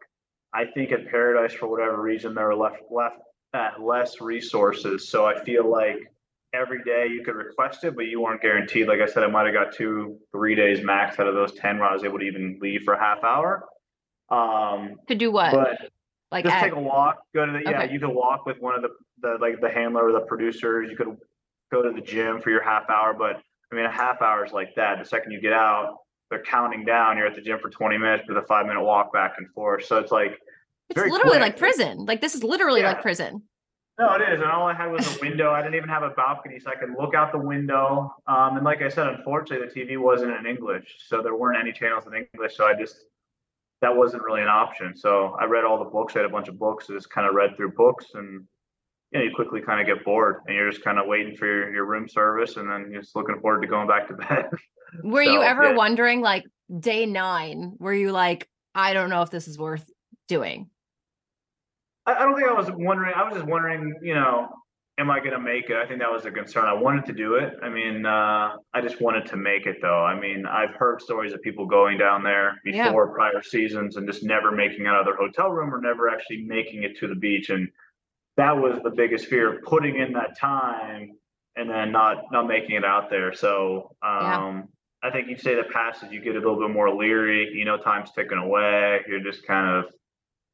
I 0.52 0.66
think 0.66 0.92
at 0.92 1.08
Paradise, 1.08 1.52
for 1.52 1.66
whatever 1.68 2.00
reason, 2.00 2.34
there 2.34 2.46
were 2.46 2.54
left 2.54 2.82
left 2.92 3.16
at 3.54 3.82
less 3.82 4.20
resources. 4.20 5.08
So 5.08 5.26
I 5.26 5.42
feel 5.42 5.68
like 5.68 6.11
every 6.54 6.82
day 6.84 7.06
you 7.08 7.22
could 7.24 7.34
request 7.34 7.84
it, 7.84 7.94
but 7.96 8.06
you 8.06 8.20
weren't 8.20 8.42
guaranteed. 8.42 8.86
Like 8.88 9.00
I 9.00 9.06
said, 9.06 9.22
I 9.24 9.28
might 9.28 9.46
have 9.46 9.54
got 9.54 9.72
two, 9.74 10.18
three 10.32 10.54
days 10.54 10.82
max 10.84 11.18
out 11.18 11.26
of 11.26 11.34
those 11.34 11.52
ten 11.54 11.78
where 11.78 11.88
I 11.88 11.92
was 11.94 12.04
able 12.04 12.18
to 12.18 12.24
even 12.24 12.58
leave 12.60 12.82
for 12.82 12.94
a 12.94 12.98
half 13.00 13.22
hour. 13.24 13.64
Um, 14.30 14.96
To 15.08 15.14
do 15.14 15.30
what? 15.30 15.52
but 15.52 15.78
like 16.30 16.44
just 16.44 16.56
at- 16.56 16.62
take 16.64 16.72
a 16.72 16.80
walk. 16.80 17.22
Go 17.34 17.46
to 17.46 17.52
the 17.52 17.60
yeah. 17.64 17.82
Okay. 17.82 17.92
You 17.92 18.00
could 18.00 18.08
walk 18.10 18.46
with 18.46 18.58
one 18.60 18.74
of 18.74 18.82
the 18.82 18.88
the 19.20 19.36
like 19.40 19.60
the 19.60 19.68
handler 19.70 20.08
or 20.08 20.12
the 20.12 20.20
producers. 20.26 20.88
You 20.90 20.96
could 20.96 21.16
go 21.70 21.82
to 21.82 21.90
the 21.92 22.00
gym 22.00 22.40
for 22.40 22.50
your 22.50 22.62
half 22.62 22.88
hour. 22.90 23.12
But 23.14 23.40
I 23.70 23.74
mean, 23.74 23.84
a 23.86 23.90
half 23.90 24.20
hour 24.22 24.44
is 24.44 24.52
like 24.52 24.74
that. 24.76 24.98
The 24.98 25.04
second 25.04 25.32
you 25.32 25.40
get 25.40 25.52
out, 25.52 25.96
they're 26.30 26.42
counting 26.42 26.84
down. 26.84 27.16
You're 27.18 27.26
at 27.26 27.34
the 27.34 27.40
gym 27.42 27.58
for 27.58 27.68
20 27.70 27.98
minutes 27.98 28.24
with 28.28 28.36
a 28.38 28.42
five 28.42 28.66
minute 28.66 28.82
walk 28.82 29.12
back 29.12 29.34
and 29.38 29.48
forth. 29.54 29.84
So 29.84 29.98
it's 29.98 30.12
like 30.12 30.38
it's 30.90 30.98
literally 30.98 31.22
quick. 31.30 31.40
like 31.40 31.56
prison. 31.58 32.04
Like 32.06 32.20
this 32.20 32.34
is 32.34 32.42
literally 32.42 32.80
Yeah. 32.80 32.92
like 32.92 33.02
prison. 33.02 33.42
No, 34.02 34.14
it 34.14 34.22
is. 34.22 34.40
And 34.40 34.50
all 34.50 34.66
I 34.66 34.74
had 34.74 34.90
was 34.90 35.16
a 35.16 35.20
window. 35.20 35.52
I 35.52 35.62
didn't 35.62 35.76
even 35.76 35.88
have 35.88 36.02
a 36.02 36.10
balcony, 36.10 36.58
so 36.58 36.70
I 36.70 36.74
could 36.74 36.90
look 36.98 37.14
out 37.14 37.30
the 37.30 37.38
window. 37.38 38.14
Um, 38.26 38.56
and 38.56 38.64
like 38.64 38.82
I 38.82 38.88
said, 38.88 39.06
unfortunately, 39.06 39.68
the 39.68 39.94
TV 39.94 40.00
wasn't 40.00 40.32
in 40.32 40.46
English, 40.46 40.96
so 41.06 41.22
there 41.22 41.36
weren't 41.36 41.58
any 41.60 41.72
channels 41.72 42.04
in 42.06 42.14
English. 42.14 42.56
So 42.56 42.66
I 42.66 42.74
just 42.74 42.96
that 43.80 43.94
wasn't 43.94 44.22
really 44.22 44.42
an 44.42 44.48
option. 44.48 44.96
So 44.96 45.36
I 45.40 45.44
read 45.44 45.64
all 45.64 45.78
the 45.78 45.90
books. 45.90 46.14
I 46.16 46.20
had 46.20 46.26
a 46.26 46.32
bunch 46.32 46.48
of 46.48 46.58
books. 46.58 46.86
I 46.90 46.94
just 46.94 47.10
kind 47.10 47.26
of 47.28 47.34
read 47.34 47.56
through 47.56 47.72
books, 47.72 48.06
and 48.14 48.44
you 49.12 49.18
know, 49.18 49.24
you 49.24 49.30
quickly 49.34 49.60
kind 49.60 49.80
of 49.80 49.86
get 49.86 50.04
bored, 50.04 50.40
and 50.46 50.56
you're 50.56 50.70
just 50.70 50.82
kind 50.82 50.98
of 50.98 51.06
waiting 51.06 51.36
for 51.36 51.46
your, 51.46 51.72
your 51.72 51.84
room 51.84 52.08
service, 52.08 52.56
and 52.56 52.68
then 52.68 52.90
you're 52.90 53.02
just 53.02 53.14
looking 53.14 53.38
forward 53.40 53.60
to 53.62 53.68
going 53.68 53.86
back 53.86 54.08
to 54.08 54.14
bed. 54.28 54.50
Were 55.04 55.22
you 55.22 55.42
ever 55.42 55.70
yeah. 55.70 55.74
wondering, 55.74 56.20
like 56.20 56.44
day 56.76 57.06
nine, 57.06 57.74
were 57.78 57.94
you 57.94 58.10
like, 58.10 58.48
I 58.74 58.94
don't 58.94 59.10
know 59.10 59.22
if 59.22 59.30
this 59.30 59.46
is 59.48 59.58
worth 59.58 59.88
doing? 60.28 60.70
I, 62.06 62.14
I 62.14 62.18
don't 62.20 62.36
think 62.36 62.48
I 62.48 62.52
was 62.52 62.70
wondering. 62.70 63.12
I 63.14 63.22
was 63.24 63.34
just 63.34 63.46
wondering, 63.46 63.94
you 64.02 64.14
know, 64.14 64.48
am 64.98 65.10
I 65.10 65.18
going 65.20 65.32
to 65.32 65.40
make 65.40 65.70
it? 65.70 65.76
I 65.76 65.86
think 65.86 66.00
that 66.00 66.10
was 66.10 66.24
a 66.26 66.30
concern. 66.30 66.64
I 66.66 66.72
wanted 66.74 67.06
to 67.06 67.12
do 67.12 67.34
it. 67.34 67.54
I 67.62 67.68
mean, 67.68 68.04
uh, 68.04 68.56
I 68.74 68.80
just 68.82 69.00
wanted 69.00 69.26
to 69.26 69.36
make 69.36 69.66
it, 69.66 69.76
though. 69.80 70.04
I 70.04 70.18
mean, 70.18 70.44
I've 70.46 70.74
heard 70.74 71.00
stories 71.00 71.32
of 71.32 71.40
people 71.42 71.66
going 71.66 71.98
down 71.98 72.22
there 72.22 72.60
Yeah. 72.64 72.86
before 72.88 73.14
prior 73.14 73.42
seasons 73.42 73.96
and 73.96 74.06
just 74.06 74.22
never 74.22 74.50
making 74.52 74.86
out 74.86 74.98
of 75.00 75.06
their 75.06 75.16
hotel 75.16 75.50
room 75.50 75.74
or 75.74 75.80
never 75.80 76.08
actually 76.08 76.42
making 76.42 76.82
it 76.82 76.96
to 76.98 77.08
the 77.08 77.14
beach. 77.14 77.50
And 77.50 77.68
that 78.36 78.56
was 78.56 78.80
the 78.82 78.90
biggest 78.90 79.26
fear 79.26 79.52
of 79.54 79.62
putting 79.62 79.96
in 79.98 80.12
that 80.14 80.38
time 80.38 81.12
and 81.56 81.68
then 81.68 81.92
not 81.92 82.24
not 82.32 82.46
making 82.46 82.76
it 82.76 82.84
out 82.84 83.10
there. 83.10 83.32
So 83.34 83.94
Yeah. 84.02 84.38
um, 84.38 84.68
I 85.04 85.10
think 85.10 85.28
each 85.28 85.42
day 85.42 85.54
that 85.56 85.70
passes, 85.70 86.12
you 86.12 86.20
get 86.20 86.36
a 86.36 86.38
little 86.38 86.58
bit 86.60 86.70
more 86.70 86.88
leery. 86.94 87.50
You 87.52 87.64
know, 87.64 87.76
time's 87.76 88.12
ticking 88.12 88.38
away. 88.38 89.00
You're 89.08 89.20
just 89.20 89.44
kind 89.46 89.68
of 89.68 89.92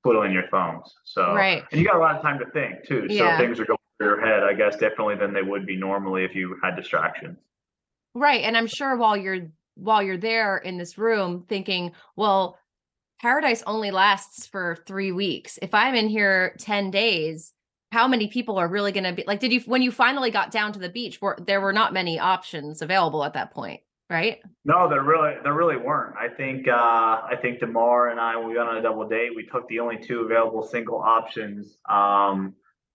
twiddling 0.09 0.33
your 0.33 0.49
thumbs. 0.49 0.95
So 1.05 1.35
Right. 1.35 1.65
and 1.71 1.81
you 1.81 1.87
got 1.87 1.97
a 1.97 2.01
lot 2.01 2.17
of 2.17 2.23
time 2.23 2.39
to 2.39 2.47
think 2.51 2.87
too. 2.87 3.09
So 3.09 3.15
Yeah. 3.15 3.39
things 3.39 3.61
are 3.61 3.65
going 3.65 3.79
through 3.99 4.09
your 4.09 4.21
head, 4.21 4.43
I 4.43 4.55
guess, 4.55 4.77
differently 4.77 5.17
than 5.17 5.33
they 5.33 5.43
would 5.43 5.67
be 5.67 5.77
normally 5.77 6.25
if 6.25 6.35
you 6.35 6.59
had 6.63 6.77
distractions. 6.77 7.39
Right. 8.15 8.43
And 8.43 8.57
I'm 8.57 8.67
sure 8.67 8.97
while 8.97 9.17
you're 9.17 9.49
while 9.75 10.03
you're 10.03 10.17
there 10.17 10.59
in 10.59 10.77
this 10.77 10.99
room 10.99 11.45
thinking, 11.49 11.93
well, 12.17 12.59
paradise 13.21 13.63
only 13.65 13.93
lasts 13.93 14.45
for 14.45 14.77
three 14.87 15.13
weeks. 15.13 15.57
If 15.63 15.73
I'm 15.73 15.95
in 15.95 16.09
here 16.09 16.57
10 16.59 16.91
days, 16.91 17.53
how 17.93 18.09
many 18.09 18.27
people 18.27 18.59
are 18.59 18.67
really 18.69 18.91
gonna 18.93 19.13
be 19.13 19.25
like 19.27 19.41
did 19.41 19.53
you 19.53 19.61
when 19.61 19.83
you 19.83 19.93
finally 19.93 20.31
got 20.31 20.51
down 20.51 20.73
to 20.73 20.79
the 20.79 20.89
beach, 20.89 21.21
were 21.21 21.39
there 21.47 21.61
were 21.61 21.73
not 21.73 21.93
many 21.93 22.19
options 22.19 22.83
available 22.83 23.25
at 23.25 23.35
that 23.35 23.53
point, 23.53 23.81
right? 24.11 24.39
No, 24.65 24.89
there 24.89 25.03
really 25.03 25.35
there 25.43 25.55
really 25.55 25.77
weren't. 25.77 26.17
I 26.17 26.29
think 26.29 26.69
uh, 26.69 26.73
I 26.73 27.37
think 27.41 27.61
Demar 27.61 28.09
and 28.09 28.21
I 28.21 28.37
when 28.37 28.49
we 28.49 28.57
went 28.57 28.69
on 28.69 28.77
a 28.79 28.83
double 28.83 29.09
date, 29.09 29.35
we 29.35 29.45
took 29.45 29.69
the 29.69 29.81
only 29.81 29.99
two 29.99 30.21
available 30.21 30.63
single 30.63 30.99
options 30.99 31.79
um, 31.89 32.55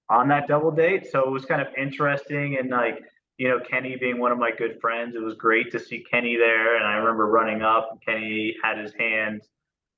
on 0.10 0.28
that 0.30 0.48
double 0.48 0.72
date. 0.72 1.08
So 1.12 1.22
it 1.22 1.30
was 1.30 1.46
kind 1.46 1.62
of 1.62 1.68
interesting 1.78 2.58
and 2.60 2.70
like 2.70 3.00
you 3.38 3.50
know 3.50 3.60
Kenny 3.60 3.96
being 3.96 4.20
one 4.20 4.32
of 4.32 4.38
my 4.38 4.52
good 4.52 4.80
friends, 4.82 5.16
it 5.16 5.22
was 5.22 5.36
great 5.36 5.72
to 5.72 5.80
see 5.80 6.04
Kenny 6.10 6.36
there. 6.36 6.78
And 6.78 6.86
I 6.86 6.96
remember 6.96 7.28
running 7.28 7.62
up, 7.62 7.90
and 7.92 8.02
Kenny 8.02 8.56
had 8.64 8.78
his 8.78 8.94
hand. 8.94 9.42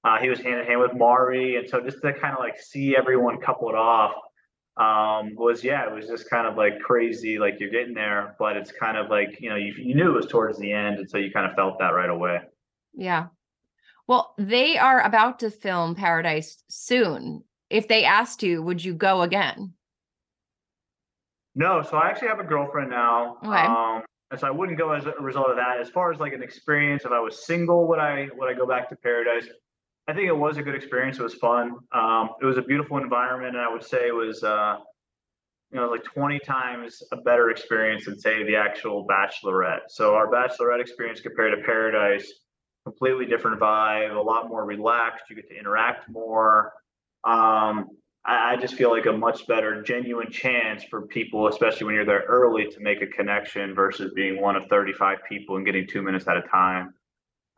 Uh, 0.04 0.20
he 0.20 0.30
was 0.30 0.40
hand 0.40 0.60
in 0.60 0.66
hand 0.68 0.80
with 0.80 0.94
Mari, 0.94 1.56
and 1.56 1.68
so 1.68 1.82
just 1.82 2.02
to 2.02 2.14
kind 2.14 2.34
of 2.34 2.40
like 2.40 2.60
see 2.60 2.96
everyone 2.96 3.42
coupled 3.42 3.74
off 3.74 4.14
um, 4.78 5.36
was 5.36 5.64
yeah, 5.64 5.88
it 5.88 5.94
was 5.94 6.08
just 6.08 6.30
kind 6.30 6.48
of 6.48 6.58
like 6.58 6.80
crazy. 6.80 7.40
Like 7.40 7.60
you're 7.60 7.70
getting 7.70 7.94
there, 7.94 8.36
but 8.38 8.58
it's 8.58 8.72
kind 8.72 8.98
of 8.98 9.10
like 9.10 9.40
you 9.40 9.50
know 9.50 9.56
you, 9.56 9.74
you 9.78 9.96
knew 9.96 10.10
it 10.10 10.16
was 10.16 10.28
towards 10.28 10.58
the 10.60 10.72
end, 10.72 11.00
and 11.00 11.10
so 11.10 11.18
you 11.18 11.32
kind 11.32 11.50
of 11.50 11.56
felt 11.56 11.80
that 11.80 11.90
right 11.90 12.10
away. 12.10 12.42
Yeah. 12.94 13.28
Well, 14.08 14.36
they 14.38 14.78
are 14.78 15.02
about 15.02 15.40
to 15.40 15.50
film 15.50 15.96
Paradise 15.96 16.64
soon. 16.70 17.44
If 17.70 17.88
they 17.88 18.04
asked 18.04 18.44
you, 18.44 18.62
would 18.62 18.84
you 18.84 18.94
go 18.94 19.24
again? 19.24 19.74
No, 21.56 21.82
so 21.82 21.98
I 21.98 22.10
actually 22.10 22.28
have 22.28 22.40
a 22.40 22.44
girlfriend 22.44 22.92
now. 22.92 23.38
Okay. 23.44 23.58
Um, 23.58 24.04
and 24.32 24.40
so 24.40 24.48
I 24.48 24.52
wouldn't 24.52 24.78
go 24.78 24.92
as 24.92 25.06
a 25.06 25.14
result 25.22 25.48
of 25.50 25.56
that. 25.56 25.80
As 25.80 25.90
far 25.90 26.12
as 26.12 26.20
like 26.20 26.34
an 26.34 26.44
experience, 26.44 27.06
if 27.06 27.12
I 27.12 27.20
was 27.20 27.46
single, 27.46 27.88
would 27.88 28.00
I 28.00 28.28
would 28.36 28.50
I 28.50 28.54
go 28.54 28.68
back 28.68 28.90
to 28.90 28.96
Paradise? 28.96 29.48
I 30.08 30.14
think 30.14 30.28
it 30.28 30.38
was 30.38 30.58
a 30.58 30.64
good 30.64 30.76
experience. 30.76 31.18
It 31.18 31.24
was 31.24 31.34
fun. 31.36 31.78
Um, 31.92 32.30
it 32.42 32.46
was 32.46 32.58
a 32.58 32.62
beautiful 32.62 32.98
environment, 32.98 33.56
and 33.56 33.66
I 33.66 33.72
would 33.72 33.84
say 33.84 34.08
it 34.08 34.14
was 34.14 34.44
uh, 34.44 34.78
you 35.72 35.80
know 35.80 35.90
like 35.90 36.04
20 36.04 36.40
times 36.40 37.02
a 37.12 37.18
better 37.18 37.50
experience 37.50 38.06
than 38.06 38.20
say 38.20 38.44
the 38.44 38.56
actual 38.56 39.08
Bachelorette. 39.08 39.90
So 39.90 40.14
our 40.14 40.28
Bachelorette 40.28 40.80
experience 40.80 41.22
compared 41.22 41.58
to 41.58 41.66
Paradise, 41.66 42.32
completely 42.84 43.26
different 43.26 43.60
vibe, 43.60 44.16
a 44.16 44.22
lot 44.22 44.48
more 44.48 44.64
relaxed. 44.64 45.26
You 45.30 45.36
get 45.36 45.50
to 45.50 45.58
interact 45.58 46.08
more. 46.08 46.74
Um, 47.24 47.90
I, 48.24 48.54
I 48.54 48.58
just 48.58 48.76
feel 48.76 48.92
like 48.92 49.08
a 49.08 49.12
much 49.12 49.48
better 49.48 49.82
genuine 49.82 50.30
chance 50.30 50.84
for 50.84 51.08
people, 51.08 51.48
especially 51.48 51.86
when 51.86 51.96
you're 51.96 52.06
there 52.06 52.26
early, 52.28 52.68
to 52.68 52.80
make 52.80 53.02
a 53.02 53.08
connection 53.08 53.74
versus 53.74 54.12
being 54.16 54.40
one 54.40 54.56
of 54.56 54.68
35 54.70 55.20
people 55.28 55.56
and 55.58 55.66
getting 55.66 55.88
two 55.88 56.04
minutes 56.04 56.28
at 56.28 56.38
a 56.38 56.44
time. 56.44 56.94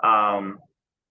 Um, 0.01 0.59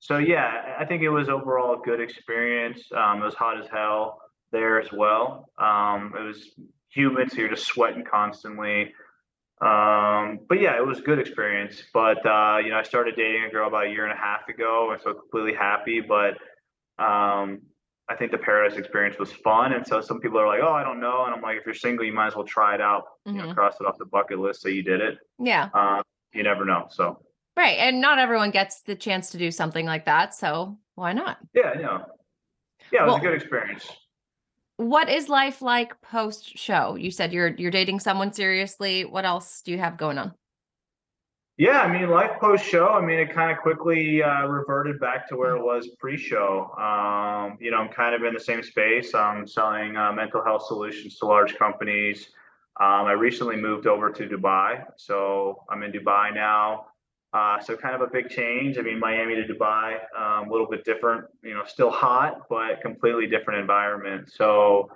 so 0.06 0.18
yeah, 0.18 0.76
I 0.78 0.84
think 0.84 1.02
it 1.02 1.08
was 1.08 1.28
overall 1.28 1.74
a 1.80 1.84
good 1.84 2.00
experience. 2.00 2.80
Um, 2.94 3.20
it 3.20 3.24
was 3.24 3.34
hot 3.34 3.60
as 3.60 3.66
hell 3.68 4.20
there 4.52 4.80
as 4.80 4.92
well. 4.92 5.50
Um, 5.58 6.14
it 6.16 6.22
was 6.22 6.52
humid, 6.90 7.32
so 7.32 7.38
you're 7.38 7.48
just 7.50 7.66
sweating 7.66 8.04
constantly. 8.04 8.94
Um, 9.60 10.40
but 10.48 10.60
yeah, 10.60 10.76
it 10.76 10.86
was 10.86 10.98
a 11.00 11.02
good 11.02 11.18
experience. 11.18 11.82
But 11.92 12.24
uh, 12.24 12.58
you 12.62 12.70
know, 12.70 12.76
I 12.78 12.84
started 12.84 13.16
dating 13.16 13.44
a 13.44 13.50
girl 13.50 13.66
about 13.66 13.86
a 13.86 13.90
year 13.90 14.04
and 14.04 14.12
a 14.12 14.16
half 14.16 14.48
ago, 14.48 14.92
and 14.92 15.00
so 15.02 15.12
completely 15.14 15.54
happy. 15.54 16.00
But 16.00 16.34
um, 17.02 17.62
I 18.08 18.14
think 18.16 18.30
the 18.30 18.38
paradise 18.38 18.78
experience 18.78 19.18
was 19.18 19.32
fun, 19.32 19.72
and 19.72 19.84
so 19.84 20.00
some 20.00 20.20
people 20.20 20.38
are 20.38 20.46
like, 20.46 20.60
"Oh, 20.62 20.72
I 20.72 20.84
don't 20.84 21.00
know," 21.00 21.24
and 21.24 21.34
I'm 21.34 21.42
like, 21.42 21.56
"If 21.56 21.66
you're 21.66 21.74
single, 21.74 22.04
you 22.04 22.12
might 22.12 22.28
as 22.28 22.36
well 22.36 22.44
try 22.44 22.74
it 22.76 22.80
out. 22.80 23.04
You 23.24 23.32
know, 23.32 23.46
Mhm. 23.48 23.54
cross 23.54 23.80
it 23.80 23.86
off 23.88 23.98
the 23.98 24.04
bucket 24.04 24.38
list, 24.38 24.60
so 24.62 24.68
you 24.68 24.84
did 24.84 25.00
it. 25.00 25.18
Yeah. 25.38 25.70
Uh, 25.74 26.02
you 26.32 26.44
never 26.44 26.64
know." 26.64 26.86
So 26.90 27.18
Right. 27.56 27.78
And 27.78 28.00
not 28.00 28.18
everyone 28.18 28.50
gets 28.50 28.82
the 28.82 28.94
chance 28.94 29.30
to 29.30 29.38
do 29.38 29.50
something 29.50 29.86
like 29.86 30.04
that. 30.04 30.34
So 30.34 30.76
why 30.94 31.12
not? 31.12 31.38
yeah, 31.54 31.72
know, 31.74 32.04
yeah, 32.92 33.02
it 33.02 33.06
was 33.06 33.12
Well- 33.12 33.16
a 33.16 33.20
good 33.20 33.34
experience. 33.34 33.90
What 34.78 35.08
is 35.08 35.30
life 35.30 35.62
like 35.62 35.98
post 36.02 36.58
show? 36.58 36.96
You 36.96 37.10
said 37.10 37.32
you're 37.32 37.48
you're 37.48 37.70
dating 37.70 37.98
someone 38.00 38.30
seriously. 38.34 39.06
What 39.06 39.24
else 39.24 39.62
do 39.62 39.72
you 39.72 39.78
have 39.78 39.96
going 39.96 40.18
on? 40.18 40.34
Yeah, 41.56 41.80
I 41.80 41.88
mean, 41.90 42.10
life 42.10 42.32
post 42.38 42.62
show. 42.66 42.88
I 42.88 43.00
mean, 43.00 43.18
it 43.18 43.32
kind 43.32 43.50
of 43.50 43.56
quickly 43.62 44.22
uh, 44.22 44.44
reverted 44.46 45.00
back 45.00 45.26
to 45.30 45.36
where 45.36 45.56
it 45.56 45.62
was 45.62 45.88
pre 45.98 46.18
show. 46.18 46.70
Um, 46.76 47.56
you 47.58 47.70
know, 47.70 47.78
I'm 47.78 47.88
kind 47.88 48.14
of 48.14 48.22
in 48.24 48.34
the 48.34 48.40
same 48.40 48.62
space. 48.62 49.14
I'm 49.14 49.46
selling 49.46 49.96
uh, 49.96 50.12
mental 50.12 50.44
health 50.44 50.66
solutions 50.66 51.16
to 51.20 51.24
large 51.24 51.56
companies. 51.56 52.28
Um, 52.78 53.06
I 53.06 53.12
recently 53.12 53.56
moved 53.56 53.86
over 53.86 54.10
to 54.10 54.28
Dubai, 54.28 54.84
so 54.96 55.64
I'm 55.70 55.82
in 55.82 55.92
Dubai 55.92 56.34
now. 56.34 56.88
Uh, 57.32 57.60
so 57.60 57.76
kind 57.76 57.94
of 57.94 58.00
a 58.00 58.06
big 58.06 58.30
change. 58.30 58.78
I 58.78 58.82
mean, 58.82 58.98
Miami 58.98 59.34
to 59.34 59.42
Dubai, 59.42 59.98
um, 60.18 60.48
a 60.48 60.52
little 60.52 60.68
bit 60.68 60.84
different. 60.84 61.24
You 61.42 61.54
know, 61.54 61.64
still 61.66 61.90
hot, 61.90 62.42
but 62.48 62.80
completely 62.80 63.26
different 63.26 63.60
environment. 63.60 64.30
So 64.32 64.90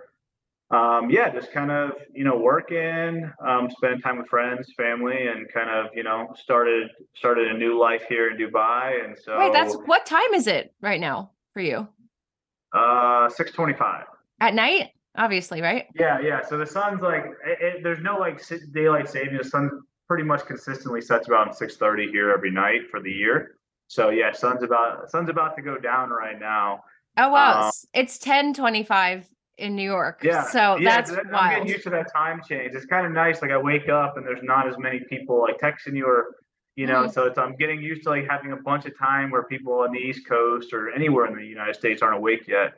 um, 0.71 1.11
yeah, 1.11 1.29
just 1.31 1.53
kind 1.53 1.71
of 1.71 1.93
you 2.15 2.25
know 2.25 2.37
working, 2.37 3.31
um, 3.47 3.69
spending 3.71 4.01
time 4.01 4.19
with 4.19 4.29
friends, 4.29 4.73
family, 4.77 5.27
and 5.27 5.53
kind 5.53 5.69
of 5.69 5.87
you 5.95 6.05
know 6.05 6.29
started 6.41 6.91
started 7.15 7.49
a 7.49 7.59
new 7.59 7.79
life 7.79 8.05
here 8.09 8.31
in 8.31 8.39
Dubai. 8.39 9.05
And 9.05 9.19
so 9.19 9.39
Wait, 9.39 9.53
that's 9.53 9.75
what 9.75 10.07
time 10.07 10.33
is 10.33 10.47
it 10.47 10.73
right 10.81 11.01
now 11.01 11.33
for 11.53 11.61
you? 11.61 11.89
uh, 12.73 13.29
six 13.29 13.51
twenty 13.51 13.75
five. 13.75 14.05
At 14.41 14.55
night, 14.55 14.91
obviously, 15.17 15.61
right? 15.61 15.87
Yeah, 15.95 16.21
yeah. 16.21 16.41
So 16.47 16.57
the 16.57 16.67
sun's 16.67 17.03
like, 17.03 17.25
it, 17.45 17.59
it, 17.61 17.83
there's 17.83 18.01
no 18.01 18.17
like 18.19 18.41
daylight 18.73 19.09
saving. 19.09 19.37
The 19.37 19.45
sun 19.45 19.71
pretty 20.11 20.25
much 20.25 20.45
consistently 20.45 21.01
sets 21.01 21.29
around 21.29 21.55
six 21.55 21.77
thirty 21.77 22.11
here 22.11 22.33
every 22.33 22.51
night 22.51 22.81
for 22.91 23.01
the 23.01 23.13
year. 23.13 23.55
So 23.87 24.09
yeah, 24.11 24.33
sun's 24.33 24.65
about 24.65 25.09
sun's 25.09 25.29
about 25.31 25.55
to 25.55 25.63
go 25.63 25.79
down 25.79 26.11
right 26.11 26.37
now. 26.41 26.83
Oh 27.17 27.29
wow, 27.31 27.69
s- 27.69 27.87
it's 27.95 28.19
ten 28.19 28.53
twenty 28.53 28.83
five 28.83 29.25
in 29.57 29.77
New 29.77 29.85
York. 29.85 30.19
Yeah. 30.25 30.43
so 30.49 30.75
yeah, 30.79 30.97
that's 30.97 31.13
that- 31.13 31.27
I'm 31.33 31.51
getting 31.51 31.69
used 31.69 31.85
to 31.85 31.91
that 31.91 32.13
time 32.13 32.41
change. 32.49 32.75
It's 32.75 32.87
kind 32.87 33.07
of 33.07 33.13
nice. 33.13 33.41
Like 33.41 33.53
I 33.53 33.57
wake 33.59 33.89
up 33.89 34.17
and 34.17 34.27
there's 34.27 34.43
not 34.43 34.67
as 34.67 34.77
many 34.79 34.99
people 35.09 35.41
like 35.41 35.61
texting 35.61 35.95
you 35.97 36.07
or 36.07 36.35
you 36.75 36.87
know, 36.89 37.05
Mhm. 37.05 37.13
so 37.13 37.27
it's 37.27 37.39
I'm 37.39 37.55
getting 37.55 37.81
used 37.81 38.03
to 38.05 38.09
like 38.11 38.27
having 38.29 38.51
a 38.51 38.57
bunch 38.57 38.87
of 38.87 38.99
time 38.99 39.31
where 39.31 39.45
people 39.45 39.75
on 39.75 39.93
the 39.93 39.99
East 40.01 40.27
Coast 40.29 40.73
or 40.73 40.91
anywhere 40.91 41.27
in 41.27 41.37
the 41.37 41.47
United 41.47 41.77
States 41.77 42.03
aren't 42.03 42.17
awake 42.17 42.49
yet. 42.49 42.73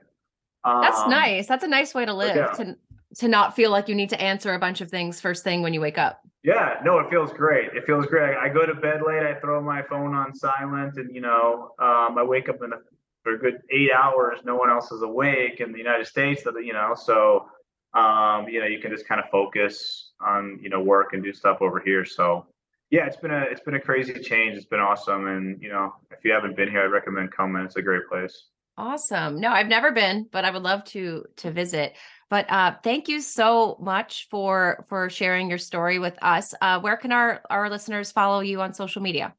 That's 0.64 0.98
Um, 1.00 1.08
nice. 1.10 1.46
That's 1.46 1.64
a 1.64 1.68
nice 1.68 1.94
way 1.94 2.04
to 2.04 2.12
live 2.12 2.36
yeah. 2.36 2.52
to 2.58 2.76
to 3.20 3.28
not 3.28 3.54
feel 3.56 3.70
like 3.70 3.88
you 3.88 3.94
need 3.94 4.10
to 4.10 4.20
answer 4.20 4.52
a 4.52 4.58
bunch 4.58 4.82
of 4.82 4.90
things 4.90 5.18
first 5.20 5.44
thing 5.44 5.62
when 5.62 5.72
you 5.72 5.80
wake 5.80 5.96
up. 5.98 6.21
Yeah, 6.42 6.80
no, 6.84 6.98
it 6.98 7.08
feels 7.08 7.32
great. 7.32 7.72
It 7.72 7.86
feels 7.86 8.06
great. 8.06 8.36
I 8.36 8.48
go 8.48 8.66
to 8.66 8.74
bed 8.74 9.02
late. 9.06 9.22
I 9.22 9.34
throw 9.40 9.60
my 9.60 9.82
phone 9.82 10.14
on 10.14 10.34
silent, 10.34 10.96
and 10.96 11.14
you 11.14 11.20
know, 11.20 11.70
um, 11.78 12.18
I 12.18 12.24
wake 12.24 12.48
up 12.48 12.56
in 12.64 12.72
a, 12.72 12.76
for 13.22 13.34
a 13.34 13.38
good 13.38 13.62
eight 13.70 13.90
hours. 13.92 14.40
No 14.44 14.56
one 14.56 14.68
else 14.68 14.90
is 14.90 15.02
awake 15.02 15.60
in 15.60 15.70
the 15.70 15.78
United 15.78 16.06
States. 16.06 16.42
That 16.42 16.54
you 16.64 16.72
know, 16.72 16.94
so 16.96 17.46
um, 17.94 18.48
you 18.48 18.58
know, 18.58 18.66
you 18.66 18.80
can 18.80 18.90
just 18.90 19.06
kind 19.06 19.20
of 19.20 19.30
focus 19.30 20.12
on 20.20 20.58
you 20.60 20.68
know 20.68 20.80
work 20.80 21.12
and 21.12 21.22
do 21.22 21.32
stuff 21.32 21.58
over 21.60 21.78
here. 21.78 22.04
So 22.04 22.46
yeah, 22.90 23.06
it's 23.06 23.16
been 23.16 23.30
a 23.30 23.42
it's 23.42 23.60
been 23.60 23.74
a 23.74 23.80
crazy 23.80 24.14
change. 24.14 24.56
It's 24.56 24.66
been 24.66 24.80
awesome, 24.80 25.28
and 25.28 25.62
you 25.62 25.68
know, 25.68 25.94
if 26.10 26.24
you 26.24 26.32
haven't 26.32 26.56
been 26.56 26.68
here, 26.68 26.82
I'd 26.82 26.86
recommend 26.86 27.30
coming. 27.30 27.62
It's 27.62 27.76
a 27.76 27.82
great 27.82 28.08
place. 28.08 28.48
Awesome. 28.78 29.38
No, 29.38 29.50
I've 29.50 29.68
never 29.68 29.92
been, 29.92 30.26
but 30.32 30.44
I 30.44 30.50
would 30.50 30.62
love 30.62 30.84
to 30.86 31.24
to 31.36 31.50
visit. 31.50 31.92
But 32.32 32.50
uh 32.50 32.76
thank 32.82 33.08
you 33.08 33.20
so 33.20 33.76
much 33.78 34.26
for 34.30 34.86
for 34.88 35.10
sharing 35.10 35.50
your 35.50 35.58
story 35.58 35.98
with 35.98 36.16
us. 36.22 36.54
Uh 36.62 36.80
where 36.80 36.96
can 36.96 37.12
our 37.12 37.42
our 37.50 37.68
listeners 37.68 38.10
follow 38.10 38.40
you 38.40 38.62
on 38.62 38.72
social 38.72 39.02
media? 39.02 39.34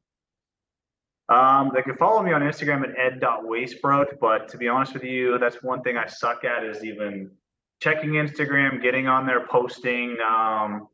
Um, 1.28 1.72
they 1.74 1.82
can 1.82 1.96
follow 1.96 2.22
me 2.22 2.32
on 2.32 2.42
Instagram 2.42 2.84
at 2.84 2.96
ed.waisbrot, 2.96 4.20
but 4.20 4.46
to 4.50 4.58
be 4.58 4.68
honest 4.68 4.94
with 4.94 5.02
you, 5.02 5.38
that's 5.38 5.60
one 5.60 5.82
thing 5.82 5.96
I 5.96 6.06
suck 6.06 6.44
at 6.44 6.62
is 6.62 6.84
even 6.84 7.32
checking 7.82 8.10
Instagram, 8.10 8.80
getting 8.80 9.08
on 9.08 9.26
there, 9.26 9.44
posting. 9.48 10.10
Um, 10.24 10.86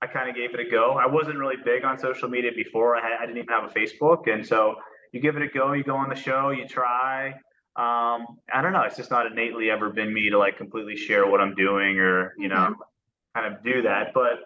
I 0.00 0.06
kind 0.06 0.30
of 0.30 0.36
gave 0.36 0.54
it 0.54 0.60
a 0.60 0.70
go. 0.70 0.92
I 0.92 1.08
wasn't 1.08 1.38
really 1.38 1.56
big 1.64 1.82
on 1.84 1.98
social 1.98 2.28
media 2.28 2.52
before. 2.54 2.94
I, 2.94 3.00
had, 3.00 3.12
I 3.20 3.26
didn't 3.26 3.38
even 3.38 3.48
have 3.48 3.64
a 3.64 3.74
Facebook, 3.74 4.32
and 4.32 4.46
so 4.46 4.76
you 5.10 5.20
give 5.20 5.36
it 5.36 5.42
a 5.42 5.48
go. 5.48 5.72
You 5.72 5.82
go 5.82 5.96
on 5.96 6.08
the 6.08 6.14
show, 6.14 6.50
you 6.50 6.68
try. 6.68 7.34
Um, 7.74 8.38
I 8.52 8.60
don't 8.60 8.72
know. 8.72 8.82
It's 8.82 8.96
just 8.96 9.10
not 9.10 9.26
innately 9.26 9.70
ever 9.70 9.90
been 9.90 10.12
me 10.12 10.30
to 10.30 10.38
like 10.38 10.58
completely 10.58 10.96
share 10.96 11.26
what 11.26 11.40
I'm 11.40 11.54
doing 11.54 11.98
or 11.98 12.34
you 12.38 12.48
know, 12.48 12.74
kind 13.34 13.54
of 13.54 13.62
do 13.64 13.82
that. 13.82 14.12
But 14.12 14.40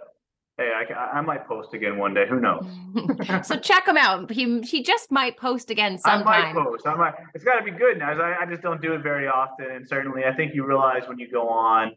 hey, 0.58 0.70
I, 0.74 1.18
I 1.18 1.20
might 1.20 1.46
post 1.46 1.74
again 1.74 1.98
one 1.98 2.14
day. 2.14 2.26
Who 2.28 2.40
knows? 2.40 2.66
so 3.46 3.58
check 3.58 3.86
him 3.86 3.96
out. 3.96 4.30
He 4.30 4.60
he 4.62 4.82
just 4.82 5.10
might 5.10 5.36
post 5.36 5.70
again 5.70 5.98
sometime. 5.98 6.26
I 6.26 6.52
might 6.52 6.64
post. 6.64 6.86
I 6.86 6.94
might. 6.94 7.14
It's 7.34 7.44
got 7.44 7.58
to 7.58 7.64
be 7.64 7.70
good 7.70 7.98
now. 7.98 8.12
I, 8.12 8.42
I 8.42 8.46
just 8.46 8.62
don't 8.62 8.80
do 8.80 8.94
it 8.94 9.02
very 9.02 9.28
often, 9.28 9.70
and 9.70 9.86
certainly, 9.86 10.24
I 10.24 10.34
think 10.34 10.54
you 10.54 10.66
realize 10.66 11.08
when 11.08 11.18
you 11.18 11.30
go 11.30 11.48
on, 11.48 11.92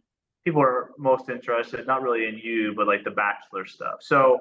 people 0.46 0.62
are 0.62 0.92
most 0.98 1.30
interested 1.30 1.86
not 1.88 2.02
really 2.02 2.28
in 2.28 2.38
you, 2.38 2.74
but 2.76 2.88
like 2.88 3.04
the 3.04 3.12
Bachelor 3.12 3.66
stuff. 3.66 4.00
So, 4.02 4.40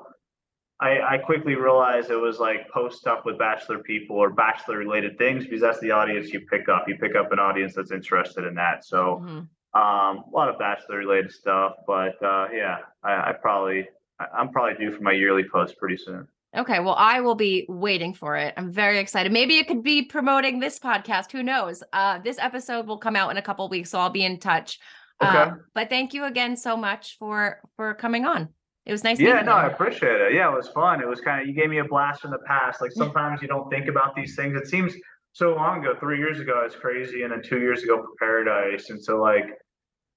I, 0.81 1.01
I 1.15 1.19
quickly 1.19 1.55
realized 1.57 2.11
it 2.11 2.17
was 2.17 2.39
like 2.39 2.69
post 2.71 2.99
stuff 3.01 3.25
with 3.25 3.37
Bachelor 3.39 3.79
people 3.79 4.17
or 4.17 4.31
Bachelor 4.31 4.79
related 4.79 5.19
things 5.19 5.45
because 5.45 5.61
that's 5.61 5.81
the 5.81 5.91
audience 5.91 6.33
you 6.33 6.41
pick 6.43 6.69
up. 6.69 6.85
You 6.89 6.97
pick 6.97 7.17
up 7.17 7.33
an 7.33 7.39
audience 7.41 7.75
that's 7.75 7.91
interested 7.91 8.45
in 8.45 8.55
that. 8.55 8.85
So, 8.85 9.23
Mhm. 9.25 9.49
um, 9.79 10.25
a 10.25 10.31
lot 10.33 10.49
of 10.49 10.59
Bachelor 10.59 10.99
related 10.99 11.33
stuff, 11.33 11.75
but 11.87 12.23
uh, 12.23 12.49
yeah, 12.53 12.79
I, 13.03 13.31
I 13.31 13.33
probably. 13.33 13.89
I- 14.21 14.27
I'm 14.39 14.51
probably 14.51 14.75
due 14.85 14.91
for 14.97 15.03
my 15.03 15.13
yearly 15.13 15.45
post 15.49 15.79
pretty 15.79 15.97
soon. 15.97 16.27
Okay, 16.57 16.81
well, 16.81 16.97
I 16.99 17.21
will 17.21 17.37
be 17.37 17.67
waiting 17.69 18.15
for 18.15 18.35
it. 18.37 18.53
I'm 18.57 18.73
very 18.73 18.99
excited. 18.99 19.31
Maybe 19.31 19.59
it 19.59 19.69
could 19.69 19.83
be 19.85 20.03
promoting 20.03 20.59
this 20.59 20.79
podcast. 20.81 21.31
Who 21.31 21.43
knows? 21.45 21.85
Uh, 21.93 22.19
this 22.19 22.37
episode 22.41 22.87
will 22.89 22.99
come 22.99 23.15
out 23.15 23.31
in 23.31 23.37
a 23.37 23.43
couple 23.43 23.69
weeks, 23.69 23.91
so 23.91 23.99
I'll 24.01 24.11
be 24.11 24.25
in 24.25 24.41
touch. 24.41 24.81
Okay. 25.23 25.37
Um, 25.37 25.61
but 25.75 25.89
thank 25.89 26.15
you 26.15 26.25
again 26.25 26.57
so 26.57 26.77
much 26.77 27.17
for 27.19 27.61
for 27.77 27.95
coming 27.95 28.25
on. 28.25 28.49
It 28.89 28.93
was 28.93 29.05
nice. 29.05 29.21
Yeah, 29.21 29.43
no, 29.43 29.53
I 29.53 29.67
appreciate 29.67 30.19
it. 30.19 30.33
Yeah, 30.33 30.51
it 30.51 30.57
was 30.57 30.69
fun. 30.71 31.03
It 31.03 31.07
was 31.07 31.21
kind 31.21 31.43
of 31.43 31.47
you 31.47 31.53
gave 31.53 31.69
me 31.69 31.77
a 31.77 31.85
blast 31.85 32.23
from 32.23 32.31
the 32.31 32.39
past. 32.39 32.81
Like 32.81 32.91
sometimes 32.91 33.43
you 33.43 33.47
don't 33.47 33.69
think 33.69 33.87
about 33.87 34.17
these 34.17 34.35
things. 34.35 34.59
It 34.59 34.67
seems 34.67 34.95
so 35.35 35.55
long 35.55 35.85
ago. 35.85 35.95
Three 36.01 36.17
years 36.17 36.41
ago, 36.41 36.63
it's 36.65 36.75
crazy, 36.75 37.23
and 37.23 37.31
then 37.31 37.43
two 37.43 37.61
years 37.61 37.83
ago 37.83 37.99
for 38.03 38.09
Paradise, 38.19 38.89
and 38.89 38.99
so 38.99 39.21
like 39.21 39.45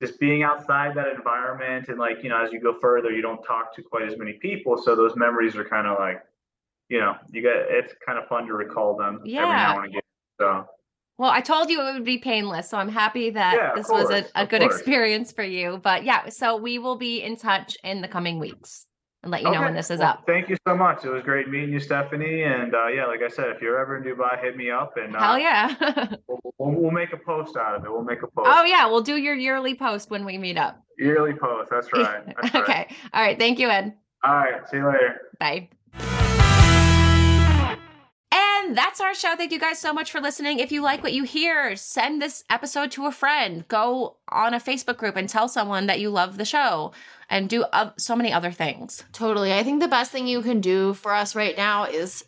just 0.01 0.17
being 0.21 0.43
outside 0.43 0.95
that 0.95 1.09
environment, 1.09 1.89
and 1.89 1.99
like 1.99 2.23
you 2.23 2.29
know, 2.29 2.41
as 2.41 2.53
you 2.53 2.61
go 2.61 2.79
further, 2.79 3.11
you 3.11 3.21
don't 3.21 3.43
talk 3.43 3.75
to 3.75 3.83
quite 3.83 4.07
as 4.07 4.17
many 4.17 4.33
people, 4.33 4.77
so 4.81 4.95
those 4.95 5.17
memories 5.17 5.57
are 5.57 5.65
kind 5.65 5.85
of 5.85 5.99
like, 5.99 6.23
you 6.87 7.01
know, 7.01 7.15
you 7.29 7.41
get 7.41 7.65
it's 7.67 7.93
kind 8.05 8.17
of 8.17 8.25
fun 8.29 8.47
to 8.47 8.53
recall 8.53 8.95
them 8.95 9.15
every 9.17 9.33
now 9.33 9.79
and 9.79 9.87
again. 9.87 10.01
So 10.39 10.65
Well, 11.21 11.29
I 11.29 11.39
told 11.39 11.69
you 11.69 11.87
it 11.87 11.93
would 11.93 12.03
be 12.03 12.17
painless, 12.17 12.67
so 12.67 12.79
I'm 12.79 12.89
happy 12.89 13.29
that 13.29 13.53
Yeah, 13.53 13.73
this 13.75 13.87
was 13.87 14.09
a, 14.09 14.25
a 14.33 14.47
good 14.47 14.61
course. 14.61 14.73
experience 14.75 15.31
for 15.31 15.43
you. 15.43 15.79
But 15.83 16.03
yeah, 16.03 16.29
so 16.29 16.57
we 16.57 16.79
will 16.79 16.95
be 16.95 17.21
in 17.21 17.37
touch 17.37 17.77
in 17.83 18.01
the 18.01 18.07
coming 18.07 18.39
weeks 18.39 18.87
and 19.21 19.31
let 19.31 19.43
you 19.43 19.51
know 19.51 19.61
when 19.61 19.75
this 19.75 19.91
is 19.91 19.99
Well, 19.99 20.09
up. 20.09 20.23
Thank 20.25 20.49
you 20.49 20.57
so 20.67 20.75
much. 20.75 21.05
It 21.05 21.11
was 21.11 21.21
great 21.21 21.47
meeting 21.47 21.73
you, 21.73 21.79
Stefanie. 21.79 22.47
And 22.51 22.73
uh, 22.73 22.87
yeah, 22.87 23.05
like 23.05 23.21
I 23.21 23.27
said, 23.27 23.49
if 23.49 23.61
you're 23.61 23.79
ever 23.79 23.97
in 23.97 24.03
Dubai, 24.03 24.41
hit 24.41 24.57
me 24.57 24.71
up, 24.71 24.97
and 24.97 25.15
uh, 25.15 25.19
Hell 25.19 25.37
yeah. 25.37 25.75
we'll, 26.27 26.39
we'll, 26.57 26.71
we'll 26.71 26.89
make 26.89 27.13
a 27.13 27.17
post 27.17 27.55
out 27.55 27.75
of 27.75 27.85
it. 27.85 27.91
We'll 27.91 28.01
make 28.03 28.23
a 28.23 28.27
post. 28.27 28.49
oh 28.51 28.63
yeah, 28.63 28.87
we'll 28.87 29.03
do 29.03 29.17
your 29.17 29.35
yearly 29.35 29.75
post 29.75 30.09
when 30.09 30.25
we 30.25 30.39
meet 30.39 30.57
up. 30.57 30.83
Yearly 30.97 31.33
post. 31.33 31.69
That's 31.69 31.93
right. 31.93 32.25
That's 32.25 32.53
right. 32.55 32.63
okay. 32.63 32.95
All 33.13 33.21
right. 33.21 33.37
Thank 33.37 33.59
you, 33.59 33.69
Ed. 33.69 33.93
All 34.23 34.33
right. 34.33 34.67
See 34.71 34.77
you 34.77 34.87
later. 34.87 35.21
Bye. 35.39 35.69
That's 38.75 38.99
our 39.01 39.13
show. 39.13 39.35
Thank 39.35 39.51
you 39.51 39.59
guys 39.59 39.79
so 39.79 39.93
much 39.93 40.11
for 40.11 40.19
listening. 40.21 40.59
If 40.59 40.71
you 40.71 40.81
like 40.81 41.03
what 41.03 41.13
you 41.13 41.23
hear, 41.23 41.75
send 41.75 42.21
this 42.21 42.43
episode 42.49 42.91
to 42.91 43.05
a 43.05 43.11
friend. 43.11 43.67
Go 43.67 44.17
on 44.29 44.53
a 44.53 44.59
Facebook 44.59 44.97
group 44.97 45.15
and 45.15 45.27
tell 45.29 45.47
someone 45.47 45.87
that 45.87 45.99
you 45.99 46.09
love 46.09 46.37
the 46.37 46.45
show 46.45 46.91
and 47.29 47.49
do 47.49 47.63
uh, 47.73 47.91
so 47.97 48.15
many 48.15 48.31
other 48.33 48.51
things. 48.51 49.03
Totally. 49.13 49.53
I 49.53 49.63
think 49.63 49.81
the 49.81 49.87
best 49.87 50.11
thing 50.11 50.27
you 50.27 50.41
can 50.41 50.61
do 50.61 50.93
for 50.93 51.13
us 51.13 51.35
right 51.35 51.55
now 51.55 51.85
is 51.85 52.23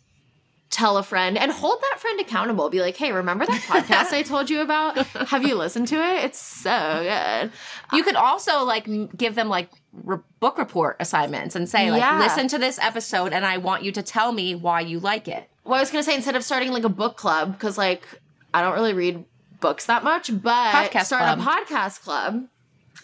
tell 0.70 0.96
a 0.96 1.02
friend 1.04 1.38
and 1.38 1.52
hold 1.52 1.80
that 1.80 2.00
friend 2.00 2.18
accountable. 2.20 2.68
Be 2.68 2.80
like, 2.80 2.96
hey, 2.96 3.12
remember 3.12 3.46
that 3.46 3.60
podcast 3.62 4.12
I 4.12 4.22
told 4.22 4.50
you 4.50 4.60
about? 4.60 4.96
Have 5.28 5.46
you 5.46 5.54
listened 5.54 5.86
to 5.88 5.96
it? 5.96 6.24
It's 6.24 6.38
so 6.40 7.00
good. 7.02 7.52
You 7.96 8.02
could 8.02 8.16
also 8.16 8.64
like 8.64 8.88
give 9.16 9.36
them 9.36 9.48
like 9.48 9.70
re- 9.92 10.18
book 10.40 10.58
report 10.58 10.96
assignments 10.98 11.54
and 11.54 11.68
say 11.68 11.90
like, 11.92 12.00
Yeah. 12.00 12.18
listen 12.18 12.48
to 12.48 12.58
this 12.58 12.78
episode 12.80 13.32
and 13.32 13.46
I 13.46 13.58
want 13.58 13.84
you 13.84 13.92
to 13.92 14.02
tell 14.02 14.32
me 14.32 14.54
why 14.56 14.80
you 14.80 14.98
like 14.98 15.28
it. 15.28 15.48
Well, 15.64 15.74
I 15.74 15.80
was 15.80 15.90
gonna 15.90 16.02
say 16.02 16.14
instead 16.14 16.36
of 16.36 16.44
starting 16.44 16.70
like 16.72 16.84
a 16.84 16.88
book 16.90 17.16
club, 17.16 17.52
because 17.52 17.78
like 17.78 18.06
I 18.52 18.60
don't 18.62 18.74
really 18.74 18.94
read 18.94 19.24
books 19.60 19.86
that 19.86 20.04
much, 20.04 20.30
but 20.42 20.72
Podcast 20.72 21.04
start 21.06 21.22
club. 21.22 21.38
a 21.38 21.42
podcast 21.42 22.02
club, 22.02 22.44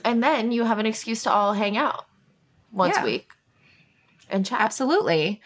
and 0.05 0.23
then 0.23 0.53
you 0.53 0.65
have 0.65 0.79
an 0.79 0.87
excuse 0.87 1.23
to 1.25 1.31
all 1.33 1.55
hang 1.55 1.77
out 1.77 2.07
once 2.73 2.97
Yeah. 2.97 3.03
a 3.03 3.05
week 3.05 3.31
and 4.29 4.45
chat. 4.45 4.61
Absolutely. 4.61 5.41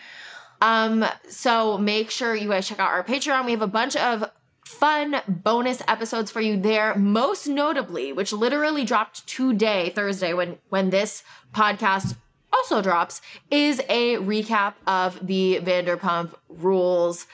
Um, 0.61 1.05
so 1.29 1.79
make 1.79 2.11
sure 2.11 2.35
you 2.35 2.49
guys 2.49 2.67
check 2.67 2.81
out 2.81 2.89
our 2.91 3.05
Patreon. 3.05 3.45
We 3.45 3.53
have 3.53 3.62
a 3.62 3.67
bunch 3.67 3.97
of 3.97 4.31
fun 4.65 5.21
bonus 5.29 5.83
episodes 5.87 6.31
for 6.31 6.41
you 6.41 6.57
there. 6.61 6.95
Most 6.97 7.47
notably, 7.47 8.12
which 8.12 8.33
literally 8.33 8.85
dropped 8.85 9.27
today, 9.27 9.91
Thursday, 9.95 10.33
when 10.33 10.59
when 10.71 10.91
this 10.91 11.23
podcast 11.53 12.17
also 12.55 12.83
drops, 12.83 13.21
is 13.51 13.81
a 13.89 14.17
recap 14.17 14.75
of 14.87 15.27
the 15.27 15.61
Vanderpump 15.63 16.35
Rules 16.49 17.26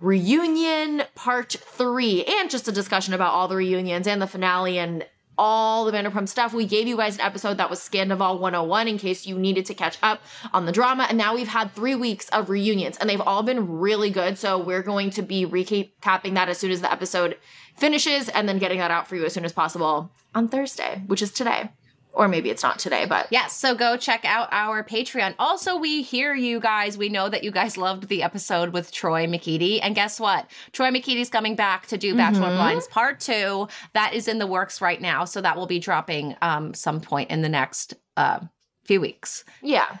reunion 0.00 1.02
part 1.14 1.52
three, 1.52 2.24
and 2.24 2.50
just 2.50 2.66
a 2.66 2.72
discussion 2.72 3.14
about 3.14 3.32
all 3.32 3.48
the 3.48 3.56
reunions 3.56 4.06
and 4.06 4.20
the 4.20 4.26
finale 4.26 4.78
and 4.78 5.06
all 5.38 5.84
the 5.84 5.92
Vanderpump 5.92 6.28
stuff. 6.28 6.52
We 6.52 6.66
gave 6.66 6.86
you 6.86 6.96
guys 6.96 7.14
an 7.14 7.22
episode 7.22 7.56
that 7.56 7.70
was 7.70 7.80
Scandoval 7.80 8.38
101 8.38 8.88
in 8.88 8.98
case 8.98 9.26
you 9.26 9.38
needed 9.38 9.64
to 9.66 9.74
catch 9.74 9.96
up 10.02 10.20
on 10.52 10.66
the 10.66 10.72
drama. 10.72 11.06
And 11.08 11.16
now 11.16 11.34
we've 11.34 11.48
had 11.48 11.72
three 11.72 11.94
weeks 11.94 12.28
of 12.30 12.50
reunions 12.50 12.96
and 12.98 13.08
they've 13.08 13.20
all 13.20 13.42
been 13.42 13.78
really 13.78 14.10
good. 14.10 14.38
So 14.38 14.58
we're 14.58 14.82
going 14.82 15.10
to 15.10 15.22
be 15.22 15.46
recapping 15.46 16.34
that 16.34 16.48
as 16.48 16.58
soon 16.58 16.70
as 16.70 16.80
the 16.80 16.92
episode 16.92 17.38
finishes 17.76 18.28
and 18.28 18.48
then 18.48 18.58
getting 18.58 18.78
that 18.78 18.90
out 18.90 19.08
for 19.08 19.16
you 19.16 19.24
as 19.24 19.32
soon 19.32 19.44
as 19.44 19.52
possible 19.52 20.10
on 20.34 20.48
Thursday, 20.48 21.02
which 21.06 21.22
is 21.22 21.32
today. 21.32 21.70
Or 22.14 22.28
maybe 22.28 22.50
it's 22.50 22.62
not 22.62 22.78
today, 22.78 23.06
but 23.06 23.26
Yes, 23.30 23.56
so 23.56 23.74
go 23.74 23.96
check 23.96 24.24
out 24.26 24.48
our 24.52 24.84
Patreon. 24.84 25.34
Also, 25.38 25.76
we 25.76 26.02
hear 26.02 26.34
you 26.34 26.60
guys. 26.60 26.98
We 26.98 27.08
know 27.08 27.28
that 27.30 27.42
you 27.42 27.50
guys 27.50 27.78
loved 27.78 28.08
the 28.08 28.22
episode 28.22 28.74
with 28.74 28.92
Troy 28.92 29.26
McKeady. 29.26 29.80
And 29.82 29.94
guess 29.94 30.20
what? 30.20 30.50
Troy 30.72 30.90
McKeady's 30.90 31.30
coming 31.30 31.56
back 31.56 31.86
to 31.86 31.96
do 31.96 32.14
Bachelor 32.14 32.48
Mhm. 32.48 32.56
Blinds 32.56 32.86
Part 32.88 33.18
2. 33.20 33.66
That 33.94 34.12
is 34.12 34.28
in 34.28 34.38
the 34.38 34.46
works 34.46 34.82
right 34.82 35.00
now. 35.00 35.24
So 35.24 35.40
that 35.40 35.56
will 35.56 35.66
be 35.66 35.78
dropping 35.78 36.36
um, 36.42 36.74
some 36.74 37.00
point 37.00 37.30
in 37.30 37.40
the 37.40 37.48
next 37.48 37.94
uh, 38.18 38.40
few 38.84 39.00
weeks. 39.00 39.44
yeah. 39.62 39.96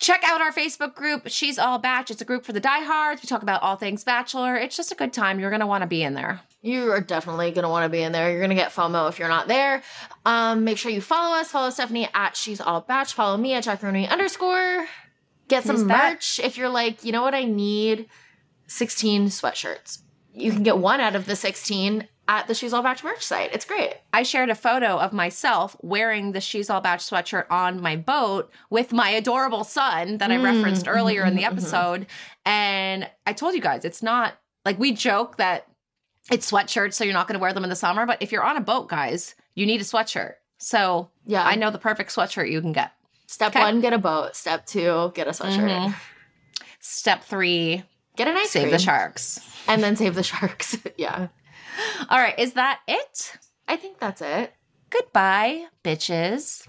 Check 0.00 0.22
out 0.24 0.40
our 0.40 0.50
Facebook 0.50 0.94
group, 0.94 1.28
She's 1.28 1.58
All 1.58 1.78
Bach. 1.78 2.10
It's 2.10 2.22
a 2.22 2.24
group 2.24 2.44
for 2.44 2.52
the 2.52 2.60
diehards. 2.60 3.22
We 3.22 3.26
talk 3.26 3.42
about 3.42 3.62
all 3.62 3.76
things 3.76 4.02
Bachelor. 4.02 4.56
It's 4.56 4.74
just 4.74 4.90
a 4.90 4.94
good 4.94 5.12
time. 5.12 5.38
You're 5.38 5.50
going 5.50 5.60
to 5.60 5.66
want 5.66 5.82
to 5.82 5.86
be 5.86 6.02
in 6.02 6.14
there. 6.14 6.40
You 6.62 6.90
are 6.92 7.00
definitely 7.00 7.52
gonna 7.52 7.70
want 7.70 7.84
to 7.84 7.88
be 7.88 8.02
in 8.02 8.12
there. 8.12 8.30
You're 8.30 8.42
gonna 8.42 8.54
get 8.54 8.70
FOMO 8.70 9.08
if 9.08 9.18
you're 9.18 9.28
not 9.28 9.48
there. 9.48 9.82
Um, 10.26 10.64
make 10.64 10.76
sure 10.76 10.92
you 10.92 11.00
follow 11.00 11.36
us. 11.36 11.50
Follow 11.50 11.70
Stefanie 11.70 12.08
at 12.12 12.36
She's 12.36 12.60
All 12.60 12.82
Bach. 12.82 13.08
Follow 13.08 13.38
me 13.38 13.54
at 13.54 13.64
Jack 13.64 13.82
Rooney 13.82 14.06
underscore. 14.06 14.86
Get 15.48 15.64
some 15.64 15.86
merch 15.86 16.38
if 16.38 16.58
you're 16.58 16.68
like, 16.68 17.02
you 17.02 17.12
know 17.12 17.22
what, 17.22 17.34
I 17.34 17.44
need 17.44 18.08
16 18.66 19.28
sweatshirts. 19.28 20.02
You 20.32 20.52
can 20.52 20.62
get 20.62 20.78
one 20.78 21.00
out 21.00 21.16
of 21.16 21.26
the 21.26 21.34
16 21.34 22.06
at 22.28 22.46
the 22.46 22.54
She's 22.54 22.72
All 22.72 22.82
Bach 22.82 23.02
merch 23.02 23.24
site. 23.24 23.52
It's 23.52 23.64
great. 23.64 23.94
I 24.12 24.22
shared 24.22 24.50
a 24.50 24.54
photo 24.54 24.98
of 24.98 25.12
myself 25.12 25.76
wearing 25.82 26.32
the 26.32 26.40
She's 26.40 26.70
All 26.70 26.80
Bach 26.80 27.00
sweatshirt 27.00 27.46
on 27.50 27.80
my 27.80 27.96
boat 27.96 28.50
with 28.70 28.92
my 28.92 29.10
adorable 29.10 29.64
son 29.64 30.18
that 30.18 30.30
I 30.30 30.36
Mm, 30.36 30.44
referenced 30.44 30.86
earlier 30.86 31.24
in 31.24 31.34
the 31.34 31.42
mhm, 31.42 31.46
mhm, 31.46 31.48
mhm. 31.48 31.52
episode. 31.52 32.06
And 32.46 33.10
I 33.26 33.32
told 33.32 33.54
you 33.54 33.60
guys, 33.60 33.84
it's 33.84 34.02
not 34.02 34.34
like 34.64 34.78
we 34.78 34.92
joke 34.92 35.38
that 35.38 35.66
it's 36.30 36.48
sweatshirts, 36.50 36.94
so 36.94 37.02
you're 37.02 37.14
not 37.14 37.26
going 37.26 37.38
to 37.38 37.42
wear 37.42 37.52
them 37.52 37.64
in 37.64 37.70
the 37.70 37.76
summer. 37.76 38.06
But 38.06 38.22
if 38.22 38.30
you're 38.30 38.44
on 38.44 38.56
a 38.56 38.60
boat, 38.60 38.88
guys, 38.88 39.34
you 39.56 39.66
need 39.66 39.80
a 39.80 39.84
sweatshirt. 39.84 40.34
So 40.58 41.10
Yeah. 41.26 41.42
I 41.44 41.56
know 41.56 41.70
the 41.70 41.78
perfect 41.78 42.14
sweatshirt 42.14 42.50
you 42.50 42.60
can 42.60 42.72
get. 42.72 42.92
Step 43.26 43.48
Okay. 43.50 43.60
one, 43.60 43.80
get 43.80 43.92
a 43.92 43.98
boat. 43.98 44.36
Step 44.36 44.66
two, 44.66 45.10
get 45.14 45.26
a 45.26 45.30
sweatshirt. 45.30 45.68
Mhm. 45.88 45.94
Step 46.80 47.24
three, 47.24 47.82
Get 48.16 48.28
an 48.28 48.36
ice 48.36 48.50
save 48.50 48.64
cream. 48.64 48.72
the 48.72 48.78
sharks. 48.78 49.40
And 49.66 49.82
then 49.82 49.96
save 49.96 50.14
the 50.14 50.22
sharks. 50.22 50.76
yeah. 50.96 51.28
All 52.08 52.18
right, 52.18 52.38
is 52.38 52.54
that 52.54 52.80
it? 52.88 53.32
I 53.68 53.76
think 53.76 53.98
that's 53.98 54.22
it. 54.22 54.52
Goodbye, 54.90 55.66
bitches. 55.84 56.66